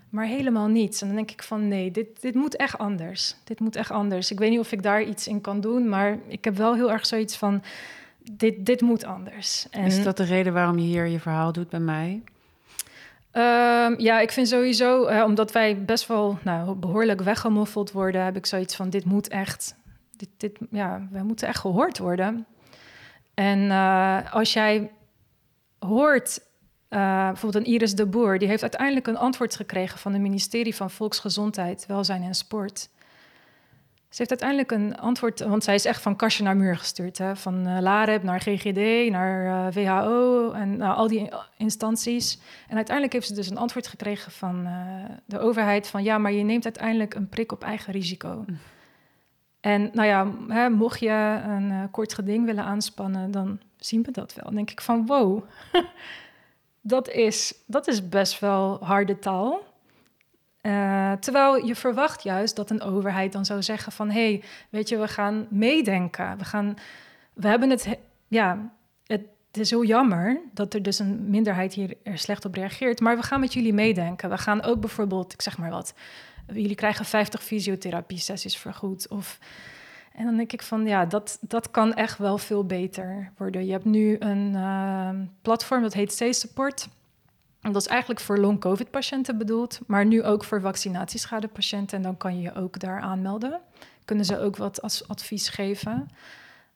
maar 0.09 0.27
helemaal 0.27 0.67
niets. 0.67 1.01
En 1.01 1.07
dan 1.07 1.17
denk 1.17 1.31
ik 1.31 1.43
van 1.43 1.69
nee, 1.69 1.91
dit, 1.91 2.21
dit 2.21 2.35
moet 2.35 2.57
echt 2.57 2.79
anders. 2.79 3.37
Dit 3.45 3.61
moet 3.61 3.77
echt 3.77 3.91
anders. 3.91 4.31
Ik 4.31 4.39
weet 4.39 4.51
niet 4.51 4.59
of 4.59 4.73
ik 4.73 4.83
daar 4.83 5.03
iets 5.03 5.29
in 5.29 5.41
kan 5.41 5.61
doen, 5.61 5.89
maar 5.89 6.19
ik 6.27 6.45
heb 6.45 6.57
wel 6.57 6.75
heel 6.75 6.93
erg 6.93 7.07
zoiets 7.07 7.37
van 7.37 7.63
dit, 8.33 8.67
dit 8.67 8.81
moet 8.81 9.05
anders. 9.05 9.67
En, 9.71 9.85
Is 9.85 10.03
dat 10.03 10.17
de 10.17 10.25
reden 10.25 10.53
waarom 10.53 10.79
je 10.79 10.85
hier 10.85 11.07
je 11.07 11.21
verhaal 11.21 11.53
doet 11.53 11.69
bij 11.69 11.81
mij? 11.81 12.23
Um, 13.33 14.01
ja, 14.01 14.21
ik 14.21 14.33
vind 14.33 14.49
sowieso, 14.49 15.09
uh, 15.09 15.25
omdat 15.25 15.53
wij 15.53 15.85
best 15.85 16.07
wel 16.07 16.39
nou, 16.43 16.75
behoorlijk 16.75 17.21
weggemoffeld 17.21 17.93
worden, 17.93 18.25
heb 18.25 18.37
ik 18.37 18.47
zoiets 18.47 18.77
van: 18.77 18.91
dit 18.91 19.05
moet 19.05 19.29
echt 19.29 19.75
dit, 20.37 20.59
ja, 20.71 21.09
we 21.11 21.23
moeten 21.23 21.49
echt 21.49 21.61
gehoord 21.61 21.99
worden. 21.99 22.47
En 23.35 23.59
uh, 23.59 24.33
als 24.35 24.53
jij 24.53 24.91
hoort, 25.79 26.41
uh, 26.91 27.27
bijvoorbeeld 27.27 27.67
een 27.67 27.73
Iris 27.73 27.95
de 27.95 28.07
Boer, 28.07 28.39
die 28.39 28.49
heeft 28.49 28.63
uiteindelijk 28.63 29.07
een 29.07 29.17
antwoord 29.17 29.57
gekregen 29.57 29.99
van 29.99 30.13
het 30.13 30.23
ministerie 30.23 30.75
van 30.75 30.91
Volksgezondheid, 30.91 31.87
Welzijn 31.87 32.23
en 32.23 32.35
Sport. 32.35 32.89
Ze 34.09 34.23
heeft 34.23 34.43
uiteindelijk 34.43 34.71
een 34.71 34.99
antwoord, 34.99 35.41
want 35.41 35.65
zij 35.65 35.75
is 35.75 35.85
echt 35.85 36.03
van 36.03 36.17
kastje 36.17 36.45
naar 36.45 36.57
muur 36.57 36.77
gestuurd. 36.77 37.19
Hè? 37.19 37.37
Van 37.37 37.69
uh, 37.69 37.81
LAREP 37.81 38.23
naar 38.23 38.41
GGD, 38.41 39.11
naar 39.11 39.73
WHO 39.73 40.53
en 40.53 40.75
uh, 40.75 40.97
al 40.97 41.09
die 41.09 41.33
instanties. 41.57 42.39
En 42.69 42.77
uiteindelijk 42.77 43.15
heeft 43.15 43.27
ze 43.27 43.35
dus 43.35 43.51
een 43.51 43.59
antwoord 43.59 43.87
gekregen 43.87 44.33
van 44.33 44.69
de 45.27 45.39
overheid 45.39 45.87
van... 45.87 46.03
ja, 46.03 46.19
maar 46.19 46.33
je 46.33 46.43
neemt 46.43 46.65
uiteindelijk 46.65 47.15
een 47.15 47.29
prik 47.29 47.53
op 47.53 47.63
eigen 47.63 47.93
risico. 47.93 48.45
Mm. 48.47 48.59
En 49.65 49.91
nou 49.93 50.09
ja, 50.09 50.27
hè, 50.49 50.71
mocht 50.71 51.01
je 51.01 51.41
een 51.47 51.71
uh, 51.71 51.83
kort 51.91 52.15
geding 52.15 52.45
willen 52.45 52.65
aanspannen, 52.65 53.31
dan 53.31 53.61
zien 53.77 54.03
we 54.03 54.11
dat 54.11 54.35
wel. 54.35 54.45
Dan 54.45 54.55
denk 54.55 54.71
ik 54.71 54.81
van 54.81 55.07
wow, 55.07 55.45
dat, 56.81 57.09
is, 57.09 57.55
dat 57.67 57.89
is 57.89 58.09
best 58.09 58.41
wel 58.41 58.79
harde 58.83 59.19
taal. 59.19 59.65
Uh, 60.63 61.13
terwijl 61.13 61.67
je 61.67 61.75
verwacht 61.75 62.23
juist 62.23 62.57
dat 62.57 62.71
een 62.71 62.83
overheid 62.83 63.33
dan 63.33 63.45
zou 63.45 63.63
zeggen 63.63 63.93
van... 63.93 64.11
hé, 64.11 64.29
hey, 64.29 64.43
weet 64.71 64.89
je, 64.89 64.99
we 64.99 65.09
gaan 65.09 65.47
meedenken. 65.51 66.39
We, 66.39 66.45
gaan, 66.45 66.75
we 67.35 67.49
hebben 67.49 67.71
het... 67.71 67.99
Ja, 68.29 68.73
het, 69.07 69.23
het 69.47 69.59
is 69.59 69.71
heel 69.71 69.85
jammer 69.85 70.41
dat 70.53 70.75
er 70.75 70.83
dus 70.83 70.99
een 70.99 71.31
minderheid 71.31 71.75
hier 71.75 71.97
er 72.03 72.19
slecht 72.19 72.45
op 72.45 72.55
reageert... 72.55 73.01
maar 73.01 73.17
we 73.17 73.23
gaan 73.23 73.41
met 73.41 73.53
jullie 73.53 73.75
meedenken. 73.75 74.31
We 74.31 74.39
gaan 74.39 74.63
ook 74.63 74.81
bijvoorbeeld, 74.81 75.33
ik 75.33 75.43
zeg 75.43 75.59
maar 75.59 75.71
wat 75.71 75.95
jullie 76.47 76.75
krijgen 76.75 77.05
50 77.05 77.43
fysiotherapie-sessies 77.43 78.57
vergoed. 78.57 79.09
Of, 79.09 79.39
en 80.13 80.25
dan 80.25 80.37
denk 80.37 80.53
ik 80.53 80.63
van, 80.63 80.87
ja, 80.87 81.07
dat, 81.07 81.39
dat 81.41 81.71
kan 81.71 81.95
echt 81.95 82.19
wel 82.19 82.39
veel 82.39 82.67
beter 82.67 83.33
worden. 83.37 83.67
Je 83.67 83.73
hebt 83.73 83.85
nu 83.85 84.17
een 84.19 84.53
uh, 84.55 85.11
platform 85.43 85.83
dat 85.83 85.95
heet 85.95 86.17
C-Support. 86.19 86.89
Dat 87.61 87.77
is 87.77 87.87
eigenlijk 87.87 88.21
voor 88.21 88.39
long-covid-patiënten 88.39 89.39
bedoeld, 89.39 89.81
maar 89.87 90.07
nu 90.07 90.23
ook 90.23 90.45
voor 90.45 90.61
vaccinatieschadepatiënten. 90.61 91.97
En 91.97 92.03
dan 92.03 92.17
kan 92.17 92.37
je 92.37 92.43
je 92.43 92.55
ook 92.55 92.79
daar 92.79 93.01
aanmelden. 93.01 93.61
Kunnen 94.05 94.25
ze 94.25 94.39
ook 94.39 94.57
wat 94.57 94.83
als 94.83 95.09
advies 95.09 95.49
geven. 95.49 96.09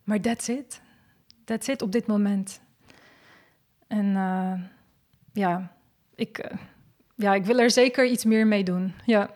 Maar 0.05 0.20
that's 0.20 0.49
it. 0.49 0.81
That's 1.45 1.69
it 1.69 1.82
op 1.82 1.93
dit 1.93 2.07
moment. 2.07 2.61
En 3.86 4.07
uh, 4.07 4.53
ja, 5.32 5.73
ik, 6.15 6.51
uh, 6.53 6.59
ja, 7.15 7.35
ik 7.35 7.45
wil 7.45 7.59
er 7.59 7.70
zeker 7.70 8.07
iets 8.07 8.24
meer 8.24 8.47
mee 8.47 8.65
doen. 8.65 8.95
Ja. 9.07 9.31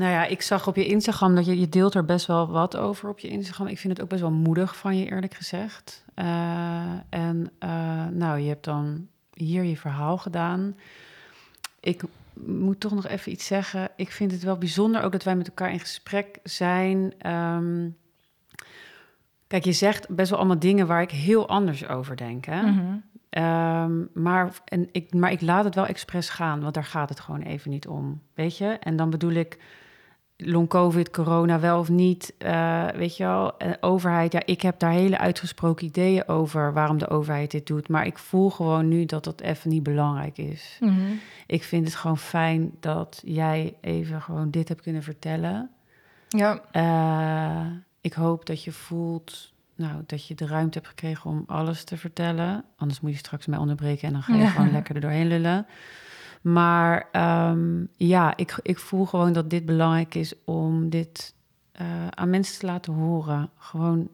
Nou 0.00 0.12
ja, 0.12 0.24
ik 0.24 0.42
zag 0.42 0.66
op 0.66 0.76
je 0.76 0.86
Instagram 0.86 1.34
dat 1.34 1.46
je, 1.46 1.60
je 1.60 1.68
deelt 1.68 1.94
er 1.94 2.04
best 2.04 2.26
wel 2.26 2.48
wat 2.48 2.76
over 2.76 3.08
op 3.08 3.18
je 3.18 3.28
Instagram. 3.28 3.66
Ik 3.66 3.78
vind 3.78 3.92
het 3.92 4.02
ook 4.02 4.08
best 4.08 4.20
wel 4.20 4.30
moedig 4.30 4.76
van 4.76 4.98
je, 4.98 5.10
eerlijk 5.10 5.34
gezegd. 5.34 6.04
Uh, 6.16 6.92
en 7.08 7.50
uh, 7.64 8.06
nou, 8.06 8.38
je 8.38 8.48
hebt 8.48 8.64
dan 8.64 9.06
hier 9.34 9.64
je 9.64 9.76
verhaal 9.76 10.18
gedaan. 10.18 10.76
Ik 11.80 12.02
moet 12.34 12.80
toch 12.80 12.94
nog 12.94 13.06
even 13.06 13.32
iets 13.32 13.46
zeggen. 13.46 13.88
Ik 13.96 14.10
vind 14.10 14.32
het 14.32 14.42
wel 14.42 14.58
bijzonder 14.58 15.02
ook 15.02 15.12
dat 15.12 15.22
wij 15.22 15.36
met 15.36 15.48
elkaar 15.48 15.72
in 15.72 15.80
gesprek 15.80 16.38
zijn. 16.42 17.30
Um, 17.30 17.96
kijk, 19.46 19.64
je 19.64 19.72
zegt 19.72 20.08
best 20.08 20.30
wel 20.30 20.38
allemaal 20.38 20.58
dingen 20.58 20.86
waar 20.86 21.02
ik 21.02 21.10
heel 21.10 21.48
anders 21.48 21.88
over 21.88 22.16
denk. 22.16 22.44
Hè? 22.44 22.62
Mm 22.62 22.78
-hmm. 22.78 23.02
Um, 23.44 24.08
maar, 24.14 24.52
en 24.64 24.88
ik, 24.92 25.14
maar 25.14 25.32
ik 25.32 25.40
laat 25.40 25.64
het 25.64 25.74
wel 25.74 25.86
expres 25.86 26.28
gaan, 26.28 26.60
want 26.60 26.74
daar 26.74 26.84
gaat 26.84 27.08
het 27.08 27.20
gewoon 27.20 27.42
even 27.42 27.70
niet 27.70 27.88
om. 27.88 28.22
Weet 28.34 28.56
je? 28.56 28.66
En 28.66 28.96
dan 28.96 29.10
bedoel 29.10 29.32
ik 29.32 29.58
long 30.44 30.68
covid, 30.68 31.10
corona 31.10 31.60
wel 31.60 31.78
of 31.78 31.88
niet, 31.88 32.34
uh, 32.38 32.88
weet 32.88 33.16
je 33.16 33.24
wel, 33.24 33.58
en 33.58 33.76
overheid, 33.80 34.32
ja, 34.32 34.42
ik 34.44 34.62
heb 34.62 34.78
daar 34.78 34.90
hele 34.92 35.18
uitgesproken 35.18 35.86
ideeën 35.86 36.28
over 36.28 36.72
waarom 36.72 36.98
de 36.98 37.08
overheid 37.08 37.50
dit 37.50 37.66
doet, 37.66 37.88
maar 37.88 38.06
ik 38.06 38.18
voel 38.18 38.50
gewoon 38.50 38.88
nu 38.88 39.04
dat 39.04 39.24
dat 39.24 39.40
even 39.40 39.70
niet 39.70 39.82
belangrijk 39.82 40.38
is. 40.38 40.76
Mhm. 40.80 41.00
Ik 41.46 41.62
vind 41.64 41.84
het 41.86 41.94
gewoon 41.96 42.18
fijn 42.18 42.70
dat 42.80 43.22
jij 43.24 43.74
even 43.80 44.22
gewoon 44.22 44.50
dit 44.50 44.68
hebt 44.68 44.82
kunnen 44.82 45.02
vertellen. 45.02 45.70
Ja, 46.28 46.60
Uh, 46.72 47.66
ik 48.00 48.12
hoop 48.12 48.46
dat 48.46 48.64
je 48.64 48.72
voelt 48.72 49.52
nou, 49.76 50.02
dat 50.06 50.26
je 50.26 50.34
de 50.34 50.46
ruimte 50.46 50.78
hebt 50.78 50.90
gekregen 50.90 51.30
om 51.30 51.44
alles 51.46 51.84
te 51.84 51.96
vertellen. 51.96 52.64
Anders 52.76 53.00
moet 53.00 53.10
je 53.12 53.16
straks 53.16 53.46
mij 53.46 53.58
onderbreken 53.58 54.06
en 54.06 54.12
dan 54.12 54.22
ga 54.22 54.34
je 54.34 54.40
Ja. 54.40 54.48
gewoon 54.48 54.70
lekker 54.72 54.94
er 54.94 55.00
doorheen 55.00 55.26
lullen. 55.28 55.66
Maar 56.40 57.08
ehm, 57.12 57.84
ja, 57.96 58.36
ik, 58.36 58.58
ik 58.62 58.78
voel 58.78 59.06
gewoon 59.06 59.32
dat 59.32 59.50
dit 59.50 59.64
belangrijk 59.64 60.14
is 60.14 60.34
om 60.44 60.88
dit 60.88 61.34
eh, 61.72 62.06
aan 62.08 62.30
mensen 62.30 62.58
te 62.58 62.66
laten 62.66 62.92
horen. 62.92 63.50
Gewoon, 63.56 64.08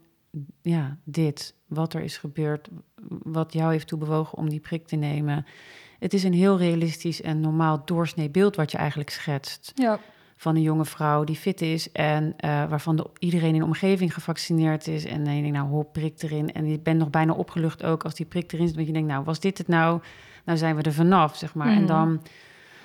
ja, 0.63 0.97
dit, 1.05 1.55
wat 1.67 1.95
er 1.95 2.03
is 2.03 2.19
gebeurd, 2.19 2.69
wat 3.23 3.53
jou 3.53 3.73
heeft 3.73 3.87
toe 3.87 3.99
bewogen 3.99 4.39
om 4.39 4.49
die 4.49 4.61
prik 4.61 4.87
te 4.87 4.97
nemen. 4.97 5.47
Het 5.99 6.15
is 6.15 6.25
een 6.25 6.35
heel 6.35 6.59
realistisch 6.59 7.23
en 7.23 7.41
normaal 7.41 7.83
doorsnee 7.85 8.31
beeld 8.31 8.57
wat 8.57 8.71
je 8.71 8.79
eigenlijk 8.79 9.11
schetst 9.11 9.73
ja, 9.75 9.99
van 10.37 10.57
een 10.57 10.63
jonge 10.63 10.85
vrouw 10.85 11.25
die 11.25 11.37
fit 11.37 11.61
is 11.61 11.93
en 11.93 12.35
eh, 12.37 12.69
waarvan 12.69 12.97
de, 12.97 13.07
iedereen 13.19 13.53
in 13.53 13.59
de 13.59 13.65
omgeving 13.65 14.15
gevaccineerd 14.15 14.87
is. 14.87 15.05
En 15.05 15.25
dan 15.25 15.35
je 15.35 15.43
denkt, 15.43 15.57
nou, 15.57 15.69
hop, 15.69 15.93
prik 15.93 16.23
erin. 16.23 16.53
En 16.53 16.67
je 16.67 16.79
bent 16.79 16.99
nog 16.99 17.11
bijna 17.11 17.33
opgelucht 17.33 17.85
ook 17.85 18.05
als 18.05 18.15
die 18.15 18.27
prik 18.27 18.53
erin 18.53 18.67
zit. 18.67 18.77
Want 18.77 18.87
je 18.87 18.93
denkt, 18.93 19.09
nou, 19.09 19.25
was 19.25 19.41
dit 19.41 19.59
het 19.59 19.69
nou? 19.69 20.01
Nou 20.47 20.59
zijn 20.59 20.77
we 20.77 20.83
er 20.83 20.93
vanaf, 20.93 21.37
zeg 21.37 21.55
maar. 21.55 21.69
En 21.69 21.79
Mhm. 21.79 21.87
dan, 21.87 22.23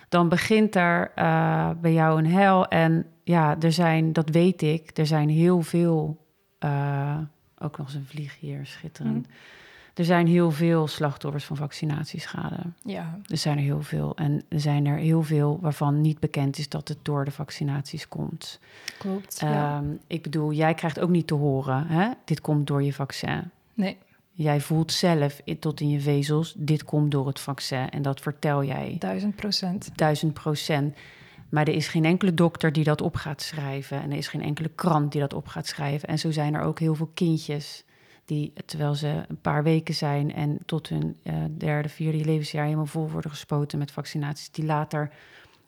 dan 0.10 0.30
begint 0.30 0.76
er 0.76 1.12
eh, 1.16 1.70
bij 1.82 1.94
jou 1.94 2.18
een 2.20 2.32
hel. 2.32 2.68
En 2.68 3.06
ja, 3.24 3.56
er 3.60 3.72
zijn, 3.72 4.14
dat 4.14 4.30
weet 4.30 4.62
ik, 4.62 4.98
er 4.98 5.06
zijn 5.08 5.30
heel 5.30 5.62
veel... 5.62 6.18
eh, 6.60 7.18
ook 7.60 7.78
nog 7.78 7.88
eens 7.88 7.96
een 7.96 8.06
vlieg 8.06 8.40
hier, 8.40 8.66
schitterend. 8.66 9.28
Er 9.94 10.06
zijn 10.06 10.28
heel 10.28 10.52
veel 10.52 10.88
slachtoffers 10.88 11.46
van 11.46 11.56
vaccinatieschade. 11.58 12.56
ja, 12.84 13.20
Er 13.26 13.38
zijn 13.38 13.58
er 13.58 13.64
heel 13.64 13.82
veel. 13.82 14.16
En 14.16 14.44
er 14.50 14.60
zijn 14.60 14.86
er 14.86 14.98
heel 14.98 15.24
veel 15.24 15.58
waarvan 15.62 16.02
niet 16.02 16.20
bekend 16.20 16.58
is 16.58 16.70
dat 16.70 16.88
het 16.88 16.98
door 17.02 17.26
de 17.26 17.32
vaccinaties 17.32 18.08
komt. 18.08 18.60
klopt. 19.00 19.40
ja. 19.40 19.78
Ehm, 19.78 19.86
ik 20.08 20.22
bedoel, 20.24 20.52
jij 20.52 20.74
krijgt 20.74 21.00
ook 21.00 21.10
niet 21.10 21.28
te 21.28 21.34
horen, 21.34 21.88
hè? 21.88 22.10
dit 22.26 22.42
komt 22.42 22.68
door 22.68 22.84
je 22.84 22.94
vaccin. 22.94 23.50
Nee, 23.74 23.98
Jij 24.42 24.60
voelt 24.62 24.92
zelf 24.92 25.42
tot 25.60 25.80
in 25.82 25.90
je 25.90 26.00
vezels, 26.00 26.54
dit 26.58 26.84
komt 26.84 27.12
door 27.12 27.28
het 27.28 27.40
vaccin. 27.40 27.90
En 27.90 28.02
dat 28.02 28.20
vertel 28.22 28.64
jij 28.64 28.96
duizend 29.00 29.36
procent. 29.36 29.90
duizend 29.96 30.34
procent. 30.34 30.96
Maar 31.50 31.68
er 31.68 31.74
is 31.74 31.88
geen 31.88 32.06
enkele 32.06 32.34
dokter 32.34 32.72
die 32.74 32.84
dat 32.84 33.02
op 33.02 33.16
gaat 33.16 33.42
schrijven. 33.42 34.02
En 34.02 34.12
er 34.12 34.18
is 34.18 34.28
geen 34.28 34.42
enkele 34.44 34.70
krant 34.76 35.12
die 35.12 35.22
dat 35.22 35.34
op 35.34 35.48
gaat 35.48 35.68
schrijven. 35.68 36.08
En 36.08 36.20
zo 36.20 36.32
zijn 36.32 36.54
er 36.54 36.62
ook 36.62 36.80
heel 36.80 36.96
veel 36.96 37.12
kindjes 37.14 37.84
die, 38.26 38.54
terwijl 38.66 38.96
ze 38.96 39.24
een 39.28 39.42
paar 39.42 39.64
weken 39.64 39.94
zijn 39.94 40.34
en 40.34 40.58
tot 40.66 40.90
hun 40.90 41.18
eh, 41.24 41.34
derde, 41.58 41.90
vierde 41.90 42.26
levensjaar 42.26 42.64
helemaal 42.64 42.86
vol 42.86 43.10
worden 43.10 43.32
gespoten 43.32 43.80
met 43.80 43.92
vaccinaties, 43.92 44.52
die 44.52 44.66
later 44.66 45.12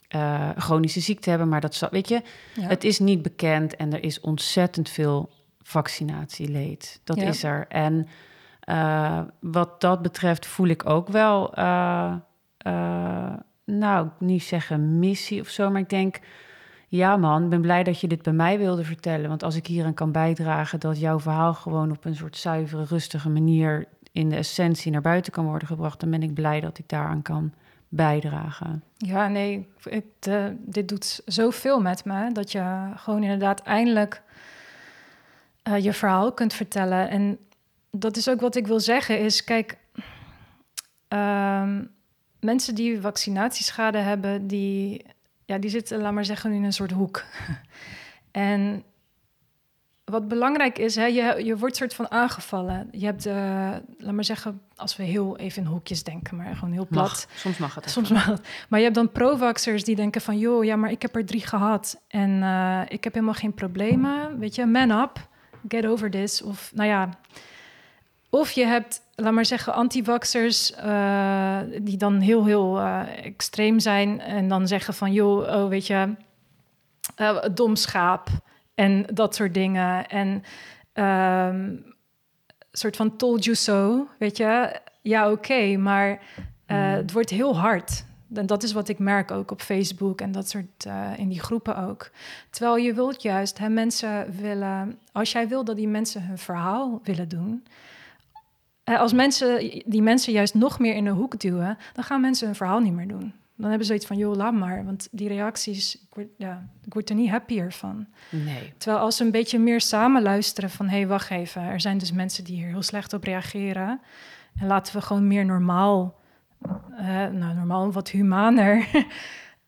eh, 0.08 0.50
chronische 0.58 1.00
ziekte 1.00 1.30
hebben. 1.30 1.50
Maar 1.50 1.62
dat, 1.62 1.88
weet 1.92 2.08
je, 2.08 2.22
Ja. 2.56 2.68
het 2.68 2.84
is 2.84 3.00
niet 3.00 3.22
bekend 3.22 3.76
en 3.76 3.94
er 3.94 4.04
is 4.04 4.20
ontzettend 4.20 4.90
veel 4.90 5.30
vaccinatieleed. 5.62 7.00
Dat 7.04 7.18
Ja. 7.18 7.28
is 7.28 7.44
er. 7.44 7.66
En 7.68 8.08
eh, 8.64 9.20
wat 9.40 9.82
dat 9.82 10.02
betreft 10.02 10.46
voel 10.46 10.68
ik 10.68 10.90
ook 10.90 11.08
wel, 11.08 11.54
eh, 11.54 12.14
nou, 13.66 14.08
niet 14.20 14.44
zeggen 14.44 15.00
missie 15.00 15.42
of 15.42 15.48
zo, 15.48 15.70
maar 15.70 15.82
ik 15.82 15.90
denk, 15.90 16.20
ja 16.88 17.18
man, 17.18 17.44
ik 17.44 17.50
ben 17.50 17.62
blij 17.62 17.84
dat 17.84 18.00
je 18.00 18.08
dit 18.08 18.22
bij 18.22 18.34
mij 18.34 18.58
wilde 18.58 18.84
vertellen. 18.84 19.30
Want 19.30 19.44
als 19.44 19.56
ik 19.56 19.68
hieraan 19.68 19.94
kan 19.94 20.12
bijdragen 20.12 20.80
dat 20.80 21.00
jouw 21.00 21.20
verhaal 21.20 21.54
gewoon 21.54 21.92
op 21.92 22.06
een 22.06 22.16
soort 22.16 22.38
zuivere, 22.38 22.84
rustige 22.84 23.30
manier 23.30 23.88
in 24.12 24.30
de 24.30 24.36
essentie 24.36 24.92
naar 24.92 25.02
buiten 25.02 25.32
kan 25.32 25.46
worden 25.46 25.68
gebracht, 25.68 26.00
dan 26.00 26.10
ben 26.10 26.24
ik 26.24 26.34
blij 26.34 26.60
dat 26.60 26.78
ik 26.78 26.90
daaraan 26.90 27.22
kan 27.22 27.54
bijdragen. 27.90 28.84
Ja, 28.98 29.28
nee, 29.28 29.70
dit 30.58 30.88
doet 30.88 31.22
zoveel 31.26 31.82
met 31.82 32.06
me 32.06 32.32
dat 32.32 32.52
je 32.52 32.92
gewoon 32.96 33.24
inderdaad 33.24 33.62
eindelijk 33.62 34.22
je 35.80 35.94
verhaal 35.94 36.34
kunt 36.34 36.54
vertellen. 36.54 37.10
En 37.10 37.38
dat 37.98 38.18
is 38.18 38.30
ook 38.30 38.42
wat 38.42 38.56
ik 38.56 38.68
wil 38.68 38.80
zeggen, 38.80 39.20
is 39.20 39.44
kijk, 39.44 39.78
ehm, 41.08 41.84
mensen 42.40 42.76
die 42.76 43.02
vaccinatieschade 43.02 43.98
hebben, 43.98 44.48
die, 44.48 45.06
ja, 45.46 45.58
die 45.58 45.70
zitten, 45.70 46.02
laat 46.02 46.14
maar 46.14 46.26
zeggen, 46.26 46.52
in 46.52 46.64
een 46.64 46.74
soort 46.74 46.92
hoek. 46.92 47.24
en 48.32 48.84
wat 50.06 50.28
belangrijk 50.28 50.78
is, 50.78 50.96
hè, 50.96 51.06
je, 51.06 51.46
je 51.46 51.58
wordt 51.58 51.76
soort 51.76 51.94
van 51.94 52.12
aangevallen. 52.12 52.88
Je 52.92 53.06
hebt, 53.06 53.26
eh, 53.26 53.36
laat 53.98 54.14
maar 54.14 54.24
zeggen, 54.24 54.62
als 54.76 54.96
we 54.96 55.04
heel 55.04 55.38
even 55.38 55.62
in 55.64 55.68
hoekjes 55.68 56.04
denken, 56.04 56.38
maar 56.38 56.56
gewoon 56.56 56.74
heel 56.74 56.88
plat. 56.88 57.04
Mag, 57.04 57.26
soms 57.36 57.58
mag 57.58 57.76
het. 57.76 57.90
Soms 57.90 58.10
wel. 58.10 58.38
Maar 58.70 58.80
je 58.80 58.86
hebt 58.86 58.96
dan 58.96 59.12
pro-vaxxers 59.12 59.84
die 59.84 59.96
denken 59.96 60.22
van... 60.22 60.38
joh, 60.38 60.64
ja, 60.64 60.76
maar 60.76 60.92
ik 60.92 61.02
heb 61.02 61.16
er 61.16 61.26
drie 61.26 61.48
gehad 61.48 62.02
en 62.08 62.44
eh, 62.44 62.82
ik 62.88 63.04
heb 63.04 63.14
helemaal 63.14 63.34
geen 63.34 63.54
problemen. 63.54 64.40
Weet 64.40 64.56
je, 64.56 64.66
man 64.66 64.92
up, 64.92 65.28
get 65.68 65.86
over 65.86 66.10
this. 66.10 66.42
Of, 66.42 66.72
nou 66.74 66.90
ja... 66.90 67.10
Of 68.34 68.52
je 68.52 68.66
hebt, 68.66 69.02
laat 69.16 69.34
maar 69.34 69.46
zeggen, 69.46 69.74
anti-vaxxers... 69.74 70.74
eh, 70.74 71.60
die 71.82 71.98
dan 71.98 72.20
heel, 72.20 72.46
heel 72.46 72.80
eh, 72.80 73.26
extreem 73.26 73.80
zijn... 73.80 74.22
en 74.22 74.48
dan 74.48 74.68
zeggen 74.68 74.94
van, 74.94 75.12
joh, 75.12 75.38
oh, 75.38 75.68
weet 75.70 75.88
je... 75.88 76.16
eh, 77.16 77.44
dom 77.54 77.76
schaap 77.76 78.28
en 78.76 79.06
dat 79.14 79.36
soort 79.36 79.54
dingen. 79.54 80.08
En 80.08 80.44
een 80.94 81.86
soort 82.72 82.96
van 82.96 83.16
told 83.16 83.44
you 83.44 83.56
so, 83.56 84.08
weet 84.20 84.38
je. 84.38 84.80
Ja, 85.02 85.32
oké, 85.32 85.78
maar... 85.78 86.10
Uh, 86.68 86.92
het 86.92 87.12
wordt 87.12 87.30
heel 87.30 87.58
hard. 87.58 88.06
En 88.34 88.46
dat 88.46 88.64
is 88.64 88.74
wat 88.74 88.90
ik 88.90 89.00
merk 89.00 89.32
ook 89.32 89.52
op 89.52 89.62
Facebook 89.62 90.22
en 90.22 90.32
dat 90.32 90.50
soort 90.50 90.86
uh, 90.88 91.10
in 91.18 91.30
die 91.30 91.40
groepen 91.40 91.78
ook. 91.78 92.10
Terwijl 92.50 92.78
je 92.78 92.94
wilt 92.94 93.22
juist, 93.22 93.58
hè, 93.58 93.70
mensen 93.70 94.32
willen, 94.42 95.00
als 95.12 95.32
jij 95.32 95.48
wil 95.48 95.64
dat 95.64 95.76
die 95.76 95.88
mensen 95.88 96.24
hun 96.26 96.38
verhaal 96.38 97.00
willen 97.04 97.30
doen. 97.30 97.64
Uh, 98.90 99.00
als 99.00 99.14
mensen 99.14 99.82
die 99.86 100.02
mensen 100.02 100.34
juist 100.34 100.54
nog 100.54 100.80
meer 100.80 100.96
in 100.96 101.04
de 101.04 101.10
hoek 101.10 101.40
duwen, 101.40 101.78
dan 101.94 102.04
gaan 102.04 102.22
mensen 102.22 102.46
hun 102.46 102.56
verhaal 102.56 102.80
niet 102.80 102.94
meer 102.94 103.08
doen. 103.08 103.34
Dan 103.56 103.70
hebben 103.70 103.80
ze 103.80 103.86
zoiets 103.86 104.06
van, 104.06 104.18
joh, 104.18 104.36
laat 104.36 104.54
maar. 104.54 104.86
Want 104.86 105.08
die 105.12 105.28
reacties, 105.28 105.96
ik 105.96 106.16
word, 106.16 106.28
ja, 106.38 106.68
ik 106.86 106.94
word 106.94 107.10
er 107.10 107.16
niet 107.16 107.30
happier 107.30 107.72
van. 107.72 108.08
Nee. 108.30 108.74
Terwijl 108.78 109.04
als 109.04 109.18
ze 109.18 109.24
een 109.24 109.32
beetje 109.32 109.60
meer 109.60 109.82
samen 109.82 110.22
luisteren 110.22 110.70
van... 110.70 110.88
hé, 110.88 110.98
hey, 110.98 111.08
wacht 111.08 111.30
even, 111.30 111.62
er 111.62 111.82
zijn 111.82 111.98
dus 111.98 112.12
mensen 112.12 112.44
die 112.44 112.56
hier 112.56 112.68
heel 112.68 112.82
slecht 112.82 113.14
op 113.14 113.24
reageren. 113.24 114.02
En 114.60 114.68
laten 114.68 114.96
we 114.96 115.02
gewoon 115.02 115.28
meer 115.28 115.46
normaal 115.46 116.22
uh, 117.00 117.28
nou, 117.28 117.56
normaal 117.56 117.92
wat 117.92 118.10
humaner. 118.10 118.88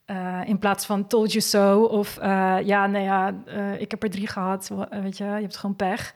uh, 0.06 0.42
in 0.52 0.60
plaats 0.60 0.86
van 0.86 1.08
told 1.08 1.32
you 1.32 1.44
so. 1.44 1.82
Of 1.82 2.18
uh, 2.22 2.58
ja, 2.64 2.88
nee, 2.88 3.04
ja, 3.04 3.34
ik 3.78 3.92
heb 3.92 4.04
er 4.04 4.10
drie 4.10 4.28
gehad. 4.28 4.72
Weet 4.90 5.18
je, 5.18 5.24
je 5.24 5.30
hebt 5.30 5.58
gewoon 5.58 5.76
pech. 5.76 6.14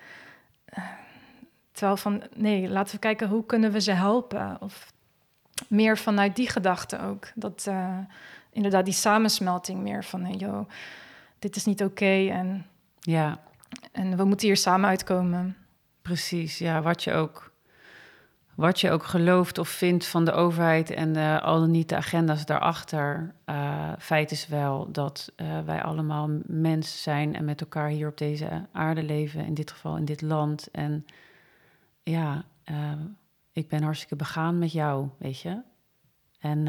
Terwijl 1.80 1.98
van, 1.98 2.24
nee, 2.36 2.70
laten 2.70 2.94
we 2.94 3.00
kijken 3.00 3.30
hoe 3.30 3.46
kunnen 3.46 3.72
we 3.72 3.82
ze 3.82 3.92
helpen. 3.92 4.58
Of 4.62 4.94
meer 5.68 5.98
vanuit 5.98 6.36
die 6.36 6.50
gedachte 6.50 7.02
ook. 7.02 7.28
Dat 7.36 7.66
uh, 7.70 7.98
inderdaad 8.52 8.86
die 8.86 8.94
samensmelting 8.94 9.82
meer 9.82 10.04
van, 10.04 10.24
hey, 10.24 10.36
joh, 10.36 10.70
dit 11.40 11.56
is 11.56 11.66
niet 11.66 11.84
oké. 11.84 11.92
Okay 11.92 12.30
en, 12.30 12.66
ja. 13.00 13.40
en 13.92 14.18
we 14.18 14.24
moeten 14.24 14.48
hier 14.48 14.58
samen 14.58 14.90
uitkomen. 14.90 15.58
Precies, 16.02 16.58
ja, 16.58 16.82
wat 16.82 17.04
je 17.04 17.14
ook 17.14 17.52
wat 18.56 18.80
je 18.80 18.92
ook 18.92 19.04
gelooft 19.04 19.58
of 19.58 19.70
vindt 19.70 20.08
van 20.08 20.26
de 20.26 20.32
overheid 20.32 20.90
en 20.90 21.18
uh, 21.18 21.42
al 21.42 21.60
dan 21.60 21.72
niet 21.72 21.90
de 21.90 21.96
agenda's 21.96 22.46
daarachter. 22.46 23.34
Uh, 23.46 23.92
feit 24.00 24.32
is 24.32 24.48
wel 24.48 24.92
dat 24.92 25.32
uh, 25.36 25.60
wij 25.66 25.82
allemaal 25.82 26.30
mensen 26.46 27.00
zijn 27.00 27.36
en 27.36 27.46
met 27.46 27.62
elkaar 27.62 27.90
hier 27.90 28.08
op 28.08 28.18
deze 28.18 28.66
aarde 28.72 29.04
leven, 29.04 29.46
in 29.46 29.54
dit 29.54 29.72
geval 29.72 29.98
in 29.98 30.06
dit 30.06 30.22
land. 30.22 30.68
En 30.72 31.06
ja, 32.10 32.44
ik 33.52 33.68
ben 33.68 33.84
hartstikke 33.84 34.16
begaan 34.16 34.58
met 34.58 34.72
jou, 34.72 35.10
weet 35.18 35.40
je. 35.40 35.62
En 36.40 36.64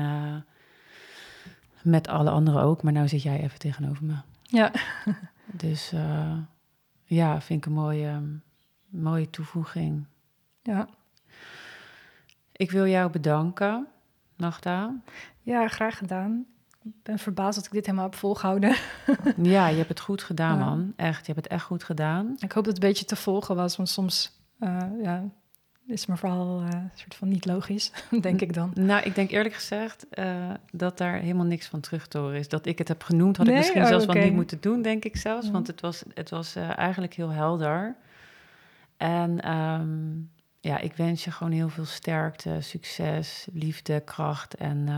met 1.82 2.08
alle 2.08 2.30
anderen 2.30 2.62
ook, 2.62 2.82
maar 2.82 2.92
nou 2.92 3.08
zit 3.08 3.22
jij 3.22 3.40
even 3.40 3.58
tegenover 3.58 4.04
me. 4.04 4.14
Ja. 4.42 4.72
dus 5.64 5.92
ja, 7.04 7.40
vind 7.40 7.60
ik 7.60 7.66
een 7.66 7.72
mooie, 7.72 8.20
mooie 8.88 9.30
toevoeging. 9.30 10.06
Ja. 10.62 10.88
Ik 12.52 12.70
wil 12.70 12.86
jou 12.86 13.10
bedanken, 13.10 13.86
Nagda. 14.36 14.94
Ja, 15.42 15.68
graag 15.68 15.98
gedaan. 15.98 16.46
Ik 16.82 17.02
ben 17.02 17.18
verbaasd 17.18 17.56
dat 17.56 17.66
ik 17.66 17.72
dit 17.72 17.86
helemaal 17.86 18.06
heb 18.08 18.18
volgehouden. 18.18 18.76
ja, 19.36 19.68
je 19.68 19.76
hebt 19.76 19.88
het 19.88 20.00
goed 20.00 20.22
gedaan, 20.22 20.58
man. 20.58 20.92
Echt, 20.96 21.26
je 21.26 21.32
hebt 21.32 21.44
het 21.44 21.54
echt 21.54 21.64
goed 21.64 21.84
gedaan. 21.84 22.34
Ik 22.38 22.52
hoop 22.52 22.64
dat 22.64 22.74
het 22.74 22.82
een 22.82 22.88
beetje 22.88 23.04
te 23.04 23.16
volgen 23.16 23.56
was, 23.56 23.76
want 23.76 23.88
soms 23.88 24.39
ja, 25.02 25.30
is 25.86 26.06
mijn 26.06 26.18
verhaal 26.18 26.62
uh, 26.62 26.68
soort 26.94 27.14
van 27.14 27.28
niet 27.28 27.46
logisch, 27.46 27.92
denk 28.20 28.40
ik 28.40 28.54
dan. 28.54 28.70
Nou, 28.74 29.02
ik 29.02 29.14
denk 29.14 29.30
eerlijk 29.30 29.54
gezegd 29.54 30.06
uh, 30.18 30.50
dat 30.72 30.98
daar 30.98 31.14
helemaal 31.14 31.46
niks 31.46 31.66
van 31.66 31.80
terug 31.80 32.06
te 32.06 32.18
horen 32.18 32.38
is. 32.38 32.48
Dat 32.48 32.66
ik 32.66 32.78
het 32.78 32.88
heb 32.88 33.02
genoemd, 33.02 33.36
had 33.36 33.48
ik 33.48 33.54
misschien 33.54 33.82
oh, 33.82 33.88
zelfs 33.88 34.04
okay. 34.04 34.16
wel 34.16 34.24
niet 34.24 34.34
moeten 34.34 34.60
doen, 34.60 34.82
denk 34.82 35.04
ik 35.04 35.16
zelfs. 35.16 35.50
Want 35.50 35.66
het 35.66 35.80
was, 35.80 36.02
het 36.14 36.30
was 36.30 36.56
uh, 36.56 36.78
eigenlijk 36.78 37.14
heel 37.14 37.30
helder. 37.30 37.96
En 38.96 39.50
um, 39.52 40.30
ja, 40.60 40.78
ik 40.78 40.92
wens 40.92 41.24
je 41.24 41.30
gewoon 41.30 41.52
heel 41.52 41.68
veel 41.68 41.84
sterkte, 41.84 42.56
succes, 42.60 43.46
liefde, 43.52 44.00
kracht 44.00 44.54
en 44.54 44.88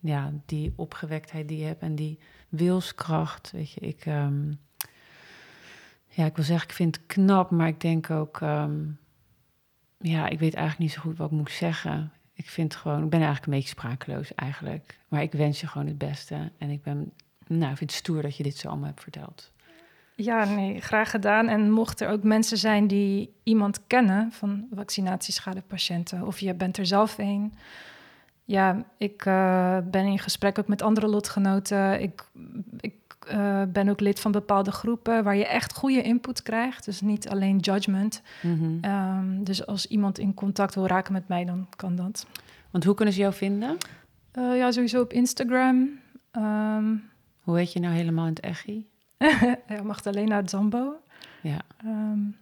ja, 0.00 0.32
die 0.46 0.72
opgewektheid 0.76 1.48
die 1.48 1.58
je 1.58 1.64
hebt 1.64 1.82
en 1.82 1.94
die 1.94 2.18
wilskracht. 2.48 3.50
Weet 3.50 3.72
je, 3.72 3.80
ik, 3.80 4.06
um, 4.06 4.58
ja, 6.18 6.24
ik 6.24 6.36
wil 6.36 6.44
zeggen, 6.44 6.68
ik 6.68 6.74
vind 6.74 6.96
het 6.96 7.06
knap, 7.06 7.50
maar 7.50 7.68
ik 7.68 7.80
denk 7.80 8.10
ook, 8.10 8.40
um, 8.40 8.98
ja, 9.98 10.28
ik 10.28 10.38
weet 10.38 10.54
eigenlijk 10.54 10.78
niet 10.78 10.92
zo 10.92 11.00
goed 11.00 11.16
wat 11.16 11.30
ik 11.30 11.36
moet 11.36 11.50
zeggen. 11.50 12.12
Ik 12.32 12.48
vind 12.48 12.74
gewoon, 12.74 13.04
ik 13.04 13.10
ben 13.10 13.20
eigenlijk 13.20 13.46
een 13.46 13.52
beetje 13.52 13.68
sprakeloos 13.68 14.34
eigenlijk. 14.34 14.98
Maar 15.08 15.22
ik 15.22 15.32
wens 15.32 15.60
je 15.60 15.66
gewoon 15.66 15.86
het 15.86 15.98
beste. 15.98 16.52
En 16.58 16.70
ik 16.70 16.82
ben, 16.82 17.12
nou, 17.46 17.70
ik 17.70 17.76
vind 17.76 17.90
het 17.90 17.98
stoer 17.98 18.22
dat 18.22 18.36
je 18.36 18.42
dit 18.42 18.56
zo 18.56 18.68
allemaal 18.68 18.86
hebt 18.86 19.02
verteld. 19.02 19.52
Ja, 20.14 20.44
nee, 20.44 20.80
graag 20.80 21.10
gedaan. 21.10 21.48
En 21.48 21.70
mocht 21.70 22.00
er 22.00 22.08
ook 22.08 22.22
mensen 22.22 22.58
zijn 22.58 22.86
die 22.86 23.32
iemand 23.42 23.86
kennen 23.86 24.32
van 24.32 24.66
vaccinatieschadepatiënten, 24.74 26.26
of 26.26 26.38
je 26.38 26.54
bent 26.54 26.78
er 26.78 26.86
zelf 26.86 27.18
een, 27.18 27.54
ja, 28.44 28.84
ik 28.96 29.24
uh, 29.24 29.78
ben 29.90 30.06
in 30.06 30.18
gesprek 30.18 30.58
ook 30.58 30.68
met 30.68 30.82
andere 30.82 31.06
lotgenoten. 31.06 32.00
Ik, 32.00 32.28
ik 32.80 32.94
uh, 33.32 33.62
ben 33.68 33.88
ook 33.88 34.00
lid 34.00 34.20
van 34.20 34.32
bepaalde 34.32 34.70
groepen 34.70 35.24
waar 35.24 35.36
je 35.36 35.46
echt 35.46 35.74
goede 35.74 36.02
input 36.02 36.42
krijgt. 36.42 36.84
Dus 36.84 37.00
niet 37.00 37.28
alleen 37.28 37.58
judgment. 37.58 38.22
Mm 38.42 38.58
-hmm. 38.58 38.90
um, 38.90 39.44
dus 39.44 39.66
als 39.66 39.86
iemand 39.86 40.18
in 40.18 40.34
contact 40.34 40.74
wil 40.74 40.86
raken 40.86 41.12
met 41.12 41.28
mij, 41.28 41.44
dan 41.44 41.66
kan 41.76 41.96
dat. 41.96 42.26
Want 42.70 42.84
hoe 42.84 42.94
kunnen 42.94 43.14
ze 43.14 43.20
jou 43.20 43.34
vinden? 43.34 43.76
Uh, 44.38 44.56
ja, 44.56 44.70
sowieso 44.70 45.00
op 45.00 45.12
Instagram. 45.12 45.88
Um, 46.32 47.10
hoe 47.40 47.58
heet 47.58 47.72
je 47.72 47.80
nou 47.80 47.94
helemaal 47.94 48.26
in 48.26 48.32
het 48.34 48.40
echi? 48.40 48.86
ja, 49.68 49.82
Magdalena 49.82 50.42
Zambo. 50.46 50.94
Ja. 51.42 51.58
Um, 51.84 52.36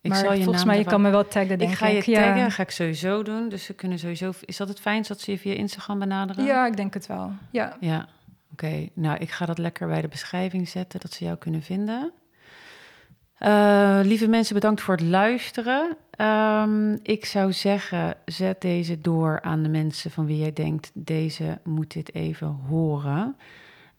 ik 0.00 0.10
maar 0.10 0.18
zal 0.18 0.32
je 0.32 0.42
volgens 0.42 0.64
mij, 0.64 0.78
je 0.78 0.84
kan 0.84 1.02
me 1.02 1.10
wel 1.10 1.28
taggen, 1.28 1.58
denk 1.58 1.70
ik. 1.70 1.76
Ga 1.76 1.86
je 1.86 2.02
taggen, 2.02 2.36
ja. 2.36 2.50
ga 2.50 2.62
ik 2.62 2.70
sowieso 2.70 3.22
doen. 3.22 3.48
Dus 3.48 3.64
ze 3.64 3.74
kunnen 3.74 3.98
sowieso... 3.98 4.32
Is 4.44 4.56
dat 4.56 4.68
het 4.68 4.80
fijnst 4.80 5.08
dat 5.08 5.20
ze 5.20 5.30
je 5.30 5.38
via 5.38 5.54
Instagram 5.54 5.98
benaderen? 5.98 6.44
Ja, 6.44 6.66
ik 6.66 6.76
denk 6.76 6.94
het 6.94 7.06
wel, 7.06 7.32
ja. 7.50 7.76
Ja, 7.80 8.08
oké. 8.62 8.88
Nou, 8.94 9.18
ik 9.18 9.30
ga 9.30 9.46
dat 9.46 9.58
lekker 9.58 9.88
bij 9.88 10.00
de 10.00 10.08
beschrijving 10.08 10.68
zetten, 10.68 11.00
dat 11.00 11.12
ze 11.12 11.24
jou 11.24 11.36
kunnen 11.36 11.62
vinden. 11.62 12.12
Uh, 13.40 14.00
lieve 14.02 14.28
mensen, 14.28 14.54
bedankt 14.54 14.80
voor 14.80 14.94
het 14.94 15.04
luisteren. 15.04 15.96
Um, 16.20 16.98
ik 17.02 17.24
zou 17.24 17.52
zeggen, 17.52 18.14
zet 18.24 18.60
deze 18.60 19.00
door 19.00 19.40
aan 19.40 19.62
de 19.62 19.68
mensen 19.68 20.10
van 20.10 20.26
wie 20.26 20.38
jij 20.38 20.52
denkt... 20.52 20.90
deze 20.94 21.58
moet 21.64 21.92
dit 21.92 22.14
even 22.14 22.46
horen... 22.46 23.36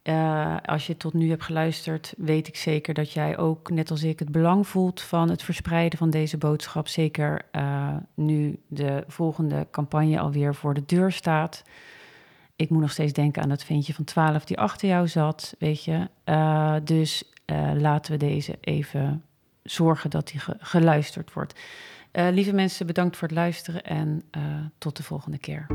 Uh, 0.04 0.58
als 0.66 0.88
je 0.88 0.98
tot 0.98 1.14
nu 1.14 1.30
hebt 1.30 1.44
geluisterd, 1.44 2.14
weet 2.18 2.48
ik 2.48 2.56
zeker 2.56 2.94
dat 2.94 3.12
jij 3.12 3.38
ook, 3.38 3.70
net 3.70 3.92
als 3.92 4.04
ik, 4.04 4.20
het 4.20 4.32
belang 4.32 4.68
voelt 4.68 5.02
van 5.02 5.30
het 5.30 5.44
verspreiden 5.44 6.00
van 6.00 6.10
deze 6.10 6.38
boodschap. 6.38 6.88
Zeker 6.88 7.42
uh, 7.52 7.96
nu 8.14 8.60
de 8.68 9.04
volgende 9.08 9.68
campagne 9.72 10.20
alweer 10.20 10.56
voor 10.56 10.74
de 10.74 10.86
deur 10.86 11.12
staat. 11.12 11.64
Ik 12.60 12.70
moet 12.70 12.82
nog 12.82 12.92
steeds 12.92 13.14
denken 13.14 13.44
aan 13.44 13.50
dat 13.50 13.64
ventje 13.64 13.94
van 13.94 14.04
12 14.04 14.46
die 14.46 14.60
achter 14.60 14.88
jou 14.88 15.08
zat, 15.08 15.56
weet 15.60 15.84
je. 15.84 16.08
Uh, 16.26 16.76
dus 16.84 17.24
laten 17.76 18.12
we 18.12 18.18
deze 18.18 18.58
even 18.62 19.24
zorgen 19.64 20.10
dat 20.10 20.28
die 20.28 20.40
ge 20.40 20.56
geluisterd 20.60 21.34
wordt. 21.34 21.60
lieve 22.12 22.54
mensen, 22.54 22.86
bedankt 22.86 23.18
voor 23.18 23.28
het 23.28 23.38
luisteren 23.38 23.84
en 23.84 24.24
tot 24.78 24.98
de 24.98 25.04
volgende 25.04 25.38
keer. 25.38 25.68